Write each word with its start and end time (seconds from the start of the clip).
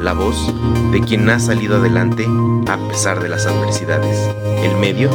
la 0.00 0.12
voz 0.12 0.54
de 0.92 1.00
quien 1.00 1.28
ha 1.28 1.40
salido 1.40 1.76
adelante 1.76 2.24
a 2.68 2.88
pesar 2.88 3.20
de 3.20 3.28
las 3.28 3.46
adversidades, 3.46 4.16
el 4.62 4.76
medio 4.76 5.10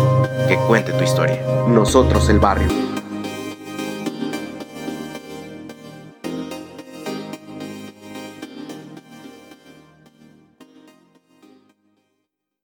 que 0.47 0.57
cuente 0.67 0.91
tu 0.91 1.03
historia. 1.03 1.41
Nosotros, 1.67 2.29
el 2.29 2.39
barrio. 2.39 2.67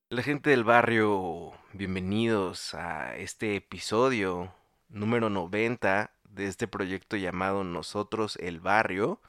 La 0.09 0.23
gente 0.23 0.49
del 0.49 0.65
barrio, 0.65 1.53
bienvenidos 1.71 2.73
a 2.73 3.15
este 3.15 3.55
episodio 3.55 4.51
número 4.89 5.29
90 5.29 6.11
de 6.25 6.47
este 6.47 6.67
proyecto 6.67 7.15
llamado 7.15 7.63
Nosotros 7.63 8.35
el 8.41 8.59
Barrio, 8.59 9.21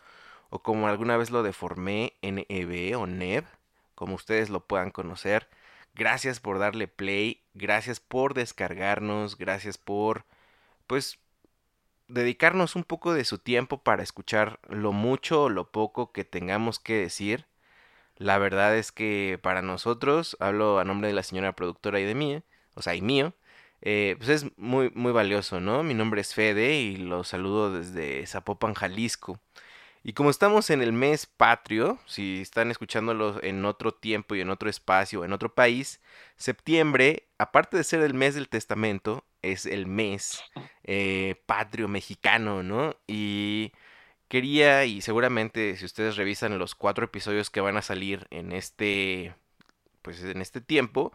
o 0.51 0.63
como 0.63 0.89
alguna 0.89 1.17
vez 1.17 1.31
lo 1.31 1.43
deformé, 1.43 2.15
NEB 2.23 2.97
o 2.99 3.07
NEB, 3.07 3.45
como 3.95 4.15
ustedes 4.17 4.51
lo 4.51 4.67
puedan 4.67 4.91
conocer. 4.91 5.49
Gracias 5.95 6.41
por 6.41 6.59
darle 6.59 6.89
play, 6.89 7.43
gracias 7.55 8.01
por 8.01 8.35
descargarnos, 8.35 9.37
gracias 9.39 9.79
por, 9.79 10.25
pues, 10.87 11.19
dedicarnos 12.09 12.77
un 12.77 12.85
poco 12.85 13.13
de 13.15 13.25
su 13.25 13.39
tiempo 13.39 13.83
para 13.83 14.03
escuchar 14.03 14.61
lo 14.69 14.93
mucho 14.93 15.45
o 15.45 15.49
lo 15.49 15.71
poco 15.71 16.13
que 16.13 16.25
tengamos 16.25 16.79
que 16.79 16.95
decir. 16.95 17.47
La 18.17 18.39
verdad 18.39 18.77
es 18.77 18.93
que 18.93 19.39
para 19.43 19.63
nosotros, 19.63 20.37
hablo 20.41 20.79
a 20.79 20.85
nombre 20.85 21.09
de 21.09 21.15
la 21.15 21.23
señora 21.23 21.55
productora 21.55 22.01
y 22.01 22.05
de 22.05 22.15
mí, 22.15 22.43
o 22.75 22.83
sea, 22.83 22.95
y 22.95 23.03
mío, 23.03 23.35
eh, 23.83 24.17
pues 24.19 24.29
es 24.31 24.59
muy, 24.59 24.91
muy 24.95 25.13
valioso, 25.13 25.61
¿no? 25.61 25.83
Mi 25.83 25.95
nombre 25.95 26.21
es 26.21 26.35
Fede 26.35 26.75
y 26.81 26.97
los 26.97 27.29
saludo 27.29 27.73
desde 27.73 28.27
Zapopan, 28.27 28.75
Jalisco. 28.75 29.41
Y 30.03 30.15
como 30.15 30.31
estamos 30.31 30.71
en 30.71 30.81
el 30.81 30.93
mes 30.93 31.27
patrio, 31.27 31.99
si 32.07 32.41
están 32.41 32.71
escuchándolo 32.71 33.43
en 33.43 33.65
otro 33.67 33.93
tiempo 33.93 34.35
y 34.35 34.41
en 34.41 34.51
otro 34.51 34.71
espacio, 34.71 35.25
en 35.25 35.33
otro 35.33 35.55
país, 35.55 36.01
septiembre, 36.37 37.29
aparte 37.39 37.77
de 37.77 37.85
ser 37.85 38.01
el 38.01 38.15
mes 38.15 38.35
del 38.35 38.49
testamento, 38.49 39.25
es 39.43 39.67
el 39.67 39.87
mes 39.87 40.43
eh, 40.85 41.43
patrio 41.47 41.89
mexicano, 41.89 42.63
¿no? 42.63 42.97
Y 43.07 43.73
quería, 44.29 44.85
y 44.87 45.03
seguramente 45.03 45.77
si 45.77 45.85
ustedes 45.85 46.17
revisan 46.17 46.59
los 46.59 46.75
cuatro 46.75 47.05
episodios 47.07 47.51
que 47.51 47.61
van 47.61 47.77
a 47.77 47.83
salir 47.83 48.27
en 48.31 48.53
este, 48.53 49.35
pues 50.03 50.23
en 50.25 50.41
este 50.41 50.61
tiempo, 50.63 51.13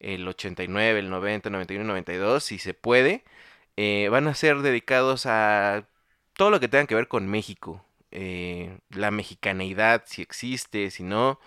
el 0.00 0.26
89, 0.28 1.00
el 1.00 1.10
90, 1.10 1.50
91, 1.50 1.84
92, 1.86 2.44
si 2.44 2.58
se 2.58 2.74
puede, 2.74 3.24
eh, 3.76 4.08
van 4.10 4.28
a 4.28 4.34
ser 4.34 4.58
dedicados 4.62 5.26
a 5.26 5.86
todo 6.34 6.50
lo 6.50 6.60
que 6.60 6.68
tenga 6.68 6.86
que 6.86 6.94
ver 6.94 7.08
con 7.08 7.28
México, 7.28 7.85
eh, 8.10 8.78
la 8.90 9.10
mexicaneidad, 9.10 10.04
si 10.06 10.22
existe, 10.22 10.90
si 10.90 11.02
no. 11.02 11.40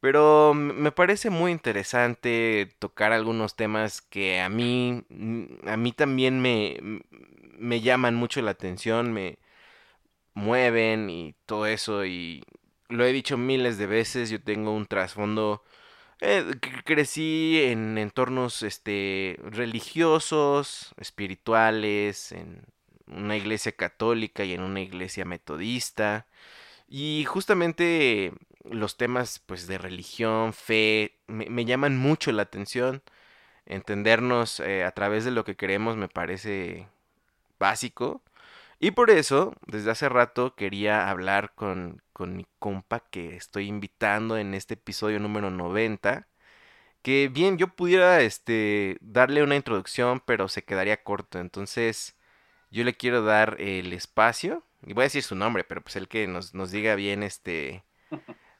Pero 0.00 0.54
me 0.54 0.92
parece 0.92 1.30
muy 1.30 1.52
interesante 1.52 2.74
tocar 2.80 3.12
algunos 3.12 3.56
temas 3.56 4.02
que 4.02 4.40
a 4.40 4.48
mí, 4.48 5.04
a 5.66 5.76
mí 5.76 5.92
también 5.92 6.40
me, 6.42 6.78
me 7.58 7.80
llaman 7.80 8.14
mucho 8.16 8.42
la 8.42 8.52
atención, 8.52 9.12
me 9.12 9.38
mueven 10.34 11.10
y 11.10 11.34
todo 11.46 11.66
eso. 11.66 12.04
Y 12.04 12.44
lo 12.88 13.04
he 13.04 13.12
dicho 13.12 13.38
miles 13.38 13.78
de 13.78 13.86
veces, 13.86 14.30
yo 14.30 14.42
tengo 14.42 14.72
un 14.74 14.86
trasfondo 14.86 15.62
eh, 16.24 16.44
crecí 16.84 17.62
en 17.64 17.98
entornos 17.98 18.62
este, 18.62 19.38
religiosos, 19.42 20.94
espirituales, 20.96 22.30
en 22.30 22.64
una 23.06 23.36
iglesia 23.36 23.72
católica 23.72 24.44
y 24.44 24.54
en 24.54 24.62
una 24.62 24.80
iglesia 24.80 25.24
metodista. 25.24 26.26
Y 26.88 27.24
justamente 27.26 28.32
los 28.64 28.96
temas 28.96 29.40
pues 29.40 29.66
de 29.66 29.78
religión, 29.78 30.52
fe, 30.52 31.18
me, 31.26 31.64
llaman 31.64 31.96
mucho 31.98 32.32
la 32.32 32.42
atención. 32.42 33.02
Entendernos 33.66 34.60
eh, 34.60 34.84
a 34.84 34.92
través 34.92 35.24
de 35.24 35.30
lo 35.32 35.44
que 35.44 35.56
queremos 35.56 35.96
me 35.96 36.08
parece 36.08 36.88
básico. 37.58 38.22
Y 38.80 38.92
por 38.92 39.10
eso, 39.10 39.54
desde 39.66 39.90
hace 39.92 40.08
rato 40.08 40.54
quería 40.56 41.10
hablar 41.10 41.54
con, 41.54 42.02
con 42.12 42.36
mi 42.36 42.46
compa 42.58 43.00
que 43.00 43.36
estoy 43.36 43.68
invitando 43.68 44.36
en 44.38 44.54
este 44.54 44.74
episodio 44.74 45.20
número 45.20 45.50
90 45.50 46.26
que 47.02 47.28
bien 47.28 47.58
yo 47.58 47.68
pudiera 47.68 48.20
este 48.22 48.96
darle 49.00 49.42
una 49.42 49.56
introducción, 49.56 50.20
pero 50.24 50.48
se 50.48 50.64
quedaría 50.64 51.02
corto. 51.02 51.38
Entonces, 51.40 52.16
yo 52.72 52.84
le 52.84 52.94
quiero 52.94 53.22
dar 53.22 53.56
el 53.60 53.92
espacio 53.92 54.64
y 54.84 54.94
voy 54.94 55.02
a 55.02 55.04
decir 55.04 55.22
su 55.22 55.34
nombre, 55.34 55.62
pero 55.62 55.82
pues 55.82 55.94
el 55.96 56.08
que 56.08 56.26
nos, 56.26 56.54
nos 56.54 56.70
diga 56.70 56.94
bien 56.94 57.22
este 57.22 57.84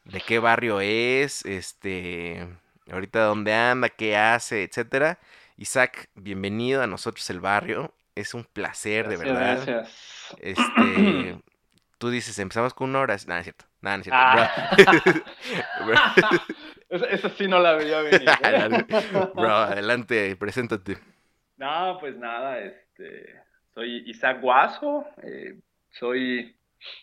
de 0.05 0.21
qué 0.21 0.39
barrio 0.39 0.81
es, 0.81 1.45
este 1.47 2.47
ahorita 2.91 3.25
dónde 3.25 3.55
anda, 3.55 3.89
qué 3.89 4.17
hace, 4.17 4.65
etcétera. 4.65 5.19
Isaac, 5.57 6.11
bienvenido 6.15 6.83
a 6.83 6.87
nosotros 6.87 7.29
el 7.31 7.41
barrio. 7.41 7.95
Es 8.15 8.35
un 8.35 8.45
placer, 8.45 9.09
de 9.09 9.17
verdad. 9.17 9.65
Gracias. 9.67 10.37
Este, 10.39 11.39
tú 11.97 12.11
dices, 12.11 12.39
empezamos 12.39 12.75
con 12.75 12.91
una 12.91 13.01
hora. 13.01 13.17
Nada, 13.27 13.41
es 13.41 13.45
cierto. 13.47 13.65
Nada, 13.81 13.97
es 13.97 14.03
cierto. 14.03 14.21
Ah. 14.21 14.67
Esa, 16.91 17.07
esa 17.07 17.31
sí 17.31 17.49
no 17.49 17.59
la 17.59 17.73
veía 17.73 18.03
venir. 18.03 18.29
¿eh? 18.29 18.87
Bro, 19.35 19.51
adelante, 19.51 20.37
preséntate. 20.37 20.99
No, 21.57 21.97
pues 21.99 22.19
nada, 22.19 22.59
este, 22.59 23.41
soy 23.75 24.05
Isaac 24.09 24.41
Guaso, 24.41 25.05
eh, 25.23 25.59
soy 25.91 26.55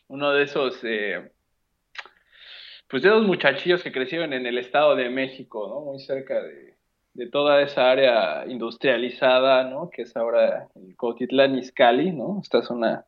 uno 0.08 0.32
de 0.32 0.44
esos, 0.44 0.80
eh, 0.84 1.32
pues 2.88 3.04
de 3.04 3.10
esos 3.10 3.26
muchachillos 3.26 3.84
que 3.84 3.92
crecieron 3.92 4.34
en 4.34 4.46
el 4.46 4.58
Estado 4.58 4.96
de 4.96 5.10
México, 5.10 5.68
¿no? 5.68 5.82
Muy 5.82 6.00
cerca 6.00 6.42
de, 6.42 6.76
de 7.14 7.28
toda 7.30 7.62
esa 7.62 7.90
área 7.90 8.46
industrializada, 8.48 9.64
¿no? 9.66 9.90
Que 9.90 10.04
es 10.04 10.16
ahora 10.16 10.68
el 10.76 10.96
Cotitlán 10.96 11.58
Izcalli, 11.58 12.12
¿no? 12.12 12.40
Esta 12.42 12.62
zona... 12.62 13.06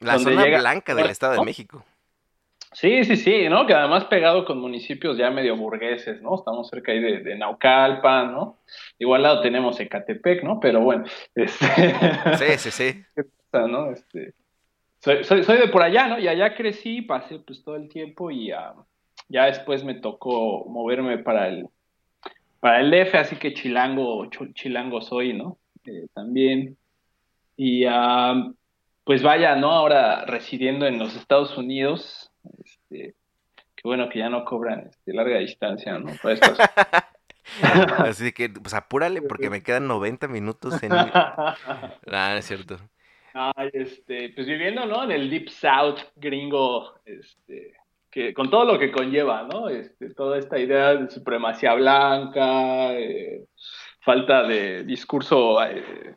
La 0.00 0.18
zona 0.18 0.44
llega- 0.44 0.60
blanca 0.60 0.94
del 0.94 1.10
Estado 1.10 1.34
de. 1.34 1.44
México. 1.44 1.84
Sí, 2.76 3.04
sí, 3.04 3.16
sí, 3.16 3.48
¿no? 3.48 3.66
Que 3.66 3.72
además 3.72 4.04
pegado 4.04 4.44
con 4.44 4.60
municipios 4.60 5.16
ya 5.16 5.30
medio 5.30 5.56
burgueses, 5.56 6.20
¿no? 6.20 6.34
Estamos 6.34 6.68
cerca 6.68 6.92
ahí 6.92 7.00
de, 7.00 7.20
de 7.20 7.34
Naucalpan, 7.34 8.32
¿no? 8.32 8.58
Igual 8.98 9.20
al 9.20 9.32
lado 9.32 9.40
tenemos 9.40 9.80
Ecatepec, 9.80 10.44
¿no? 10.44 10.60
Pero 10.60 10.82
bueno, 10.82 11.04
este... 11.34 11.94
Sí, 12.36 12.58
sí, 12.58 12.70
sí. 12.70 13.22
¿no? 13.50 13.92
Este, 13.92 14.34
soy, 14.98 15.24
soy, 15.24 15.42
soy 15.44 15.56
de 15.56 15.68
por 15.68 15.82
allá, 15.82 16.06
¿no? 16.06 16.18
Y 16.18 16.28
allá 16.28 16.54
crecí, 16.54 17.00
pasé 17.00 17.38
pues 17.38 17.64
todo 17.64 17.76
el 17.76 17.88
tiempo 17.88 18.30
y 18.30 18.50
ah, 18.50 18.74
ya 19.30 19.46
después 19.46 19.82
me 19.82 19.94
tocó 19.94 20.66
moverme 20.68 21.16
para 21.16 21.48
el, 21.48 21.68
para 22.60 22.80
el 22.80 22.90
DF, 22.90 23.14
así 23.14 23.36
que 23.36 23.54
chilango, 23.54 24.28
chilango 24.52 25.00
soy, 25.00 25.32
¿no? 25.32 25.56
Eh, 25.86 26.08
también. 26.12 26.76
Y 27.56 27.86
ah, 27.86 28.52
pues 29.04 29.22
vaya, 29.22 29.56
¿no? 29.56 29.70
Ahora 29.70 30.26
residiendo 30.26 30.86
en 30.86 30.98
los 30.98 31.16
Estados 31.16 31.56
Unidos, 31.56 32.30
bueno 33.86 34.08
que 34.08 34.18
ya 34.18 34.28
no 34.28 34.44
cobran 34.44 34.88
este, 34.90 35.12
larga 35.12 35.38
distancia, 35.38 35.98
¿no? 35.98 36.12
Para 36.22 36.34
estas 36.34 36.58
Así 37.98 38.32
que, 38.32 38.50
pues 38.50 38.74
apúrale 38.74 39.22
porque 39.22 39.50
me 39.50 39.62
quedan 39.62 39.86
90 39.86 40.28
minutos 40.28 40.82
en... 40.82 40.92
Ah, 40.92 42.30
no 42.32 42.36
es 42.36 42.44
cierto. 42.44 42.78
Ay, 43.34 43.70
este, 43.72 44.30
pues 44.30 44.46
viviendo, 44.46 44.86
¿no? 44.86 45.04
En 45.04 45.10
el 45.10 45.28
Deep 45.28 45.50
South 45.50 46.00
gringo, 46.16 46.94
este, 47.04 47.74
que 48.10 48.32
con 48.32 48.50
todo 48.50 48.64
lo 48.64 48.78
que 48.78 48.90
conlleva, 48.90 49.42
¿no? 49.42 49.68
Este, 49.68 50.14
toda 50.14 50.38
esta 50.38 50.58
idea 50.58 50.94
de 50.94 51.10
supremacía 51.10 51.74
blanca, 51.74 52.94
eh, 52.94 53.44
falta 54.00 54.42
de 54.44 54.84
discurso 54.84 55.62
eh, 55.64 56.16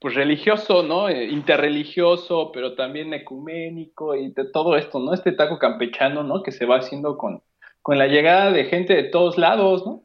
pues 0.00 0.14
religioso, 0.14 0.82
¿no? 0.82 1.08
Eh, 1.08 1.26
interreligioso, 1.26 2.50
pero 2.52 2.74
también 2.74 3.12
ecuménico 3.14 4.14
y 4.16 4.32
de 4.32 4.46
todo 4.50 4.76
esto, 4.76 4.98
¿no? 4.98 5.12
Este 5.12 5.32
taco 5.32 5.58
campechano, 5.58 6.22
¿no? 6.22 6.42
Que 6.42 6.52
se 6.52 6.64
va 6.66 6.76
haciendo 6.78 7.16
con, 7.18 7.42
con 7.82 7.98
la 7.98 8.06
llegada 8.06 8.50
de 8.50 8.64
gente 8.64 8.94
de 8.94 9.04
todos 9.04 9.36
lados, 9.38 9.84
¿no? 9.86 10.02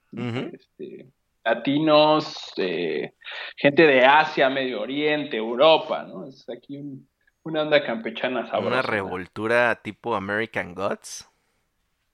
Este, 0.53 1.07
latinos, 1.44 2.53
eh, 2.57 3.13
gente 3.56 3.83
de 3.88 4.03
Asia, 4.06 4.50
Medio 4.50 4.81
Oriente, 4.81 5.38
Europa, 5.38 6.03
¿no? 6.03 6.25
Es 6.27 6.47
aquí 6.50 6.77
un- 6.77 7.07
una 7.44 7.62
onda 7.62 7.83
campechana 7.83 8.47
sabrosa. 8.47 8.68
Una 8.68 8.81
revoltura 8.81 9.75
tipo 9.81 10.15
American 10.15 10.74
Gods. 10.74 11.30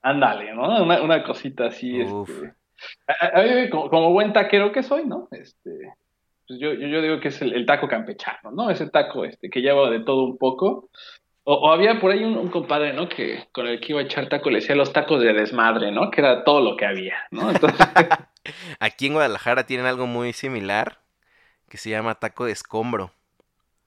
Ándale, 0.02 0.52
¿no? 0.54 0.82
Una, 0.84 1.00
una 1.02 1.24
cosita 1.24 1.66
así, 1.66 2.02
Uf. 2.02 2.28
este. 2.28 2.54
a- 3.06 3.26
a- 3.26 3.40
a 3.40 3.42
mí, 3.44 3.70
como, 3.70 3.88
como 3.88 4.12
buen 4.12 4.32
taquero 4.32 4.72
que 4.72 4.82
soy, 4.82 5.06
¿no? 5.06 5.28
Este, 5.30 5.70
pues 6.52 6.60
yo, 6.60 6.72
yo, 6.74 6.88
yo 6.88 7.02
digo 7.02 7.20
que 7.20 7.28
es 7.28 7.42
el, 7.42 7.52
el 7.54 7.66
taco 7.66 7.88
campechano, 7.88 8.50
¿no? 8.52 8.70
Ese 8.70 8.88
taco 8.90 9.24
este, 9.24 9.50
que 9.50 9.60
lleva 9.62 9.90
de 9.90 10.00
todo 10.00 10.24
un 10.24 10.38
poco. 10.38 10.90
O, 11.44 11.54
o 11.54 11.72
había 11.72 12.00
por 12.00 12.12
ahí 12.12 12.24
un, 12.24 12.36
un 12.36 12.50
compadre, 12.50 12.92
¿no? 12.92 13.08
Que 13.08 13.48
con 13.52 13.66
el 13.66 13.80
que 13.80 13.92
iba 13.92 14.00
a 14.00 14.04
echar 14.04 14.28
taco 14.28 14.50
le 14.50 14.60
decía 14.60 14.76
los 14.76 14.92
tacos 14.92 15.22
de 15.22 15.32
desmadre, 15.32 15.92
¿no? 15.92 16.10
Que 16.10 16.20
era 16.22 16.44
todo 16.44 16.60
lo 16.62 16.76
que 16.76 16.86
había, 16.86 17.16
¿no? 17.32 17.50
Entonces, 17.50 17.88
Aquí 18.80 19.06
en 19.06 19.14
Guadalajara 19.14 19.66
tienen 19.66 19.86
algo 19.86 20.06
muy 20.06 20.32
similar 20.32 21.00
que 21.70 21.78
se 21.78 21.90
llama 21.90 22.16
taco 22.16 22.46
de 22.46 22.52
escombro, 22.52 23.12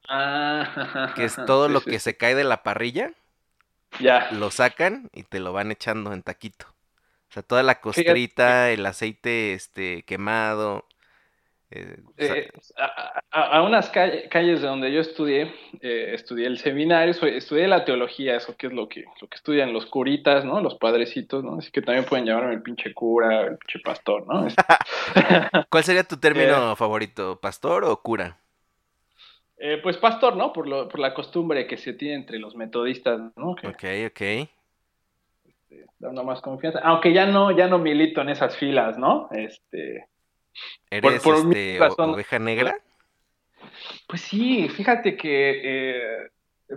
ah, 0.10 1.14
que 1.14 1.26
es 1.26 1.44
todo 1.46 1.68
sí, 1.70 1.74
lo 1.74 1.82
sí, 1.84 1.90
que 1.90 2.00
se 2.00 2.16
cae 2.18 2.36
de 2.36 2.44
la 2.44 2.62
parrilla, 2.64 3.14
Ya. 4.00 4.30
lo 4.30 4.52
sacan 4.52 5.10
y 5.14 5.24
te 5.24 5.40
lo 5.40 5.54
van 5.54 5.72
echando 5.72 6.14
en 6.14 6.24
taquito. 6.24 6.68
O 7.30 7.34
sea, 7.34 7.44
toda 7.44 7.64
la 7.64 7.82
costrita, 7.82 8.72
el 8.72 8.86
aceite 8.86 9.54
este 9.54 10.04
quemado. 10.06 10.85
Eh, 11.76 11.98
Eh, 12.18 12.50
a, 12.78 13.58
a- 13.58 13.64
unas 13.64 13.90
calle- 13.90 14.30
calles 14.30 14.62
de 14.62 14.68
donde 14.68 14.92
yo 14.94 15.02
estudié, 15.02 15.54
eh, 15.82 16.12
estudié 16.14 16.48
el 16.48 16.58
seminario, 16.60 17.12
estudié 17.12 17.68
la 17.68 17.84
teología, 17.84 18.36
eso 18.38 18.56
que 18.58 18.68
es 18.68 18.74
lo 18.74 18.88
que, 18.88 19.04
lo 19.22 19.28
que 19.28 19.36
estudian 19.36 19.74
los 19.74 19.86
curitas, 19.88 20.46
¿no? 20.46 20.62
Los 20.62 20.76
padrecitos, 20.76 21.44
¿no? 21.44 21.58
Así 21.58 21.72
que 21.72 21.82
también 21.82 22.06
pueden 22.06 22.26
llamarme 22.26 22.54
el 22.56 22.62
pinche 22.62 22.94
cura, 22.94 23.42
el 23.42 23.58
pinche 23.58 23.80
pastor, 23.84 24.26
¿no? 24.28 24.48
Este, 24.48 24.64
¿Cuál 25.70 25.84
sería 25.84 26.04
tu 26.04 26.18
término 26.18 26.76
favorito? 26.76 27.40
¿Pastor 27.40 27.84
o 27.86 28.02
cura? 28.02 28.38
pues 29.84 29.98
pastor, 29.98 30.36
¿no? 30.36 30.54
Por, 30.54 30.68
lo, 30.68 30.88
por 30.88 31.00
la 31.00 31.14
costumbre 31.14 31.68
que 31.68 31.78
se 31.78 31.94
tiene 31.94 32.16
entre 32.16 32.40
los 32.40 32.56
metodistas, 32.56 33.20
¿no? 33.36 33.56
Que 33.56 33.68
Ok, 33.68 33.84
ok. 34.08 34.22
dando 36.00 36.24
más 36.24 36.42
confianza. 36.42 36.80
Aunque 36.84 37.14
ya 37.14 37.26
no, 37.26 37.52
ya 37.52 37.68
no 37.68 37.80
milito 37.80 38.22
en 38.22 38.30
esas 38.30 38.56
filas, 38.58 38.98
¿no? 38.98 39.30
Este, 39.32 40.08
¿Eres 40.90 41.22
por 41.24 41.44
mi 41.46 41.56
este, 41.56 41.78
razón- 41.80 42.12
oveja 42.14 42.40
negra? 42.40 42.76
Pues 44.08 44.22
sí, 44.22 44.70
fíjate 44.70 45.18
que 45.18 45.62
eh, 45.64 46.30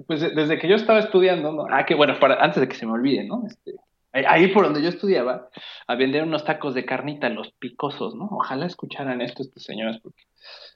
pues 0.06 0.20
de- 0.20 0.30
desde 0.30 0.58
que 0.58 0.68
yo 0.68 0.76
estaba 0.76 0.98
estudiando, 0.98 1.52
¿no? 1.52 1.66
Ah, 1.70 1.84
que 1.86 1.94
bueno, 1.94 2.18
para, 2.18 2.36
antes 2.42 2.60
de 2.60 2.68
que 2.68 2.74
se 2.76 2.86
me 2.86 2.92
olvide, 2.92 3.24
¿no? 3.24 3.42
Este, 3.46 3.72
ahí- 4.12 4.48
por 4.48 4.64
donde 4.64 4.82
yo 4.82 4.88
estudiaba, 4.88 5.48
a 5.86 5.94
vender 5.94 6.22
unos 6.22 6.44
tacos 6.44 6.74
de 6.74 6.84
carnita, 6.84 7.28
los 7.28 7.52
picosos, 7.52 8.14
¿no? 8.14 8.28
Ojalá 8.30 8.66
escucharan 8.66 9.20
esto 9.20 9.42
estos 9.42 9.62
señores, 9.62 9.98
porque 10.02 10.22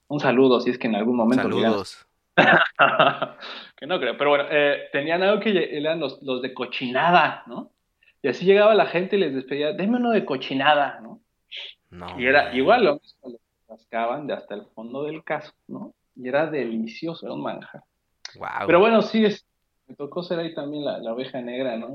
un 0.09 0.21
saludo 0.21 0.61
si 0.61 0.71
es 0.71 0.79
que 0.79 0.87
en 0.89 0.95
algún 0.97 1.17
momento. 1.17 1.43
Saludos. 1.43 2.07
que 3.77 3.87
no 3.87 3.99
creo, 4.01 4.17
pero 4.17 4.31
bueno, 4.31 4.45
eh, 4.51 4.89
tenían 4.93 5.23
algo 5.23 5.41
que 5.41 5.77
eran 5.77 6.01
los, 6.01 6.23
los 6.23 6.41
de 6.43 6.55
cochinada, 6.55 7.43
¿no? 7.47 7.73
Y 8.23 8.29
así 8.29 8.45
llegaba 8.45 8.75
la 8.75 8.87
gente 8.87 9.17
y 9.17 9.21
les 9.21 9.35
despedía, 9.35 9.73
deme 9.73 9.97
uno 9.97 10.11
de 10.11 10.25
cochinada, 10.25 11.01
¿no? 11.03 11.21
No, 11.93 12.19
Y 12.19 12.27
era 12.27 12.55
igual 12.55 12.85
lo 12.85 12.95
mismo, 13.01 13.31
lo 13.31 13.39
rascaban 13.69 14.27
de 14.27 14.35
hasta 14.35 14.55
el 14.55 14.67
fondo 14.75 15.05
del 15.05 15.23
caso, 15.25 15.53
¿no? 15.69 15.95
Y 16.17 16.29
era 16.29 16.51
delicioso, 16.51 17.27
era 17.27 17.35
un 17.35 17.43
manjar. 17.43 17.83
Guau. 18.35 18.67
Pero 18.67 18.81
bueno, 18.81 19.03
sí, 19.03 19.25
es, 19.25 19.45
me 19.87 19.95
tocó 19.95 20.23
ser 20.23 20.39
ahí 20.39 20.55
también 20.55 20.85
la, 20.85 20.99
la 20.99 21.13
oveja 21.13 21.41
negra, 21.41 21.77
¿no? 21.77 21.89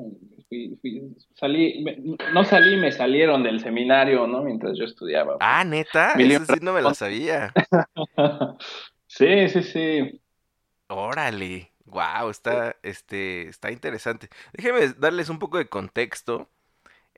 Fui- 0.50 0.78
fui- 0.82 1.16
salí, 1.36 1.84
me- 1.84 1.98
no 2.34 2.44
salí, 2.44 2.78
me 2.78 2.92
salieron 2.92 3.44
del 3.44 3.60
seminario, 3.60 4.28
¿no? 4.28 4.44
Mientras 4.44 4.78
yo 4.78 4.86
estudiaba. 4.86 5.38
Ah, 5.40 5.64
neta, 5.64 6.14
eso 6.20 6.46
sí 6.46 6.60
no 6.62 6.74
me 6.74 6.82
lo 6.82 6.94
sabía. 6.94 7.54
sí, 9.08 9.50
sí, 9.50 9.64
sí. 9.64 10.22
Órale. 10.90 11.72
Wow, 11.86 12.30
está, 12.30 12.76
este, 12.84 13.48
está 13.48 13.72
interesante. 13.72 14.30
Déjenme 14.54 14.90
darles 14.98 15.30
un 15.30 15.40
poco 15.40 15.58
de 15.58 15.70
contexto. 15.70 16.50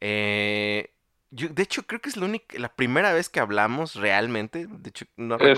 Eh, 0.02 0.94
yo, 1.32 1.50
de 1.50 1.64
hecho, 1.64 1.84
creo 1.88 2.02
que 2.02 2.10
es 2.10 2.18
la 2.18 2.26
única, 2.26 2.58
la 2.60 2.74
primera 2.76 3.14
vez 3.14 3.30
que 3.30 3.40
hablamos 3.40 3.96
realmente. 3.96 4.68
De 4.70 4.90
hecho, 4.90 5.06
no, 5.18 5.40
Eh, 5.40 5.56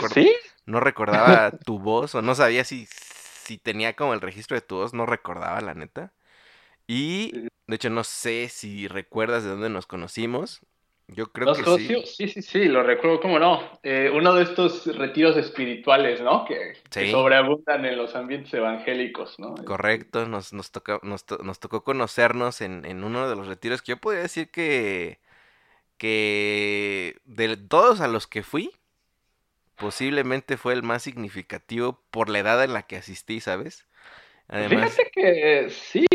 no 0.65 0.79
recordaba 0.79 1.51
tu 1.65 1.79
voz 1.79 2.15
o 2.15 2.21
no 2.21 2.35
sabía 2.35 2.63
si, 2.65 2.88
si 2.88 3.57
tenía 3.57 3.95
como 3.95 4.13
el 4.13 4.21
registro 4.21 4.56
de 4.56 4.62
tu 4.62 4.75
voz, 4.77 4.94
no 4.94 5.06
recordaba, 5.06 5.62
la 5.62 5.73
neta. 5.75 6.13
Y, 6.88 7.38
de 7.68 7.75
hecho, 7.77 7.89
no 7.91 8.03
sé 8.06 8.50
si 8.50 8.88
recuerdas 8.88 9.44
de 9.44 9.51
dónde 9.51 9.69
nos 9.69 9.88
conocimos. 9.88 10.62
Yo 11.07 11.31
creo 11.33 11.50
¿Nos 11.50 11.59
que 11.59 11.63
conoció? 11.63 12.01
sí. 12.01 12.06
Sí, 12.06 12.27
sí, 12.27 12.41
sí, 12.41 12.65
lo 12.65 12.83
recuerdo, 12.83 13.19
cómo 13.19 13.39
no. 13.39 13.79
Eh, 13.83 14.12
uno 14.13 14.33
de 14.35 14.44
estos 14.44 14.85
retiros 14.95 15.35
espirituales, 15.38 16.21
¿no? 16.21 16.45
Que, 16.45 16.73
que 16.95 17.06
Sí. 17.06 17.07
sobreabundan 17.07 17.83
en 17.85 17.97
los 17.97 18.15
ambientes 18.15 18.53
evangélicos, 18.53 19.39
¿no? 19.39 19.56
Correcto, 19.63 20.25
nos, 20.27 20.53
nos, 20.53 20.71
toca- 20.71 21.00
nos, 21.03 21.25
nos 21.44 21.59
tocó 21.59 21.83
conocernos 21.83 22.62
en, 22.62 22.83
en 22.85 23.03
uno 23.03 23.29
de 23.29 23.35
los 23.35 23.47
retiros 23.47 23.81
que 23.81 23.91
yo 23.91 23.97
podría 23.97 24.23
decir 24.23 24.50
que, 24.50 25.19
que 26.01 27.18
de 27.25 27.57
todos 27.57 28.01
a 28.01 28.07
los 28.07 28.25
que 28.25 28.42
fui, 28.42 28.71
posiblemente 29.75 30.57
fue 30.57 30.74
el 30.74 30.81
más 30.81 31.03
significativo 31.03 32.01
por 32.09 32.27
la 32.27 32.39
edad 32.39 32.63
en 32.63 32.74
la 32.74 32.81
que 32.88 32.95
asistí, 32.95 33.39
¿sabes? 33.39 33.86
Además, 34.48 34.94
Fíjate 34.94 35.12
que 35.13 35.69
sí, 35.69 36.07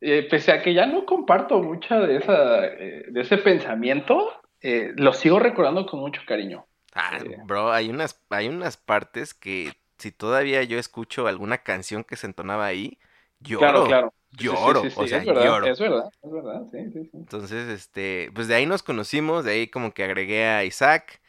eh, 0.00 0.26
pese 0.28 0.50
a 0.50 0.60
que 0.60 0.74
ya 0.74 0.86
no 0.86 1.06
comparto 1.06 1.62
mucha 1.62 2.00
de 2.00 2.16
esa, 2.16 2.66
eh, 2.66 3.04
de 3.08 3.20
ese 3.20 3.38
pensamiento, 3.38 4.32
eh, 4.62 4.94
lo 4.96 5.12
sigo 5.12 5.38
recordando 5.38 5.86
con 5.86 6.00
mucho 6.00 6.22
cariño. 6.26 6.66
ah, 6.94 7.20
bro, 7.46 7.70
hay 7.70 7.88
unas, 7.88 8.20
hay 8.30 8.48
unas 8.48 8.76
partes 8.78 9.32
que 9.32 9.70
si 9.98 10.10
todavía 10.10 10.64
yo 10.64 10.76
escucho 10.76 11.28
alguna 11.28 11.58
canción 11.58 12.02
que 12.02 12.16
se 12.16 12.26
entonaba 12.26 12.66
ahí, 12.66 12.98
lloro, 13.38 13.60
Claro, 13.60 13.86
claro. 13.86 14.14
Sí, 14.38 14.44
lloro, 14.44 14.82
sí, 14.82 14.90
sí, 14.90 14.96
o 14.96 15.06
sea, 15.06 15.18
es 15.18 15.26
verdad, 15.26 15.44
lloro. 15.44 15.66
es 15.66 15.78
verdad, 15.78 16.12
es 16.22 16.30
verdad, 16.30 16.62
sí, 16.70 16.78
sí, 16.92 17.04
sí. 17.04 17.10
Entonces, 17.14 17.68
este, 17.68 18.30
pues 18.34 18.48
de 18.48 18.54
ahí 18.54 18.66
nos 18.66 18.82
conocimos, 18.82 19.44
de 19.44 19.52
ahí 19.52 19.68
como 19.68 19.92
que 19.92 20.04
agregué 20.04 20.46
a 20.46 20.64
Isaac 20.64 21.20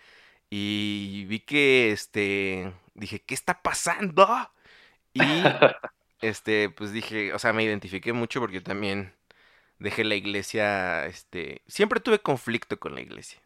y 0.50 1.26
vi 1.26 1.40
que, 1.40 1.92
este, 1.92 2.74
dije, 2.94 3.22
¿qué 3.22 3.34
está 3.34 3.62
pasando? 3.62 4.28
Y, 5.14 5.22
este, 6.22 6.70
pues 6.70 6.92
dije, 6.92 7.34
o 7.34 7.40
sea, 7.40 7.54
me 7.54 7.64
identifiqué 7.64 8.14
mucho 8.14 8.40
porque 8.40 8.56
yo 8.58 8.64
también 8.64 9.14
dejé 9.80 10.04
la 10.04 10.16
iglesia, 10.16 11.08
este, 11.08 11.64
siempre 11.68 12.00
tuve 12.00 12.20
conflicto 12.20 12.80
con 12.80 12.94
la 12.96 13.02
iglesia. 13.02 13.42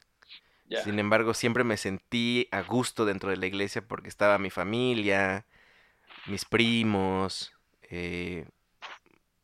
Sin 0.83 0.99
embargo, 0.99 1.33
siempre 1.33 1.63
me 1.63 1.77
sentí 1.77 2.47
a 2.51 2.61
gusto 2.61 3.05
dentro 3.05 3.29
de 3.29 3.37
la 3.37 3.45
iglesia 3.45 3.87
porque 3.87 4.09
estaba 4.09 4.39
mi 4.39 4.49
familia, 4.49 5.45
mis 6.25 6.43
primos, 6.43 7.53
eh, 7.83 8.45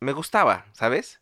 me 0.02 0.12
gustaba, 0.14 0.66
¿sabes? 0.74 1.22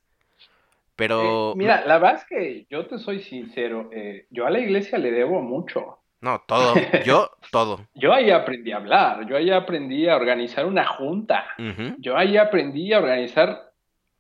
Pero... 0.95 1.51
Eh, 1.51 1.53
mira, 1.55 1.85
la 1.85 1.97
verdad 1.99 2.17
es 2.21 2.25
que 2.25 2.65
yo 2.69 2.85
te 2.87 2.97
soy 2.97 3.21
sincero, 3.21 3.89
eh, 3.93 4.25
yo 4.31 4.45
a 4.45 4.49
la 4.49 4.59
iglesia 4.59 4.97
le 4.97 5.11
debo 5.11 5.41
mucho. 5.41 5.97
No, 6.21 6.41
todo. 6.45 6.73
Yo, 7.05 7.29
todo. 7.49 7.79
Yo 7.93 8.11
ahí 8.13 8.29
aprendí 8.29 8.73
a 8.73 8.75
hablar, 8.75 9.25
yo 9.25 9.37
ahí 9.37 9.51
aprendí 9.51 10.05
a 10.09 10.17
organizar 10.17 10.65
una 10.65 10.85
junta, 10.85 11.45
yo 11.99 12.17
ahí 12.17 12.35
aprendí 12.35 12.91
a 12.91 12.99
organizar, 12.99 13.71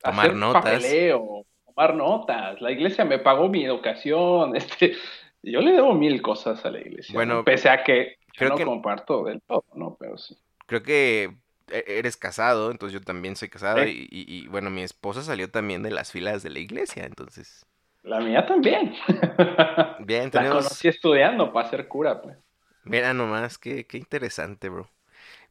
Tomar 0.01 0.19
hacer 0.27 0.35
notas. 0.37 0.63
papeleo, 0.63 1.45
tomar 1.65 1.95
notas. 1.95 2.61
La 2.61 2.71
iglesia 2.71 3.03
me 3.03 3.19
pagó 3.19 3.49
mi 3.49 3.65
educación, 3.65 4.55
este, 4.55 4.95
yo 5.43 5.59
le 5.59 5.73
debo 5.73 5.93
mil 5.93 6.21
cosas 6.21 6.63
a 6.65 6.71
la 6.71 6.79
iglesia, 6.79 7.13
Bueno, 7.13 7.33
¿no? 7.35 7.43
pese 7.43 7.67
a 7.69 7.83
que 7.83 8.15
yo 8.27 8.33
creo 8.37 8.49
no 8.51 8.55
que- 8.55 8.63
comparto 8.65 9.25
del 9.25 9.41
todo, 9.41 9.65
¿no? 9.75 9.97
Pero 9.99 10.17
sí. 10.17 10.37
Creo 10.67 10.81
que 10.81 11.35
eres 11.71 12.17
casado, 12.17 12.71
entonces 12.71 12.93
yo 12.99 13.01
también 13.05 13.35
soy 13.35 13.49
casado 13.49 13.83
y, 13.85 14.07
y- 14.11 14.25
y, 14.27 14.47
bueno, 14.47 14.69
mi 14.69 14.81
esposa 14.83 15.21
salió 15.23 15.49
también 15.49 15.83
de 15.83 15.91
las 15.91 16.11
filas 16.11 16.43
de 16.43 16.49
la 16.49 16.59
iglesia, 16.59 17.05
entonces... 17.05 17.65
La 18.03 18.19
mía 18.21 18.45
también. 18.45 18.95
Bien, 19.99 20.25
La 20.25 20.31
tenemos... 20.31 20.63
conocí 20.65 20.87
estudiando 20.87 21.51
para 21.51 21.69
ser 21.69 21.87
cura, 21.87 22.21
pues. 22.21 22.37
Mira 22.83 23.13
nomás, 23.13 23.57
qué, 23.57 23.85
qué 23.85 23.97
interesante, 23.97 24.69
bro. 24.69 24.89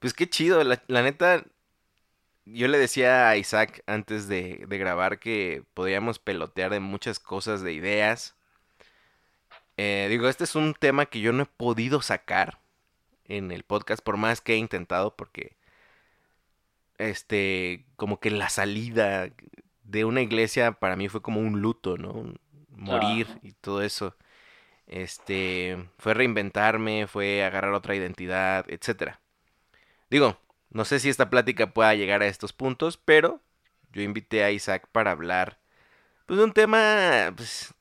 Pues 0.01 0.15
qué 0.15 0.29
chido, 0.29 0.65
la, 0.65 0.83
la 0.89 1.03
neta, 1.03 1.45
yo 2.47 2.69
le 2.69 2.79
decía 2.79 3.29
a 3.29 3.37
Isaac 3.37 3.83
antes 3.87 4.29
de, 4.29 4.65
de 4.67 4.79
grabar 4.79 5.19
que 5.19 5.63
podíamos 5.75 6.19
pelotear 6.19 6.71
de 6.71 6.81
muchas 6.81 7.19
cosas, 7.21 7.63
de 7.63 7.73
ideas. 7.75 8.35
Eh, 9.77 10.07
digo, 10.11 10.29
este 10.29 10.45
es 10.45 10.55
un 10.57 10.75
tema 10.75 11.07
que 11.07 11.21
yo 11.21 11.33
no 11.33 11.45
he 11.45 11.47
podido 11.47 12.03
sacar 12.03 12.59
en 13.27 13.53
el 13.53 13.63
podcast, 13.63 14.03
por 14.03 14.17
más 14.17 14.41
que 14.41 14.55
he 14.55 14.57
intentado, 14.57 15.15
porque, 15.17 15.57
este, 16.99 17.87
como 17.97 18.21
que 18.21 18.31
la 18.31 18.49
salida 18.49 19.31
de 19.85 20.05
una 20.05 20.21
iglesia 20.21 20.73
para 20.73 20.97
mí 20.97 21.09
fue 21.09 21.23
como 21.23 21.41
un 21.41 21.61
luto, 21.61 21.97
¿no? 21.97 22.35
Morir 22.71 23.27
Ajá. 23.31 23.39
y 23.43 23.53
todo 23.53 23.83
eso. 23.83 24.17
Este, 24.87 25.89
fue 25.99 26.15
reinventarme, 26.15 27.07
fue 27.07 27.45
agarrar 27.45 27.73
otra 27.73 27.95
identidad, 27.95 28.65
etcétera. 28.69 29.21
Digo, 30.11 30.39
no 30.71 30.85
sé 30.85 31.01
si 31.01 31.09
esta 31.09 31.31
plática 31.31 31.73
pueda 31.73 31.95
llegar 31.95 32.23
a 32.23 32.27
estos 32.27 32.53
puntos, 32.53 32.97
pero 32.97 33.43
yo 33.93 34.03
invité 34.03 34.45
a 34.45 34.51
Isaac 34.51 34.89
para 34.93 35.11
hablar 35.11 35.59
pues, 36.27 36.39
de 36.39 36.45
un 36.45 36.53
tema, 36.53 37.33
pues, 37.37 37.75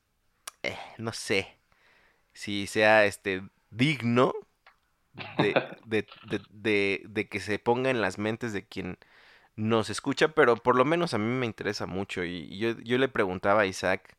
eh, 0.64 0.78
no 0.98 1.14
sé, 1.14 1.58
si 2.34 2.68
sea 2.68 3.06
este 3.06 3.44
digno 3.70 4.34
de, 5.38 5.54
de, 5.86 6.08
de, 6.50 7.02
de, 7.08 7.28
que 7.30 7.40
se 7.40 7.60
ponga 7.60 7.90
en 7.90 8.02
las 8.02 8.18
mentes 8.18 8.54
de 8.54 8.66
quien 8.66 8.98
nos 9.56 9.90
escucha, 9.90 10.30
pero 10.30 10.58
por 10.58 10.76
lo 10.76 10.86
menos 10.86 11.14
a 11.14 11.18
mí 11.18 11.26
me 11.26 11.46
interesa 11.46 11.86
mucho. 11.88 12.24
Y 12.24 12.58
yo, 12.58 12.80
yo 12.80 12.98
le 12.98 13.08
preguntaba 13.10 13.62
a 13.62 13.66
Isaac 13.66 14.16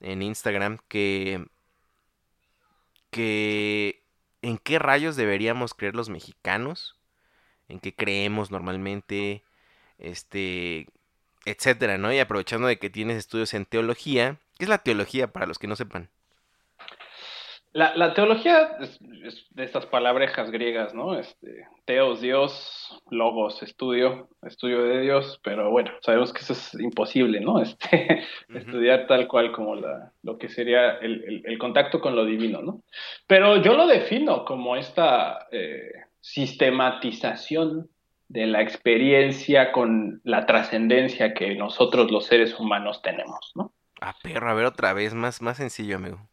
en 0.00 0.22
Instagram 0.22 0.78
que, 0.88 1.46
que 3.10 4.04
en 4.42 4.58
qué 4.58 4.78
rayos 4.78 5.16
deberíamos 5.16 5.74
creer 5.74 5.94
los 5.94 6.10
mexicanos, 6.10 6.98
en 7.68 7.80
qué 7.80 7.94
creemos 7.94 8.50
normalmente, 8.50 9.44
este, 9.98 10.88
etcétera, 11.46 11.98
¿no? 11.98 12.12
Y 12.12 12.18
aprovechando 12.18 12.66
de 12.66 12.78
que 12.78 12.90
tienes 12.90 13.16
estudios 13.16 13.54
en 13.54 13.66
teología, 13.66 14.38
¿qué 14.58 14.64
es 14.64 14.68
la 14.68 14.78
teología 14.78 15.32
para 15.32 15.46
los 15.46 15.58
que 15.58 15.68
no 15.68 15.76
sepan? 15.76 16.10
La, 17.74 17.94
la 17.96 18.14
teología 18.14 18.76
es, 18.80 18.98
es 19.24 19.46
de 19.50 19.64
estas 19.64 19.84
palabrejas 19.86 20.50
griegas, 20.52 20.94
¿no? 20.94 21.18
Este, 21.18 21.66
teos, 21.84 22.20
Dios, 22.20 23.02
logos, 23.10 23.62
estudio, 23.64 24.28
estudio 24.42 24.84
de 24.84 25.00
Dios, 25.00 25.40
pero 25.42 25.70
bueno, 25.70 25.90
sabemos 26.00 26.32
que 26.32 26.40
eso 26.42 26.52
es 26.52 26.72
imposible, 26.80 27.40
¿no? 27.40 27.60
Este, 27.62 28.22
estudiar 28.54 29.08
tal 29.08 29.26
cual 29.26 29.50
como 29.50 29.74
la, 29.74 30.12
lo 30.22 30.38
que 30.38 30.48
sería 30.48 30.92
el, 30.98 31.24
el- 31.24 31.42
el 31.44 31.58
contacto 31.58 32.00
con 32.00 32.14
lo 32.14 32.24
divino, 32.24 32.62
¿no? 32.62 32.82
Pero 33.26 33.56
yo 33.60 33.74
lo 33.76 33.86
defino 33.88 34.44
como 34.44 34.76
esta 34.76 35.48
eh, 35.50 35.90
sistematización 36.20 37.88
de 38.28 38.46
la 38.46 38.62
experiencia 38.62 39.72
con 39.72 40.20
la 40.24 40.46
trascendencia 40.46 41.34
que 41.34 41.54
nosotros 41.56 42.10
los 42.10 42.26
seres 42.26 42.58
humanos 42.58 43.02
tenemos, 43.02 43.52
¿no? 43.54 43.72
Ah, 44.00 44.14
perro, 44.22 44.48
a 44.50 44.54
ver 44.54 44.66
otra 44.66 44.92
vez, 44.92 45.12
más, 45.14 45.42
más 45.42 45.56
sencillo, 45.56 45.96
amigo. 45.96 46.28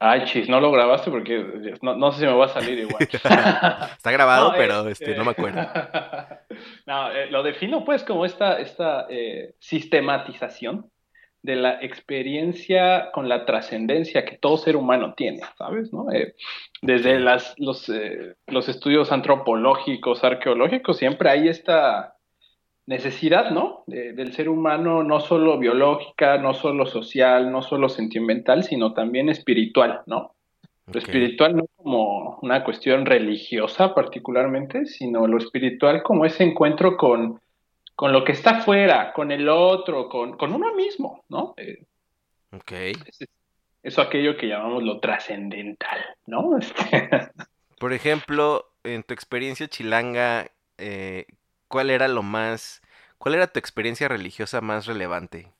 Ay, 0.00 0.24
chis, 0.26 0.48
no 0.48 0.60
lo 0.60 0.70
grabaste 0.70 1.10
porque 1.10 1.44
no, 1.82 1.96
no 1.96 2.12
sé 2.12 2.20
si 2.20 2.26
me 2.26 2.32
va 2.32 2.46
a 2.46 2.48
salir 2.48 2.78
igual. 2.78 2.96
Está 3.12 4.10
grabado, 4.12 4.52
No, 4.52 4.56
pero 4.56 4.88
este- 4.88 5.04
este, 5.10 5.16
no 5.16 5.24
me 5.24 5.32
acuerdo. 5.32 5.60
no, 6.86 7.10
eh, 7.12 7.30
lo 7.30 7.42
defino 7.42 7.84
pues 7.84 8.04
como 8.04 8.24
esta, 8.24 8.58
esta 8.60 9.06
eh, 9.10 9.54
sistematización 9.58 10.90
de 11.42 11.56
la 11.56 11.80
experiencia 11.82 13.10
con 13.12 13.28
la 13.28 13.44
trascendencia 13.44 14.24
que 14.24 14.36
todo 14.36 14.56
ser 14.56 14.76
humano 14.76 15.14
tiene, 15.16 15.40
¿sabes? 15.56 15.92
¿No? 15.92 16.10
Eh, 16.12 16.34
desde 16.82 17.18
las, 17.20 17.54
los, 17.58 17.88
eh, 17.88 18.34
los 18.46 18.68
estudios 18.68 19.12
antropológicos, 19.12 20.24
arqueológicos, 20.24 20.98
siempre 20.98 21.30
hay 21.30 21.48
esta 21.48 22.14
necesidad, 22.88 23.50
¿no? 23.50 23.84
De- 23.86 24.12
del 24.14 24.32
ser 24.32 24.48
humano, 24.48 25.02
no 25.02 25.20
solo 25.20 25.58
biológica, 25.58 26.38
no 26.38 26.54
solo 26.54 26.86
social, 26.86 27.52
no 27.52 27.60
solo 27.62 27.88
sentimental, 27.88 28.64
sino 28.64 28.94
también 28.94 29.28
espiritual, 29.28 30.00
¿no? 30.06 30.32
Lo 30.90 30.98
espiritual 30.98 31.54
no 31.54 31.66
como 31.76 32.38
una 32.40 32.64
cuestión 32.64 33.04
religiosa 33.04 33.94
particularmente, 33.94 34.86
sino 34.86 35.26
lo 35.26 35.36
espiritual 35.36 36.02
como 36.02 36.24
ese 36.24 36.44
encuentro 36.44 36.96
con, 36.96 37.38
con 37.94 38.12
lo 38.12 38.24
que 38.24 38.32
está 38.32 38.58
afuera, 38.60 39.12
con 39.12 39.30
el 39.32 39.50
otro, 39.50 40.08
con, 40.08 40.38
con 40.38 40.54
uno 40.54 40.74
mismo, 40.74 41.22
¿no? 41.28 41.52
Eh, 41.58 41.84
Ok. 42.52 42.72
es- 42.72 43.28
eso 43.82 44.00
aquello 44.00 44.36
que 44.38 44.46
llamamos 44.48 44.82
lo 44.82 44.98
trascendental, 44.98 45.98
¿no? 46.26 46.56
Este, 46.58 47.28
Por 47.78 47.92
ejemplo, 47.92 48.64
en 48.82 49.02
tu 49.02 49.12
experiencia 49.12 49.68
chilanga, 49.68 50.46
eh, 50.78 51.26
¿cuál 51.68 51.90
era 51.90 52.08
lo 52.08 52.22
más, 52.22 52.82
cuál 53.18 53.34
era 53.36 53.46
tu 53.48 53.58
experiencia 53.58 54.08
religiosa 54.08 54.60
más 54.60 54.86
relevante? 54.86 55.52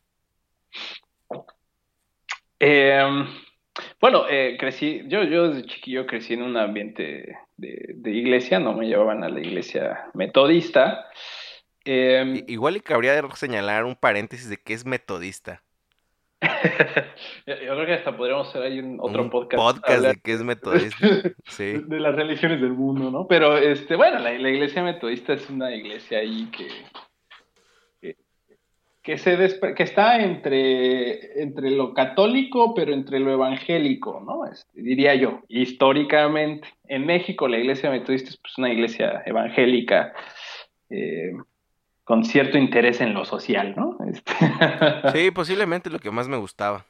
Eh, 2.60 3.02
bueno, 4.00 4.24
eh, 4.28 4.56
crecí, 4.58 5.02
yo, 5.06 5.22
yo 5.24 5.48
desde 5.50 5.66
chiquillo 5.68 6.06
crecí 6.06 6.34
en 6.34 6.42
un 6.42 6.56
ambiente 6.56 7.38
de, 7.56 7.92
de 7.94 8.10
iglesia, 8.10 8.58
no 8.58 8.74
me 8.74 8.86
llevaban 8.86 9.22
a 9.24 9.28
la 9.28 9.40
iglesia 9.40 10.10
metodista. 10.14 11.06
Eh, 11.84 12.24
I- 12.32 12.44
igual 12.46 12.74
y 12.76 12.80
cabría 12.80 13.12
de 13.14 13.36
señalar 13.36 13.84
un 13.84 13.94
paréntesis 13.94 14.48
de 14.48 14.56
que 14.56 14.72
es 14.74 14.86
metodista. 14.86 15.62
yo 17.46 17.54
creo 17.56 17.86
que 17.86 17.94
hasta 17.94 18.16
podríamos 18.16 18.48
hacer 18.48 18.62
ahí 18.62 18.78
un 18.78 18.98
otro 19.00 19.22
Un 19.22 19.30
podcast. 19.30 19.84
hablar 19.88 20.14
de 20.14 20.20
que 20.22 20.32
es 20.32 20.42
metodista. 20.44 21.06
Sí. 21.46 21.74
de 21.86 22.00
las 22.00 22.14
religiones 22.14 22.60
del 22.60 22.72
mundo, 22.72 23.10
¿no? 23.10 23.26
Pero, 23.26 23.56
este, 23.58 23.96
bueno, 23.96 24.18
la, 24.18 24.32
la 24.32 24.48
iglesia 24.50 24.82
metodista 24.82 25.32
es 25.32 25.48
una 25.50 25.74
iglesia 25.74 26.18
ahí 26.18 26.48
que, 26.52 26.68
que, 28.00 28.16
que 29.02 29.18
se 29.18 29.36
despre- 29.36 29.74
que 29.74 29.82
está 29.82 30.20
entre, 30.22 31.42
entre 31.42 31.70
lo 31.70 31.92
católico, 31.94 32.74
pero 32.74 32.92
entre 32.92 33.18
lo 33.18 33.32
evangélico, 33.32 34.22
¿no? 34.24 34.44
Este, 34.46 34.80
diría 34.80 35.14
yo, 35.16 35.40
históricamente. 35.48 36.68
En 36.86 37.04
México 37.04 37.48
la 37.48 37.58
iglesia 37.58 37.90
metodista 37.90 38.30
es 38.30 38.36
pues, 38.38 38.56
una 38.58 38.72
iglesia 38.72 39.22
evangélica 39.26 40.14
eh, 40.90 41.32
con 42.08 42.24
cierto 42.24 42.58
interés 42.58 43.00
en 43.02 43.14
lo 43.14 43.24
social, 43.26 43.74
¿no? 43.76 43.98
Este, 44.10 44.32
Sí, 45.06 45.30
posiblemente 45.32 45.90
lo 45.90 45.98
que 46.00 46.10
más 46.10 46.28
me 46.28 46.36
gustaba. 46.38 46.86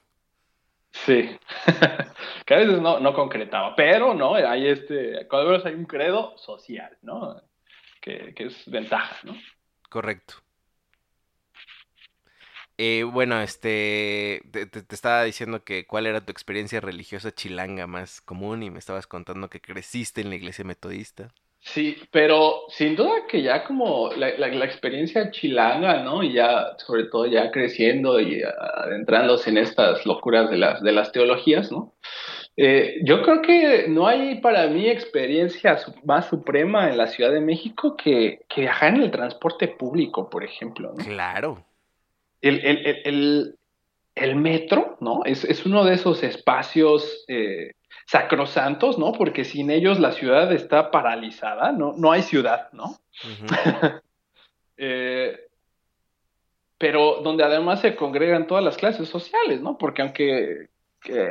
Sí, 0.93 1.39
que 2.47 2.55
a 2.55 2.59
veces 2.59 2.81
no, 2.81 2.99
no 3.01 3.15
concretaba, 3.15 3.75
pero 3.77 4.15
no, 4.15 4.35
hay 4.35 4.69
este, 4.69 5.27
cuando 5.29 5.51
menos 5.51 5.67
hay 5.67 5.75
un 5.75 5.85
credo 5.87 6.37
social, 6.39 6.97
¿no? 7.03 7.41
Que, 8.01 8.35
que 8.35 8.45
es 8.47 8.71
ventaja, 8.71 9.17
¿no? 9.25 9.37
Correcto. 9.91 10.43
Eh, 12.77 13.03
bueno, 13.05 13.41
este, 13.41 14.43
te, 14.53 14.67
te- 14.67 14.83
te 14.83 14.95
estaba 14.95 15.25
diciendo 15.25 15.65
que 15.65 15.87
cuál 15.87 16.07
era 16.07 16.25
tu 16.25 16.31
experiencia 16.33 16.81
religiosa 16.81 17.33
chilanga 17.35 17.87
más 17.87 18.21
común 18.21 18.63
y 18.63 18.71
me 18.71 18.79
estabas 18.79 19.07
contando 19.07 19.51
que 19.51 19.61
creciste 19.61 20.21
en 20.21 20.31
la 20.31 20.37
iglesia 20.37 20.65
metodista. 20.65 21.33
Sí, 21.75 21.97
pero 22.11 22.63
sin 22.69 22.97
duda 22.97 23.27
que 23.29 23.43
ya 23.43 23.65
como 23.65 24.11
la, 24.17 24.31
la- 24.39 24.49
la 24.49 24.65
experiencia 24.65 25.31
chilanga, 25.31 26.03
¿no? 26.03 26.23
Y 26.23 26.33
ya, 26.33 26.77
sobre 26.79 27.05
todo 27.05 27.27
ya 27.27 27.51
creciendo 27.51 28.19
y 28.21 28.43
adentrándose 28.43 29.51
en 29.51 29.59
estas 29.59 30.07
locuras 30.07 30.51
de 30.51 30.57
las, 30.57 30.83
de 30.83 30.93
las 30.93 31.13
teologías, 31.13 31.71
¿no? 31.71 31.95
Eh, 32.57 33.01
yo 33.05 33.23
creo 33.23 33.43
que 33.43 33.87
no 33.89 34.07
hay 34.09 34.41
para 34.41 34.67
mí 34.69 34.89
experiencia 34.89 35.79
más 36.05 36.27
suprema 36.29 36.89
en 36.91 36.97
la 36.97 37.07
Ciudad 37.07 37.33
de 37.33 37.41
México 37.41 37.97
que, 37.97 38.41
que 38.49 38.63
viajar 38.63 38.95
en 38.95 39.03
el 39.03 39.11
transporte 39.11 39.69
público, 39.69 40.31
por 40.31 40.45
ejemplo, 40.45 40.93
¿no? 40.97 41.05
Claro. 41.05 41.65
el, 42.41 42.65
el, 42.65 43.03
el, 43.05 43.58
el- 44.21 44.37
metro, 44.37 44.97
¿no? 45.01 45.23
Es, 45.25 45.45
es 45.45 45.67
uno 45.67 45.85
de 45.85 45.95
esos 45.95 46.23
espacios 46.23 47.25
eh, 47.29 47.73
sacrosantos, 48.07 48.99
¿no? 48.99 49.13
Porque 49.13 49.45
sin 49.45 49.71
ellos 49.71 49.99
la 49.99 50.13
ciudad 50.13 50.53
está 50.53 50.91
paralizada, 50.91 51.73
¿no? 51.73 51.95
No 51.97 52.13
hay 52.13 52.23
ciudad, 52.23 52.71
¿no? 52.73 52.99
Eh, 54.81 55.37
pero 56.79 57.21
donde 57.25 57.43
además 57.43 57.81
se 57.81 57.97
congregan 57.97 58.47
todas 58.47 58.63
las 58.63 58.77
clases 58.77 59.09
sociales, 59.09 59.61
¿no? 59.61 59.77
Porque 59.77 60.03
aunque 60.03 60.69
que 61.01 61.29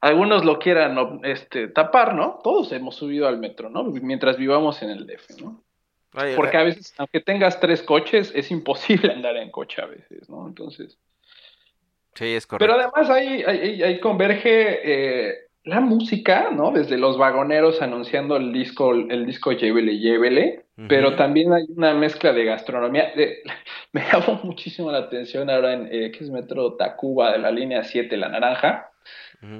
algunos 0.00 0.44
lo 0.44 0.58
quieran 0.58 1.20
este, 1.24 1.68
tapar, 1.68 2.14
¿no? 2.14 2.40
Todos 2.42 2.72
hemos 2.72 2.96
subido 2.96 3.26
al 3.26 3.38
metro, 3.38 3.68
¿no? 3.68 3.84
Mientras 3.84 4.36
vivamos 4.36 4.82
en 4.82 4.90
el 4.90 5.06
DF, 5.06 5.40
¿no? 5.40 5.62
Ay, 6.12 6.34
Porque 6.34 6.56
a 6.56 6.62
veces, 6.62 6.94
aunque 6.98 7.20
tengas 7.20 7.60
tres 7.60 7.82
coches, 7.82 8.32
es 8.34 8.50
imposible 8.50 9.12
andar 9.12 9.36
en 9.36 9.50
coche 9.50 9.82
a 9.82 9.86
veces, 9.86 10.28
¿no? 10.28 10.46
Entonces... 10.46 10.98
Sí, 12.16 12.34
es 12.34 12.46
Pero 12.46 12.72
correcto. 12.72 12.92
además 12.96 13.10
ahí, 13.10 13.42
ahí, 13.42 13.82
ahí 13.82 14.00
converge 14.00 14.80
eh, 14.82 15.34
la 15.64 15.80
música, 15.80 16.50
¿no? 16.50 16.70
Desde 16.70 16.96
los 16.96 17.18
vagoneros 17.18 17.82
anunciando 17.82 18.36
el 18.36 18.52
disco, 18.52 18.92
el 18.92 19.26
disco 19.26 19.52
Llévele, 19.52 19.98
Llévele, 19.98 20.64
pero 20.88 21.16
también 21.16 21.52
hay 21.52 21.64
una 21.74 21.92
mezcla 21.94 22.32
de 22.32 22.44
gastronomía. 22.44 23.12
De- 23.16 23.42
me 23.92 24.02
llamó 24.02 24.40
muchísimo 24.44 24.90
la 24.90 24.98
atención 24.98 25.50
ahora 25.50 25.74
en, 25.74 25.88
eh, 25.90 26.10
¿qué 26.12 26.24
es 26.24 26.30
Metro 26.30 26.74
Tacuba 26.74 27.32
de 27.32 27.38
la 27.38 27.50
línea 27.50 27.82
7, 27.82 28.16
La 28.16 28.28
Naranja? 28.28 28.90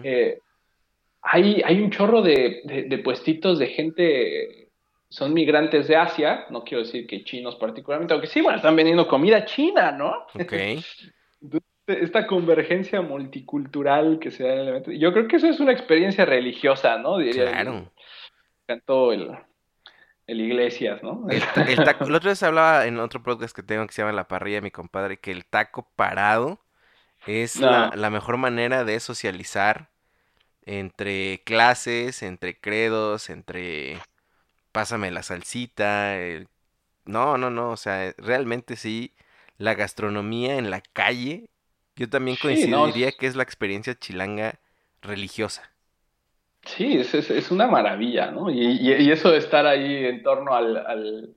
Eh, 0.03 0.39
hay, 1.23 1.63
hay 1.65 1.81
un 1.81 1.91
chorro 1.91 2.23
de, 2.23 2.63
de, 2.65 2.83
de 2.85 2.99
puestitos 2.99 3.59
de 3.59 3.67
gente, 3.67 4.69
son 5.09 5.35
migrantes 5.35 5.89
de 5.89 5.97
Asia, 5.97 6.47
no 6.51 6.63
quiero 6.65 6.85
decir 6.85 7.07
que 7.07 7.25
chinos 7.25 7.57
particularmente, 7.57 8.15
aunque 8.15 8.29
sí, 8.29 8.41
bueno, 8.41 8.57
están 8.57 8.77
vendiendo 8.77 9.09
comida 9.09 9.45
china, 9.45 9.93
¿no? 9.93 10.27
Ok. 10.35 10.53
esta 11.87 12.27
convergencia 12.27 13.01
multicultural 13.01 14.19
que 14.19 14.31
se 14.31 14.45
da 14.45 14.55
en 14.55 14.61
el 14.61 14.69
evento. 14.69 14.93
Yo 14.93 15.13
creo 15.13 15.29
que 15.29 15.37
eso 15.37 15.49
es 15.49 15.61
una 15.61 15.73
experiencia 15.73 16.25
religiosa, 16.25 16.99
¿no? 16.99 17.19
Diría 17.19 17.51
Claro. 17.51 17.93
Cantó 18.67 19.13
el, 19.13 19.31
el 20.27 20.41
Iglesias, 20.41 21.03
¿no? 21.03 21.27
El, 21.31 21.43
el 21.69 21.85
taco, 21.85 22.09
la 22.09 22.17
otra 22.17 22.31
vez 22.31 22.43
hablaba 22.43 22.87
en 22.87 22.99
otro 22.99 23.23
podcast 23.23 23.55
que 23.55 23.63
tengo 23.63 23.87
que 23.87 23.93
se 23.93 24.03
llama 24.03 24.13
La 24.13 24.27
Parrilla, 24.29 24.61
mi 24.61 24.71
compadre, 24.73 25.19
que 25.19 25.31
el 25.31 25.45
taco 25.47 25.89
parado 25.95 26.61
es 27.27 27.57
la, 27.57 28.11
mejor 28.11 28.37
manera 28.37 28.85
de 28.85 29.01
socializar 29.01 29.91
entre 30.65 31.43
clases, 31.45 32.23
entre 32.23 32.59
credos, 32.59 33.31
entre 33.31 33.99
pásame 34.73 35.11
la 35.11 35.23
salsita. 35.23 36.17
el- 36.19 36.49
No, 37.05 37.39
no, 37.39 37.51
no, 37.51 37.71
o 37.71 37.77
sea, 37.77 38.13
realmente 38.19 38.75
sí, 38.77 39.15
la 39.59 39.75
gastronomía 39.75 40.57
en 40.57 40.71
la 40.71 40.81
calle, 40.81 41.49
yo 41.97 42.09
también 42.09 42.37
Sí, 42.37 42.67
no, 42.69 42.83
coincidiría 42.83 43.13
que 43.13 43.27
es 43.27 43.37
la 43.37 43.43
experiencia 43.43 43.95
chilanga 43.95 44.61
religiosa. 45.03 45.71
Sí, 46.65 46.99
es, 46.99 47.15
es, 47.15 47.31
es 47.31 47.51
una 47.51 47.67
maravilla, 47.69 48.31
¿no? 48.31 48.51
Y, 48.51 48.61
y, 48.61 48.93
y 48.93 49.11
eso 49.11 49.31
de 49.31 49.39
estar 49.39 49.67
ahí 49.67 50.05
en 50.05 50.23
torno 50.23 50.55
al, 50.55 50.77
al, 50.77 51.35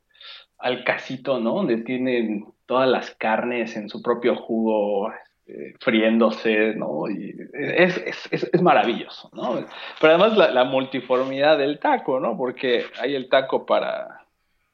al 0.57 0.83
casito, 0.83 1.39
¿no? 1.39 1.53
Donde 1.55 1.77
tienen 1.77 2.45
todas 2.65 2.89
las 2.89 3.11
carnes 3.11 3.75
en 3.75 3.89
su 3.89 4.01
propio 4.01 4.35
jugo, 4.35 5.11
este, 5.49 5.75
friéndose, 5.79 6.75
¿no? 6.75 7.09
Y 7.09 7.35
es, 7.53 7.97
es, 7.97 8.27
es, 8.31 8.49
es 8.51 8.61
maravilloso, 8.61 9.29
¿no? 9.33 9.65
Pero 9.99 10.13
además 10.13 10.37
la, 10.37 10.51
la 10.51 10.63
multiformidad 10.63 11.57
del 11.57 11.79
taco, 11.79 12.19
¿no? 12.19 12.37
Porque 12.37 12.85
hay 12.99 13.15
el 13.15 13.29
taco 13.29 13.65
para, 13.65 14.25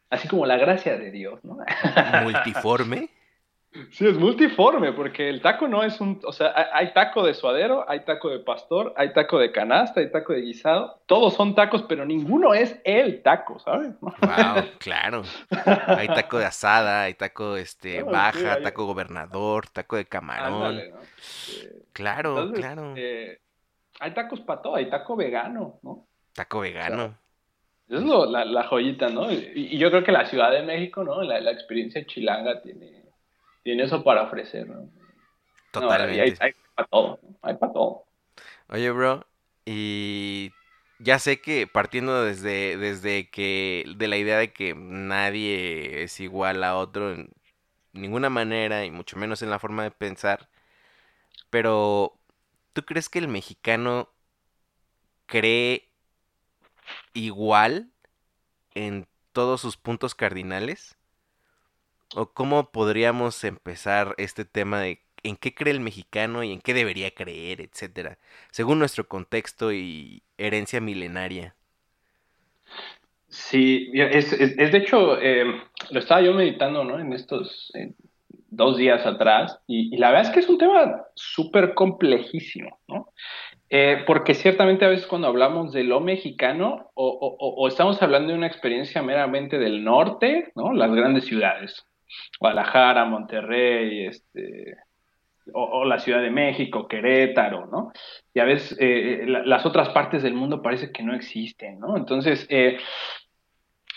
así 0.10 0.27
como 0.27 0.46
la 0.46 0.58
gracia 0.58 0.98
de 0.98 1.12
Dios, 1.12 1.44
¿no? 1.44 1.58
Multiforme. 2.24 3.10
Sí, 3.91 4.08
es 4.08 4.17
multiforme, 4.17 4.94
porque 4.94 5.29
el 5.29 5.41
taco 5.41 5.67
no 5.67 5.84
es 5.84 6.00
un, 6.00 6.20
o 6.25 6.32
sea, 6.32 6.53
hay, 6.74 6.94
taco 6.94 7.24
de 7.25 7.34
suadero, 7.34 7.84
hay 7.89 8.01
taco 8.05 8.29
de 8.29 8.39
pastor, 8.39 8.94
hay 8.96 9.12
taco 9.13 9.38
de 9.39 9.51
canasta, 9.51 10.00
hay 10.00 10.12
taco 10.12 10.34
de 10.34 10.41
guisado, 10.41 11.01
todos 11.05 11.34
son 11.34 11.55
tacos, 11.55 11.84
pero 11.84 12.05
ninguno 12.05 12.53
es 12.53 12.79
el 12.84 13.22
taco, 13.22 13.60
¿sabes? 13.60 13.89
Wow, 14.01 14.70
claro. 14.79 15.24
Hay 15.88 16.08
taco 16.08 16.38
de 16.39 16.46
asada, 16.46 17.03
hay 17.03 17.13
taco 17.15 17.58
este 17.58 17.98
sí, 17.98 18.03
baja, 18.03 18.53
hay- 18.55 18.63
taco 18.63 18.86
gobernador, 18.86 19.67
taco 19.70 19.98
de 19.98 20.05
camarón. 20.05 20.53
Ándale, 20.65 20.91
¿no? 20.91 21.00
Eh, 21.01 21.72
Claro, 21.94 22.29
entonces, 22.39 22.60
claro. 22.60 22.94
eh, 22.98 23.39
hay 24.00 24.13
tacos 24.13 24.41
para 24.41 24.62
todo, 24.62 24.75
hay 24.75 24.89
taco 24.89 25.15
vegano, 25.15 25.79
¿no? 25.84 26.08
Taco 26.34 26.60
vegano. 26.62 27.17
Esa 27.88 27.98
es 28.00 28.03
lo- 28.03 28.25
la, 28.25 28.44
la 28.46 28.63
joyita, 28.63 29.10
¿no? 29.10 29.32
Y, 29.32 29.51
y 29.53 29.77
yo 29.77 29.89
creo 29.91 30.03
que 30.03 30.12
la 30.12 30.25
Ciudad 30.25 30.51
de 30.51 30.63
México, 30.63 31.03
¿no? 31.03 31.22
La, 31.22 31.39
la 31.39 31.51
experiencia 31.51 32.05
chilanga 32.05 32.62
tiene, 32.62 33.05
tiene 33.66 33.84
eso 33.84 34.04
para 34.04 34.22
ofrecer, 34.22 34.70
¿no? 34.70 34.88
Totalmente. 35.72 36.22
hay, 36.22 36.34
hay 36.40 36.54
para 36.76 36.88
todo, 36.88 37.20
hay 37.42 37.56
para 37.56 37.74
todo. 37.74 38.06
Oye, 38.70 38.92
bro, 38.92 39.26
y 39.66 40.52
ya 41.00 41.18
sé 41.18 41.42
que 41.42 41.66
partiendo 41.66 42.24
desde, 42.24 42.78
desde 42.78 43.28
que, 43.32 43.84
de 43.98 44.08
la 44.08 44.18
idea 44.18 44.38
de 44.38 44.54
que 44.54 44.76
nadie 44.76 46.04
es 46.04 46.20
igual 46.20 46.64
a 46.64 46.78
otro 46.78 47.12
en 47.12 47.34
ninguna 47.92 48.30
manera, 48.30 48.86
y 48.86 48.92
mucho 48.92 49.18
menos 49.18 49.42
en 49.42 49.50
la 49.50 49.58
forma 49.58 49.82
de 49.82 49.92
pensar, 49.92 50.48
pero 51.50 52.20
¿tú 52.74 52.86
crees 52.86 53.10
que 53.10 53.18
el 53.18 53.28
mexicano 53.28 54.10
cree 55.26 55.90
igual 57.14 57.90
en 58.76 59.08
todos 59.32 59.60
sus 59.60 59.76
puntos 59.76 60.14
cardinales? 60.14 61.00
¿O 62.16 62.32
cómo 62.34 62.72
podríamos 62.72 63.44
empezar 63.44 64.16
este 64.18 64.46
tema 64.46 64.80
de 64.80 65.02
en 65.24 65.36
qué 65.36 65.54
cree 65.54 65.74
el 65.74 65.82
mexicano 65.82 66.44
y 66.44 66.54
en 66.54 66.62
qué 66.62 66.74
debería 66.74 67.12
creer, 67.12 67.60
etcétera, 67.62 68.18
según 68.52 68.80
nuestro 68.80 69.08
contexto 69.08 69.74
y 69.74 70.24
herencia 70.38 70.80
milenaria? 70.80 71.56
Sí, 73.28 73.90
es, 73.94 74.32
de 74.38 74.78
hecho, 74.78 75.20
eh, 75.20 75.46
lo 75.92 76.00
estaba 76.00 76.22
yo 76.22 76.34
meditando, 76.34 76.84
¿no? 76.86 77.00
En 77.00 77.12
estos 77.12 77.72
dos 78.50 78.78
días 78.78 79.06
atrás, 79.06 79.60
y, 79.68 79.98
la 79.98 80.12
verdad 80.12 80.28
es 80.28 80.34
que 80.34 80.40
es 80.40 80.50
un 80.50 80.58
tema 80.58 81.04
súper 81.16 81.74
complejísimo, 81.74 82.80
¿no? 82.88 83.10
Eh, 83.70 84.04
porque 84.08 84.36
ciertamente 84.36 84.86
a 84.86 84.90
veces 84.90 85.08
cuando 85.08 85.28
hablamos 85.28 85.74
de 85.74 85.84
lo 85.84 86.00
mexicano, 86.00 86.92
o- 86.94 87.10
o- 87.40 87.56
o 87.56 87.68
estamos 87.68 88.02
hablando 88.02 88.32
de 88.32 88.38
una 88.38 88.48
experiencia 88.48 89.02
meramente 89.02 89.58
del 89.60 89.84
norte, 89.84 90.52
¿no? 90.56 90.72
Las 90.74 90.94
grandes 90.94 91.26
ciudades, 91.26 91.86
Guadalajara, 92.40 93.06
Monterrey, 93.06 94.08
este, 94.08 94.78
o, 95.54 95.64
o 95.64 95.86
la 95.86 96.00
Ciudad 96.00 96.22
de 96.22 96.32
México, 96.32 96.88
Querétaro, 96.88 97.68
¿no? 97.68 97.92
Y 98.34 98.40
a 98.40 98.46
veces 98.46 98.77
eh, 98.79 99.24
la- 99.27 99.44
las 99.46 99.66
otras 99.66 99.90
partes 99.90 100.24
del 100.24 100.34
mundo 100.34 100.62
parece 100.62 100.92
que 100.92 101.03
no 101.03 101.14
existen, 101.16 101.79
¿no? 101.79 101.98
Entonces, 101.98 102.48
eh, 102.50 102.77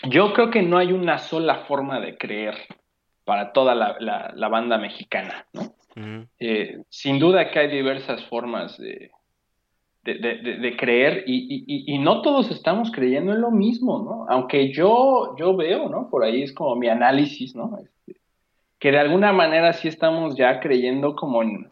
yo 0.03 0.33
creo 0.33 0.49
que 0.49 0.61
no 0.61 0.77
hay 0.77 0.91
una 0.93 1.17
sola 1.17 1.65
forma 1.65 1.99
de 1.99 2.17
creer 2.17 2.55
para 3.25 3.51
toda 3.51 3.75
la, 3.75 3.95
la- 3.99 4.31
la 4.35 4.47
banda 4.47 4.77
mexicana, 4.77 5.45
¿no? 5.53 5.73
Eh, 6.39 6.77
sin 6.89 7.19
duda 7.19 7.51
que 7.51 7.59
hay 7.59 7.67
diversas 7.67 8.23
formas 8.25 8.77
de, 8.77 9.11
de, 10.13 10.35
de- 10.35 10.35
de- 10.37 10.57
de 10.57 10.77
creer 10.77 11.23
y, 11.27 11.35
y- 11.37 11.63
y- 11.67 11.95
y 11.95 11.99
no 11.99 12.21
todos 12.21 12.51
estamos 12.51 12.91
creyendo 12.91 13.33
en 13.33 13.41
lo 13.41 13.51
mismo, 13.51 13.99
¿no? 14.03 14.25
Aunque 14.33 14.71
yo, 14.71 15.35
yo 15.37 15.55
veo, 15.55 15.89
¿no? 15.89 16.09
Por 16.09 16.23
ahí 16.23 16.43
es 16.43 16.53
como 16.53 16.75
mi 16.75 16.87
análisis, 16.89 17.55
¿no? 17.55 17.77
Este, 17.83 18.19
que 18.79 18.91
de 18.91 18.99
alguna 18.99 19.33
manera 19.33 19.73
sí 19.73 19.87
estamos 19.87 20.35
ya 20.35 20.59
creyendo 20.59 21.15
como 21.15 21.43
en, 21.43 21.69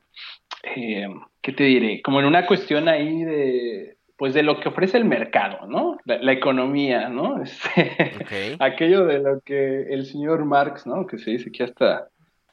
eh, 0.75 1.07
¿qué 1.41 1.51
te 1.53 1.63
diré? 1.63 2.01
Como 2.01 2.19
en 2.19 2.25
una 2.25 2.45
cuestión 2.45 2.87
ahí 2.87 3.23
de, 3.23 3.97
pues 4.17 4.33
de 4.33 4.43
lo 4.43 4.59
que 4.59 4.69
ofrece 4.69 4.97
el 4.97 5.05
mercado, 5.05 5.67
¿no? 5.67 5.97
La, 6.05 6.17
la 6.17 6.31
economía, 6.33 7.07
¿no? 7.09 7.41
Este, 7.43 8.55
aquello 8.59 9.05
de 9.05 9.19
lo 9.19 9.39
que 9.41 9.83
el 9.93 10.05
señor 10.05 10.43
Marx, 10.45 10.85
¿no? 10.85 11.05
Que 11.07 11.17
se 11.17 11.31
dice 11.31 11.51
que 11.51 11.59
ya 11.59 11.65
está 11.65 12.07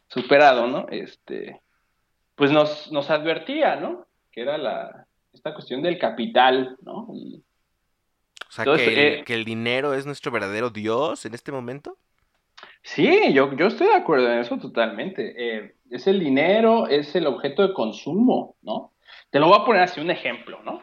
superado, 0.09 0.67
¿no? 0.69 0.87
Este, 0.91 1.61
pues 2.37 2.51
nos, 2.53 2.93
nos 2.93 3.11
advertía, 3.11 3.77
¿no? 3.77 4.07
Que 4.31 4.43
era 4.43 4.59
la, 4.59 5.07
esta 5.35 5.53
cuestión 5.53 5.83
del 5.83 5.99
capital, 5.99 6.77
¿no? 6.83 7.09
Y, 7.15 7.43
O 8.49 8.53
sea, 8.53 8.63
Entonces, 8.65 8.89
que 8.89 8.93
el, 8.95 9.21
eh, 9.21 9.25
que 9.25 9.35
el 9.35 9.45
dinero 9.45 9.95
es 9.95 10.07
nuestro 10.07 10.31
verdadero 10.33 10.71
Dios 10.71 11.27
en 11.27 11.35
este 11.35 11.53
momento. 11.53 11.99
sí, 12.83 13.33
yo, 13.33 13.55
yo 13.57 13.67
estoy 13.67 13.89
de 13.89 13.95
acuerdo 13.95 14.31
en 14.31 14.39
eso 14.39 14.59
totalmente. 14.59 15.35
Eh, 15.37 15.75
es 15.91 16.07
el 16.07 16.21
dinero, 16.21 16.87
es 16.89 17.15
el 17.15 17.27
objeto 17.27 17.67
de 17.67 17.75
consumo, 17.75 18.57
¿no? 18.63 18.93
Te 19.31 19.39
lo 19.39 19.49
voy 19.49 19.59
a 19.61 19.65
poner 19.65 19.83
así 19.83 20.01
un 20.01 20.11
ejemplo, 20.11 20.63
¿no? 20.63 20.81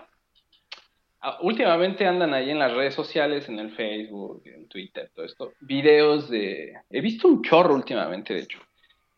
Ah, 1.22 1.38
Últimamente 1.42 2.06
andan 2.06 2.34
ahí 2.34 2.50
en 2.50 2.60
las 2.60 2.74
redes 2.74 2.96
sociales, 2.96 3.48
en 3.48 3.60
el 3.60 3.72
Facebook, 3.72 4.42
en 4.46 4.68
Twitter, 4.68 5.12
todo 5.14 5.26
esto, 5.26 5.54
videos 5.62 6.30
de... 6.30 6.74
He 6.90 7.00
visto 7.02 7.28
un 7.28 7.44
chorro 7.44 7.76
últimamente, 7.76 8.34
de 8.34 8.42
hecho. 8.42 8.60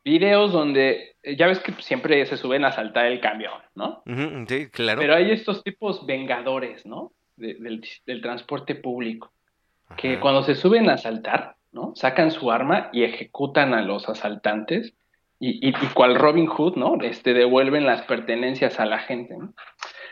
Videos 0.03 0.51
donde, 0.51 1.15
eh, 1.23 1.35
ya 1.37 1.47
ves 1.47 1.59
que 1.59 1.71
siempre 1.81 2.25
se 2.25 2.37
suben 2.37 2.65
a 2.65 2.71
saltar 2.71 3.05
el 3.05 3.19
camión, 3.21 3.53
¿no? 3.75 4.03
Sí, 4.47 4.67
claro. 4.69 4.99
Pero 4.99 5.15
hay 5.15 5.31
estos 5.31 5.63
tipos 5.63 6.05
vengadores, 6.05 6.85
¿no? 6.85 7.13
De- 7.37 7.55
del, 7.55 7.85
del 8.05 8.21
transporte 8.21 8.75
público, 8.75 9.31
que 9.97 10.19
cuando 10.19 10.43
se 10.43 10.55
suben 10.55 10.89
a 10.89 10.93
asaltar, 10.93 11.55
¿no? 11.71 11.93
Sacan 11.95 12.31
su 12.31 12.51
arma 12.51 12.89
y 12.91 13.03
ejecutan 13.03 13.73
a 13.73 13.81
los 13.81 14.07
asaltantes 14.09 14.93
y, 15.39 15.67
y, 15.67 15.69
y 15.69 15.87
cual 15.93 16.15
Robin 16.15 16.47
Hood, 16.47 16.75
¿no? 16.75 16.97
Este, 17.01 17.33
devuelven 17.33 17.85
las 17.85 18.01
pertenencias 18.03 18.79
a 18.79 18.85
la 18.85 18.99
gente, 18.99 19.35
¿no? 19.37 19.53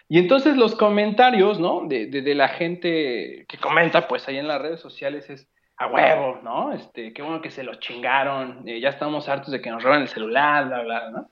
Y 0.10 0.17
entonces 0.19 0.58
los 0.58 0.75
comentarios, 0.75 1.60
¿no? 1.60 1.84
De, 1.88 2.08
de, 2.08 2.21
de 2.21 2.36
la 2.36 2.49
gente 2.49 3.45
que 3.47 3.58
comenta, 3.58 4.08
pues 4.08 4.27
ahí 4.27 4.38
en 4.38 4.47
las 4.47 4.62
redes 4.62 4.80
sociales 4.82 5.30
es 5.30 5.47
a 5.82 5.88
huevo, 5.88 6.39
¿no? 6.44 6.72
Este, 6.74 7.12
qué 7.12 7.24
bueno 7.24 7.41
que 7.41 7.50
se 7.50 7.63
los 7.63 7.80
chingaron, 7.80 8.67
eh, 8.67 8.80
ya 8.80 8.89
estamos 8.89 9.28
hartos 9.28 9.52
de 9.52 9.62
que 9.62 9.72
nos 9.72 9.82
roban 9.82 10.04
el 10.04 10.08
celular, 10.08 10.67
bla, 10.67 10.84
bla, 10.84 11.10
¿no? 11.10 11.30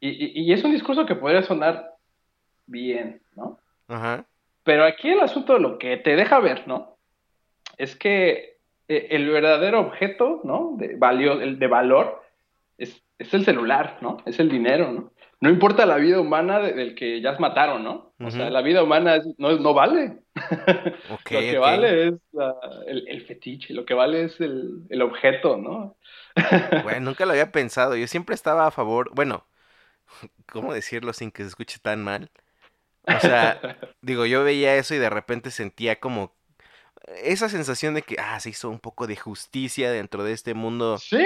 Y, 0.00 0.10
y, 0.10 0.42
y 0.42 0.52
es 0.52 0.62
un 0.64 0.72
discurso 0.72 1.06
que 1.06 1.14
podría 1.14 1.42
sonar 1.42 1.94
bien, 2.66 3.22
¿no? 3.34 3.58
Ajá. 3.88 4.26
Pero 4.64 4.84
aquí 4.84 5.08
el 5.08 5.20
asunto 5.20 5.54
de 5.54 5.60
lo 5.60 5.78
que 5.78 5.96
te 5.96 6.14
deja 6.14 6.40
ver, 6.40 6.68
¿no? 6.68 6.98
Es 7.78 7.96
que 7.96 8.58
eh, 8.88 9.08
el 9.10 9.30
verdadero 9.30 9.80
objeto, 9.80 10.42
¿no? 10.44 10.74
De, 10.76 10.96
valio, 10.96 11.40
el 11.40 11.58
de 11.58 11.66
valor 11.66 12.22
es, 12.76 13.02
es 13.18 13.32
el 13.32 13.46
celular, 13.46 13.96
¿no? 14.02 14.18
Es 14.26 14.40
el 14.40 14.50
dinero, 14.50 14.92
¿no? 14.92 15.10
No 15.40 15.50
importa 15.50 15.84
la 15.86 15.96
vida 15.96 16.20
humana 16.20 16.58
de- 16.60 16.72
del 16.72 16.94
que 16.94 17.20
ya 17.20 17.32
mataron, 17.38 17.82
¿no? 17.84 18.14
O 18.20 18.30
sea, 18.30 18.48
la 18.50 18.62
vida 18.62 18.82
humana 18.82 19.16
es- 19.16 19.26
no, 19.38 19.52
no 19.58 19.74
vale. 19.74 20.20
Ok, 21.10 21.30
lo 21.32 21.40
que 21.40 21.58
vale 21.58 22.08
es 22.08 22.14
la- 22.32 22.54
el, 22.86 23.06
el 23.08 23.26
fetiche, 23.26 23.74
lo 23.74 23.84
que 23.84 23.94
vale 23.94 24.24
es 24.24 24.40
el, 24.40 24.82
el 24.88 25.02
objeto, 25.02 25.56
¿no? 25.56 25.96
Bueno, 26.84 27.00
nunca 27.00 27.26
lo 27.26 27.32
había 27.32 27.52
pensado. 27.52 27.96
Yo 27.96 28.06
siempre 28.06 28.34
estaba 28.34 28.66
a 28.66 28.70
favor, 28.70 29.10
bueno, 29.14 29.46
¿cómo 30.52 30.72
decirlo 30.72 31.12
sin 31.12 31.30
que 31.30 31.42
se 31.42 31.48
escuche 31.48 31.78
tan 31.80 32.02
mal? 32.02 32.30
O 33.06 33.20
sea, 33.20 33.60
digo, 34.00 34.24
yo 34.24 34.44
veía 34.44 34.76
eso 34.76 34.94
y 34.94 34.98
de 34.98 35.10
repente 35.10 35.50
sentía 35.50 36.00
como 36.00 36.32
esa 37.22 37.50
sensación 37.50 37.92
de 37.92 38.00
que, 38.00 38.16
ah, 38.18 38.40
se 38.40 38.48
hizo 38.48 38.70
un 38.70 38.78
poco 38.80 39.06
de 39.06 39.16
justicia 39.16 39.90
dentro 39.92 40.24
de 40.24 40.32
este 40.32 40.54
mundo 40.54 40.96
Sí. 40.96 41.18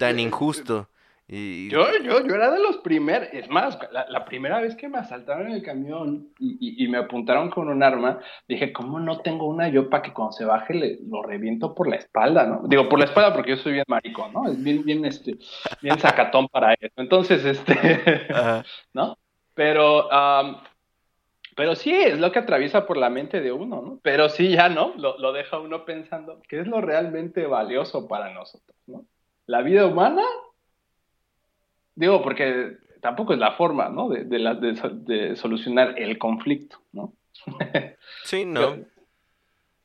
tan 0.00 0.18
eh, 0.18 0.22
injusto. 0.22 0.88
Y 1.32 1.70
Yo, 1.70 1.86
yo, 2.02 2.26
yo 2.26 2.34
era 2.34 2.50
de 2.50 2.58
los 2.58 2.78
primeros, 2.78 3.28
es 3.32 3.48
más, 3.48 3.78
la, 3.92 4.04
la 4.08 4.24
primera 4.24 4.60
vez 4.60 4.74
que 4.74 4.88
me 4.88 4.98
asaltaron 4.98 5.46
en 5.46 5.52
el 5.52 5.62
camión 5.62 6.30
y, 6.40 6.56
y- 6.60 6.84
y 6.84 6.88
me 6.88 6.98
apuntaron 6.98 7.50
con 7.50 7.68
un 7.68 7.84
arma, 7.84 8.18
dije, 8.48 8.72
¿cómo 8.72 8.98
no 8.98 9.20
tengo 9.20 9.46
una 9.46 9.68
yo 9.68 9.88
para 9.88 10.02
que 10.02 10.12
cuando 10.12 10.32
se 10.32 10.44
baje 10.44 10.74
le, 10.74 10.98
lo 11.08 11.22
reviento 11.22 11.72
por 11.72 11.88
la 11.88 11.94
espalda, 11.96 12.46
¿no? 12.46 12.62
Digo, 12.66 12.88
por 12.88 12.98
la 12.98 13.04
espalda 13.04 13.32
porque 13.32 13.50
yo 13.50 13.56
soy 13.58 13.74
bien 13.74 13.84
marico, 13.86 14.28
¿no? 14.32 14.48
Es 14.50 14.60
bien, 14.60 14.84
bien, 14.84 15.04
este, 15.04 15.36
bien 15.80 16.00
sacatón 16.00 16.48
para 16.48 16.74
eso. 16.74 16.94
Entonces, 16.96 17.44
este, 17.44 17.74
Ajá. 18.34 18.64
¿no? 18.92 19.16
Pero, 19.54 20.08
pero 21.54 21.76
sí, 21.76 21.92
es 21.94 22.18
lo 22.18 22.32
que 22.32 22.40
atraviesa 22.40 22.86
por 22.86 22.96
la 22.96 23.08
mente 23.10 23.40
de 23.40 23.52
uno, 23.52 23.82
¿no? 23.82 24.00
Pero 24.02 24.28
sí, 24.30 24.48
ya 24.50 24.68
no, 24.68 24.94
lo, 24.96 25.16
lo 25.18 25.32
deja 25.32 25.60
uno 25.60 25.84
pensando, 25.84 26.40
¿qué 26.48 26.58
es 26.60 26.66
lo 26.66 26.80
realmente 26.80 27.46
valioso 27.46 28.08
para 28.08 28.32
nosotros, 28.32 28.76
¿no? 28.86 29.04
¿La 29.46 29.62
vida 29.62 29.86
humana? 29.86 30.22
Digo, 31.94 32.22
porque 32.22 32.76
tampoco 33.00 33.32
es 33.32 33.38
la 33.38 33.52
forma, 33.52 33.88
¿no? 33.88 34.08
De, 34.08 34.24
de, 34.24 34.38
la- 34.38 34.54
de 34.54 34.76
so- 34.76 34.88
de 34.90 35.36
solucionar 35.36 35.98
el 35.98 36.18
conflicto, 36.18 36.78
¿no? 36.92 37.14
Sí, 38.24 38.44
no. 38.44 38.60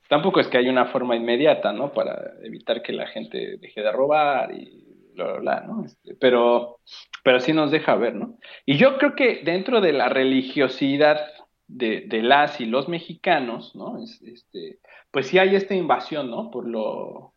Tampoco 0.08 0.40
es 0.40 0.48
que 0.48 0.58
haya 0.58 0.70
una 0.70 0.86
forma 0.86 1.16
inmediata, 1.16 1.74
¿no? 1.74 1.92
Para 1.92 2.34
evitar 2.44 2.82
que 2.84 2.94
la 2.94 3.08
gente 3.08 3.58
deje 3.58 3.82
de 3.82 3.92
robar 3.92 4.54
y 4.54 4.84
bla, 5.16 5.26
bla, 5.26 5.40
bla, 5.40 5.60
¿no? 5.62 5.84
Este, 5.86 6.14
pero, 6.16 6.80
pero 7.24 7.40
sí 7.40 7.54
nos 7.54 7.72
deja 7.72 7.96
ver, 7.96 8.14
¿no? 8.16 8.38
Y 8.66 8.78
yo 8.78 8.98
creo 8.98 9.16
que 9.16 9.42
dentro 9.44 9.82
de 9.82 9.94
la 9.94 10.10
religiosidad 10.10 11.22
de, 11.68 12.02
de 12.02 12.22
las 12.22 12.62
y 12.62 12.66
los 12.66 12.88
mexicanos, 12.88 13.76
¿no? 13.76 13.98
Es- 14.04 14.22
este, 14.22 14.80
pues 15.10 15.28
sí 15.28 15.40
hay 15.40 15.56
esta 15.56 15.74
invasión, 15.74 16.30
¿no? 16.30 16.52
Por 16.52 16.68
lo, 16.68 17.34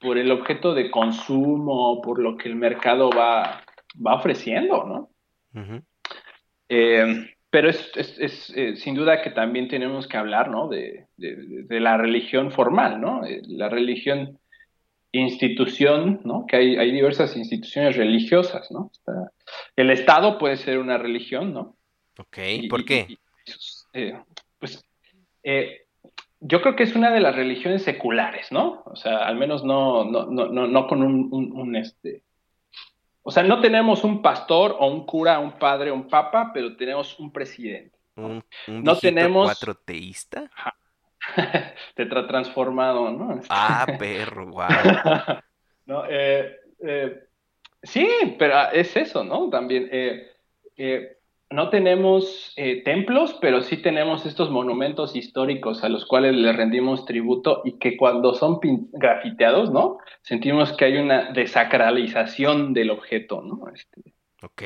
por 0.00 0.18
el 0.18 0.30
objeto 0.30 0.74
de 0.74 0.90
consumo, 0.90 2.00
por 2.02 2.18
lo 2.20 2.36
que 2.36 2.48
el 2.48 2.56
mercado 2.56 3.10
va, 3.10 3.62
va 4.04 4.14
ofreciendo, 4.14 4.84
¿no? 4.84 5.10
Eh, 6.68 7.30
pero 7.50 7.70
es, 7.70 7.90
es- 7.96 8.18
es, 8.18 8.52
eh, 8.56 8.76
sin 8.76 8.94
duda 8.94 9.22
que 9.22 9.30
también 9.30 9.68
tenemos 9.68 10.06
que 10.08 10.16
hablar, 10.16 10.50
¿no? 10.50 10.68
De, 10.68 11.06
de- 11.16 11.80
la 11.80 11.96
religión 11.96 12.50
formal, 12.52 13.00
¿no? 13.00 13.24
Eh, 13.24 13.40
la 13.46 13.68
religión 13.68 14.38
institución, 15.12 16.20
¿no? 16.24 16.44
Que 16.46 16.56
hay, 16.56 16.76
hay 16.76 16.90
diversas 16.92 17.36
instituciones 17.36 17.96
religiosas, 17.96 18.70
¿no? 18.70 18.90
Está- 18.92 19.32
el 19.76 19.90
Estado 19.90 20.38
puede 20.38 20.56
ser 20.56 20.78
una 20.78 20.98
religión, 20.98 21.54
¿no? 21.54 21.76
Ok, 22.18 22.38
¿por 22.68 22.80
y- 22.80 22.84
qué? 22.84 23.06
y- 23.08 23.18
eh, 23.94 24.18
pues 24.58 24.82
eh, 25.42 25.85
yo 26.46 26.60
creo 26.62 26.76
que 26.76 26.82
es 26.84 26.94
una 26.94 27.10
de 27.10 27.20
las 27.20 27.34
religiones 27.36 27.82
seculares, 27.82 28.52
¿no? 28.52 28.82
O 28.86 28.96
sea, 28.96 29.18
al 29.26 29.36
menos 29.36 29.64
no, 29.64 30.04
no, 30.04 30.26
no, 30.26 30.46
no, 30.46 30.66
no 30.66 30.86
con 30.86 31.02
un, 31.02 31.28
un- 31.32 31.52
un, 31.52 31.76
este. 31.76 32.22
O 33.22 33.30
sea, 33.30 33.42
no 33.42 33.60
tenemos 33.60 34.04
un 34.04 34.22
pastor 34.22 34.76
o 34.78 34.86
un 34.86 35.04
cura, 35.04 35.38
un 35.40 35.52
padre, 35.58 35.90
un 35.90 36.08
papa, 36.08 36.50
pero 36.54 36.76
tenemos 36.76 37.18
un 37.18 37.32
presidente. 37.32 37.98
¿Un, 38.16 38.42
un 38.68 38.82
no 38.84 38.96
tenemos- 38.96 39.46
cuatro 39.46 39.74
teísta? 39.74 40.50
Tetratransformado, 41.94 43.10
¿no? 43.10 43.40
Ah, 43.48 43.86
perro, 43.98 44.46
wow. 44.48 44.66
No, 45.86 46.04
eh, 46.08 46.56
eh, 46.80 47.22
sí, 47.82 48.08
pero 48.38 48.70
es 48.72 48.96
eso, 48.96 49.22
¿no? 49.22 49.48
También 49.50 49.88
eh, 49.92 50.32
no 51.50 51.70
tenemos 51.70 52.52
eh, 52.56 52.82
templos, 52.84 53.36
pero 53.40 53.62
sí 53.62 53.76
tenemos 53.76 54.26
estos 54.26 54.50
monumentos 54.50 55.14
históricos 55.14 55.84
a 55.84 55.88
los 55.88 56.04
cuales 56.06 56.34
le 56.34 56.52
rendimos 56.52 57.04
tributo 57.04 57.62
y 57.64 57.78
que 57.78 57.96
cuando 57.96 58.34
son 58.34 58.58
grafiteados, 58.92 59.70
¿no? 59.70 59.98
Sentimos 60.22 60.72
que 60.72 60.86
hay 60.86 60.96
una 60.98 61.30
desacralización 61.32 62.72
del 62.72 62.90
objeto, 62.90 63.42
¿no? 63.42 63.68
Este, 63.72 64.12
Ok. 64.42 64.62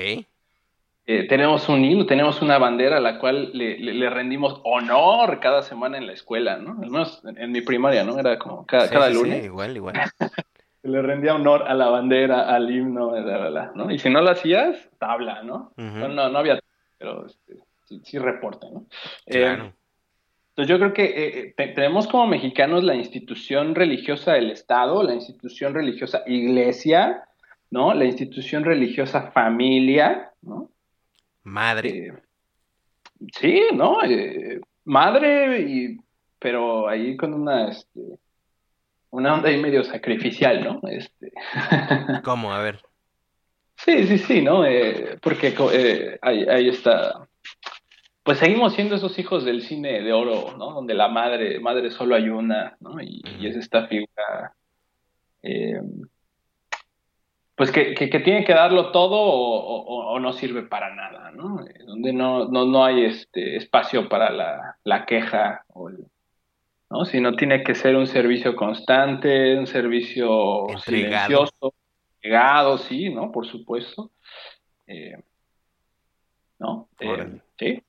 eh, 1.07 1.27
tenemos 1.29 1.69
un 1.69 1.85
hilo, 1.85 2.07
tenemos 2.07 2.40
una 2.40 2.59
bandera 2.59 2.99
a 2.99 3.01
la 3.01 3.19
cual 3.19 3.51
le, 3.53 3.79
le- 3.79 3.95
le 3.95 4.11
rendimos 4.11 4.61
honor 4.64 5.40
cada 5.40 5.62
semana 5.62 5.99
en 5.99 6.07
la 6.07 6.12
escuela, 6.12 6.57
¿no? 6.59 6.73
Al 6.83 6.90
menos 6.90 7.23
en, 7.25 7.37
en 7.38 7.53
mi 7.53 7.61
primaria, 7.62 8.05
¿no? 8.05 8.19
Era 8.19 8.38
como 8.38 8.64
cada, 8.64 8.87
Sí, 8.87 8.95
cada 8.95 9.09
sí, 9.09 9.14
sí, 9.14 9.19
lunes. 9.21 9.45
igual, 9.45 9.77
igual. 9.77 9.95
Le 10.83 11.03
rendía 11.03 11.35
honor 11.35 11.64
a 11.69 11.75
la 11.75 11.88
bandera, 11.90 12.49
al 12.49 12.71
himno, 12.75 13.11
bla, 13.11 13.21
bla, 13.21 13.51
bla, 13.51 13.73
¿no? 13.75 13.90
Y 13.90 13.99
si 13.99 14.09
no 14.09 14.23
lo 14.23 14.31
hacías, 14.31 14.88
tabla, 14.99 15.43
¿no? 15.43 15.73
No, 15.77 16.09
no, 16.09 16.31
no 16.31 16.38
había, 16.38 16.59
pero 17.00 17.26
este, 17.26 17.54
sí, 17.86 18.00
sí 18.04 18.18
reporta, 18.18 18.66
¿no? 18.70 18.86
Eh, 19.24 19.40
Claro. 19.40 19.72
entonces 20.50 20.68
yo 20.68 20.78
creo 20.78 20.92
que 20.92 21.04
eh, 21.04 21.54
te- 21.56 21.68
tenemos 21.68 22.06
como 22.06 22.26
mexicanos 22.26 22.84
la 22.84 22.94
institución 22.94 23.74
religiosa 23.74 24.34
del 24.34 24.50
Estado, 24.50 25.02
la 25.02 25.14
institución 25.14 25.72
religiosa 25.72 26.22
iglesia, 26.26 27.24
¿no? 27.70 27.94
La 27.94 28.04
institución 28.04 28.64
religiosa 28.64 29.30
familia, 29.32 30.30
¿no? 30.42 30.70
Madre. 31.42 31.88
Eh, 31.88 32.12
sí, 33.40 33.62
¿no? 33.74 34.02
Eh, 34.04 34.60
madre, 34.84 35.60
y, 35.62 35.96
pero 36.38 36.86
ahí 36.86 37.16
con 37.16 37.32
una, 37.32 37.68
este, 37.70 38.00
una 39.10 39.34
onda 39.34 39.48
ahí 39.48 39.60
medio 39.60 39.84
sacrificial, 39.84 40.62
¿no? 40.62 40.80
Este, 40.88 41.32
¿Cómo? 42.24 42.52
A 42.52 42.60
ver. 42.62 42.82
Sí, 43.85 44.07
sí, 44.07 44.19
sí, 44.19 44.43
¿no? 44.43 44.64
Eh, 44.64 45.19
porque 45.23 45.55
eh, 45.73 46.19
ahí, 46.23 46.45
ahí 46.49 46.69
está. 46.69 47.27
Pues 48.23 48.38
seguimos 48.38 48.75
siendo 48.75 48.95
esos 48.97 49.19
hijos 49.19 49.45
del 49.45 49.62
cine 49.62 50.03
de 50.03 50.12
oro, 50.12 50.55
¿no? 50.59 50.73
Donde 50.73 50.95
la 50.95 51.09
madre, 51.09 51.59
madre 51.61 51.90
solo 51.90 52.14
hay 52.14 52.29
una, 52.29 52.77
¿no? 52.81 53.01
Y, 53.01 53.23
y 53.40 53.47
es 53.47 53.57
esta 53.57 53.87
figura, 53.87 54.53
eh, 55.43 55.81
pues 57.57 57.71
que, 57.73 57.95
que, 57.95 58.09
que 58.09 58.21
tiene 58.21 58.45
que 58.45 58.55
darlo 58.55 58.90
todo 58.90 59.16
o, 59.21 59.81
o- 59.83 60.12
o 60.14 60.19
no 60.21 60.33
sirve 60.33 60.62
para 60.62 60.95
nada, 60.95 61.31
¿no? 61.33 61.61
Eh, 61.66 61.75
Donde 61.87 62.12
no, 62.12 62.47
no, 62.49 62.64
no 62.64 62.85
hay 62.85 63.05
este 63.05 63.57
espacio 63.57 64.09
para 64.09 64.31
la, 64.31 64.77
la 64.85 65.05
queja, 65.05 65.64
o 65.69 65.88
el- 65.88 66.07
¿no? 66.90 67.05
Sino 67.05 67.35
tiene 67.35 67.62
que 67.62 67.75
ser 67.75 67.97
un 67.97 68.07
servicio 68.07 68.57
constante, 68.57 69.59
un 69.59 69.66
servicio 69.66 70.69
Entregado. 70.71 71.27
silencioso, 71.29 71.75
entregado, 72.22 72.78
sí, 72.78 73.11
¿no? 73.11 73.33
Por 73.33 73.46
supuesto. 73.46 74.11
Eh, 74.87 75.16
¿no? 76.59 76.88
Eh, 77.00 77.06
sí. 77.59 77.83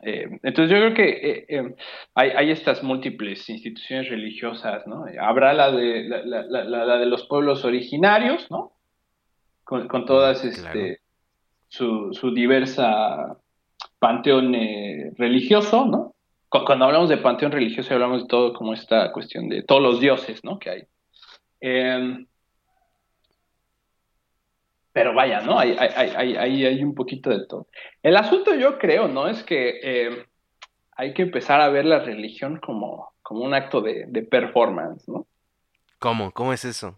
Eh, 0.00 0.38
entonces 0.42 0.70
yo 0.70 0.76
creo 0.84 0.94
que 0.94 1.74
hay, 2.14 2.30
hay 2.30 2.50
estas 2.50 2.82
múltiples 2.82 3.48
instituciones 3.48 4.08
religiosas, 4.10 4.86
¿no? 4.86 5.06
Habrá 5.20 5.54
la 5.54 5.70
de, 5.70 6.04
la, 6.08 6.22
la- 6.24 6.42
la- 6.42 6.64
la- 6.64 6.84
la 6.84 6.98
de 6.98 7.06
los 7.06 7.26
pueblos 7.26 7.64
originarios, 7.64 8.50
¿no? 8.50 8.72
Con, 9.62 9.88
con 9.88 10.04
todas, 10.04 10.44
este, 10.44 11.00
su, 11.68 12.12
su 12.12 12.34
diversa 12.34 13.38
panteón 13.98 14.52
religioso, 15.16 15.86
¿no? 15.86 16.14
Cu- 16.50 16.64
Cuando 16.66 16.84
hablamos 16.84 17.08
de 17.08 17.16
panteón 17.16 17.52
religioso 17.52 17.94
hablamos 17.94 18.22
de 18.22 18.28
todo 18.28 18.52
como 18.52 18.74
esta 18.74 19.10
cuestión 19.12 19.48
de 19.48 19.62
todos 19.62 19.80
los 19.80 20.00
dioses, 20.00 20.44
¿no? 20.44 20.58
Que 20.58 20.70
hay. 20.70 20.82
Pero 24.94 25.12
vaya, 25.12 25.40
¿no? 25.40 25.58
Hay, 25.58 25.76
hay, 25.76 25.88
hay, 25.96 26.10
hay, 26.16 26.36
hay- 26.36 26.66
hay 26.66 26.84
un 26.84 26.94
poquito 26.94 27.28
de 27.28 27.44
todo. 27.48 27.66
El 28.00 28.16
asunto 28.16 28.54
yo 28.54 28.78
creo, 28.78 29.08
¿no? 29.08 29.26
Es 29.26 29.42
que 29.42 29.80
eh, 29.82 30.24
hay 30.96 31.12
que 31.14 31.22
empezar 31.22 31.60
a 31.60 31.68
ver 31.68 31.84
la 31.84 31.98
religión 31.98 32.60
como, 32.60 33.12
como 33.20 33.40
un 33.42 33.54
acto 33.54 33.80
de, 33.80 34.04
de 34.06 34.22
performance, 34.22 35.08
¿no? 35.08 35.26
¿Cómo? 35.98 36.30
¿Cómo 36.30 36.52
es 36.52 36.64
eso? 36.64 36.96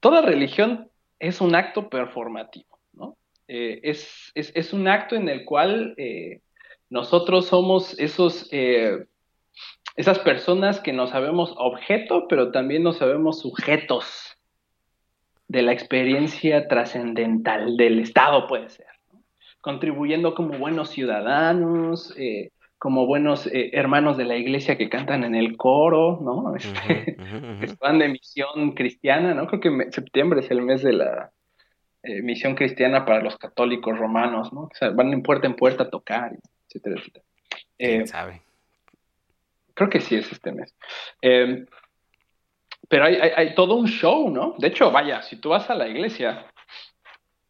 Toda 0.00 0.20
religión 0.20 0.90
es 1.18 1.40
un 1.40 1.54
acto 1.54 1.88
performativo, 1.88 2.78
¿no? 2.92 3.16
Eh, 3.48 3.80
es, 3.82 4.30
es, 4.34 4.52
es 4.54 4.74
un 4.74 4.86
acto 4.86 5.16
en 5.16 5.30
el 5.30 5.46
cual 5.46 5.94
eh, 5.96 6.42
nosotros 6.90 7.46
somos 7.46 7.98
esos, 7.98 8.50
esas 9.96 10.18
personas 10.18 10.80
que 10.80 10.92
nos 10.92 11.10
sabemos 11.10 11.54
objeto, 11.56 12.26
pero 12.28 12.50
también 12.52 12.82
nos 12.82 12.98
sabemos 12.98 13.40
sujetos 13.40 14.33
de 15.48 15.62
la 15.62 15.72
experiencia 15.72 16.68
trascendental 16.68 17.76
del 17.76 18.00
Estado, 18.00 18.46
puede 18.46 18.68
ser, 18.70 18.86
¿no? 19.12 19.20
contribuyendo 19.60 20.34
como 20.34 20.58
buenos 20.58 20.90
ciudadanos, 20.90 22.14
eh, 22.16 22.50
como 22.78 23.06
buenos 23.06 23.46
eh, 23.46 23.70
hermanos 23.72 24.16
de 24.16 24.24
la 24.24 24.36
iglesia 24.36 24.76
que 24.76 24.88
cantan 24.90 25.24
en 25.24 25.34
el 25.34 25.56
coro, 25.56 26.18
¿no? 26.22 26.54
Este, 26.56 27.16
que 27.16 27.74
van 27.80 27.98
de 27.98 28.08
misión 28.08 28.72
cristiana, 28.72 29.32
¿no? 29.32 29.46
Creo 29.46 29.60
que 29.60 29.70
me- 29.70 29.90
septiembre 29.90 30.40
es 30.40 30.50
el 30.50 30.60
mes 30.60 30.82
de 30.82 30.92
la 30.92 31.30
eh, 32.02 32.20
misión 32.20 32.54
cristiana 32.54 33.06
para 33.06 33.22
los 33.22 33.38
católicos 33.38 33.96
romanos, 33.98 34.52
¿no? 34.52 34.62
O 34.62 34.70
sea, 34.74 34.90
van 34.90 35.12
en 35.14 35.22
puerta 35.22 35.46
en 35.46 35.56
puerta 35.56 35.84
a 35.84 35.90
tocar, 35.90 36.32
etcétera, 36.68 36.96
etcétera. 36.98 37.24
¿Quién 37.78 38.06
sabe? 38.06 38.42
creo 39.74 39.90
que 39.90 40.00
sí 40.00 40.14
es 40.14 40.30
este 40.30 40.52
mes. 40.52 40.74
Pero 42.94 43.06
hay, 43.06 43.16
hay- 43.16 43.32
hay 43.34 43.54
todo 43.56 43.74
un 43.74 43.88
show, 43.88 44.30
¿no? 44.30 44.54
De 44.56 44.68
hecho, 44.68 44.92
vaya, 44.92 45.20
si 45.22 45.34
tú 45.40 45.48
vas 45.48 45.68
a 45.68 45.74
la 45.74 45.88
iglesia, 45.88 46.46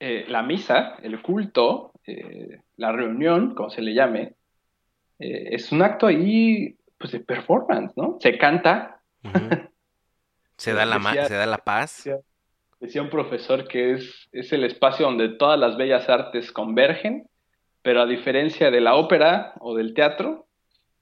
eh, 0.00 0.24
la 0.26 0.42
misa, 0.42 0.96
el 1.02 1.20
culto, 1.20 1.92
eh, 2.06 2.60
la 2.78 2.92
reunión, 2.92 3.54
como 3.54 3.68
se 3.68 3.82
le 3.82 3.92
llame, 3.92 4.32
eh, 5.18 5.48
es 5.50 5.70
un 5.70 5.82
acto 5.82 6.06
ahí, 6.06 6.74
pues, 6.96 7.12
de 7.12 7.20
performance, 7.20 7.92
¿no? 7.94 8.16
Se 8.20 8.38
canta. 8.38 9.02
Se 10.56 10.72
da 10.72 10.86
la, 10.86 10.98
ma- 10.98 11.10
Decía- 11.10 11.28
se 11.28 11.34
da 11.34 11.44
la 11.44 11.58
paz. 11.58 11.96
decía- 12.04 12.20
Decía 12.80 13.02
un 13.02 13.10
profesor 13.10 13.68
que 13.68 13.92
es, 13.92 14.26
es 14.32 14.50
el 14.54 14.64
espacio 14.64 15.04
donde 15.04 15.28
todas 15.28 15.60
las 15.60 15.76
bellas 15.76 16.08
artes 16.08 16.52
convergen, 16.52 17.28
pero 17.82 18.00
a 18.00 18.06
diferencia 18.06 18.70
de 18.70 18.80
la 18.80 18.94
ópera 18.94 19.52
o 19.60 19.74
del 19.76 19.92
teatro, 19.92 20.46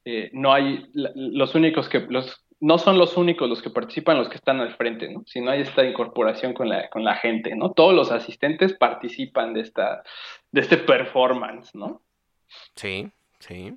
eh, 0.05 0.31
no 0.33 0.53
hay 0.53 0.91
los 0.95 1.55
únicos 1.55 1.89
que 1.89 2.01
los 2.01 2.42
no 2.63 2.79
son 2.79 2.97
los 2.97 3.17
únicos 3.17 3.49
los 3.49 3.61
que 3.61 3.71
participan 3.71 4.19
los 4.19 4.29
que 4.29 4.37
están 4.37 4.61
al 4.61 4.75
frente, 4.77 5.09
¿no? 5.09 5.25
Sino 5.27 5.51
hay 5.51 5.63
esta 5.63 5.85
incorporación 5.85 6.55
con 6.55 6.69
la, 6.69 6.89
con 6.89 7.05
la 7.05 7.17
gente, 7.17 7.55
¿no? 7.57 7.73
Todos 7.73 7.93
los 7.93 8.13
asistentes 8.13 8.73
participan 8.73 9.53
de 9.53 9.61
esta 9.61 10.05
de 10.53 10.61
este 10.61 10.77
performance, 10.77 11.75
¿no? 11.75 12.03
Sí, 12.77 13.11
Sí. 13.43 13.77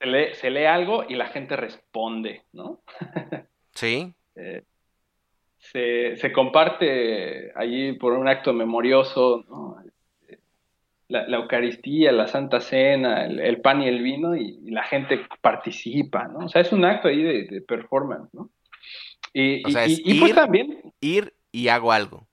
Se 0.00 0.06
lee, 0.06 0.34
se 0.34 0.50
lee 0.50 0.64
algo 0.64 1.04
y 1.08 1.14
la 1.14 1.28
gente 1.28 1.56
responde, 1.56 2.42
¿no? 2.52 2.80
Sí. 3.72 4.12
Eh, 4.34 4.64
se, 5.58 6.16
se 6.16 6.32
comparte 6.32 7.52
allí 7.54 7.92
por 7.92 8.14
un 8.14 8.26
acto 8.26 8.52
memorioso, 8.52 9.44
¿no? 9.48 9.76
La, 11.10 11.26
la 11.28 11.36
Eucaristía, 11.38 12.12
la 12.12 12.26
Santa 12.28 12.60
Cena, 12.60 13.26
el, 13.26 13.40
el 13.40 13.60
pan 13.60 13.82
y 13.82 13.88
el 13.88 14.00
vino, 14.02 14.34
y, 14.36 14.60
y 14.64 14.70
la 14.70 14.84
gente 14.84 15.20
participa, 15.40 16.28
¿no? 16.28 16.46
O 16.46 16.48
sea, 16.48 16.62
es 16.62 16.72
un 16.72 16.84
acto 16.84 17.08
ahí 17.08 17.22
de, 17.22 17.44
de 17.44 17.60
performance, 17.60 18.32
¿no? 18.32 18.48
Y, 19.32 19.66
O 19.66 19.70
sea, 19.70 19.84
es 19.84 20.00
pues 20.02 20.14
ir- 20.16 20.34
también, 20.34 20.92
Ir 21.00 21.34
y 21.52 21.68
hago 21.68 21.90
algo. 21.92 22.26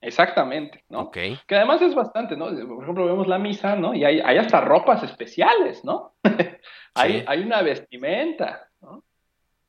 exactamente, 0.00 0.84
¿no? 0.88 1.00
Ok. 1.02 1.16
Que 1.46 1.56
además 1.56 1.82
es 1.82 1.94
bastante, 1.94 2.36
¿no? 2.36 2.46
Por 2.46 2.82
ejemplo, 2.84 3.04
vemos 3.06 3.26
la 3.26 3.38
misa, 3.38 3.74
¿no? 3.76 3.94
Y 3.94 4.04
hay, 4.04 4.20
hay 4.20 4.38
hasta 4.38 4.60
ropas 4.60 5.02
especiales, 5.02 5.84
¿no? 5.84 6.14
hay, 6.94 7.18
Sí. 7.20 7.24
hay 7.26 7.40
una 7.42 7.62
vestimenta, 7.62 8.68
¿no? 8.80 9.02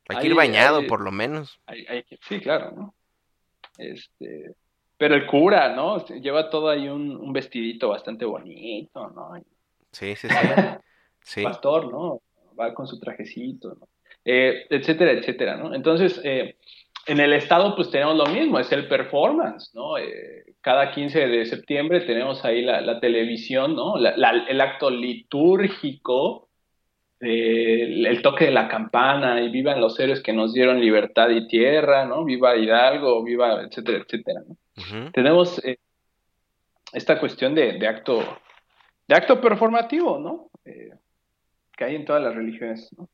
Hay 0.08 0.18
que 0.18 0.22
Ahí- 0.24 0.28
ir 0.30 0.36
bañado, 0.36 0.86
por 0.88 1.02
lo 1.02 1.12
menos. 1.12 1.60
Hay- 1.66 1.86
hay 1.88 2.04
que- 2.04 2.18
sí, 2.28 2.40
claro, 2.40 2.72
¿no? 2.76 2.94
Este, 3.78 4.54
pero 5.00 5.16
el 5.16 5.26
cura, 5.26 5.74
¿no? 5.74 6.06
Lleva 6.06 6.50
todo 6.50 6.68
ahí 6.70 6.90
un, 6.90 7.16
un 7.16 7.32
vestidito 7.32 7.88
bastante 7.88 8.26
bonito, 8.26 9.10
¿no? 9.12 9.32
Sí, 9.94 10.16
sí, 10.16 10.28
sí. 10.28 10.36
Sí. 11.22 11.44
pastor, 11.44 11.92
¿no? 11.92 12.22
Va 12.60 12.74
con 12.74 12.88
su 12.88 13.00
trajecito, 13.00 13.76
¿no? 13.80 13.88
Eh, 14.26 14.66
etcétera, 14.70 15.12
etcétera, 15.12 15.58
¿no? 15.58 15.74
Entonces, 15.76 16.20
eh, 16.24 16.58
en 17.06 17.20
el 17.20 17.34
estado, 17.34 17.76
pues 17.76 17.90
tenemos 17.92 18.18
lo 18.18 18.26
mismo, 18.26 18.60
es 18.60 18.72
el 18.72 18.88
performance, 18.88 19.72
¿no? 19.74 19.98
Eh, 19.98 20.44
cada 20.62 20.92
15 20.92 21.28
de 21.28 21.46
septiembre 21.46 22.02
tenemos 22.02 22.44
ahí 22.46 22.62
la, 22.64 22.82
la 22.82 23.00
televisión, 23.00 23.76
¿no? 23.76 23.98
La- 23.98 24.18
la- 24.18 24.46
el 24.50 24.60
acto 24.60 24.90
litúrgico, 24.90 26.50
eh, 27.22 27.84
el, 27.84 28.06
el 28.06 28.22
toque 28.22 28.46
de 28.46 28.52
la 28.52 28.68
campana, 28.68 29.42
y 29.42 29.50
vivan 29.50 29.82
los 29.82 30.00
héroes 30.00 30.22
que 30.22 30.34
nos 30.34 30.54
dieron 30.54 30.80
libertad 30.82 31.30
y 31.30 31.48
tierra, 31.48 32.06
¿no? 32.06 32.26
Viva 32.26 32.56
Hidalgo, 32.58 33.24
viva, 33.24 33.62
etcétera, 33.64 34.00
etcétera, 34.00 34.42
¿no? 34.48 34.56
Tenemos 35.14 35.64
eh, 35.64 35.78
esta 36.94 37.20
cuestión 37.20 37.56
de, 37.56 37.74
de 37.74 37.88
acto, 37.88 38.20
de 39.08 39.16
acto 39.16 39.40
performativo, 39.40 40.20
¿no? 40.20 40.50
Eh, 40.66 40.92
que 41.76 41.84
hay 41.84 41.96
en 41.96 42.06
todas 42.06 42.22
las 42.22 42.36
religiones, 42.36 42.90
¿no? 42.98 43.10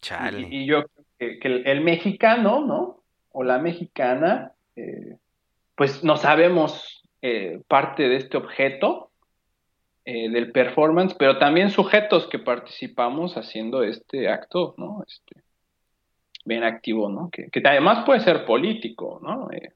Chale. 0.00 0.48
Y, 0.50 0.62
y 0.62 0.66
yo 0.66 0.84
creo 0.84 1.04
que, 1.18 1.38
que 1.38 1.48
el, 1.48 1.66
el 1.66 1.80
mexicano, 1.80 2.64
¿no? 2.64 3.02
O 3.32 3.44
la 3.44 3.58
mexicana, 3.58 4.52
eh, 4.76 5.16
pues 5.74 6.04
no 6.04 6.16
sabemos 6.16 6.98
parte 7.68 8.08
de 8.08 8.16
este 8.16 8.36
objeto 8.36 9.12
del 10.04 10.50
performance, 10.50 11.14
pero 11.16 11.38
también 11.38 11.70
sujetos 11.70 12.26
que 12.26 12.40
participamos 12.40 13.36
haciendo 13.36 13.84
este 13.84 14.28
acto, 14.28 14.74
¿no? 14.76 15.04
Este, 15.06 15.40
bien 16.44 16.64
activo, 16.64 17.08
¿no? 17.08 17.30
Que, 17.30 17.48
que 17.48 17.62
además 17.64 18.04
puede 18.04 18.20
ser 18.20 18.44
político, 18.44 19.20
¿no? 19.22 19.50
Eh, 19.52 19.72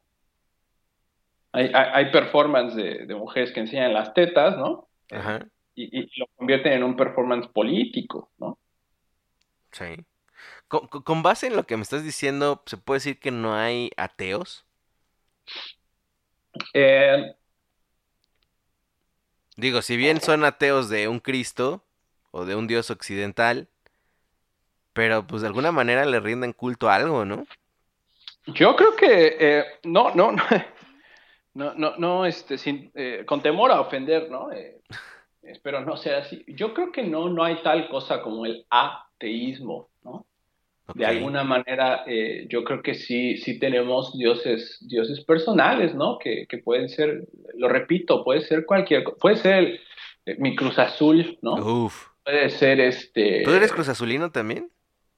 hay, 1.57 1.71
hay, 1.75 2.11
performance 2.13 2.75
de, 2.77 3.07
de 3.07 3.15
mujeres 3.15 3.53
que 3.53 3.61
enseñan 3.61 3.95
las 3.95 4.15
tetas, 4.15 4.57
¿no? 4.59 4.89
Ajá. 5.11 5.47
Y, 5.75 6.01
y 6.01 6.11
lo 6.21 6.27
convierten 6.37 6.73
en 6.75 6.85
un 6.85 6.97
performance 6.97 7.49
político, 7.49 8.31
¿no? 8.39 8.59
Sí. 9.73 10.07
Con, 10.69 10.89
con- 10.89 11.03
con 11.03 11.23
base 11.23 11.49
en 11.49 11.57
lo 11.57 11.67
que 11.67 11.77
me 11.77 11.83
estás 11.83 12.05
diciendo, 12.05 12.63
¿se 12.67 12.77
puede 12.79 12.99
decir 12.99 13.21
que 13.21 13.31
no 13.31 13.55
hay 13.55 13.91
ateos? 13.97 14.67
Eh, 16.75 17.35
Digo, 19.57 19.83
si 19.83 19.97
bien 19.97 20.21
son 20.21 20.45
ateos 20.45 20.89
de 20.89 21.09
un 21.09 21.21
Cristo 21.21 21.83
o 22.31 22.45
de 22.45 22.55
un 22.57 22.67
Dios 22.67 22.91
occidental, 22.91 23.69
pero 24.93 25.27
pues 25.27 25.43
de 25.43 25.49
alguna 25.49 25.73
manera 25.73 26.05
le 26.05 26.21
rinden 26.21 26.53
culto 26.53 26.89
a 26.89 26.97
algo, 26.97 27.25
¿no? 27.25 27.47
Yo 28.47 28.77
creo 28.77 28.97
que 28.97 29.37
eh, 29.41 29.65
no, 29.85 30.15
no, 30.15 30.33
no, 30.33 30.43
no, 31.57 31.75
no, 31.75 31.97
no, 31.97 32.27
este, 32.27 32.59
sin, 32.59 32.91
eh, 32.95 33.25
con 33.27 33.41
temor 33.43 33.71
a 33.73 33.81
ofender, 33.81 34.31
¿no? 34.31 34.53
Eh, 34.53 34.79
espero 35.43 35.81
no 35.81 35.97
sea 35.97 36.19
así. 36.19 36.45
Yo 36.49 36.75
creo 36.75 36.93
que 36.93 37.03
no, 37.03 37.29
no 37.29 37.43
hay 37.43 37.63
tal 37.63 37.89
cosa 37.89 38.21
como 38.23 38.47
el 38.47 38.67
ateísmo, 38.71 39.89
¿no? 40.05 40.27
De 40.95 41.05
alguna 41.05 41.43
manera, 41.45 42.05
eh, 42.07 42.47
yo 42.49 42.63
creo 42.65 42.81
que 42.83 42.95
sí, 42.95 43.37
sí 43.39 43.59
tenemos 43.59 44.17
dioses, 44.17 44.79
dioses 44.89 45.25
personales, 45.25 45.95
¿no? 45.95 46.19
Que, 46.19 46.47
que 46.49 46.59
pueden 46.59 46.89
ser, 46.89 47.27
lo 47.55 47.69
repito, 47.69 48.23
puede 48.23 48.41
ser 48.43 48.65
cualquier, 48.65 49.03
puede 49.21 49.37
ser 49.37 49.55
el- 49.55 49.81
eh, 50.27 50.37
mi 50.39 50.55
Cruz 50.57 50.79
Azul, 50.79 51.39
¿no? 51.43 51.55
Uf. 51.87 52.09
Puede 52.25 52.51
ser 52.51 52.81
este, 52.81 53.43
¿Tú 53.45 53.51
eres 53.53 53.73
Cruz 53.73 53.89
Azulino 53.89 54.31
también? 54.31 54.71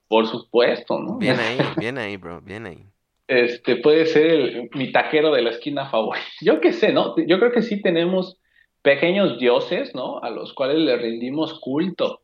por 0.09 0.27
supuesto, 0.27 0.99
¿no? 0.99 1.19
Bien 1.19 1.37
ahí, 1.39 1.59
bien 1.79 1.99
ahí, 1.99 2.17
bro, 2.17 2.41
bien 2.41 2.65
ahí. 2.67 2.87
Este, 3.29 3.77
puede 3.77 4.07
ser 4.07 4.27
el- 4.31 4.71
mi 4.75 4.91
taquero 4.91 5.31
de 5.33 5.43
la 5.43 5.51
esquina 5.51 5.89
favorito. 5.89 6.27
Yo 6.41 6.61
qué 6.61 6.73
sé, 6.73 6.93
¿no? 6.93 7.15
Yo 7.17 7.39
creo 7.39 7.53
que 7.53 7.63
sí 7.63 7.81
tenemos 7.81 8.39
pequeños 8.83 9.39
dioses, 9.39 9.95
¿no? 9.95 10.19
A 10.21 10.31
los 10.31 10.53
cuales 10.55 10.79
le 10.79 10.97
rendimos 10.97 11.61
culto. 11.61 12.23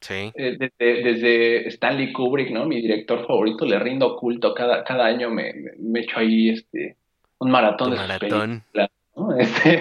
Sí. 0.00 0.30
Eh, 0.34 0.58
desde, 0.58 1.02
desde 1.02 1.68
Stanley 1.68 2.12
Kubrick, 2.12 2.50
¿no? 2.50 2.66
Mi 2.66 2.82
director 2.82 3.26
favorito, 3.26 3.64
le 3.64 3.78
rindo 3.78 4.16
culto. 4.16 4.52
Cada, 4.52 4.84
cada 4.84 5.06
año 5.06 5.30
me, 5.30 5.54
me, 5.54 5.70
me 5.78 6.00
echo 6.00 6.18
ahí 6.18 6.50
este, 6.50 6.96
un 7.38 7.50
maratón 7.50 7.92
de 7.92 7.96
maratón. 7.96 8.62
¿no? 8.74 8.88
Este, 9.38 9.80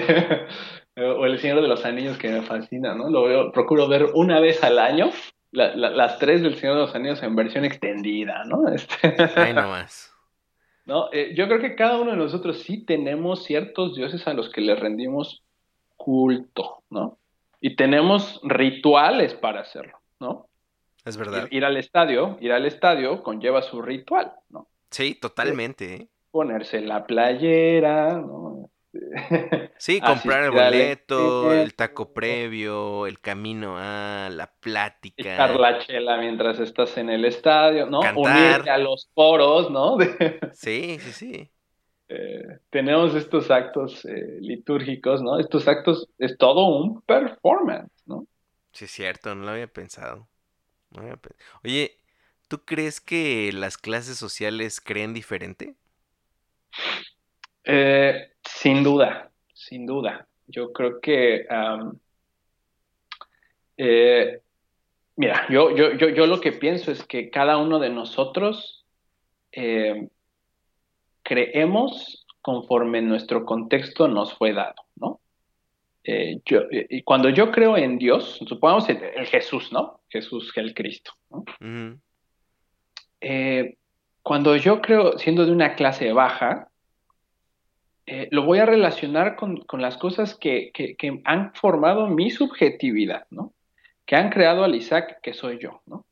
o 0.95 1.25
El 1.25 1.39
Señor 1.39 1.61
de 1.61 1.67
los 1.67 1.83
Anillos, 1.83 2.17
que 2.17 2.29
me 2.29 2.41
fascina, 2.43 2.95
¿no? 2.95 3.09
Lo 3.09 3.23
veo, 3.23 3.51
procuro 3.51 3.89
ver 3.89 4.05
una 4.13 4.39
vez 4.39 4.63
al 4.63 4.79
año. 4.79 5.09
La- 5.53 5.73
la- 5.75 5.89
las 5.91 6.19
tres 6.19 6.41
del 6.41 6.55
Señor 6.57 6.75
de 6.75 6.81
los 6.81 6.95
Anillos 6.95 7.23
en 7.23 7.35
versión 7.35 7.63
extendida, 7.63 8.43
¿no? 8.45 8.67
Este, 8.75 9.15
Ahí 9.39 9.53
nomás. 9.53 10.11
¿no? 10.85 11.09
Eh, 11.13 11.33
yo 11.35 11.47
creo 11.47 11.59
que 11.59 11.75
cada 11.75 11.97
uno 12.01 12.11
de 12.11 12.17
nosotros 12.17 12.59
sí 12.63 12.83
tenemos 12.85 13.43
ciertos 13.45 13.95
dioses 13.95 14.27
a 14.27 14.33
los 14.33 14.49
que 14.49 14.59
le 14.61 14.75
rendimos 14.75 15.41
culto, 15.95 16.83
¿no? 16.89 17.17
Y 17.61 17.75
tenemos 17.77 18.41
rituales 18.43 19.33
para 19.33 19.61
hacerlo, 19.61 19.97
¿no? 20.19 20.47
Es 21.05 21.15
verdad. 21.15 21.47
Ir, 21.49 21.57
ir 21.59 21.65
al 21.65 21.77
estadio, 21.77 22.37
ir 22.41 22.51
al 22.51 22.65
estadio 22.65 23.23
conlleva 23.23 23.61
su 23.61 23.81
ritual, 23.81 24.33
¿no? 24.49 24.67
Sí, 24.91 25.15
totalmente. 25.15 25.93
¿eh? 25.95 26.07
Ponerse 26.31 26.81
la 26.81 27.05
playera, 27.05 28.17
¿no? 28.17 28.69
Sí, 29.77 30.01
Así 30.01 30.03
comprar 30.03 30.43
el 30.45 30.51
dale, 30.51 30.97
boleto, 31.11 31.53
el 31.53 31.75
taco 31.75 32.13
previo, 32.13 33.05
el 33.07 33.19
camino 33.19 33.75
a 33.77 34.29
la 34.31 34.47
plática. 34.59 35.17
echar 35.17 35.55
la 35.59 35.79
chela 35.79 36.17
mientras 36.17 36.59
estás 36.59 36.97
en 36.97 37.09
el 37.09 37.25
estadio, 37.25 37.85
¿no? 37.87 38.01
Cantar. 38.03 38.19
Unirte 38.19 38.69
a 38.69 38.77
los 38.77 39.09
coros, 39.13 39.71
¿no? 39.71 39.97
Sí, 40.51 40.99
sí, 41.01 41.11
sí. 41.13 41.53
eh, 42.09 42.59
tenemos 42.69 43.15
estos 43.15 43.49
actos 43.51 44.05
eh, 44.05 44.37
litúrgicos, 44.41 45.21
¿no? 45.21 45.39
Estos 45.39 45.67
actos 45.67 46.09
es 46.17 46.37
todo 46.37 46.67
un 46.77 47.01
performance, 47.01 47.91
¿no? 48.05 48.27
Sí, 48.73 48.85
es 48.85 48.91
cierto, 48.91 49.35
no 49.35 49.43
lo 49.45 49.51
había 49.51 49.71
pensado. 49.71 50.27
No 50.91 51.01
había 51.03 51.17
pen- 51.17 51.35
Oye, 51.63 51.97
¿tú 52.49 52.65
crees 52.65 53.01
que 53.01 53.51
las 53.53 53.77
clases 53.77 54.17
sociales 54.17 54.81
creen 54.81 55.13
diferente? 55.13 55.75
Eh, 57.63 58.31
sin 58.43 58.83
duda, 58.83 59.31
sin 59.53 59.85
duda. 59.85 60.27
Yo 60.47 60.73
creo 60.73 60.99
que, 60.99 61.45
eh, 63.77 64.41
mira, 65.15 65.47
yo, 65.49 65.75
yo, 65.75 65.93
yo, 65.93 66.09
yo 66.09 66.27
lo 66.27 66.41
que 66.41 66.51
pienso 66.51 66.91
es 66.91 67.05
que 67.05 67.29
cada 67.29 67.57
uno 67.57 67.79
de 67.79 67.89
nosotros 67.89 68.85
eh, 69.51 70.09
creemos 71.23 72.25
conforme 72.41 73.01
nuestro 73.01 73.45
contexto 73.45 74.07
nos 74.07 74.33
fue 74.33 74.53
dado, 74.53 74.83
¿no? 74.95 75.21
Eh, 76.03 76.41
yo, 76.45 76.63
eh, 76.69 76.85
y 76.89 77.03
cuando 77.03 77.29
yo 77.29 77.49
creo 77.51 77.77
en 77.77 77.97
Dios, 77.97 78.41
supongamos 78.45 78.89
el, 78.89 79.01
el 79.01 79.25
Jesús, 79.27 79.71
¿no? 79.71 80.01
Jesús, 80.09 80.51
el 80.57 80.73
Cristo, 80.73 81.13
¿no? 81.29 81.45
Eh, 83.21 83.77
cuando 84.21 84.55
yo 84.57 84.81
creo, 84.81 85.17
siendo 85.17 85.45
de 85.45 85.53
una 85.53 85.75
clase 85.75 86.11
baja, 86.11 86.69
eh, 88.05 88.27
lo 88.31 88.43
voy 88.43 88.59
a 88.59 88.65
relacionar 88.65 89.35
con, 89.35 89.57
con 89.61 89.81
las 89.81 89.97
cosas 89.97 90.35
que, 90.35 90.71
que- 90.73 90.95
que 90.95 91.21
han 91.25 91.53
formado 91.53 92.07
mi 92.07 92.31
subjetividad, 92.31 93.25
¿no? 93.31 93.53
Que 94.05 94.15
han 94.17 94.29
creado 94.29 94.63
al 94.63 94.75
Isaac 94.75 95.19
que 95.21 95.33
soy 95.33 95.57
yo, 95.59 95.81
¿no? 95.85 96.05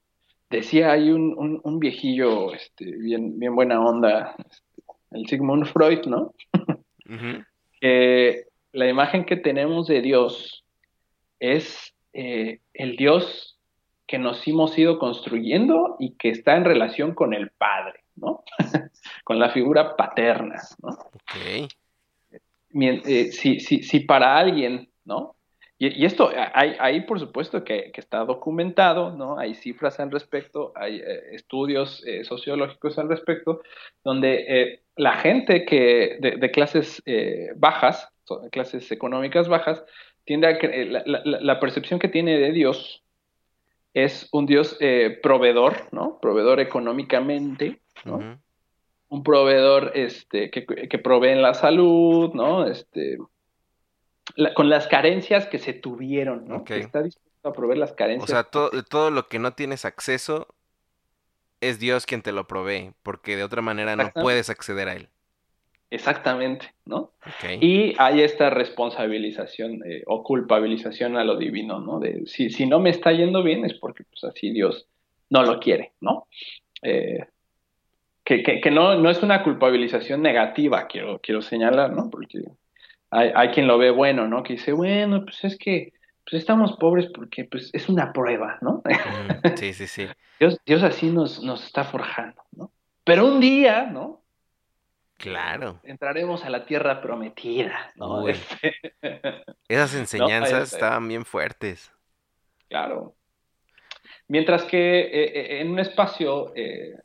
Decía 0.49 0.91
ahí 0.91 1.09
un, 1.11 1.33
un- 1.37 1.59
un 1.63 1.79
viejillo, 1.79 2.53
este, 2.53 2.85
bien, 2.85 3.37
bien 3.39 3.55
buena 3.55 3.83
onda, 3.83 4.35
este, 4.39 4.81
el 5.11 5.27
Sigmund 5.27 5.65
Freud, 5.65 6.05
¿no? 6.05 6.33
que 7.81 8.45
la 8.71 8.87
imagen 8.87 9.25
que 9.25 9.35
tenemos 9.35 9.87
de 9.87 10.01
Dios 10.01 10.63
es 11.39 11.93
eh, 12.13 12.59
el 12.73 12.95
Dios 12.95 13.57
que 14.07 14.17
nos 14.19 14.45
hemos 14.47 14.77
ido 14.77 14.99
construyendo 14.99 15.95
y 15.99 16.11
que 16.15 16.29
está 16.29 16.55
en 16.55 16.63
relación 16.65 17.13
con 17.13 17.33
el 17.33 17.49
Padre, 17.51 18.01
¿no? 18.15 18.43
con 19.23 19.39
la 19.39 19.49
figura 19.49 19.95
paterna, 19.95 20.61
¿no? 20.81 20.89
Ok. 20.89 21.71
Eh, 22.73 23.31
si, 23.31 23.59
si, 23.59 23.99
para 24.01 24.37
alguien, 24.37 24.89
¿no? 25.05 25.35
y, 25.83 26.05
esto, 26.05 26.29
hay, 26.53 26.75
hay, 26.79 27.01
por 27.01 27.19
supuesto 27.19 27.63
que, 27.63 27.91
está 27.95 28.23
documentado, 28.23 29.15
¿no? 29.15 29.39
Hay 29.39 29.55
cifras 29.55 29.99
al 29.99 30.11
respecto, 30.11 30.73
hay 30.75 30.97
eh, 30.97 31.33
estudios 31.33 32.03
eh, 32.05 32.23
sociológicos 32.23 32.99
al 32.99 33.09
respecto, 33.09 33.63
donde 34.03 34.45
eh, 34.47 34.81
la 34.95 35.13
gente 35.13 35.65
que 35.65 36.17
de, 36.19 36.37
de 36.37 36.51
clases 36.51 37.01
bajas, 37.55 38.09
clases 38.51 38.91
económicas 38.91 39.47
bajas, 39.47 39.83
tiende 40.23 40.47
a 40.47 41.03
la, 41.05 41.21
la, 41.23 41.59
percepción 41.59 41.99
que 41.99 42.09
tiene 42.09 42.37
de 42.37 42.51
Dios 42.51 43.03
es 43.95 44.29
un 44.31 44.45
Dios 44.45 44.77
proveedor, 45.23 45.87
¿no? 45.91 46.19
Proveedor 46.21 46.59
económicamente, 46.59 47.81
¿no? 48.05 48.39
Un 49.11 49.23
proveedor 49.23 49.91
este, 49.93 50.49
que, 50.49 50.65
que 50.65 50.97
provee 50.97 51.31
en 51.31 51.41
la 51.41 51.53
salud, 51.53 52.31
¿no? 52.33 52.65
Este, 52.65 53.17
con 54.55 54.69
las 54.69 54.87
carencias 54.87 55.47
que 55.47 55.59
se 55.59 55.73
tuvieron, 55.73 56.47
¿no? 56.47 56.63
Que 56.63 56.79
está 56.79 57.03
dispuesto 57.03 57.49
a 57.49 57.53
proveer 57.53 57.77
las 57.77 57.93
carencias. 57.93 58.29
O 58.29 58.33
sea, 58.33 58.83
todo 58.83 59.11
lo 59.11 59.27
que 59.27 59.39
no 59.39 59.53
tienes 59.53 59.83
acceso 59.83 60.47
es 61.59 61.79
Dios 61.79 62.05
quien 62.05 62.21
te 62.21 62.31
lo 62.31 62.47
provee, 62.47 62.93
porque 63.03 63.35
de 63.35 63.43
otra 63.43 63.61
manera 63.61 63.95
no 63.95 64.11
puedes 64.13 64.49
acceder 64.49 64.87
a 64.87 64.93
él. 64.93 65.09
Exactamente, 65.89 66.73
¿no? 66.85 67.11
Y 67.59 67.95
hay 67.97 68.21
esta 68.21 68.49
responsabilización 68.49 69.81
eh, 69.85 70.03
o 70.07 70.23
culpabilización 70.23 71.17
a 71.17 71.25
lo 71.25 71.35
divino, 71.35 71.81
¿no? 71.81 71.99
De 71.99 72.25
si, 72.27 72.49
si 72.49 72.65
no 72.65 72.79
me 72.79 72.91
está 72.91 73.11
yendo 73.11 73.43
bien 73.43 73.65
es 73.65 73.73
porque 73.73 74.05
pues 74.05 74.23
así 74.23 74.51
Dios 74.51 74.87
no 75.29 75.43
lo 75.43 75.59
quiere, 75.59 75.91
¿no? 75.99 76.27
Eh, 76.81 77.25
que, 78.23 78.43
que, 78.43 78.61
que 78.61 78.71
no, 78.71 78.95
no 78.95 79.09
es 79.09 79.23
una 79.23 79.43
culpabilización 79.43 80.21
negativa, 80.21 80.87
quiero, 80.87 81.19
quiero 81.19 81.41
señalar, 81.41 81.91
¿no? 81.91 82.09
Porque 82.09 82.43
hay, 83.09 83.49
quien 83.49 83.67
lo 83.67 83.77
ve 83.77 83.91
bueno, 83.91 84.27
¿no? 84.27 84.43
Que 84.43 84.53
dice, 84.53 84.71
bueno, 84.71 85.23
pues 85.23 85.43
es 85.43 85.57
que 85.57 85.93
pues 86.23 86.41
estamos 86.41 86.77
pobres 86.77 87.07
porque 87.13 87.45
pues 87.45 87.69
es 87.73 87.89
una 87.89 88.13
prueba, 88.13 88.57
¿no? 88.61 88.83
Sí, 89.55 89.73
sí, 89.73 89.87
sí. 89.87 90.07
Dios, 90.39 90.57
Dios 90.65 90.83
así 90.83 91.09
nos, 91.09 91.43
nos 91.43 91.65
está 91.65 91.83
forjando, 91.83 92.41
¿no? 92.51 92.71
Pero 93.03 93.25
un 93.25 93.39
día, 93.39 93.87
¿no? 93.87 94.21
Claro. 95.17 95.79
Entraremos 95.83 96.43
a 96.45 96.49
la 96.49 96.65
tierra 96.65 97.01
prometida, 97.01 97.91
¿no? 97.95 98.27
Este, 98.27 98.75
Esas 99.67 99.93
enseñanzas 99.95 100.73
estaban 100.73 101.07
bien 101.07 101.25
fuertes. 101.25 101.91
Claro. 102.69 103.15
Mientras 104.27 104.63
que 104.63 105.01
eh, 105.01 105.09
eh, 105.11 105.61
en 105.61 105.71
un 105.71 105.79
espacio 105.79 106.53
eh, 106.55 106.95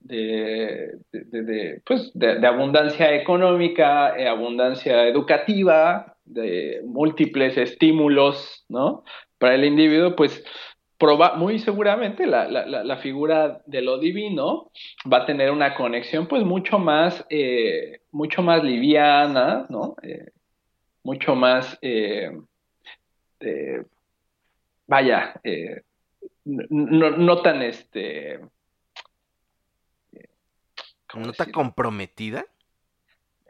de, 0.00 0.98
de, 1.12 1.82
pues, 1.84 2.10
de, 2.14 2.46
abundancia 2.46 3.14
económica, 3.14 4.16
eh, 4.18 4.26
abundancia 4.26 5.06
educativa, 5.06 6.16
de 6.24 6.82
múltiples 6.84 7.56
estímulos, 7.56 8.64
¿no? 8.68 9.04
Para 9.38 9.54
el 9.54 9.64
individuo, 9.64 10.16
pues 10.16 10.44
proba 10.98 11.34
muy 11.36 11.58
seguramente 11.58 12.26
la, 12.26 12.46
la, 12.46 12.66
la, 12.66 12.96
figura 12.98 13.62
de 13.66 13.80
lo 13.80 13.98
divino 13.98 14.70
va 15.10 15.18
a 15.18 15.26
tener 15.26 15.50
una 15.50 15.74
conexión 15.74 16.26
pues 16.26 16.44
mucho 16.44 16.78
más, 16.78 17.24
eh, 17.30 18.00
mucho 18.12 18.42
más 18.42 18.62
liviana, 18.62 19.66
¿no? 19.70 19.96
Eh, 20.02 20.30
mucho 21.02 21.34
más, 21.34 21.78
vaya, 24.86 25.40
no, 26.44 27.10
no, 27.10 27.42
tan 27.42 27.62
este 27.62 28.40
¿No 31.14 31.30
está 31.30 31.50
comprometida? 31.50 32.44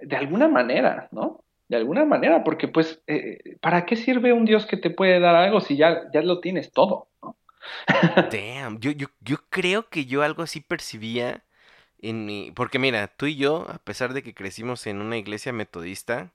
De 0.01 0.17
alguna 0.17 0.49
manera, 0.49 1.09
¿no? 1.13 1.43
De 1.69 1.77
alguna 1.77 2.05
manera, 2.05 2.43
porque 2.43 2.69
pues, 2.69 3.01
eh, 3.07 3.57
¿para 3.61 3.87
qué 3.87 3.97
sirve 3.97 4.33
un 4.33 4.45
Dios 4.45 4.67
que 4.67 4.77
te 4.77 4.91
puede 4.91 5.21
dar 5.21 5.37
algo 5.37 5.61
si 5.61 5.77
ya, 5.77 6.11
ya 6.13 6.23
lo 6.23 6.41
tienes 6.41 6.73
todo? 6.73 7.09
¿no? 7.23 7.37
Damn, 8.33 8.81
yo, 8.81 8.91
yo, 8.91 9.09
yo 9.21 9.39
creo 9.51 9.89
que 9.89 10.07
yo 10.07 10.23
algo 10.23 10.43
así 10.43 10.61
percibía 10.61 11.45
en 12.01 12.25
mi... 12.25 12.51
Porque 12.53 12.79
mira, 12.79 13.09
tú 13.09 13.27
y 13.27 13.37
yo, 13.37 13.67
a 13.69 13.79
pesar 13.79 14.15
de 14.15 14.23
que 14.23 14.35
crecimos 14.35 14.87
en 14.87 15.01
una 15.01 15.17
iglesia 15.17 15.53
metodista, 15.53 16.33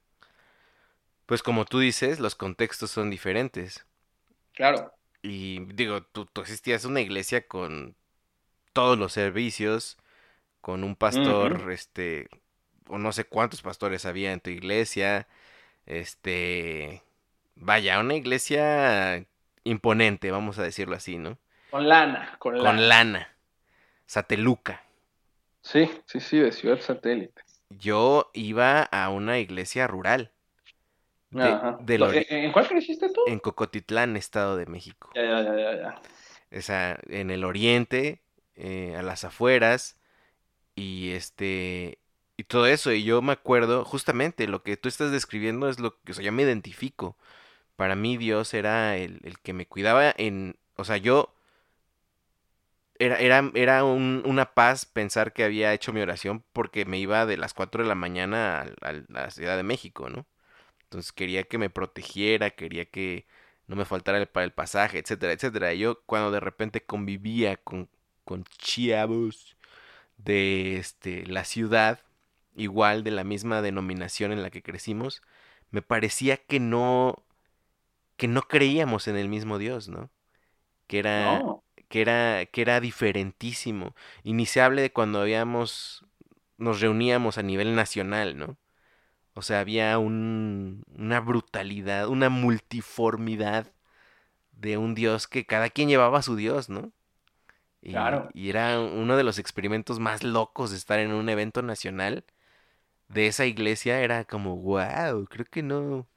pues 1.25 1.41
como 1.41 1.65
tú 1.65 1.79
dices, 1.79 2.19
los 2.19 2.35
contextos 2.35 2.91
son 2.91 3.09
diferentes. 3.09 3.85
Claro. 4.53 4.93
Y 5.21 5.65
digo, 5.73 6.03
tú, 6.03 6.25
tú 6.25 6.41
existías 6.41 6.85
una 6.85 7.01
iglesia 7.01 7.47
con 7.47 7.95
todos 8.73 8.97
los 8.97 9.13
servicios, 9.13 9.97
con 10.65 10.83
un 10.83 10.95
pastor, 10.95 11.71
este, 11.71 12.27
o 12.87 12.97
no 12.97 13.11
sé 13.11 13.25
cuántos 13.25 13.61
pastores 13.61 14.03
había 14.07 14.33
en 14.33 14.39
tu 14.39 14.49
iglesia, 14.49 15.27
este, 15.85 17.03
vaya, 17.53 17.99
una 17.99 18.15
iglesia 18.15 19.27
imponente, 19.63 20.31
vamos 20.31 20.57
a 20.57 20.63
decirlo 20.63 20.95
así, 20.95 21.19
¿no? 21.19 21.37
Con 21.69 21.87
lana, 21.87 22.35
con, 22.39 22.57
con 22.57 22.89
lana. 22.89 23.29
Sateluca. 24.07 24.81
Sí, 25.61 25.87
sí, 26.07 26.19
sí, 26.19 26.39
de 26.39 26.51
ciudad 26.51 26.81
satélite. 26.81 27.43
Yo 27.69 28.31
iba 28.33 28.81
a 28.81 29.11
una 29.11 29.37
iglesia 29.37 29.85
rural. 29.85 30.31
De, 31.29 32.25
¿En 32.27 32.51
cuál 32.51 32.67
creciste 32.67 33.09
tú? 33.13 33.21
En 33.27 33.37
Cocotitlán, 33.37 34.17
Estado 34.17 34.57
de 34.57 34.65
México. 34.65 35.11
Ya, 35.13 35.43
ya, 35.43 35.43
ya, 35.43 36.01
ya. 36.49 36.61
sea, 36.63 36.99
en 37.07 37.29
el 37.29 37.43
oriente, 37.43 38.23
eh, 38.55 38.95
a 38.97 39.03
las 39.03 39.25
afueras, 39.25 39.99
y 40.75 41.11
este 41.11 41.99
y 42.37 42.43
todo 42.45 42.67
eso 42.67 42.91
y 42.91 43.03
yo 43.03 43.21
me 43.21 43.33
acuerdo 43.33 43.85
justamente 43.85 44.47
lo 44.47 44.63
que 44.63 44.77
tú 44.77 44.89
estás 44.89 45.11
describiendo 45.11 45.69
es 45.69 45.79
lo 45.79 46.01
que 46.01 46.11
o 46.11 46.15
sea, 46.15 46.23
yo 46.25 46.31
me 46.31 46.43
identifico 46.43 47.17
para 47.75 47.95
mí 47.95 48.17
Dios 48.17 48.53
era 48.53 48.97
el, 48.97 49.19
el 49.23 49.39
que 49.39 49.53
me 49.53 49.67
cuidaba 49.67 50.13
en 50.17 50.57
o 50.75 50.85
sea 50.85 50.97
yo 50.97 51.35
era, 52.99 53.17
era, 53.19 53.51
era 53.55 53.83
un, 53.83 54.23
una 54.25 54.53
paz 54.53 54.85
pensar 54.85 55.33
que 55.33 55.43
había 55.43 55.73
hecho 55.73 55.93
mi 55.93 56.01
oración 56.01 56.43
porque 56.53 56.85
me 56.85 56.97
iba 56.97 57.25
de 57.25 57.37
las 57.37 57.53
4 57.53 57.83
de 57.83 57.89
la 57.89 57.95
mañana 57.95 58.61
a, 58.81 58.93
la 59.09 59.29
Ciudad 59.31 59.57
de 59.57 59.63
México, 59.63 60.09
¿no? 60.09 60.25
Entonces 60.83 61.11
quería 61.13 61.43
que 61.43 61.57
me 61.57 61.69
protegiera, 61.69 62.51
quería 62.51 62.85
que 62.85 63.27
no 63.67 63.75
me 63.75 63.85
faltara 63.85 64.19
el, 64.19 64.27
para 64.27 64.45
el 64.45 64.53
pasaje, 64.53 64.99
etcétera, 64.99 65.33
etcétera. 65.33 65.73
Y 65.73 65.79
yo 65.79 66.01
cuando 66.05 66.31
de 66.31 66.39
repente 66.39 66.83
convivía 66.85 67.57
con, 67.57 67.89
con 68.23 68.45
chavos 68.59 69.54
de 70.17 70.77
este, 70.77 71.25
la 71.27 71.45
ciudad, 71.45 71.99
igual 72.55 73.03
de 73.03 73.11
la 73.11 73.23
misma 73.23 73.61
denominación 73.61 74.31
en 74.31 74.41
la 74.41 74.49
que 74.49 74.63
crecimos, 74.63 75.21
me 75.71 75.81
parecía 75.81 76.37
que 76.37 76.59
no, 76.59 77.23
que 78.17 78.27
no 78.27 78.43
creíamos 78.43 79.07
en 79.07 79.17
el 79.17 79.29
mismo 79.29 79.57
Dios, 79.57 79.89
¿no? 79.89 80.09
Que 80.87 80.99
era, 80.99 81.41
que 81.89 82.01
era, 82.01 82.45
que 82.47 82.61
era 82.61 82.79
diferentísimo. 82.79 83.95
Y 84.23 84.33
ni 84.33 84.45
se 84.45 84.61
hable 84.61 84.81
de 84.83 84.91
cuando 84.93 85.21
habíamos, 85.21 86.05
nos 86.57 86.81
reuníamos 86.81 87.37
a 87.37 87.43
nivel 87.43 87.75
nacional, 87.75 88.37
¿no? 88.37 88.57
O 89.35 89.41
sea, 89.41 89.59
había 89.59 89.97
un, 89.99 90.85
una 90.97 91.19
brutalidad, 91.19 92.07
una 92.07 92.29
multiformidad 92.29 93.73
de 94.53 94.77
un 94.77 94.95
Dios 94.95 95.27
que 95.27 95.45
cada 95.45 95.69
quien 95.69 95.89
llevaba 95.89 96.19
a 96.19 96.23
su 96.23 96.35
Dios, 96.35 96.69
¿no? 96.69 96.91
Y, 97.85 97.91
claro. 97.91 98.29
y 98.33 98.49
era 98.49 98.79
uno 98.79 99.15
de 99.15 99.23
los 99.23 99.37
experimentos 99.37 99.99
más 99.99 100.23
locos 100.23 100.71
de 100.71 100.77
estar 100.77 100.97
en 100.97 101.13
un 101.13 101.29
evento 101.29 101.61
nacional 101.61 102.23
de 103.09 103.27
esa 103.27 103.45
iglesia. 103.45 104.01
Era 104.01 104.23
como, 104.23 104.55
wow, 104.57 105.25
creo 105.29 105.45
que 105.45 105.61
no. 105.61 106.07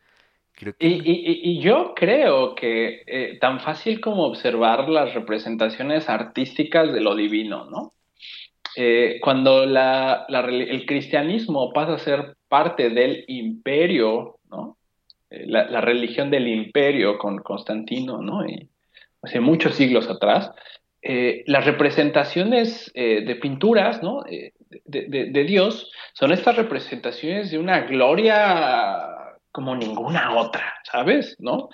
Que... 0.55 0.75
Y, 0.79 0.89
y, 0.89 1.41
y, 1.43 1.61
yo 1.61 1.93
creo 1.95 2.55
que 2.55 3.03
eh, 3.07 3.39
tan 3.39 3.61
fácil 3.61 4.01
como 4.01 4.25
observar 4.25 4.89
las 4.89 5.13
representaciones 5.13 6.09
artísticas 6.09 6.91
de 6.91 7.03
lo 7.03 7.15
divino, 7.15 7.67
¿no? 7.67 7.93
Eh, 8.75 9.19
cuando 9.21 9.67
la, 9.67 10.25
la, 10.31 10.41
el 10.41 10.87
cristianismo 10.87 11.71
pasa 11.75 11.95
a 11.95 11.99
ser 11.99 12.37
parte 12.49 12.89
del 12.89 13.25
imperio, 13.29 14.39
¿no? 14.51 14.79
Eh, 15.29 15.45
la, 15.47 15.69
la, 15.69 15.83
religión 15.83 16.31
del 16.31 16.49
imperio 16.49 17.19
con 17.19 17.39
Constantino, 17.39 18.23
¿no? 18.23 18.47
Y, 18.47 18.71
hace 19.23 19.41
muchos 19.41 19.75
siglos 19.75 20.09
atrás, 20.09 20.51
eh, 21.01 21.45
las 21.47 21.65
representaciones 21.65 22.91
eh, 22.93 23.23
de 23.25 23.37
pinturas 23.37 24.03
¿no? 24.03 24.27
Eh, 24.27 24.53
de, 24.85 25.45
Dios 25.45 25.93
son 26.13 26.33
estas 26.33 26.57
representaciones 26.57 27.53
de 27.53 27.59
una 27.59 27.83
gloria 27.83 29.37
como 29.53 29.77
ninguna 29.77 30.35
otra, 30.35 30.75
¿sabes? 30.83 31.37
¿No? 31.39 31.69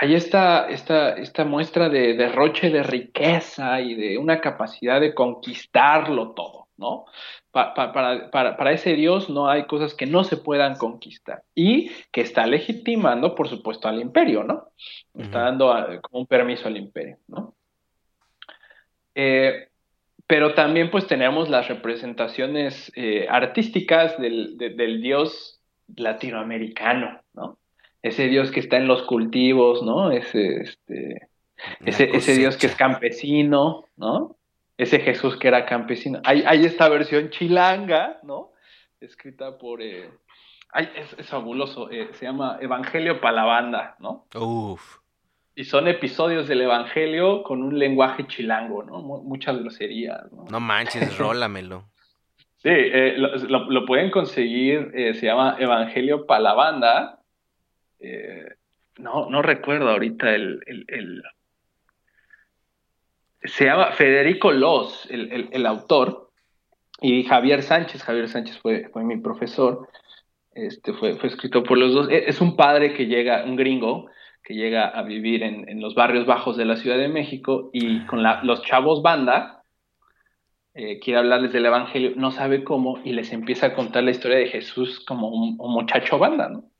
hay 0.00 0.14
esta, 0.14 0.68
esta, 0.68 1.14
esta, 1.14 1.46
muestra 1.46 1.88
de 1.88 2.12
derroche 2.14 2.68
de 2.68 2.82
riqueza 2.82 3.80
y 3.80 3.94
de 3.94 4.18
una 4.18 4.38
capacidad 4.42 5.00
de 5.00 5.14
conquistarlo 5.14 6.34
todo, 6.34 6.68
¿no? 6.76 7.06
para, 7.50 8.30
para, 8.30 8.72
ese 8.72 8.92
Dios 8.94 9.30
no 9.30 9.48
hay 9.48 9.66
cosas 9.66 9.94
que 9.94 10.06
no 10.06 10.24
se 10.24 10.36
puedan 10.36 10.76
conquistar 10.76 11.42
y 11.54 11.90
que 12.12 12.20
está 12.20 12.46
legitimando, 12.46 13.34
por 13.34 13.48
supuesto, 13.48 13.88
al 13.88 14.00
imperio, 14.00 14.44
¿no? 14.44 14.68
Está 15.14 15.40
dando 15.40 15.74
como 16.02 16.20
un 16.20 16.26
permiso 16.26 16.68
al 16.68 16.76
imperio, 16.76 17.16
¿no? 17.26 17.54
Eh, 19.20 19.68
pero 20.28 20.54
también 20.54 20.92
pues 20.92 21.08
tenemos 21.08 21.48
las 21.48 21.66
representaciones 21.66 22.92
eh, 22.94 23.26
artísticas 23.28 24.16
del, 24.16 24.56
dios 25.02 25.60
latinoamericano, 25.96 27.20
¿no? 27.34 27.58
ese 28.00 28.28
Dios 28.28 28.52
que 28.52 28.60
está 28.60 28.76
en 28.76 28.86
los 28.86 29.02
cultivos, 29.02 29.82
¿no? 29.82 30.12
Ese, 30.12 30.60
este, 30.60 31.28
ese, 31.84 32.16
ese 32.16 32.36
Dios 32.36 32.56
que 32.56 32.68
es 32.68 32.76
campesino, 32.76 33.86
¿no? 33.96 34.36
Ese 34.76 35.00
Jesús 35.00 35.36
que 35.36 35.48
era 35.48 35.66
campesino. 35.66 36.20
Hay, 36.22 36.44
hay 36.46 36.64
esta 36.64 36.88
versión 36.88 37.30
chilanga, 37.30 38.20
¿no? 38.22 38.52
Escrita 39.00 39.58
por... 39.58 39.82
Eh, 39.82 40.08
es, 40.94 41.26
fabuloso, 41.26 41.88
se 41.88 42.24
llama 42.24 42.58
Evangelio 42.60 43.20
para 43.20 43.34
la 43.34 43.44
banda, 43.44 43.96
¿no? 43.98 44.26
Uf. 44.36 44.98
Y 45.58 45.64
son 45.64 45.88
episodios 45.88 46.46
del 46.46 46.60
Evangelio 46.60 47.42
con 47.42 47.64
un 47.64 47.76
lenguaje 47.76 48.28
chilango, 48.28 48.84
¿no? 48.84 49.00
Muchas 49.02 49.58
groserías, 49.58 50.30
¿no? 50.30 50.44
No 50.44 50.60
manches, 50.60 51.18
rólamelo. 51.18 51.82
sí, 52.58 52.68
eh, 52.70 53.16
lo, 53.16 53.84
pueden 53.84 54.12
conseguir, 54.12 54.92
se 54.94 55.26
llama 55.26 55.56
Evangelio 55.58 56.26
para 56.26 56.40
la 56.40 56.54
banda. 56.54 57.18
no, 58.98 59.28
no 59.28 59.42
recuerdo 59.42 59.90
ahorita 59.90 60.32
el, 60.32 61.24
se 63.42 63.64
llama 63.64 63.90
Federico 63.90 64.52
Loz, 64.52 65.08
el, 65.10 65.66
autor, 65.66 66.30
y 67.00 67.24
Javier 67.24 67.64
Sánchez, 67.64 68.04
Javier 68.04 68.28
Sánchez 68.28 68.58
fue, 68.58 68.90
fue 68.92 69.02
mi 69.02 69.16
profesor, 69.16 69.88
este, 70.52 70.92
fue, 70.92 71.16
fue 71.16 71.30
escrito 71.30 71.64
por 71.64 71.78
los 71.78 71.92
dos. 71.92 72.08
E, 72.10 72.28
es 72.28 72.40
un 72.40 72.54
padre 72.54 72.94
que 72.94 73.06
llega, 73.06 73.42
un 73.42 73.56
gringo, 73.56 74.08
que 74.42 74.54
llega 74.54 74.86
a 74.86 75.02
vivir 75.02 75.42
en, 75.42 75.80
los 75.80 75.94
barrios 75.94 76.26
bajos 76.26 76.56
de 76.56 76.64
la 76.64 76.76
Ciudad 76.76 76.98
de 76.98 77.08
México 77.08 77.70
y 77.72 78.04
con 78.06 78.22
los 78.22 78.62
chavos 78.62 79.02
banda, 79.02 79.62
eh, 80.74 80.98
quiere 81.00 81.18
hablarles 81.18 81.52
del 81.52 81.66
Evangelio, 81.66 82.12
no 82.16 82.30
sabe 82.30 82.64
cómo, 82.64 83.00
y 83.04 83.12
les 83.12 83.32
empieza 83.32 83.66
a 83.66 83.74
contar 83.74 84.04
la 84.04 84.12
historia 84.12 84.38
de 84.38 84.48
Jesús 84.48 85.04
como 85.04 85.28
un, 85.28 85.56
muchacho 85.56 86.18
banda, 86.18 86.48
¿no? 86.48 86.70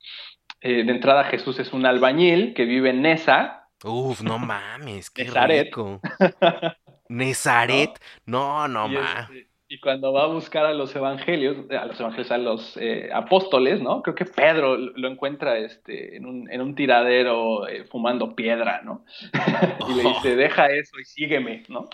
Eh, 0.61 0.83
de 0.83 0.91
entrada 0.91 1.23
Jesús 1.25 1.59
es 1.59 1.71
un 1.73 1.85
albañil 1.85 2.53
que 2.53 2.65
vive 2.65 2.89
en 2.89 3.01
Nesa, 3.01 3.59
Uf, 3.83 4.21
no 4.21 4.39
mames, 4.39 5.09
qué 5.09 5.23
Nezaret. 5.23 5.65
rico. 5.65 6.01
Nezaret, 7.09 7.91
no, 8.25 8.67
no, 8.67 8.87
mames. 8.89 9.29
Este, 9.29 9.48
y 9.71 9.79
cuando 9.79 10.11
va 10.11 10.23
a 10.23 10.27
buscar 10.27 10.65
a 10.65 10.73
los 10.73 10.95
evangelios, 10.95 11.55
a 11.69 11.85
los 11.85 11.99
evangelios, 11.99 12.31
a 12.31 12.37
los 12.39 12.77
eh, 12.77 13.11
apóstoles, 13.13 13.79
¿no? 13.79 14.01
Creo 14.01 14.15
que 14.15 14.25
Pedro 14.25 14.75
lo 14.75 15.07
encuentra 15.07 15.59
este, 15.59 16.17
en, 16.17 16.25
un, 16.25 16.51
en 16.51 16.61
un 16.61 16.73
tiradero 16.73 17.67
eh, 17.67 17.83
fumando 17.83 18.35
piedra, 18.35 18.81
¿no? 18.83 19.05
y 19.89 19.93
le 19.93 20.09
dice, 20.09 20.35
deja 20.35 20.71
eso 20.71 20.99
y 20.99 21.05
sígueme, 21.05 21.63
¿no? 21.69 21.87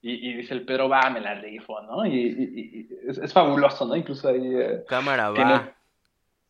Y, 0.00 0.34
dice 0.34 0.54
el 0.54 0.64
Pedro, 0.64 0.88
va, 0.88 1.10
me 1.10 1.20
la 1.20 1.34
rifo, 1.34 1.82
¿no? 1.82 2.06
Y, 2.06 2.88
es, 3.08 3.32
fabuloso, 3.32 3.84
¿no? 3.84 3.96
Incluso 3.96 4.28
ahí... 4.28 4.54
Eh, 4.54 4.84
Cámara, 4.86 5.30
va. 5.30 5.74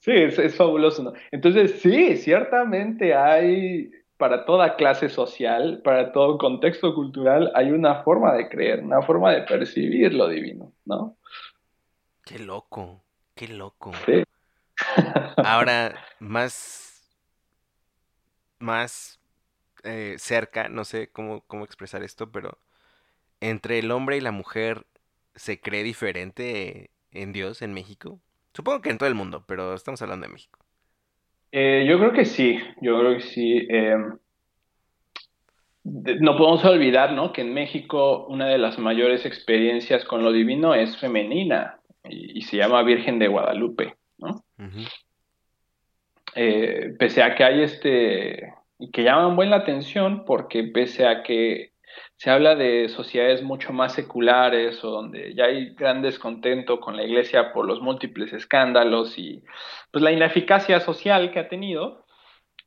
Sí, 0.01 0.13
es, 0.13 0.39
es, 0.39 0.55
fabuloso, 0.55 1.03
¿no? 1.03 1.15
Entonces, 1.31 1.81
sí, 1.81 2.15
ciertamente 2.19 3.15
hay 3.15 3.91
para 4.19 4.45
toda 4.45 4.77
clase 4.77 5.09
social, 5.09 5.81
para 5.83 6.13
todo 6.13 6.39
contexto 6.39 6.95
cultural, 6.95 7.53
hay 7.55 7.71
una 7.71 8.03
forma 8.03 8.35
de 8.35 8.49
creer, 8.49 8.81
una 8.83 9.01
forma 9.01 9.33
de 9.33 9.43
percibir 9.43 10.13
lo 10.13 10.29
divino, 10.29 10.73
¿no? 10.85 11.17
Qué 12.25 12.41
loco, 12.41 13.03
qué 13.35 13.49
loco. 13.49 13.93
Sí. 14.05 14.25
Ahora, 15.37 15.95
más, 16.19 17.09
más 18.59 19.21
eh, 19.85 20.17
cerca, 20.19 20.69
no 20.69 20.85
sé 20.85 21.11
cómo, 21.11 21.43
cómo 21.47 21.65
expresar 21.65 22.03
esto, 22.03 22.31
pero 22.33 22.59
entre 23.41 23.79
el 23.79 23.91
hombre 23.93 24.17
y 24.17 24.21
la 24.21 24.33
mujer 24.33 24.85
se 25.37 25.61
cree 25.61 25.85
diferente 25.85 26.91
en 27.13 27.33
Dios 27.33 27.63
en 27.63 27.73
México. 27.73 28.21
Supongo 28.53 28.83
que 28.83 28.91
en 28.91 28.99
todo 28.99 29.09
el 29.09 29.15
mundo, 29.15 29.45
pero 29.47 29.75
estamos 29.75 30.03
hablando 30.03 30.27
de 30.27 30.33
México. 30.33 30.59
Eh, 31.53 31.87
yo 31.89 31.99
creo 31.99 32.13
que 32.13 32.25
sí, 32.25 32.59
yo 32.81 32.99
creo 32.99 33.15
que 33.17 33.23
sí. 33.23 33.67
Em, 33.69 34.19
no 35.85 36.37
podemos 36.37 36.65
olvidar, 36.65 37.13
¿no? 37.13 37.33
Que 37.33 37.41
en 37.41 37.55
México 37.55 38.27
una 38.27 38.47
de 38.47 38.59
las 38.59 38.79
mayores 38.79 39.25
experiencias 39.25 40.05
con 40.05 40.23
lo 40.23 40.33
divino 40.33 40.75
es 40.75 40.97
femenina 40.99 41.81
y, 42.05 42.43
se 42.43 42.57
llama 42.57 42.83
Virgen 42.83 43.19
de 43.19 43.29
Guadalupe, 43.29 43.97
¿no? 44.19 44.45
Eh, 46.35 46.95
pese 46.99 47.23
a 47.23 47.35
que 47.35 47.45
hay 47.45 47.63
este 47.63 48.53
y 48.79 48.91
que 48.91 49.03
llaman 49.03 49.35
buena 49.35 49.57
atención 49.57 50.25
porque 50.25 50.65
pese 50.65 51.07
a 51.07 51.23
que 51.23 51.73
se 52.17 52.31
habla 52.31 52.55
de 52.55 52.89
sociedades 52.89 53.43
mucho 53.43 53.73
más 53.73 53.93
seculares 53.93 54.83
o 54.85 54.91
donde 54.91 55.35
ya 55.35 55.45
hay 55.45 55.75
gran 55.75 56.03
descontento 56.03 56.81
con 56.81 56.97
la 56.97 57.05
iglesia 57.05 57.53
por 57.53 57.67
los 57.67 57.81
múltiples 57.81 58.33
escándalos 58.33 59.19
y 59.19 59.45
pues 59.93 60.03
la 60.03 60.13
ineficacia 60.13 60.81
social 60.81 61.31
que 61.33 61.39
ha 61.39 61.49
tenido. 61.49 62.05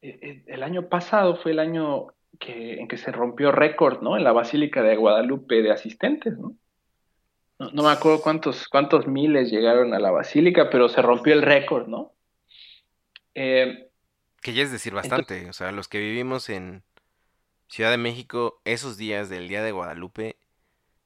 Eh, 0.02 0.20
eh, 0.22 0.44
el 0.48 0.64
año 0.64 0.90
pasado 0.90 1.36
fue 1.36 1.52
el 1.52 1.60
año 1.60 2.08
que, 2.40 2.80
en 2.80 2.88
que 2.88 2.98
se 2.98 3.12
rompió 3.12 3.52
récord, 3.52 4.02
¿no? 4.02 4.18
En 4.18 4.24
la 4.24 4.32
Basílica 4.32 4.82
de 4.82 4.96
Guadalupe 4.96 5.62
de 5.62 5.72
asistentes, 5.72 6.38
¿no? 6.38 6.56
No, 7.60 7.84
me 7.84 7.92
acuerdo 7.92 8.24
cuántos, 8.24 8.68
cuántos 8.68 9.06
miles 9.06 9.52
llegaron 9.52 9.94
a 9.94 10.00
la 10.00 10.10
Basílica, 10.10 10.72
pero 10.72 10.90
se 10.90 11.02
rompió 11.02 11.34
el 11.34 11.44
récord, 11.44 11.88
¿no? 11.88 12.14
Eh, 13.36 13.92
que 14.42 14.54
ya 14.54 14.64
es 14.64 14.72
decir 14.72 14.94
bastante, 14.94 15.48
o 15.48 15.54
sea, 15.54 15.72
los 15.72 15.88
que 15.88 16.00
vivimos 16.00 16.50
en, 16.50 16.84
Ciudad 17.72 17.90
de 17.90 17.98
México, 17.98 18.60
esos 18.66 18.98
días 18.98 19.30
del 19.30 19.48
Día 19.48 19.64
de 19.64 19.72
Guadalupe, 19.72 20.36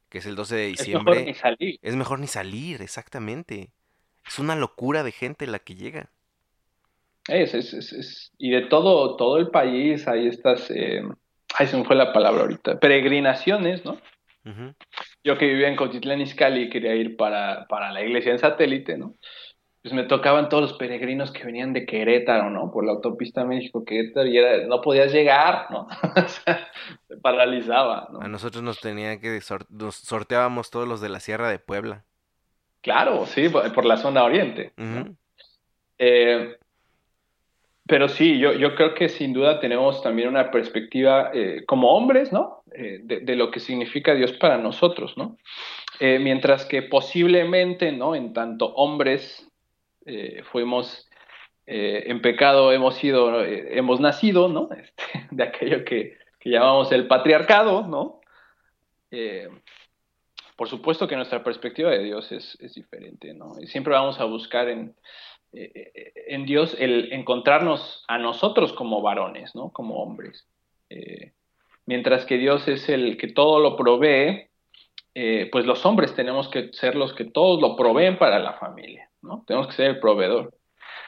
que 0.10 0.18
es 0.18 0.26
el 0.26 0.36
12 0.36 0.56
de 0.56 0.66
diciembre. 0.66 1.14
Es 1.14 1.20
mejor 1.20 1.28
ni 1.28 1.34
salir. 1.36 1.80
Es 1.84 1.96
mejor 1.96 2.20
ni 2.20 2.28
salir, 2.28 2.82
exactamente. 2.82 3.70
Es 4.28 4.40
una 4.40 4.56
locura 4.56 5.04
de 5.04 5.12
gente 5.12 5.46
la 5.46 5.60
que 5.60 5.76
llega. 5.76 6.10
Es, 7.28 7.54
es, 7.54 7.72
es, 7.72 8.32
y 8.40 8.50
de 8.50 8.62
todo, 8.62 9.16
todo 9.16 9.38
el 9.38 9.50
país 9.50 10.08
hay 10.08 10.26
estas, 10.26 10.72
eh, 10.72 11.04
ay, 11.54 11.68
se 11.68 11.78
me 11.78 11.84
fue 11.84 11.96
la 11.96 12.12
palabra 12.12 12.42
ahorita, 12.42 12.80
peregrinaciones, 12.80 13.86
¿no? 13.86 14.02
Yo 15.24 15.38
que 15.38 15.46
vivía 15.46 15.68
en 15.68 15.76
Cotitlán 15.76 16.22
Izcalli 16.22 16.72
quería 16.72 16.96
ir 16.96 17.16
para, 17.16 17.68
para 17.68 17.92
la 17.92 18.04
iglesia 18.04 18.32
en 18.32 18.40
satélite, 18.40 18.98
¿no? 18.98 19.16
Pues 19.86 19.94
me 19.94 20.06
tocaban 20.06 20.50
todos 20.50 20.64
los 20.64 20.74
peregrinos 20.80 21.30
que 21.30 21.44
venían 21.44 21.72
de 21.72 21.86
Querétaro, 21.86 22.50
¿no? 22.50 22.72
Por 22.72 22.88
la 22.88 22.94
autopista 22.94 23.46
México-Querétaro 23.46 24.26
y 24.26 24.36
era, 24.36 24.66
no 24.66 24.82
podías 24.82 25.14
llegar, 25.14 25.68
¿no? 25.70 25.82
o 26.02 26.28
sea, 26.28 26.72
se 27.08 27.18
paralizaba, 27.18 28.10
¿no? 28.12 28.20
A 28.20 28.28
nosotros 28.28 28.64
nos 28.64 28.80
tenían 28.80 29.20
que, 29.22 29.40
nos 29.70 29.96
sorteábamos 29.96 30.72
todos 30.72 30.88
los 30.88 31.02
de 31.02 31.10
la 31.10 31.20
Sierra 31.20 31.50
de 31.50 31.60
Puebla. 31.60 32.04
Claro, 32.82 33.28
sí, 33.28 33.48
por, 33.48 33.86
la 33.86 33.98
zona 33.98 34.24
oriente. 34.24 34.74
Eh, 36.00 36.58
pero 37.86 38.10
sí, 38.10 38.40
yo, 38.40 38.54
yo 38.54 38.74
creo 38.74 38.96
que 38.96 39.08
sin 39.08 39.34
duda 39.34 39.60
tenemos 39.60 40.02
también 40.02 40.30
una 40.30 40.50
perspectiva 40.50 41.30
eh, 41.32 41.62
como 41.68 41.92
hombres, 41.92 42.34
¿no? 42.34 42.64
Eh, 42.74 43.02
de, 43.04 43.20
de, 43.20 43.36
lo 43.36 43.52
que 43.52 43.60
significa 43.60 44.16
Dios 44.16 44.32
para 44.32 44.58
nosotros, 44.58 45.16
¿no? 45.16 45.38
mientras 46.00 46.66
que 46.66 46.82
posiblemente, 46.82 47.94
¿no? 47.94 48.16
En 48.16 48.34
tanto 48.34 48.74
hombres 48.74 49.45
eh, 50.06 50.44
fuimos 50.52 51.10
eh, 51.66 52.04
en 52.06 52.22
pecado, 52.22 52.72
hemos 52.72 52.96
sido, 52.96 53.44
eh, 53.44 53.78
hemos 53.78 54.00
nacido, 54.00 54.48
¿no? 54.48 54.70
Este, 54.78 55.28
de 55.32 55.44
aquello 55.44 55.84
que, 55.84 56.18
llamamos 56.44 56.92
el 56.92 57.08
patriarcado, 57.08 57.88
¿no? 57.88 58.22
por 60.58 60.68
supuesto 60.68 61.08
que 61.08 61.16
nuestra 61.16 61.42
perspectiva 61.42 61.90
de 61.90 62.04
Dios 62.04 62.32
es, 62.32 62.58
diferente, 62.76 63.34
¿no? 63.34 63.54
Y 63.60 63.68
siempre 63.68 63.94
vamos 63.94 64.20
a 64.20 64.26
buscar 64.26 64.68
en, 64.68 64.94
en 65.54 66.46
Dios 66.46 66.76
el 66.78 67.14
encontrarnos 67.14 68.04
a 68.10 68.18
nosotros 68.20 68.74
como 68.74 69.02
varones, 69.02 69.56
¿no? 69.56 69.72
Como 69.72 70.04
hombres. 70.04 70.48
mientras 71.86 72.26
que 72.26 72.38
Dios 72.38 72.68
es 72.68 72.90
el 72.90 73.18
que 73.18 73.30
todo 73.30 73.60
lo 73.60 73.76
provee, 73.76 74.50
pues 75.52 75.66
los 75.66 75.84
hombres 75.86 76.14
tenemos 76.14 76.50
que 76.50 76.74
ser 76.74 76.96
los 76.96 77.14
que 77.14 77.26
todos 77.26 77.60
lo 77.60 77.76
proveen 77.76 78.18
para 78.18 78.38
la 78.38 78.54
familia. 78.54 79.10
Tenemos 79.46 79.68
que 79.68 79.74
ser 79.74 79.88
el 79.92 80.00
proveedor. 80.00 80.54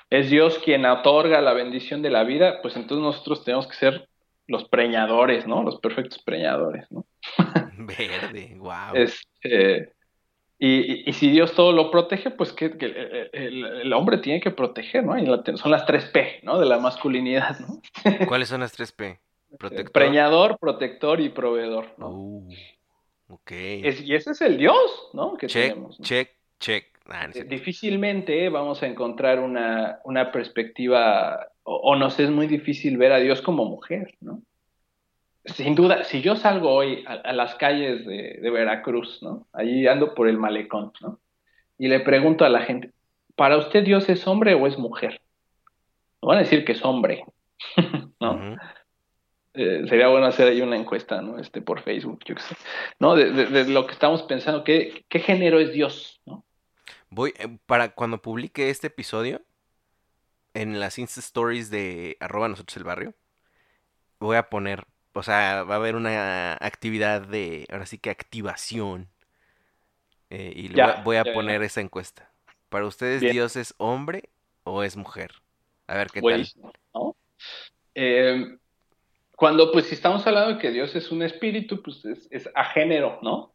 Es 0.09 0.29
Dios 0.29 0.59
quien 0.59 0.85
otorga 0.85 1.41
la 1.41 1.53
bendición 1.53 2.01
de 2.01 2.09
la 2.09 2.23
vida, 2.23 2.61
pues 2.61 2.75
entonces 2.75 3.03
nosotros 3.03 3.43
tenemos 3.43 3.67
que 3.67 3.75
ser 3.75 4.09
los 4.47 4.67
preñadores, 4.69 5.45
¿no? 5.45 5.63
Los 5.63 5.79
perfectos 5.79 6.21
preñadores, 6.23 6.89
¿no? 6.91 7.05
Verde, 7.77 8.55
wow. 8.57 8.93
Este, 8.93 9.93
y, 10.59 11.13
si 11.13 11.29
Dios 11.29 11.53
todo 11.53 11.71
lo 11.71 11.91
protege, 11.91 12.31
pues 12.31 12.51
que, 12.51 12.65
el, 13.33 13.93
hombre 13.93 14.17
tiene 14.17 14.41
que 14.41 14.49
proteger, 14.49 15.03
¿no? 15.03 15.13
son 15.57 15.71
las 15.71 15.85
tres 15.85 16.05
P, 16.05 16.39
¿no? 16.43 16.57
De 16.57 16.65
la 16.65 16.79
masculinidad, 16.79 17.59
¿no? 17.59 17.81
¿Cuáles 18.27 18.47
son 18.47 18.61
las 18.61 18.71
tres 18.71 18.91
P? 18.91 19.19
Protector. 19.59 19.91
Preñador, 19.91 20.57
protector 20.57 21.21
y 21.21 21.29
proveedor, 21.29 21.93
¿no? 21.97 22.09
Uh, 22.09 22.49
ok. 23.29 23.51
y 23.51 24.15
ese 24.15 24.31
es 24.31 24.41
el 24.41 24.57
Dios, 24.57 25.09
¿no? 25.13 25.37
Que 25.37 25.47
check, 25.47 25.69
tenemos, 25.73 26.01
check, 26.01 26.31
check. 26.59 26.96
Ah, 27.09 27.27
eh, 27.33 27.43
difícilmente 27.43 28.49
vamos 28.49 28.83
a 28.83 28.87
encontrar 28.87 29.39
una, 29.39 30.31
perspectiva, 30.31 31.47
o, 31.63 31.95
nos 31.95 32.19
es 32.19 32.29
muy 32.29 32.47
difícil 32.47 32.97
ver 32.97 33.13
a 33.13 33.19
Dios 33.19 33.41
como 33.41 33.65
mujer, 33.65 34.15
¿no? 34.19 34.41
Sin 35.45 35.75
duda, 35.75 36.03
si 36.03 36.21
yo 36.21 36.35
salgo 36.35 36.71
hoy 36.71 37.05
a, 37.07 37.31
las 37.31 37.55
calles 37.55 38.05
de, 38.05 38.49
Veracruz, 38.51 39.23
¿no? 39.23 39.47
Allí 39.53 39.87
ando 39.87 40.13
por 40.13 40.27
el 40.27 40.37
malecón, 40.37 40.91
¿no? 40.99 41.19
Y 41.77 41.87
le 41.87 42.01
pregunto 42.01 42.43
a 42.43 42.49
la 42.49 42.61
gente, 42.61 42.91
¿para 43.35 43.57
usted 43.57 43.83
Dios 43.85 44.09
es 44.09 44.27
hombre 44.27 44.53
o 44.55 44.67
es 44.67 44.77
mujer? 44.77 45.21
no 46.21 46.29
van 46.29 46.39
a 46.39 46.41
decir 46.41 46.65
que 46.65 46.73
es 46.73 46.83
hombre, 46.83 47.23
¿no? 48.19 48.57
Eh, 49.53 49.85
sería 49.87 50.09
bueno 50.09 50.25
hacer 50.25 50.49
ahí 50.49 50.61
una 50.61 50.75
encuesta, 50.75 51.21
¿no? 51.21 51.39
Este, 51.39 51.61
por 51.61 51.81
Facebook, 51.81 52.19
yo 52.25 52.35
qué 52.35 52.41
sé. 52.41 52.55
¿No? 52.99 53.15
De, 53.15 53.31
de- 53.31 53.45
de 53.45 53.71
lo 53.71 53.87
que 53.87 53.93
estamos 53.93 54.23
pensando, 54.23 54.63
¿qué, 54.63 55.05
qué 55.07 55.19
género 55.19 55.59
es 55.59 55.71
Dios? 55.71 56.19
¿no? 56.25 56.43
Voy, 57.09 57.33
eh, 57.37 57.57
para 57.65 57.93
cuando 57.93 58.21
publique 58.21 58.69
este 58.69 58.87
episodio, 58.87 59.41
en 60.53 60.79
las 60.79 60.97
Insta 60.97 61.19
Stories 61.19 61.69
de 61.69 62.17
arroba 62.19 62.47
nosotros 62.47 62.75
el 62.77 62.83
barrio, 62.83 63.13
voy 64.19 64.37
a 64.37 64.49
poner, 64.49 64.85
o 65.13 65.23
sea, 65.23 65.63
va 65.63 65.75
a 65.75 65.77
haber 65.77 65.95
una 65.95 66.53
actividad 66.53 67.21
de, 67.21 67.67
ahora 67.71 67.85
sí 67.85 67.97
que 67.97 68.09
activación. 68.09 69.09
eh, 70.29 70.51
y 70.55 70.73
Ya, 70.73 71.01
voy 71.03 71.17
a, 71.17 71.23
ya, 71.23 71.33
poner 71.33 71.61
esa 71.63 71.81
encuesta. 71.81 72.29
¿Para 72.69 72.85
ustedes 72.85 73.21
Bien. 73.21 73.33
Dios 73.33 73.55
es 73.55 73.73
hombre 73.77 74.29
o 74.63 74.83
es 74.83 74.97
mujer? 74.97 75.31
A 75.87 75.95
ver 75.95 76.07
qué 76.11 76.21
tal. 76.21 76.47
Eh, 77.95 78.57
cuando, 79.35 79.71
pues, 79.71 79.85
si 79.85 79.95
estamos 79.95 80.25
hablando 80.27 80.55
de 80.55 80.59
que 80.59 80.71
Dios 80.71 80.95
es 80.95 81.11
un 81.11 81.21
espíritu, 81.21 81.81
pues 81.81 82.03
es, 82.05 82.27
es 82.31 82.49
a 82.53 82.65
género, 82.65 83.19
¿no? 83.21 83.53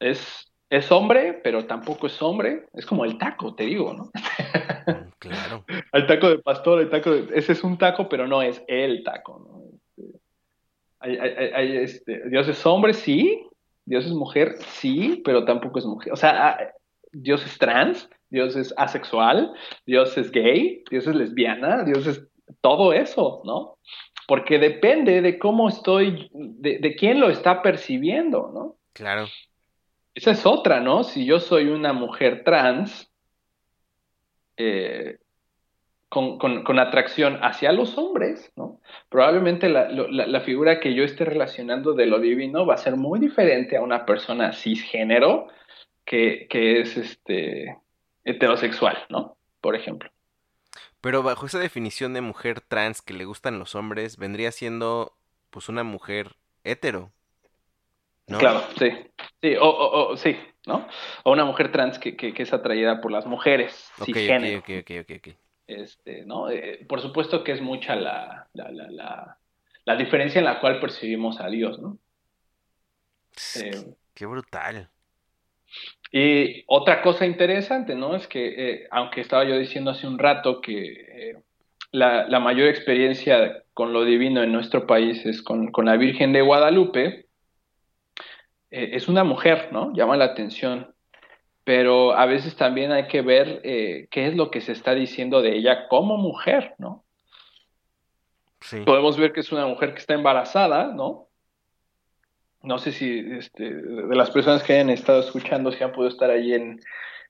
Es, 0.00 0.50
es 0.70 0.90
hombre, 0.92 1.40
pero 1.42 1.64
tampoco 1.66 2.06
es 2.06 2.20
hombre. 2.22 2.66
Es 2.74 2.84
como 2.86 3.04
el 3.04 3.16
taco, 3.18 3.54
te 3.54 3.64
digo, 3.64 3.94
¿no? 3.94 4.04
Mm, 4.04 5.08
Claro. 5.18 5.64
El 5.92 6.06
taco 6.06 6.28
de 6.30 6.38
pastor, 6.38 6.80
el 6.80 6.90
taco 6.90 7.10
de... 7.10 7.36
Ese 7.38 7.52
es 7.52 7.64
un 7.64 7.76
taco, 7.76 8.08
pero 8.08 8.26
no 8.26 8.40
es 8.42 8.62
el 8.68 9.02
taco, 9.02 9.38
¿no? 9.40 9.62
Este, 9.76 10.18
hay- 11.00 11.16
hay- 11.16 11.34
hay- 11.36 11.52
hay, 11.54 11.76
este, 11.78 12.28
Dios 12.28 12.46
es 12.48 12.64
hombre, 12.66 12.92
sí. 12.94 13.44
Dios 13.84 14.04
es 14.06 14.12
mujer, 14.12 14.56
sí, 14.68 15.22
pero 15.24 15.44
tampoco 15.44 15.78
es 15.78 15.86
mujer. 15.86 16.12
O 16.12 16.16
sea, 16.16 16.48
ah, 16.48 16.58
Dios 17.12 17.44
es 17.46 17.56
trans, 17.58 18.08
Dios 18.28 18.54
es 18.54 18.72
asexual, 18.76 19.52
Dios 19.86 20.16
es 20.18 20.30
gay, 20.30 20.84
Dios 20.90 21.06
es 21.06 21.14
lesbiana, 21.16 21.84
Dios 21.84 22.06
es 22.06 22.22
todo 22.60 22.92
eso, 22.92 23.40
¿no? 23.44 23.78
Porque 24.26 24.58
depende 24.58 25.22
de 25.22 25.38
cómo 25.38 25.68
estoy, 25.70 26.30
de, 26.32 26.78
de 26.78 26.94
quién 26.96 27.18
lo 27.18 27.30
está 27.30 27.62
percibiendo, 27.62 28.50
¿no? 28.54 28.76
Claro. 28.92 29.26
Esa 30.18 30.30
es 30.32 30.46
otra, 30.46 30.80
¿no? 30.80 31.04
Si 31.04 31.24
yo 31.24 31.40
soy 31.40 31.68
una 31.68 31.92
mujer 31.92 32.42
trans, 32.44 33.10
eh, 34.56 35.18
con, 36.08 36.38
con- 36.38 36.78
atracción 36.78 37.38
hacia 37.42 37.72
los 37.72 37.96
hombres, 37.98 38.50
¿no? 38.56 38.80
Probablemente 39.08 39.68
la, 39.68 39.88
la- 39.90 40.26
la 40.26 40.40
figura 40.40 40.80
que 40.80 40.94
yo 40.94 41.04
esté 41.04 41.24
relacionando 41.24 41.92
de 41.92 42.06
lo 42.06 42.18
divino 42.18 42.66
va 42.66 42.74
a 42.74 42.78
ser 42.78 42.96
muy 42.96 43.20
diferente 43.20 43.76
a 43.76 43.82
una 43.82 44.06
persona 44.06 44.52
cisgénero 44.52 45.48
que, 46.04 46.46
que 46.48 46.80
es 46.80 46.96
este, 46.96 47.76
heterosexual, 48.24 48.96
¿no? 49.10 49.36
Por 49.60 49.76
ejemplo. 49.76 50.10
Pero 51.00 51.22
bajo 51.22 51.46
esa 51.46 51.58
definición 51.58 52.14
de 52.14 52.22
mujer 52.22 52.60
trans 52.60 53.02
que 53.02 53.12
le 53.14 53.24
gustan 53.24 53.58
los 53.58 53.74
hombres, 53.74 54.16
vendría 54.16 54.50
siendo 54.50 55.12
pues 55.50 55.68
una 55.68 55.84
mujer 55.84 56.36
hetero. 56.64 57.12
¿No? 58.28 58.38
Claro, 58.38 58.62
sí. 58.78 58.90
Sí, 59.42 59.56
o, 59.56 59.64
o- 59.68 60.12
o- 60.12 60.16
sí, 60.16 60.36
¿no? 60.66 60.86
O 61.24 61.32
una 61.32 61.44
mujer 61.44 61.72
trans 61.72 61.98
que, 61.98 62.16
que- 62.16 62.34
que 62.34 62.42
es 62.42 62.52
atraída 62.52 63.00
por 63.00 63.10
las 63.12 63.26
mujeres 63.26 63.90
Ok, 64.00 64.06
cisgénero. 64.06 64.58
ok, 64.58 64.64
ok, 64.68 64.90
ok, 65.00 65.10
ok, 65.10 65.16
ok. 65.28 65.34
Este, 65.66 66.24
¿no? 66.24 66.50
Eh, 66.50 66.84
por 66.88 67.00
supuesto 67.00 67.44
que 67.44 67.52
es 67.52 67.60
mucha 67.60 67.94
la, 67.96 68.48
la, 68.54 68.70
la, 68.70 68.90
la, 68.90 69.38
la 69.84 69.96
diferencia 69.96 70.38
en 70.38 70.44
la 70.46 70.60
cual 70.60 70.80
percibimos 70.80 71.40
a 71.40 71.48
Dios, 71.48 71.78
¿no? 71.78 71.98
Eh, 73.56 73.70
qué- 73.70 73.94
Qué 74.14 74.26
brutal. 74.26 74.88
y 76.10 76.64
otra 76.66 77.02
cosa 77.02 77.26
interesante, 77.26 77.94
¿no? 77.94 78.14
Es 78.16 78.26
que, 78.26 78.46
eh, 78.82 78.88
aunque 78.90 79.20
estaba 79.20 79.44
yo 79.44 79.56
diciendo 79.58 79.90
hace 79.90 80.06
un 80.06 80.18
rato 80.18 80.60
que 80.60 80.72
eh, 81.30 81.36
la, 81.92 82.26
la 82.28 82.40
mayor 82.40 82.68
experiencia 82.68 83.62
con 83.74 83.92
lo 83.92 84.04
divino 84.04 84.42
en 84.42 84.52
nuestro 84.52 84.86
país 84.86 85.24
es 85.26 85.42
con, 85.42 85.70
con 85.70 85.84
la 85.86 85.96
Virgen 85.96 86.32
de 86.32 86.40
Guadalupe, 86.42 87.26
eh, 88.70 88.90
es 88.92 89.08
una 89.08 89.24
mujer, 89.24 89.68
¿no? 89.72 89.92
Llama 89.94 90.16
la 90.16 90.26
atención. 90.26 90.94
Pero 91.64 92.12
a 92.12 92.24
veces 92.26 92.56
también 92.56 92.92
hay 92.92 93.08
que 93.08 93.20
ver 93.20 93.60
eh, 93.62 94.08
qué 94.10 94.26
es 94.26 94.34
lo 94.34 94.50
que 94.50 94.60
se 94.60 94.72
está 94.72 94.94
diciendo 94.94 95.42
de 95.42 95.56
ella 95.56 95.86
como 95.88 96.16
mujer, 96.16 96.74
¿no? 96.78 97.04
Sí. 98.60 98.80
podemos 98.80 99.16
ver 99.16 99.32
que 99.32 99.40
es 99.40 99.52
una 99.52 99.66
mujer 99.66 99.92
que 99.92 100.00
está 100.00 100.14
embarazada, 100.14 100.92
¿no? 100.92 101.28
No 102.62 102.78
sé 102.78 102.90
si 102.90 103.20
este, 103.38 103.72
de 103.72 104.16
las 104.16 104.30
personas 104.30 104.64
que 104.64 104.72
hayan 104.72 104.90
estado 104.90 105.20
escuchando 105.20 105.70
si 105.70 105.84
han 105.84 105.92
podido 105.92 106.08
estar 106.08 106.28
ahí 106.30 106.54
en, 106.54 106.80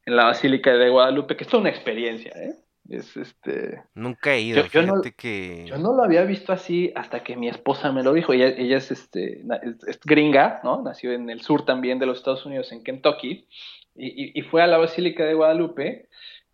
en 0.06 0.16
la 0.16 0.24
Basílica 0.24 0.72
de 0.72 0.88
Guadalupe, 0.88 1.36
que 1.36 1.44
es 1.44 1.50
toda 1.50 1.60
una 1.60 1.70
experiencia, 1.70 2.32
¿eh? 2.34 2.54
Es 2.88 3.16
este. 3.18 3.82
Nunca 3.94 4.32
he 4.34 4.40
ido, 4.40 4.62
Yo- 4.62 4.68
yo 4.80 4.82
no- 4.82 5.02
que... 5.16 5.66
Yo 5.66 5.76
no 5.76 5.92
lo 5.94 6.02
había 6.04 6.24
visto 6.24 6.52
así 6.54 6.90
hasta 6.94 7.22
que 7.22 7.36
mi 7.36 7.48
esposa 7.48 7.92
me 7.92 8.02
lo 8.02 8.14
dijo. 8.14 8.32
Ella, 8.32 8.46
ella 8.48 8.78
es, 8.78 8.90
este, 8.90 9.42
es, 9.62 9.86
es 9.86 10.00
gringa, 10.00 10.60
¿no? 10.64 10.82
Nació 10.82 11.12
en 11.12 11.28
el 11.28 11.42
sur 11.42 11.64
también 11.66 11.98
de 11.98 12.06
los 12.06 12.18
Estados 12.18 12.46
Unidos, 12.46 12.72
en 12.72 12.82
Kentucky, 12.82 13.46
y, 13.94 14.06
y- 14.24 14.32
y 14.34 14.42
fue 14.42 14.62
a 14.62 14.66
la 14.66 14.78
Basílica 14.78 15.24
de 15.24 15.34
Guadalupe. 15.34 16.08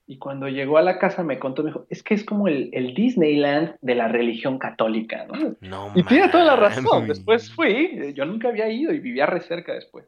Y 0.06 0.18
cuando 0.18 0.48
llegó 0.48 0.76
a 0.76 0.82
la 0.82 0.98
casa 0.98 1.22
me 1.22 1.38
contó, 1.38 1.62
me 1.62 1.70
dijo, 1.70 1.86
es 1.88 2.02
que 2.02 2.12
es 2.12 2.24
como 2.24 2.46
el, 2.46 2.68
el 2.74 2.92
Disneyland 2.94 3.76
de 3.80 3.94
la 3.94 4.08
religión 4.08 4.58
católica, 4.58 5.24
¿no? 5.26 5.56
No 5.62 5.92
Y 5.94 6.02
tiene 6.02 6.28
toda 6.28 6.44
la 6.44 6.56
razón. 6.56 7.08
Después 7.08 7.50
fui, 7.54 8.12
yo 8.14 8.26
nunca 8.26 8.48
había 8.48 8.68
ido 8.68 8.92
y 8.92 8.98
vivía 8.98 9.24
re 9.24 9.40
cerca 9.40 9.72
después. 9.72 10.04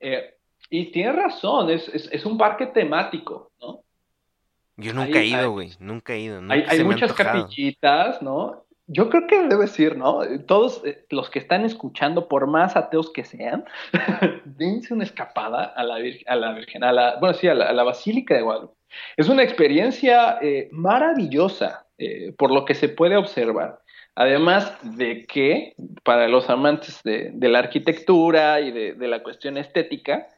Eh, 0.00 0.34
y 0.70 0.86
tiene 0.92 1.12
razón, 1.12 1.68
es, 1.68 1.88
es, 1.88 2.08
es 2.10 2.24
un 2.24 2.38
parque 2.38 2.66
temático, 2.68 3.52
¿no? 3.60 3.83
Yo 4.76 4.92
nunca 4.92 5.18
Hay- 5.18 5.32
he 5.32 5.38
ido, 5.38 5.52
güey. 5.52 5.70
Nunca 5.78 6.14
he 6.14 6.20
ido. 6.20 6.40
Nunca 6.40 6.54
Hay, 6.68 6.82
muchas 6.84 7.12
capillitas, 7.12 8.20
¿no? 8.22 8.64
Yo 8.86 9.08
creo 9.08 9.26
que 9.26 9.42
debe 9.48 9.66
ser, 9.66 9.96
¿no? 9.96 10.20
Todos 10.46 10.82
eh, 10.84 11.06
los 11.10 11.30
que 11.30 11.38
están 11.38 11.64
escuchando, 11.64 12.28
por 12.28 12.46
más 12.46 12.76
ateos 12.76 13.10
que 13.12 13.24
sean, 13.24 13.64
dense 14.44 14.92
una 14.92 15.04
escapada 15.04 15.64
a 15.64 15.82
la, 15.84 15.98
vir- 16.00 16.22
a 16.26 16.36
la 16.36 16.52
Virgen, 16.52 16.84
a 16.84 16.92
la, 16.92 17.16
bueno, 17.18 17.34
sí, 17.34 17.48
a 17.48 17.54
la, 17.54 17.66
a 17.66 17.72
la 17.72 17.82
Basílica 17.82 18.34
de 18.34 18.42
Guadalupe. 18.42 18.74
Es 19.16 19.28
una 19.28 19.42
experiencia 19.42 20.38
eh, 20.42 20.68
maravillosa 20.70 21.86
eh, 21.98 22.32
por 22.36 22.50
lo 22.52 22.64
que 22.64 22.74
se 22.74 22.88
puede 22.88 23.16
observar. 23.16 23.80
Además 24.16 24.76
de 24.96 25.24
que 25.26 25.74
para 26.04 26.28
los 26.28 26.48
amantes 26.50 27.02
de, 27.02 27.30
de 27.32 27.48
la 27.48 27.58
arquitectura 27.60 28.60
y 28.60 28.70
de, 28.70 28.92
de 28.94 29.08
la 29.08 29.22
cuestión 29.22 29.56
estética, 29.56 30.28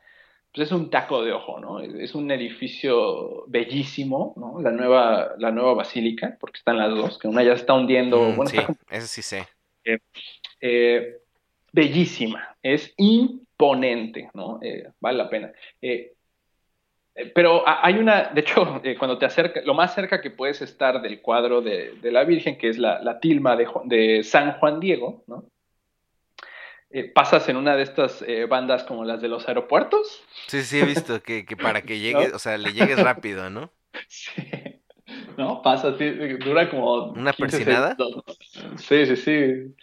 pues 0.57 0.69
es 0.69 0.73
un 0.73 0.89
taco 0.89 1.23
de 1.23 1.33
ojo, 1.33 1.61
¿no? 1.61 1.81
Es 1.81 2.15
un 2.15 2.31
edificio 2.31 3.45
bellísimo, 3.47 4.33
¿no? 4.37 4.59
La 4.61 4.71
nueva, 4.71 5.35
la 5.39 5.51
nueva 5.51 5.75
basílica, 5.75 6.37
porque 6.41 6.57
están 6.57 6.79
las 6.79 6.95
dos, 6.95 7.19
que 7.19 7.29
una 7.29 7.43
ya 7.43 7.53
está 7.53 7.75
hundiendo, 7.75 8.19
Mm, 8.19 8.37
bueno, 8.37 8.47
sí, 8.51 8.57
está 8.57 8.67
como, 8.67 8.79
eso 8.91 9.07
sí 9.07 9.21
sé. 9.23 9.47
eh, 10.61 11.19
bellísima, 11.73 12.57
es 12.63 12.95
imponente, 12.97 14.31
¿no? 14.33 14.59
Eh, 14.63 14.89
vale 14.99 15.19
la 15.19 15.29
pena. 15.29 15.53
Eh, 15.83 16.15
eh, 17.15 17.33
pero 17.35 17.67
ha- 17.69 17.87
hay 17.87 17.99
una, 17.99 18.31
de 18.31 18.41
hecho, 18.41 18.81
eh, 18.83 18.97
cuando 18.97 19.19
te 19.19 19.27
acercas, 19.27 19.65
lo 19.67 19.75
más 19.75 19.95
cerca 19.95 20.21
que 20.23 20.31
puedes 20.31 20.63
estar 20.63 21.03
del 21.03 21.21
cuadro 21.21 21.61
de, 21.61 21.93
de 22.01 22.13
la 22.13 22.25
Virgen, 22.25 22.57
que 22.57 22.71
es 22.71 22.79
la, 22.79 23.03
la 23.03 23.21
tilma 23.21 23.57
de 23.57 24.23
San 24.23 24.53
Juan 24.59 24.81
Diego, 24.81 25.23
¿no? 25.27 25.45
Eh, 26.97 27.13
pasas 27.13 27.47
en 27.51 27.59
una 27.59 27.77
de 27.77 27.83
estas 27.83 28.23
eh, 28.27 28.47
bandas 28.47 28.83
como 28.85 29.05
las 29.05 29.21
de 29.21 29.29
los 29.29 29.47
aeropuertos, 29.49 30.23
Sí, 30.47 30.63
sí, 30.63 30.81
he 30.81 30.85
visto 30.87 31.23
que, 31.23 31.45
que 31.45 31.55
para 31.55 31.83
que 31.83 31.99
llegues, 32.01 32.33
o 32.33 32.39
sea, 32.39 32.57
le 32.57 32.73
llegues 32.73 32.99
rápido, 33.03 33.51
¿no? 33.51 33.71
Sí. 34.09 34.33
¿No? 35.37 35.61
Pasa, 35.61 35.97
sí, 35.99 36.11
dura 36.39 36.71
como. 36.71 37.13
¿Una 37.13 37.35
15 37.35 37.59
persinada? 37.59 37.97
Sí, 38.79 39.05
sí, 39.05 39.17
sí. 39.17 39.75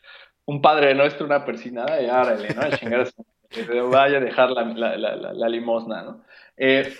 Un 0.45 0.59
padre 0.59 0.95
nuestro, 0.95 1.27
una 1.27 1.45
persinada, 1.45 2.01
y 2.01 2.07
árale, 2.07 2.53
¿no? 2.55 2.61
A 2.63 2.71
chingar 2.71 3.01
a 3.01 3.05
su- 3.05 3.25
que 3.49 3.63
se 3.63 3.79
vaya 3.81 4.17
a 4.17 4.21
dejar 4.21 4.49
la, 4.49 4.63
la, 4.63 5.15
la, 5.15 5.49
limosna, 5.49 6.01
¿no? 6.01 6.23
Eh, 6.57 6.91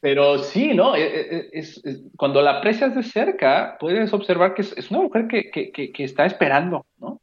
pero 0.00 0.38
sí, 0.38 0.74
¿no? 0.74 0.96
Eh, 0.96 1.48
es- 1.52 1.80
es- 1.84 2.02
cuando 2.16 2.42
la 2.42 2.58
aprecias 2.58 2.94
de 2.96 3.04
cerca, 3.04 3.76
puedes 3.78 4.12
observar 4.12 4.54
que 4.54 4.62
es, 4.62 4.76
es 4.76 4.90
una 4.90 5.00
mujer 5.00 5.28
que, 5.28 5.50
que, 5.50 5.70
que, 5.70 5.92
que 5.92 6.04
está 6.04 6.26
esperando, 6.26 6.86
¿no? 6.98 7.20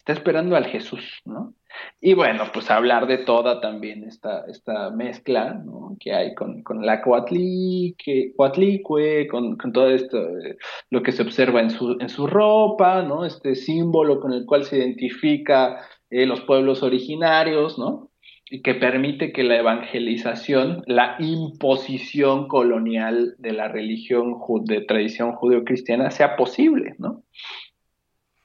Está 0.00 0.14
esperando 0.14 0.56
al 0.56 0.64
Jesús, 0.64 1.20
¿no? 1.26 1.52
Y 2.00 2.14
bueno, 2.14 2.44
pues 2.54 2.70
hablar 2.70 3.06
de 3.06 3.18
toda 3.18 3.60
también 3.60 4.04
esta, 4.04 4.46
esta 4.48 4.88
mezcla 4.90 5.52
¿no? 5.52 5.94
que 6.00 6.14
hay 6.14 6.34
con, 6.34 6.62
con 6.62 6.84
la 6.86 7.02
coatlique, 7.02 8.32
coatlicue, 8.34 9.28
con, 9.28 9.58
con 9.58 9.72
todo 9.72 9.90
esto, 9.90 10.16
eh, 10.38 10.56
lo 10.88 11.02
que 11.02 11.12
se 11.12 11.20
observa 11.20 11.60
en 11.60 11.70
su, 11.70 11.98
en 12.00 12.08
su 12.08 12.26
ropa, 12.26 13.02
¿no? 13.02 13.26
Este 13.26 13.54
símbolo 13.54 14.20
con 14.20 14.32
el 14.32 14.46
cual 14.46 14.64
se 14.64 14.78
identifica 14.78 15.84
eh, 16.08 16.24
los 16.24 16.40
pueblos 16.40 16.82
originarios, 16.82 17.78
¿no? 17.78 18.10
Y 18.50 18.62
que 18.62 18.74
permite 18.74 19.30
que 19.30 19.44
la 19.44 19.58
evangelización, 19.58 20.82
la 20.86 21.16
imposición 21.18 22.48
colonial 22.48 23.34
de 23.36 23.52
la 23.52 23.68
religión 23.68 24.34
de 24.64 24.80
tradición 24.80 25.32
judeocristiana 25.32 26.10
sea 26.10 26.36
posible, 26.36 26.94
¿no? 26.98 27.22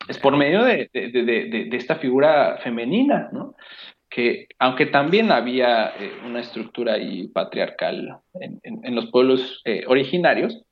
Es 0.08 0.18
por 0.20 0.36
medio 0.38 0.64
de, 0.64 0.90
de- 0.94 1.10
de- 1.10 1.24
de- 1.70 1.78
esta 1.78 1.96
figura 1.96 2.58
femenina, 2.64 3.30
¿no? 3.32 3.56
Que 4.10 4.48
aunque 4.60 4.86
también 4.86 5.32
había 5.32 5.90
eh, 6.00 6.12
una 6.26 6.40
estructura 6.42 6.94
ahí 6.94 7.28
patriarcal 7.28 8.20
en, 8.40 8.60
en- 8.64 8.96
los 8.96 9.08
pueblos 9.08 9.62
eh, 9.66 9.84
originarios, 9.88 10.64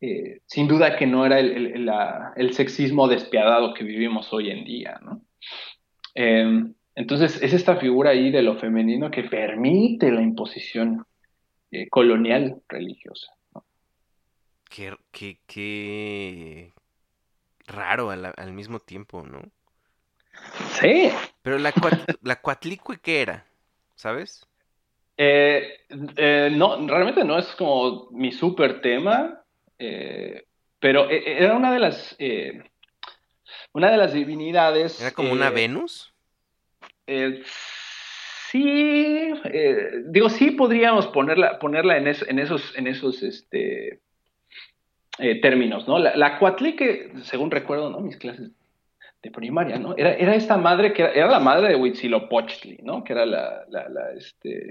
eh, 0.00 0.40
sin 0.46 0.66
duda 0.66 0.96
que 0.96 1.06
no 1.06 1.24
era 1.24 1.38
el, 1.38 1.66
el- 1.66 1.90
el 2.36 2.52
sexismo 2.54 3.06
despiadado 3.08 3.74
que 3.74 3.84
vivimos 3.84 4.32
hoy 4.32 4.50
en 4.50 4.64
día, 4.64 4.98
¿no? 5.02 5.22
Entonces, 6.96 7.40
es 7.42 7.52
esta 7.54 7.76
figura 7.76 8.10
ahí 8.10 8.30
de 8.30 8.42
lo 8.42 8.56
femenino 8.58 9.10
que 9.10 9.22
permite 9.22 10.10
la 10.10 10.20
imposición 10.20 11.06
colonial 11.88 12.60
religiosa. 12.68 13.32
¿no? 13.54 13.64
Qué, 14.68 14.92
qué, 15.12 15.38
qué 15.46 16.72
raro 17.70 18.10
al, 18.10 18.32
al 18.36 18.52
mismo 18.52 18.80
tiempo, 18.80 19.22
¿no? 19.22 19.40
Sí. 20.80 21.10
Pero 21.42 21.58
la, 21.58 21.72
cuat- 21.72 22.16
la 22.22 22.40
cuatlicue, 22.40 22.98
¿qué 22.98 23.22
era? 23.22 23.46
¿Sabes? 23.94 24.46
Eh, 25.16 25.80
eh, 26.16 26.50
no, 26.52 26.86
realmente 26.86 27.24
no 27.24 27.38
es 27.38 27.46
como 27.56 28.08
mi 28.10 28.32
súper 28.32 28.80
tema, 28.80 29.42
eh, 29.78 30.44
pero 30.78 31.08
era 31.10 31.54
una 31.54 31.72
de 31.72 31.78
las, 31.78 32.16
una 33.72 33.90
de 33.90 33.96
las 33.96 34.12
divinidades. 34.12 35.00
¿Era 35.00 35.10
como 35.12 35.32
una 35.32 35.50
Venus? 35.50 36.14
Sí, 38.50 39.32
digo, 40.06 40.28
sí 40.28 40.50
podríamos 40.52 41.06
ponerla, 41.08 41.58
ponerla 41.58 41.96
en, 41.98 42.08
es- 42.08 42.26
en 42.26 42.38
esos, 42.38 42.76
en 42.76 42.86
esos 42.86 43.22
este, 43.22 44.00
eh, 45.20 45.40
términos, 45.40 45.86
¿no? 45.86 45.98
La, 45.98 46.16
la 46.16 46.38
Coatlique, 46.38 47.12
según 47.22 47.50
recuerdo, 47.50 47.90
¿no? 47.90 48.00
Mis 48.00 48.16
clases 48.16 48.50
de 49.22 49.30
primaria, 49.30 49.78
¿no? 49.78 49.94
Era, 49.96 50.14
era 50.14 50.34
esta 50.34 50.56
madre 50.56 50.92
que 50.92 51.02
era, 51.02 51.12
era 51.12 51.30
la 51.30 51.40
madre 51.40 51.68
de 51.68 51.76
Huitzilopochtli, 51.76 52.78
¿no? 52.82 53.04
Que 53.04 53.12
era 53.12 53.26
la, 53.26 53.64
la, 53.68 53.88
la, 53.88 54.12
este, 54.16 54.70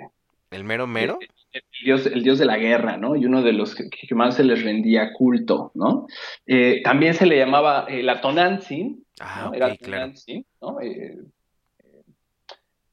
¿El 0.52 0.64
mero 0.64 0.88
mero? 0.88 1.20
el 1.52 1.64
dios, 1.84 2.06
el 2.08 2.24
dios 2.24 2.40
de 2.40 2.46
la 2.46 2.58
guerra, 2.58 2.98
¿no? 2.98 3.16
Y 3.16 3.26
uno 3.26 3.42
de 3.44 3.54
los 3.54 3.76
que, 3.76 3.90
que 3.90 4.16
más 4.16 4.36
se 4.36 4.44
les 4.44 4.64
rendía 4.64 5.14
culto, 5.14 5.72
¿no? 5.76 6.08
Eh, 6.48 6.82
también 6.84 7.14
se 7.14 7.26
le 7.28 7.38
llamaba 7.38 7.86
eh, 7.88 8.02
la 8.04 8.22
Tonantzin, 8.22 9.04
Ah, 9.22 9.44
¿no? 9.46 9.54
Era 9.54 9.76
claro. 9.76 10.04
Tonantzin, 10.04 10.46
¿no? 10.62 10.80
Eh, 10.82 11.18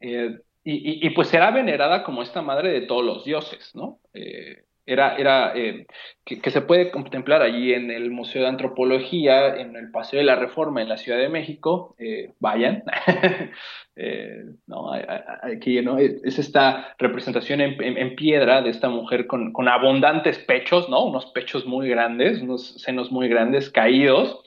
eh, 0.01 0.39
y, 0.65 0.73
y- 0.73 1.07
y, 1.07 1.11
pues 1.11 1.33
era 1.33 1.51
venerada 1.53 2.03
como 2.03 2.23
esta 2.23 2.43
madre 2.43 2.71
de 2.73 2.83
todos 2.83 3.05
los 3.05 3.25
dioses, 3.25 3.71
¿no? 3.75 4.01
Eh, 4.13 4.65
era, 4.87 5.17
era 5.17 5.53
eh, 5.57 5.87
que, 6.25 6.51
se 6.51 6.61
puede 6.63 6.91
contemplar 6.91 7.43
allí 7.43 7.75
en 7.75 7.91
el 7.91 8.11
Museo 8.11 8.43
de 8.43 8.49
Antropología, 8.49 9.57
en 9.57 9.75
el 9.77 9.91
Paseo 9.91 10.19
de 10.21 10.25
la 10.25 10.37
Reforma 10.37 10.81
en 10.81 10.89
la 10.89 10.97
Ciudad 10.97 11.19
de 11.19 11.29
México, 11.29 11.95
eh, 11.99 12.33
vayan, 12.41 12.83
Eh, 13.99 14.45
no, 14.67 14.93
aquí 14.93 15.81
¿no? 15.81 15.97
es, 15.97 16.23
es 16.23 16.39
esta 16.39 16.95
representación 16.99 17.63
en, 17.63 17.83
en- 17.83 17.97
en 17.97 18.15
piedra 18.15 18.61
de 18.61 18.69
esta 18.69 18.91
mujer 18.91 19.27
con, 19.27 19.55
con 19.55 19.69
abundantes 19.69 20.39
pechos, 20.39 20.91
¿no? 20.91 21.03
Unos 21.07 21.25
pechos 21.33 21.65
muy 21.65 21.89
grandes, 21.89 22.43
unos 22.43 22.75
senos 22.83 23.11
muy 23.11 23.27
grandes, 23.29 23.71
caídos, 23.71 24.43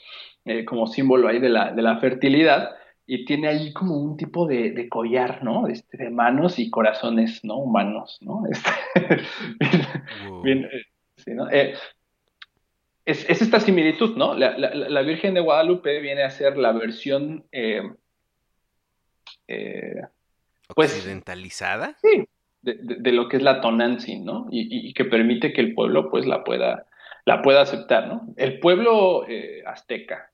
como 0.67 0.85
símbolo 0.85 1.27
ahí 1.27 1.39
de 1.39 1.49
la, 1.49 1.71
de 1.71 1.81
la 1.81 1.97
fertilidad, 1.97 2.75
y 3.11 3.25
tiene 3.25 3.47
ahí 3.47 3.73
como 3.73 3.97
un 3.97 4.17
tipo 4.17 4.45
de, 4.45 4.69
de 4.71 4.87
collar, 4.87 5.43
¿no? 5.43 5.67
Este, 5.67 5.97
de 5.97 6.09
manos 6.11 6.59
y 6.59 6.69
corazones, 6.69 7.43
¿no? 7.43 7.57
Humanos, 7.57 8.19
¿no? 8.21 8.43
Este, 8.51 9.23
Wow. 10.27 10.43
bien, 10.43 10.65
eh, 10.65 10.83
sí, 11.17 11.31
¿no? 11.33 11.49
Eh, 11.49 11.73
es, 13.05 13.27
es 13.27 13.41
esta 13.41 13.59
similitud, 13.59 14.15
¿no? 14.15 14.35
La, 14.35 14.55
la- 14.57 14.75
la 14.75 15.01
Virgen 15.01 15.33
de 15.33 15.39
Guadalupe 15.41 15.99
viene 16.01 16.21
a 16.21 16.29
ser 16.29 16.55
la 16.57 16.71
versión, 16.71 17.45
eh, 17.51 17.81
eh, 19.47 20.01
pues- 20.75 20.93
¿Occidentalizada? 20.95 21.95
sí, 22.01 22.27
de, 22.61 22.73
de- 22.75 22.95
de 22.99 23.11
lo 23.11 23.27
que 23.27 23.37
es 23.37 23.43
la 23.43 23.61
Tonantzin, 23.61 24.23
¿no? 24.25 24.47
Y, 24.51 24.61
y- 24.61 24.89
y 24.89 24.93
que 24.93 25.05
permite 25.05 25.53
que 25.53 25.61
el 25.61 25.73
pueblo, 25.73 26.09
pues, 26.11 26.25
la 26.27 26.43
pueda, 26.43 26.85
la 27.25 27.41
pueda 27.41 27.61
aceptar, 27.61 28.07
¿no? 28.07 28.33
El 28.37 28.59
pueblo 28.59 29.27
eh, 29.27 29.63
azteca. 29.65 30.31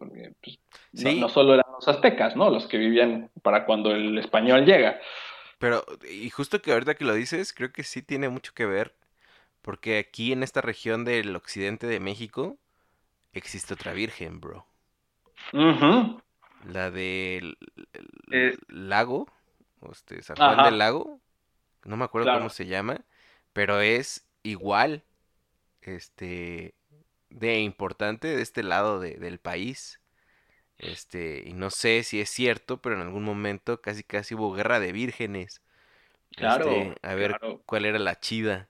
Porque, 0.00 0.32
pues, 0.42 0.58
no- 0.92 1.10
Sí. 1.10 1.20
no, 1.20 1.28
solo 1.28 1.52
eran 1.52 1.66
los 1.72 1.86
aztecas, 1.86 2.34
¿no? 2.34 2.48
Los 2.48 2.66
que 2.66 2.78
vivían 2.78 3.30
para 3.42 3.66
cuando 3.66 3.90
el 3.94 4.16
español 4.16 4.64
llega. 4.64 4.98
Pero, 5.58 5.84
y 6.10 6.30
justo 6.30 6.62
que 6.62 6.72
ahorita 6.72 6.94
que 6.94 7.04
lo 7.04 7.12
dices, 7.12 7.52
creo 7.52 7.70
que 7.70 7.82
sí 7.84 8.00
tiene 8.00 8.30
mucho 8.30 8.54
que 8.54 8.64
ver, 8.64 8.94
porque 9.60 9.98
aquí 9.98 10.32
en 10.32 10.42
esta 10.42 10.62
región 10.62 11.04
del 11.04 11.36
occidente 11.36 11.86
de 11.86 12.00
México 12.00 12.56
existe 13.34 13.74
otra 13.74 13.92
virgen, 13.92 14.40
bro. 14.40 14.64
La 16.64 16.90
del 16.90 17.58
Eh. 18.30 18.56
lago, 18.68 19.26
este, 19.92 20.22
San 20.22 20.36
Juan 20.36 20.60
Ajá. 20.60 20.64
del 20.64 20.78
Lago, 20.78 21.20
no 21.84 21.98
me 21.98 22.04
acuerdo 22.06 22.24
Claro. 22.28 22.38
cómo 22.40 22.48
se 22.48 22.64
llama, 22.66 23.04
pero 23.52 23.82
es 23.82 24.26
igual, 24.44 25.02
este, 25.82 26.72
de 27.30 27.60
importante 27.60 28.28
de 28.28 28.42
este 28.42 28.62
lado 28.62 29.00
de- 29.00 29.16
del 29.18 29.38
país. 29.38 30.00
Este, 30.78 31.44
y 31.46 31.54
no 31.54 31.70
sé 31.70 32.02
si 32.04 32.20
es 32.20 32.30
cierto, 32.30 32.80
pero 32.82 32.96
en 32.96 33.02
algún 33.02 33.24
momento 33.24 33.80
casi 33.82 34.04
casi 34.04 34.34
hubo 34.34 34.52
guerra 34.52 34.80
de 34.80 34.92
vírgenes. 34.92 35.62
Claro, 36.36 36.66
Este, 36.66 36.96
a 37.02 37.14
ver 37.14 37.38
claro. 37.38 37.62
cuál 37.66 37.84
era 37.86 37.98
la 37.98 38.18
chida. 38.20 38.68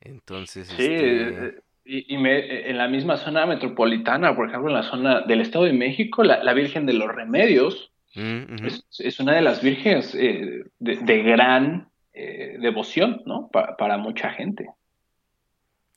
Entonces, 0.00 0.68
Sí, 0.68 0.82
este, 0.82 1.48
eh, 1.48 1.60
y, 1.84 2.14
y 2.14 2.18
me- 2.18 2.68
en 2.70 2.78
la 2.78 2.88
misma 2.88 3.16
zona 3.16 3.46
metropolitana, 3.46 4.36
por 4.36 4.48
ejemplo, 4.48 4.68
en 4.70 4.76
la 4.76 4.82
zona 4.82 5.20
del 5.22 5.40
Estado 5.40 5.64
de 5.64 5.72
México, 5.72 6.22
la, 6.22 6.42
la 6.44 6.52
Virgen 6.54 6.86
de 6.86 6.92
los 6.92 7.08
Remedios 7.14 7.92
mm, 8.14 8.66
es, 8.66 8.84
es 8.98 9.20
una 9.20 9.34
de 9.34 9.42
las 9.42 9.62
vírgenes 9.62 10.14
eh, 10.14 10.64
de, 10.78 10.96
de 10.96 11.22
gran 11.22 11.90
eh, 12.12 12.56
devoción, 12.60 13.22
¿no? 13.26 13.48
Pa- 13.52 13.76
para 13.76 13.98
mucha 13.98 14.30
gente. 14.30 14.68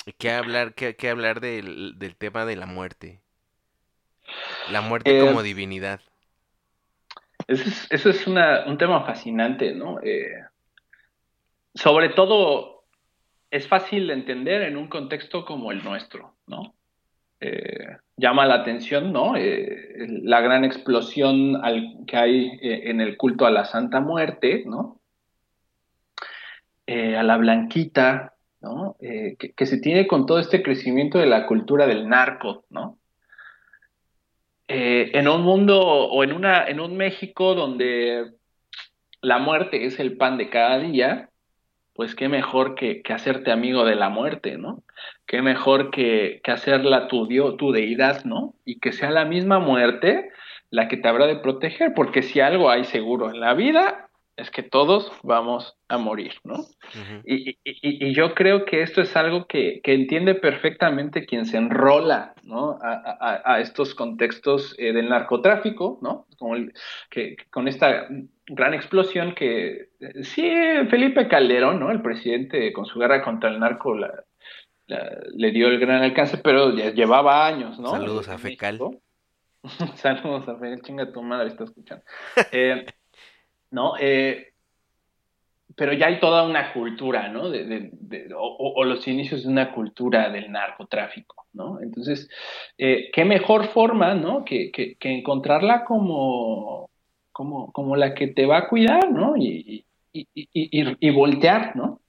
¿Y 0.06 0.14
qué 0.14 0.32
hablar, 0.32 0.74
qué, 0.74 0.96
qué 0.96 1.10
hablar 1.10 1.40
del, 1.40 1.98
del 1.98 2.16
tema 2.16 2.46
de 2.46 2.56
la 2.56 2.66
muerte? 2.66 3.22
La 4.72 4.82
muerte 4.82 5.18
Eh, 5.18 5.20
como 5.26 5.44
divinidad. 5.44 6.02
Ese 7.48 7.64
es, 7.70 7.92
ese 7.92 8.10
es 8.12 8.28
una- 8.28 8.66
un 8.66 8.78
tema 8.78 9.06
fascinante, 9.06 9.74
¿no? 9.74 10.00
Eh, 10.02 10.34
sobre 11.74 12.10
todo, 12.10 12.84
es 13.52 13.68
fácil 13.68 14.08
de 14.08 14.14
entender 14.14 14.62
en 14.64 14.78
un 14.78 14.88
contexto 14.88 15.46
como 15.46 15.72
el 15.72 15.84
nuestro, 15.84 16.36
¿no? 16.48 16.76
Eh, 17.40 17.98
llama 18.16 18.46
la 18.46 18.56
atención, 18.56 19.12
¿no? 19.12 19.36
Eh, 19.36 20.08
la 20.24 20.40
gran 20.42 20.64
explosión 20.64 21.58
al- 21.64 21.98
que 22.08 22.16
hay 22.18 22.48
eh, 22.62 22.90
en 22.90 23.02
el 23.02 23.18
culto 23.18 23.46
a 23.46 23.52
la 23.52 23.66
Santa 23.66 24.00
Muerte, 24.00 24.64
¿no? 24.66 25.00
A 26.88 27.24
la 27.24 27.38
Blanquita, 27.38 28.33
¿no? 28.64 28.96
Eh, 29.02 29.36
que, 29.38 29.66
se 29.66 29.78
tiene 29.78 30.08
con 30.08 30.26
todo 30.26 30.40
este 30.40 30.64
crecimiento 30.64 31.20
de 31.20 31.26
la 31.26 31.46
cultura 31.46 31.86
del 31.86 32.08
narco, 32.08 32.66
¿no? 32.70 32.98
Eh, 34.70 35.12
en 35.14 35.28
un 35.28 35.42
mundo 35.42 35.80
o 35.80 36.24
en, 36.24 36.32
una, 36.32 36.66
en 36.66 36.80
un 36.80 36.96
México 36.96 37.54
donde 37.54 38.32
la 39.22 39.38
muerte 39.38 39.86
es 39.86 40.00
el 40.00 40.16
pan 40.16 40.38
de 40.38 40.50
cada 40.50 40.80
día, 40.80 41.30
pues 41.94 42.16
qué 42.16 42.30
mejor 42.30 42.74
que, 42.76 43.02
que 43.04 43.14
hacerte 43.14 43.52
amigo 43.52 43.84
de 43.84 43.96
la 43.96 44.10
muerte, 44.10 44.58
¿no? 44.58 44.82
Qué 45.28 45.42
mejor 45.42 45.92
que, 45.92 46.42
que 46.44 46.52
hacerla 46.52 47.08
tu, 47.08 47.28
tu 47.58 47.72
deidad, 47.72 48.24
¿no? 48.24 48.56
Y 48.66 48.80
que 48.80 48.94
sea 48.94 49.12
la 49.12 49.26
misma 49.26 49.60
muerte 49.60 50.32
la 50.70 50.88
que 50.88 50.98
te 50.98 51.08
habrá 51.08 51.28
de 51.28 51.36
proteger, 51.36 51.94
porque 51.94 52.24
si 52.24 52.40
algo 52.40 52.72
hay 52.72 52.86
seguro 52.86 53.30
en 53.30 53.40
la 53.40 53.54
vida, 53.54 54.10
es 54.36 54.50
que 54.50 54.64
todos 54.64 55.12
vamos 55.22 55.78
a 55.88 55.98
morir, 56.00 56.34
¿no? 56.44 56.56
Ujú. 56.56 57.22
Y, 57.26 57.52
y- 57.52 57.58
y- 57.64 58.08
y 58.08 58.14
yo 58.16 58.34
creo 58.34 58.66
que 58.66 58.82
esto 58.82 59.02
es 59.02 59.16
algo 59.16 59.46
que, 59.46 59.80
que 59.84 59.94
entiende 59.94 60.34
perfectamente 60.34 61.26
quien 61.28 61.46
se 61.46 61.58
enrola 61.58 62.34
¿no? 62.44 62.80
a, 62.82 62.94
a- 63.20 63.42
a 63.56 63.60
estos 63.60 63.94
contextos 63.94 64.76
eh, 64.80 64.92
del 64.92 65.10
narcotráfico, 65.10 66.00
¿no? 66.02 66.26
Como 66.40 66.56
el- 66.56 66.74
que, 67.12 67.36
que 67.36 67.46
con 67.52 67.68
esta 67.68 68.08
gran 68.48 68.74
explosión 68.74 69.36
que 69.36 69.90
eh, 70.00 70.24
sí, 70.24 70.52
Felipe 70.90 71.28
Calderón, 71.28 71.80
¿no? 71.80 71.92
el 71.92 72.02
presidente 72.02 72.74
con 72.74 72.86
su 72.86 72.98
guerra 73.00 73.22
contra 73.24 73.50
el 73.52 73.60
narco 73.60 73.96
la- 73.96 74.24
la- 74.88 75.12
le 75.36 75.52
dio 75.52 75.68
el 75.68 75.80
gran 75.80 76.02
alcance, 76.02 76.38
pero 76.40 76.76
ya 76.76 76.90
llevaba 76.92 77.46
años, 77.46 77.80
¿no? 77.80 77.90
Saludos 77.92 78.28
a 78.30 78.38
Fecal. 78.40 78.80
Saludos 79.96 80.48
a 80.50 80.56
Fecal, 80.58 80.82
chinga 80.82 81.12
tu 81.12 81.22
madre, 81.22 81.50
está 81.50 81.64
escuchando. 81.66 82.04
Eh, 82.52 82.86
¿no? 83.74 83.94
Eh, 84.00 84.50
pero 85.76 85.92
ya 85.94 86.08
hay 86.08 86.20
toda 86.20 86.44
una 86.44 86.72
cultura, 86.72 87.30
¿no? 87.30 87.50
De, 87.50 87.66
de- 87.92 88.30
o, 88.36 88.74
o- 88.76 88.84
los 88.86 89.08
inicios 89.08 89.44
de 89.44 89.50
una 89.50 89.72
cultura 89.74 90.30
del 90.30 90.52
narcotráfico, 90.52 91.48
¿no? 91.54 91.82
Entonces, 91.82 92.30
eh, 92.78 93.10
qué 93.12 93.26
mejor 93.26 93.68
forma, 93.70 94.14
¿no? 94.14 94.46
Que, 94.46 94.72
que- 94.72 94.96
encontrarla 95.02 95.84
como, 95.86 96.90
como, 97.32 97.72
como 97.72 97.96
la 97.96 98.14
que 98.14 98.28
te 98.28 98.46
va 98.46 98.58
a 98.60 98.68
cuidar, 98.70 99.12
¿no? 99.12 99.36
Y, 99.36 99.84
y- 100.14 100.28
y- 100.34 100.98
y- 101.00 101.10
voltear, 101.10 101.76
¿no? 101.76 102.02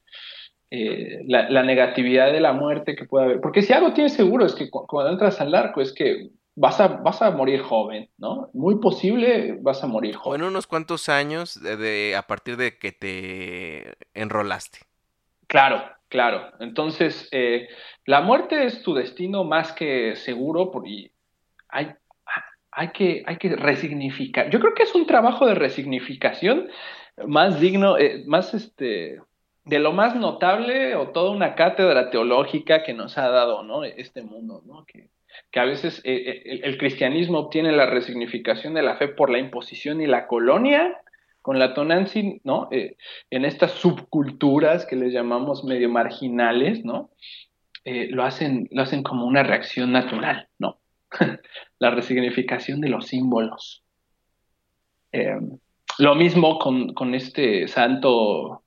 Eh, 0.70 1.20
la, 1.26 1.48
la 1.48 1.62
negatividad 1.62 2.32
de 2.32 2.40
la 2.40 2.52
muerte 2.52 2.94
que 2.94 3.04
puede 3.06 3.24
haber. 3.24 3.40
Porque 3.40 3.62
si 3.62 3.72
algo 3.72 3.94
tienes 3.94 4.12
seguro 4.12 4.44
es 4.44 4.54
que 4.54 4.68
cu- 4.68 4.86
cuando 4.86 5.12
entras 5.12 5.40
al 5.40 5.52
narco 5.52 5.80
es 5.80 5.92
que 5.94 6.28
vas 6.56 6.80
a, 6.80 6.88
vas 6.88 7.20
a 7.22 7.30
morir 7.30 7.62
joven, 7.62 8.10
¿no? 8.18 8.50
Muy 8.52 8.76
posible 8.76 9.58
vas 9.60 9.82
a 9.82 9.86
morir 9.86 10.16
O 10.16 10.20
joven. 10.20 10.40
en 10.42 10.46
unos 10.48 10.66
cuantos 10.66 11.08
años 11.08 11.60
de, 11.62 11.76
de- 11.76 12.16
a 12.16 12.22
partir 12.26 12.56
de 12.56 12.78
que 12.78 12.92
te 12.92 13.94
enrolaste. 14.14 14.78
Claro, 15.46 15.82
claro. 16.08 16.50
Entonces, 16.60 17.28
eh, 17.32 17.68
la 18.06 18.20
muerte 18.20 18.64
es 18.66 18.82
tu 18.82 18.94
destino 18.94 19.44
más 19.44 19.72
que 19.72 20.16
seguro 20.16 20.70
y 20.84 21.10
hay, 21.68 21.92
hay, 22.70 22.88
que, 22.92 23.22
hay 23.26 23.36
que 23.36 23.54
resignificar. 23.56 24.50
Yo 24.50 24.60
creo 24.60 24.74
que 24.74 24.84
es 24.84 24.94
un 24.94 25.06
trabajo 25.06 25.46
de 25.46 25.54
resignificación 25.54 26.68
más 27.26 27.60
digno, 27.60 27.98
eh, 27.98 28.24
más 28.26 28.54
este, 28.54 29.20
de 29.64 29.78
lo 29.78 29.92
más 29.92 30.16
notable 30.16 30.94
o 30.96 31.08
toda 31.10 31.30
una 31.30 31.54
cátedra 31.54 32.10
teológica 32.10 32.82
que 32.82 32.94
nos 32.94 33.16
ha 33.18 33.28
dado 33.28 33.62
¿no? 33.62 33.84
este 33.84 34.22
mundo, 34.22 34.62
¿no? 34.66 34.84
que, 34.86 35.08
que 35.50 35.60
a 35.60 35.64
veces 35.64 36.00
eh, 36.04 36.42
el, 36.44 36.64
el, 36.64 36.78
cristianismo 36.78 37.38
obtiene 37.38 37.72
la 37.72 37.86
resignificación 37.86 38.74
de 38.74 38.82
la 38.82 38.96
fe 38.96 39.08
por 39.08 39.30
la 39.30 39.38
imposición 39.38 40.00
y 40.00 40.06
la 40.06 40.26
colonia 40.26 41.00
con 41.44 41.58
la 41.58 41.74
Tonantzin, 41.74 42.40
¿no? 42.42 42.68
Eh, 42.70 42.96
en 43.28 43.44
estas 43.44 43.72
subculturas 43.72 44.86
que 44.86 44.96
les 44.96 45.12
llamamos 45.12 45.62
medio 45.62 45.90
marginales, 45.90 46.86
¿no? 46.86 47.10
Eh, 47.84 48.08
lo, 48.10 48.24
hacen, 48.24 48.66
lo 48.70 48.80
hacen 48.80 49.02
como 49.02 49.26
una 49.26 49.42
reacción 49.42 49.92
natural, 49.92 50.48
¿no? 50.58 50.78
la 51.78 51.90
resignificación 51.90 52.80
de 52.80 52.88
los 52.88 53.08
símbolos. 53.08 53.84
Eh, 55.12 55.36
lo 55.98 56.14
mismo 56.14 56.58
con, 56.58 56.94
con 56.94 57.14
este 57.14 57.68
santo 57.68 58.62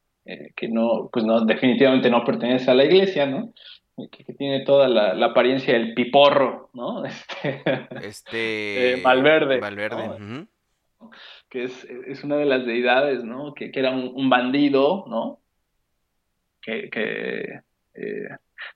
que 0.56 0.68
no, 0.68 1.10
pues 1.12 1.26
no, 1.26 1.46
definitivamente 1.46 2.12
no 2.12 2.24
pertenece 2.24 2.70
a 2.70 2.76
la 2.76 2.84
iglesia, 2.84 3.26
¿no? 3.26 3.54
Que, 3.98 4.24
que 4.24 4.34
tiene 4.34 4.64
toda 4.64 4.88
la, 4.88 5.16
la, 5.16 5.28
apariencia 5.28 5.74
del 5.74 5.96
piporro, 5.96 6.70
¿no? 6.74 7.04
Este, 7.06 7.64
este 8.04 9.02
Valverde. 9.02 9.60
Valverde. 9.60 10.08
¿no? 10.08 10.16
Uh 10.16 10.20
-huh 10.20 10.48
que 11.50 11.64
es, 11.64 11.88
es, 12.08 12.24
una 12.24 12.38
de 12.38 12.46
las 12.46 12.66
deidades, 12.66 13.24
¿no? 13.24 13.54
Que, 13.54 13.72
que 13.72 13.80
era 13.80 13.92
un, 13.92 14.12
un, 14.16 14.30
bandido, 14.30 15.06
¿no? 15.08 15.40
Que, 16.62 16.90
que, 16.90 17.62
eh, 17.94 18.28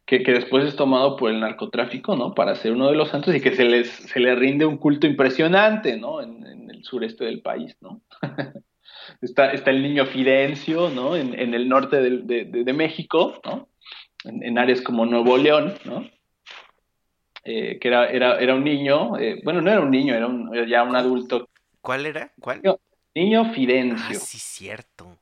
que, 0.06 0.24
que, 0.24 0.32
después 0.32 0.66
es 0.66 0.76
tomado 0.76 1.18
por 1.18 1.32
el 1.32 1.40
narcotráfico, 1.40 2.16
¿no? 2.16 2.34
Para 2.34 2.56
ser 2.56 2.72
uno 2.74 2.90
de 2.90 2.96
los 2.96 3.10
santos 3.10 3.36
y 3.36 3.42
que 3.42 3.56
se 3.56 3.66
les 3.66 3.90
se 3.90 4.20
le 4.20 4.36
rinde 4.36 4.66
un 4.66 4.78
culto 4.78 5.08
impresionante, 5.08 5.98
¿no? 5.98 6.22
En, 6.22 6.46
en 6.46 6.70
el 6.70 6.84
sureste 6.84 7.26
del 7.26 7.42
país, 7.42 7.76
¿no? 7.82 8.02
está, 9.22 9.52
está 9.52 9.72
el 9.72 9.84
niño 9.84 10.06
Fidencio, 10.06 10.90
¿no? 10.90 11.16
En, 11.16 11.38
en 11.38 11.54
el 11.54 11.68
norte 11.68 11.98
de, 12.02 12.46
de, 12.46 12.64
de, 12.64 12.74
México, 12.74 13.42
¿no? 13.44 13.68
En, 14.24 14.44
en, 14.44 14.58
áreas 14.58 14.82
como 14.82 15.06
Nuevo 15.06 15.38
León, 15.38 15.74
¿no? 15.86 16.10
Eh, 17.44 17.80
que 17.80 17.88
era, 17.88 18.08
era, 18.08 18.40
era 18.40 18.54
un 18.54 18.64
niño, 18.64 19.18
eh, 19.18 19.42
bueno, 19.44 19.62
no 19.62 19.72
era 19.72 19.82
un 19.82 19.90
niño, 19.90 20.14
era 20.14 20.28
un, 20.28 20.54
ya 20.68 20.84
un 20.84 20.96
adulto 20.96 21.50
¿Cuál 21.82 22.06
era? 22.06 22.32
¿Cuál? 22.40 22.62
Niño, 22.62 22.80
niño 23.16 23.54
Fidencio. 23.54 24.18
Ah, 24.18 24.26
sí, 24.26 24.38
cierto. 24.38 25.18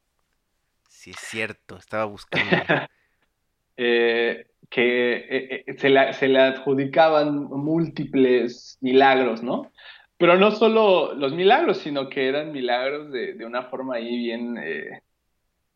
Sí, 0.89 1.11
es 1.11 1.19
cierto. 1.19 1.77
Estaba 1.77 2.03
buscando. 2.05 2.49
eh, 3.77 4.47
que 4.69 5.63
se, 5.77 5.89
le, 5.89 6.13
se, 6.13 6.27
le, 6.27 6.39
adjudicaban 6.39 7.45
múltiples 7.45 8.77
milagros, 8.81 9.41
¿no? 9.41 9.71
Pero 10.17 10.37
no 10.37 10.51
solo 10.51 11.13
los 11.13 11.33
milagros, 11.33 11.77
sino 11.77 12.09
que 12.09 12.27
eran 12.27 12.51
milagros 12.51 13.09
de, 13.09 13.33
de 13.35 13.45
una 13.45 13.63
forma 13.63 13.95
ahí 13.95 14.17
bien, 14.17 14.57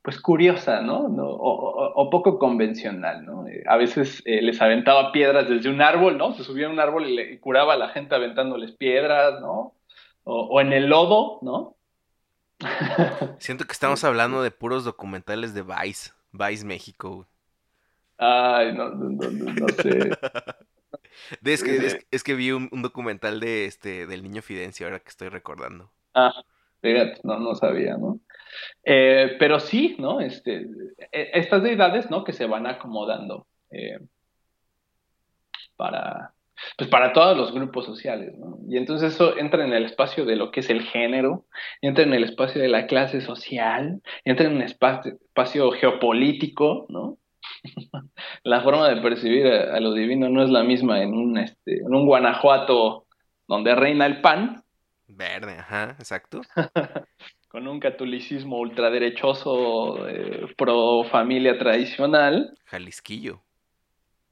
pues 0.04 0.20
curiosa, 0.20 0.82
¿no? 0.82 1.08
no 1.08 1.26
o, 1.26 1.70
o, 1.72 1.94
o, 1.96 2.10
poco 2.10 2.38
convencional, 2.38 3.26
¿no? 3.26 3.46
a 3.66 3.78
veces 3.78 4.22
les 4.26 4.62
aventaba 4.62 5.14
piedras 5.14 5.48
desde 5.48 5.70
un 5.70 5.82
árbol, 5.82 6.18
¿no? 6.18 6.34
Se 6.34 6.44
subía 6.44 6.68
a 6.68 6.70
un 6.70 6.80
árbol 6.80 7.08
y, 7.08 7.16
le, 7.16 7.32
y 7.32 7.38
curaba 7.40 7.74
a 7.74 7.78
la 7.78 7.88
gente 7.90 8.14
aventándoles 8.14 8.74
piedras, 8.74 9.40
¿no? 9.40 9.74
O, 10.26 10.42
o, 10.52 10.62
en 10.62 10.74
el 10.74 10.88
lodo, 10.88 11.40
¿no? 11.42 11.78
Siento 13.40 13.66
que 13.66 13.72
estamos 13.72 14.04
hablando 14.04 14.44
de 14.44 14.52
puros 14.52 14.84
documentales 14.84 15.54
de 15.54 15.64
Vice, 15.64 16.12
Vice 16.34 16.66
México. 16.66 17.26
Ay, 18.18 18.74
no, 18.74 18.90
no, 18.90 19.10
no, 19.10 19.54
no 19.54 19.68
sé. 19.70 20.12
de, 21.42 21.54
es, 21.54 21.64
que, 21.64 21.78
es, 21.78 22.06
es, 22.12 22.24
que 22.24 22.36
vi 22.36 22.52
un, 22.52 22.68
un, 22.74 22.82
documental 22.82 23.40
de 23.40 23.66
este 23.66 24.06
del 24.06 24.22
niño 24.22 24.42
Fidencio, 24.42 24.86
ahora 24.86 25.00
que 25.00 25.10
estoy 25.10 25.30
recordando. 25.30 25.92
Ah, 26.14 26.44
fíjate, 26.82 27.22
no, 27.24 27.40
no 27.40 27.56
sabía, 27.56 27.98
¿no? 27.98 28.20
Eh, 28.84 29.36
pero 29.40 29.60
sí, 29.60 29.96
¿no? 30.00 30.20
Este, 30.20 30.68
estas 31.12 31.64
deidades, 31.64 32.10
¿no? 32.10 32.24
Que 32.24 32.34
se 32.34 32.46
van 32.46 32.68
acomodando 32.68 33.48
eh, 33.72 34.00
para, 35.76 36.34
pues 36.78 36.90
para 36.90 37.14
todos 37.14 37.38
los 37.38 37.54
grupos 37.54 37.86
sociales, 37.86 38.38
¿no? 38.38 38.58
Y 38.68 38.78
entonces 38.78 39.14
eso 39.14 39.38
entra 39.38 39.64
en 39.66 39.74
el 39.74 39.86
espacio 39.86 40.26
de 40.26 40.36
lo 40.36 40.52
que 40.52 40.62
es 40.62 40.70
el 40.70 40.84
género, 40.84 41.46
entra 41.82 42.04
en 42.04 42.14
el 42.14 42.24
espacio 42.24 42.62
de 42.62 42.70
la 42.70 42.88
clase 42.88 43.22
social, 43.22 44.02
entra 44.26 44.48
en 44.48 44.56
un 44.56 44.62
espacio, 44.62 45.14
espacio 45.14 45.72
geopolítico, 45.72 46.86
¿no? 46.90 47.18
la 48.44 48.62
forma 48.62 48.90
de 48.90 49.02
percibir 49.02 49.48
a, 49.48 49.76
a, 49.76 49.80
lo 49.80 49.94
divino 49.94 50.30
no 50.30 50.44
es 50.44 50.50
la 50.50 50.64
misma 50.64 51.02
en 51.02 51.14
un, 51.14 51.38
este, 51.38 51.80
en 51.80 51.94
un 51.94 52.06
Guanajuato 52.06 53.08
donde 53.48 53.76
reina 53.76 54.06
el 54.06 54.22
pan. 54.22 54.64
Verde, 55.08 55.58
ajá, 55.60 55.96
exacto. 56.00 56.42
con 57.54 57.68
un 57.68 57.80
catolicismo 57.80 58.58
ultraderechoso 58.58 60.10
eh, 60.10 60.48
pro 60.58 61.04
familia 61.04 61.56
tradicional. 61.56 62.58
Jalisquillo. 62.66 63.44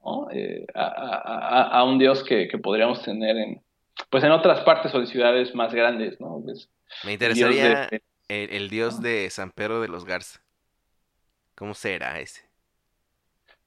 ¿no? 0.04 0.28
Eh, 0.32 0.66
a, 0.74 0.86
a, 0.88 1.62
a, 1.68 1.84
un 1.84 2.00
Dios 2.00 2.24
que, 2.24 2.48
que, 2.48 2.58
podríamos 2.58 3.04
tener 3.04 3.38
en, 3.38 3.62
pues 4.10 4.24
en 4.24 4.32
otras 4.32 4.62
partes 4.62 4.92
o 4.96 5.00
en 5.00 5.06
ciudades 5.06 5.54
más 5.54 5.72
grandes, 5.72 6.20
¿no? 6.20 6.42
Pues, 6.44 6.68
Me 7.04 7.14
interesaría 7.14 7.84
el 7.84 7.90
Dios 7.90 7.90
de, 7.92 8.04
el, 8.28 8.50
el 8.54 8.70
dios 8.72 9.02
de 9.04 9.30
San 9.30 9.52
Pedro 9.52 9.82
de 9.82 9.88
los 9.88 10.04
Garza. 10.04 10.42
¿Cómo 11.54 11.76
será 11.76 12.20
ese? 12.20 12.50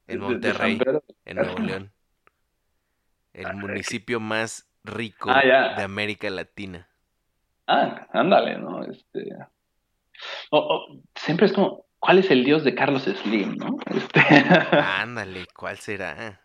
En 0.07 0.19
Monterrey, 0.19 0.77
de 0.77 1.01
en 1.23 1.37
Nuevo 1.37 1.59
León. 1.59 1.93
El 3.31 3.45
ah, 3.45 3.53
municipio 3.53 4.19
más 4.19 4.67
rico 4.83 5.29
ah, 5.31 5.75
de 5.77 5.81
América 5.81 6.29
Latina. 6.29 6.89
Ah, 7.67 8.07
ándale, 8.11 8.57
¿no? 8.57 8.83
Este... 8.83 9.29
O, 10.51 10.59
o, 10.59 11.01
siempre 11.15 11.47
es 11.47 11.53
como, 11.53 11.85
¿cuál 11.99 12.19
es 12.19 12.31
el 12.31 12.43
dios 12.43 12.63
de 12.63 12.75
Carlos 12.75 13.03
Slim, 13.03 13.55
no? 13.55 13.77
Este... 13.87 14.19
Ándale, 15.01 15.45
¿cuál 15.55 15.77
será? 15.77 16.41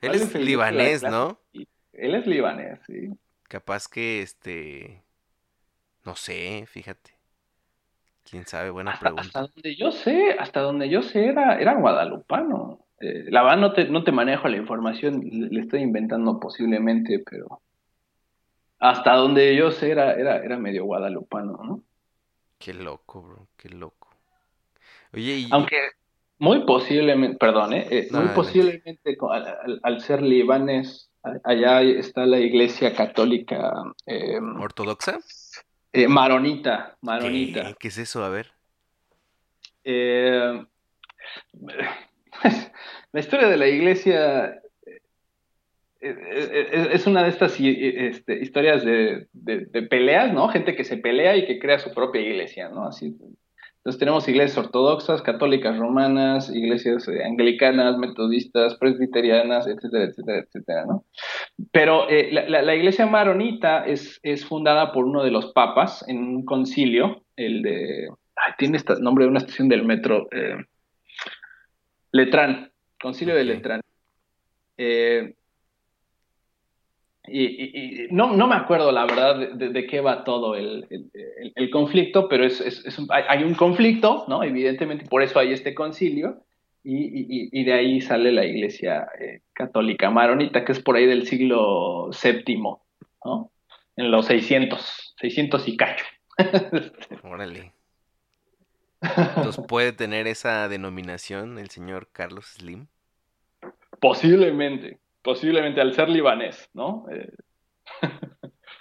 Él 0.00 0.14
es, 0.14 0.34
es 0.34 0.40
libanés, 0.40 1.02
¿no? 1.02 1.40
Él 1.92 2.14
es 2.14 2.26
libanés, 2.26 2.80
sí. 2.86 3.08
Capaz 3.48 3.88
que, 3.88 4.22
este, 4.22 5.02
no 6.04 6.14
sé, 6.14 6.64
fíjate. 6.66 7.16
¿Quién 8.28 8.44
sabe? 8.44 8.70
Buena 8.70 8.92
hasta, 8.92 9.06
pregunta. 9.06 9.22
Hasta 9.22 9.40
donde 9.40 9.76
yo 9.76 9.92
sé, 9.92 10.36
hasta 10.38 10.60
donde 10.60 10.88
yo 10.88 11.02
sé 11.02 11.26
era, 11.26 11.58
era 11.58 11.74
guadalupano. 11.74 12.86
Eh, 13.00 13.24
la 13.28 13.42
verdad 13.42 13.58
no 13.58 13.72
te, 13.72 13.88
no 13.88 14.04
te 14.04 14.12
manejo 14.12 14.48
la 14.48 14.56
información, 14.56 15.20
le, 15.20 15.48
le, 15.48 15.60
estoy 15.60 15.82
inventando 15.82 16.40
posiblemente, 16.40 17.22
pero 17.30 17.60
hasta 18.78 19.14
donde 19.14 19.56
yo 19.56 19.70
sé 19.70 19.90
era, 19.90 20.14
era, 20.14 20.44
era 20.44 20.58
medio 20.58 20.84
guadalupano, 20.84 21.58
¿no? 21.62 21.82
Qué 22.58 22.74
loco, 22.74 23.22
bro, 23.22 23.48
qué 23.56 23.68
loco. 23.68 24.08
Oye, 25.12 25.38
y... 25.38 25.48
Aunque 25.50 25.76
muy 26.38 26.64
posiblemente, 26.66 27.38
perdón, 27.38 27.72
¿eh? 27.72 27.86
eh 27.90 28.08
no, 28.10 28.22
muy 28.22 28.28
posiblemente 28.34 29.16
al, 29.30 29.46
al, 29.46 29.80
al, 29.82 30.00
ser 30.00 30.22
libanes, 30.22 31.10
allá 31.44 31.80
está 31.82 32.26
la 32.26 32.38
iglesia 32.38 32.94
católica. 32.94 33.72
Eh, 34.06 34.38
¿Ortodoxa? 34.60 35.18
Eh, 35.92 36.08
maronita, 36.08 36.96
maronita. 37.00 37.68
¿Qué? 37.68 37.74
¿Qué? 37.78 37.88
es 37.88 37.98
eso? 37.98 38.24
A 38.24 38.28
ver. 38.28 38.52
Eh, 39.84 40.66
la 43.12 43.20
historia 43.20 43.48
de 43.48 43.56
la 43.56 43.68
iglesia 43.68 44.60
es 46.92 47.06
una 47.06 47.22
de 47.22 47.28
estas 47.28 47.58
este, 47.58 48.40
historias 48.40 48.84
de, 48.84 49.26
de, 49.32 49.66
de, 49.66 49.82
peleas, 49.82 50.32
¿no? 50.32 50.48
Gente 50.48 50.74
que 50.74 50.84
se 50.84 50.96
pelea 50.96 51.36
y 51.36 51.46
que 51.46 51.58
crea 51.58 51.78
su 51.78 51.92
propia 51.92 52.20
iglesia, 52.20 52.68
¿no? 52.68 52.86
Así. 52.86 53.16
Entonces 53.86 54.00
tenemos 54.00 54.26
iglesias 54.26 54.58
ortodoxas, 54.58 55.22
católicas 55.22 55.78
romanas, 55.78 56.50
iglesias 56.52 57.06
eh, 57.06 57.22
anglicanas, 57.24 57.96
metodistas, 57.98 58.74
presbiterianas, 58.78 59.68
etcétera, 59.68 60.06
etcétera, 60.06 60.38
etcétera, 60.40 60.86
¿no? 60.86 61.04
Pero 61.70 62.08
eh, 62.08 62.32
la, 62.32 62.74
iglesia 62.74 63.06
maronita 63.06 63.86
es, 63.86 64.18
es 64.24 64.44
fundada 64.44 64.90
por 64.90 65.04
uno 65.04 65.22
de 65.22 65.30
los 65.30 65.52
papas 65.52 66.04
en 66.08 66.18
un 66.18 66.44
concilio, 66.44 67.22
el 67.36 67.62
de... 67.62 68.08
Ay, 68.34 68.54
tiene 68.58 68.76
este 68.76 69.00
nombre 69.00 69.24
de 69.24 69.30
una 69.30 69.38
estación 69.38 69.68
del 69.68 69.84
metro. 69.84 70.26
Eh, 70.32 70.56
Letrán, 72.10 72.72
concilio 73.00 73.36
de 73.36 73.44
Letrán. 73.44 73.80
Eh, 74.78 75.34
y, 77.28 77.44
y, 77.44 78.04
y, 78.04 78.08
no, 78.10 78.36
no 78.36 78.46
me 78.46 78.54
acuerdo 78.54 78.92
la 78.92 79.06
verdad 79.06 79.38
de, 79.38 79.54
de, 79.54 79.68
de 79.70 79.86
qué 79.86 80.00
va 80.00 80.24
todo 80.24 80.54
el, 80.54 80.86
el, 81.54 81.70
conflicto, 81.70 82.28
pero 82.28 82.44
es, 82.44 82.60
es, 82.60 82.84
es 82.84 82.98
un, 82.98 83.08
hay, 83.10 83.42
un 83.42 83.54
conflicto, 83.54 84.24
¿no? 84.28 84.42
Evidentemente, 84.42 85.06
por 85.06 85.22
eso 85.22 85.38
hay 85.38 85.52
este 85.52 85.74
concilio, 85.74 86.42
y, 86.88 87.64
de 87.64 87.72
ahí 87.72 88.00
sale 88.00 88.30
la 88.30 88.44
iglesia 88.44 89.08
eh, 89.18 89.40
católica 89.52 90.08
maronita, 90.08 90.64
que 90.64 90.70
es 90.70 90.80
por 90.80 90.96
ahí 90.96 91.06
del 91.06 91.26
siglo 91.26 92.10
VII, 92.10 92.62
¿no? 93.24 93.50
En 93.96 94.10
los 94.10 94.26
600, 94.26 95.14
600 95.20 95.68
y 95.68 95.76
cacho. 95.76 96.04
Órale. 97.24 97.72
Entonces, 99.00 99.64
¿puede 99.66 99.92
tener 99.92 100.28
esa 100.28 100.68
denominación 100.68 101.58
el 101.58 101.70
señor 101.70 102.08
Carlos 102.12 102.46
Slim? 102.56 102.86
Posiblemente, 104.00 104.98
posiblemente 105.26 105.82
al 105.82 105.92
ser 105.94 106.08
libanés, 106.08 106.70
¿no? 106.74 107.06
Eh, 107.12 107.28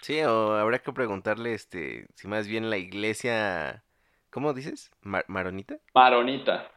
Sí, 0.02 0.22
o 0.22 0.54
habrá 0.54 0.80
que 0.80 0.94
preguntarle 0.94 1.54
este, 1.54 2.08
si 2.16 2.28
más 2.28 2.48
bien 2.48 2.70
la 2.70 2.78
iglesia, 2.78 3.84
¿cómo 4.30 4.54
dices? 4.54 4.92
Mar- 5.02 5.26
¿Maronita? 5.28 5.78
maronita. 5.96 6.70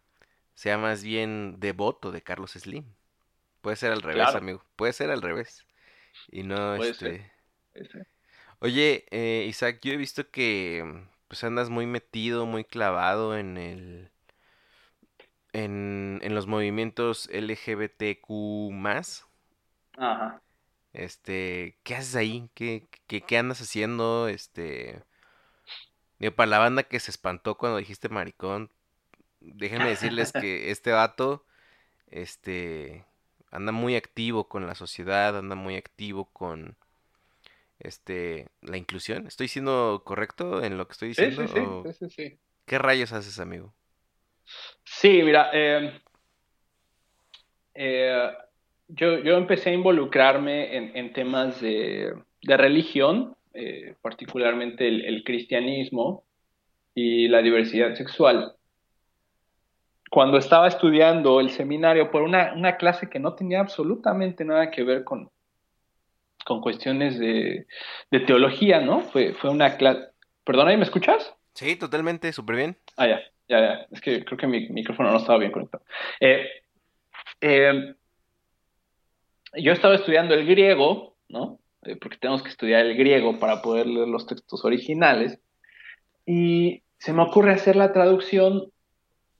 Sea 0.54 0.76
más 0.78 1.02
bien 1.02 1.58
devoto 1.58 2.12
de 2.12 2.22
Carlos 2.22 2.52
Slim. 2.52 2.84
Puede 3.62 3.76
ser 3.76 3.92
al 3.92 4.02
revés, 4.02 4.14
Claro. 4.14 4.38
amigo. 4.38 4.64
Puede 4.76 4.92
ser 4.94 5.10
al 5.10 5.22
revés. 5.22 5.66
Y 6.30 6.44
no, 6.44 6.76
Puede 6.76 6.90
este... 6.90 7.32
ser. 7.74 8.06
Oye, 8.60 9.06
eh, 9.10 9.46
Isaac, 9.48 9.80
yo 9.82 9.92
he 9.92 9.96
visto 9.96 10.30
que 10.30 10.84
pues 11.28 11.44
andas 11.44 11.70
muy 11.70 11.86
metido, 11.86 12.46
muy 12.46 12.64
clavado 12.64 13.36
en 13.36 13.56
el 13.56 14.10
en, 15.52 16.20
en 16.22 16.34
los 16.34 16.46
movimientos 16.46 17.28
LGBTQ 17.32 18.70
más. 18.72 19.26
Ajá. 19.98 20.40
Este, 20.92 21.78
¿qué 21.82 21.94
haces 21.96 22.16
ahí? 22.16 22.50
¿Qué, 22.54 22.86
qué, 23.06 23.22
qué 23.24 23.38
andas 23.38 23.60
haciendo? 23.60 24.28
Este, 24.28 25.02
digo, 26.18 26.34
para 26.34 26.50
la 26.50 26.58
banda 26.58 26.82
que 26.84 27.00
se 27.00 27.10
espantó 27.10 27.56
cuando 27.56 27.78
dijiste 27.78 28.08
maricón, 28.08 28.70
déjenme 29.40 29.90
decirles 29.90 30.32
que 30.34 30.70
este 30.70 30.92
vato, 30.92 31.46
este, 32.08 33.06
anda 33.52 33.72
muy 33.72 33.96
activo 33.96 34.48
con 34.48 34.66
la 34.66 34.74
sociedad, 34.74 35.36
anda 35.38 35.56
muy 35.56 35.76
activo 35.76 36.26
con 36.32 36.76
este, 37.78 38.48
la 38.62 38.76
inclusión. 38.76 39.26
¿Estoy 39.26 39.48
siendo 39.48 40.02
correcto 40.04 40.62
en 40.64 40.78
lo 40.78 40.86
que 40.86 40.92
estoy 40.92 41.08
diciendo? 41.08 41.44
sí, 41.44 41.48
sí, 41.48 41.76
¿O 41.82 41.90
sí, 41.92 41.92
sí, 41.92 42.10
sí. 42.10 42.40
qué 42.66 42.78
rayos 42.78 43.12
haces, 43.12 43.40
amigo? 43.40 43.74
Sí, 44.84 45.22
mira, 45.22 45.50
eh, 45.52 46.00
eh, 47.74 48.32
yo, 48.88 49.18
yo 49.18 49.36
empecé 49.36 49.70
a 49.70 49.74
involucrarme 49.74 50.76
en, 50.76 50.96
en 50.96 51.12
temas 51.12 51.60
de, 51.60 52.12
de 52.42 52.56
religión, 52.56 53.36
eh, 53.54 53.94
particularmente 54.02 54.88
el, 54.88 55.04
el 55.04 55.24
cristianismo 55.24 56.24
y 56.94 57.28
la 57.28 57.42
diversidad 57.42 57.94
sexual. 57.94 58.54
Cuando 60.10 60.38
estaba 60.38 60.68
estudiando 60.68 61.38
el 61.40 61.50
seminario 61.50 62.10
por 62.10 62.22
una, 62.22 62.54
una 62.54 62.76
clase 62.76 63.10
que 63.10 63.18
no 63.18 63.34
tenía 63.34 63.60
absolutamente 63.60 64.44
nada 64.44 64.70
que 64.70 64.82
ver 64.82 65.04
con, 65.04 65.30
con 66.46 66.60
cuestiones 66.62 67.18
de, 67.18 67.66
de 68.10 68.20
teología, 68.20 68.80
¿no? 68.80 69.00
Fue, 69.00 69.34
fue 69.34 69.50
una 69.50 69.76
clase... 69.76 70.08
Perdona, 70.44 70.72
¿y 70.72 70.78
me 70.78 70.84
escuchas? 70.84 71.34
Sí, 71.52 71.76
totalmente, 71.76 72.32
súper 72.32 72.56
bien. 72.56 72.76
Ah, 72.96 73.06
ya, 73.06 73.20
ya, 73.48 73.60
ya. 73.60 73.86
Es 73.90 74.00
que 74.00 74.24
creo 74.24 74.38
que 74.38 74.46
mi 74.46 74.68
micrófono 74.70 75.10
no 75.10 75.18
estaba 75.18 75.38
bien 75.38 75.52
conectado. 75.52 75.84
Eh, 76.20 76.46
eh, 77.42 77.94
yo 79.56 79.72
estaba 79.72 79.94
estudiando 79.94 80.34
el 80.34 80.46
griego, 80.46 81.16
¿no? 81.28 81.58
Eh, 81.82 81.96
porque 81.96 82.18
tenemos 82.18 82.42
que 82.42 82.50
estudiar 82.50 82.84
el 82.86 82.96
griego 82.96 83.38
para 83.38 83.62
poder 83.62 83.86
leer 83.86 84.08
los 84.08 84.26
textos 84.26 84.64
originales. 84.64 85.40
Y 86.26 86.82
se 86.98 87.12
me 87.12 87.22
ocurre 87.22 87.52
hacer 87.52 87.76
la 87.76 87.92
traducción 87.92 88.70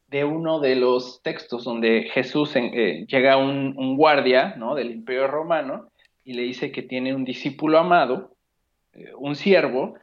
de 0.09 0.25
uno 0.25 0.61
de 0.61 0.77
los 0.77 1.21
textos 1.23 1.65
donde 1.65 2.09
Jesús 2.15 2.57
en- 2.57 2.73
eh, 2.73 3.05
llega 3.07 3.37
un, 3.37 3.75
un 3.77 3.97
guardia, 3.97 4.55
¿no? 4.57 4.75
Del 4.75 4.91
Imperio 4.91 5.27
Romano 5.27 5.91
y 6.25 6.33
le 6.35 6.43
dice 6.43 6.73
que 6.73 6.83
tiene 6.83 7.15
un 7.15 7.25
discípulo 7.25 7.79
amado, 7.79 8.35
eh, 8.95 9.13
un 9.19 9.37
siervo, 9.37 9.95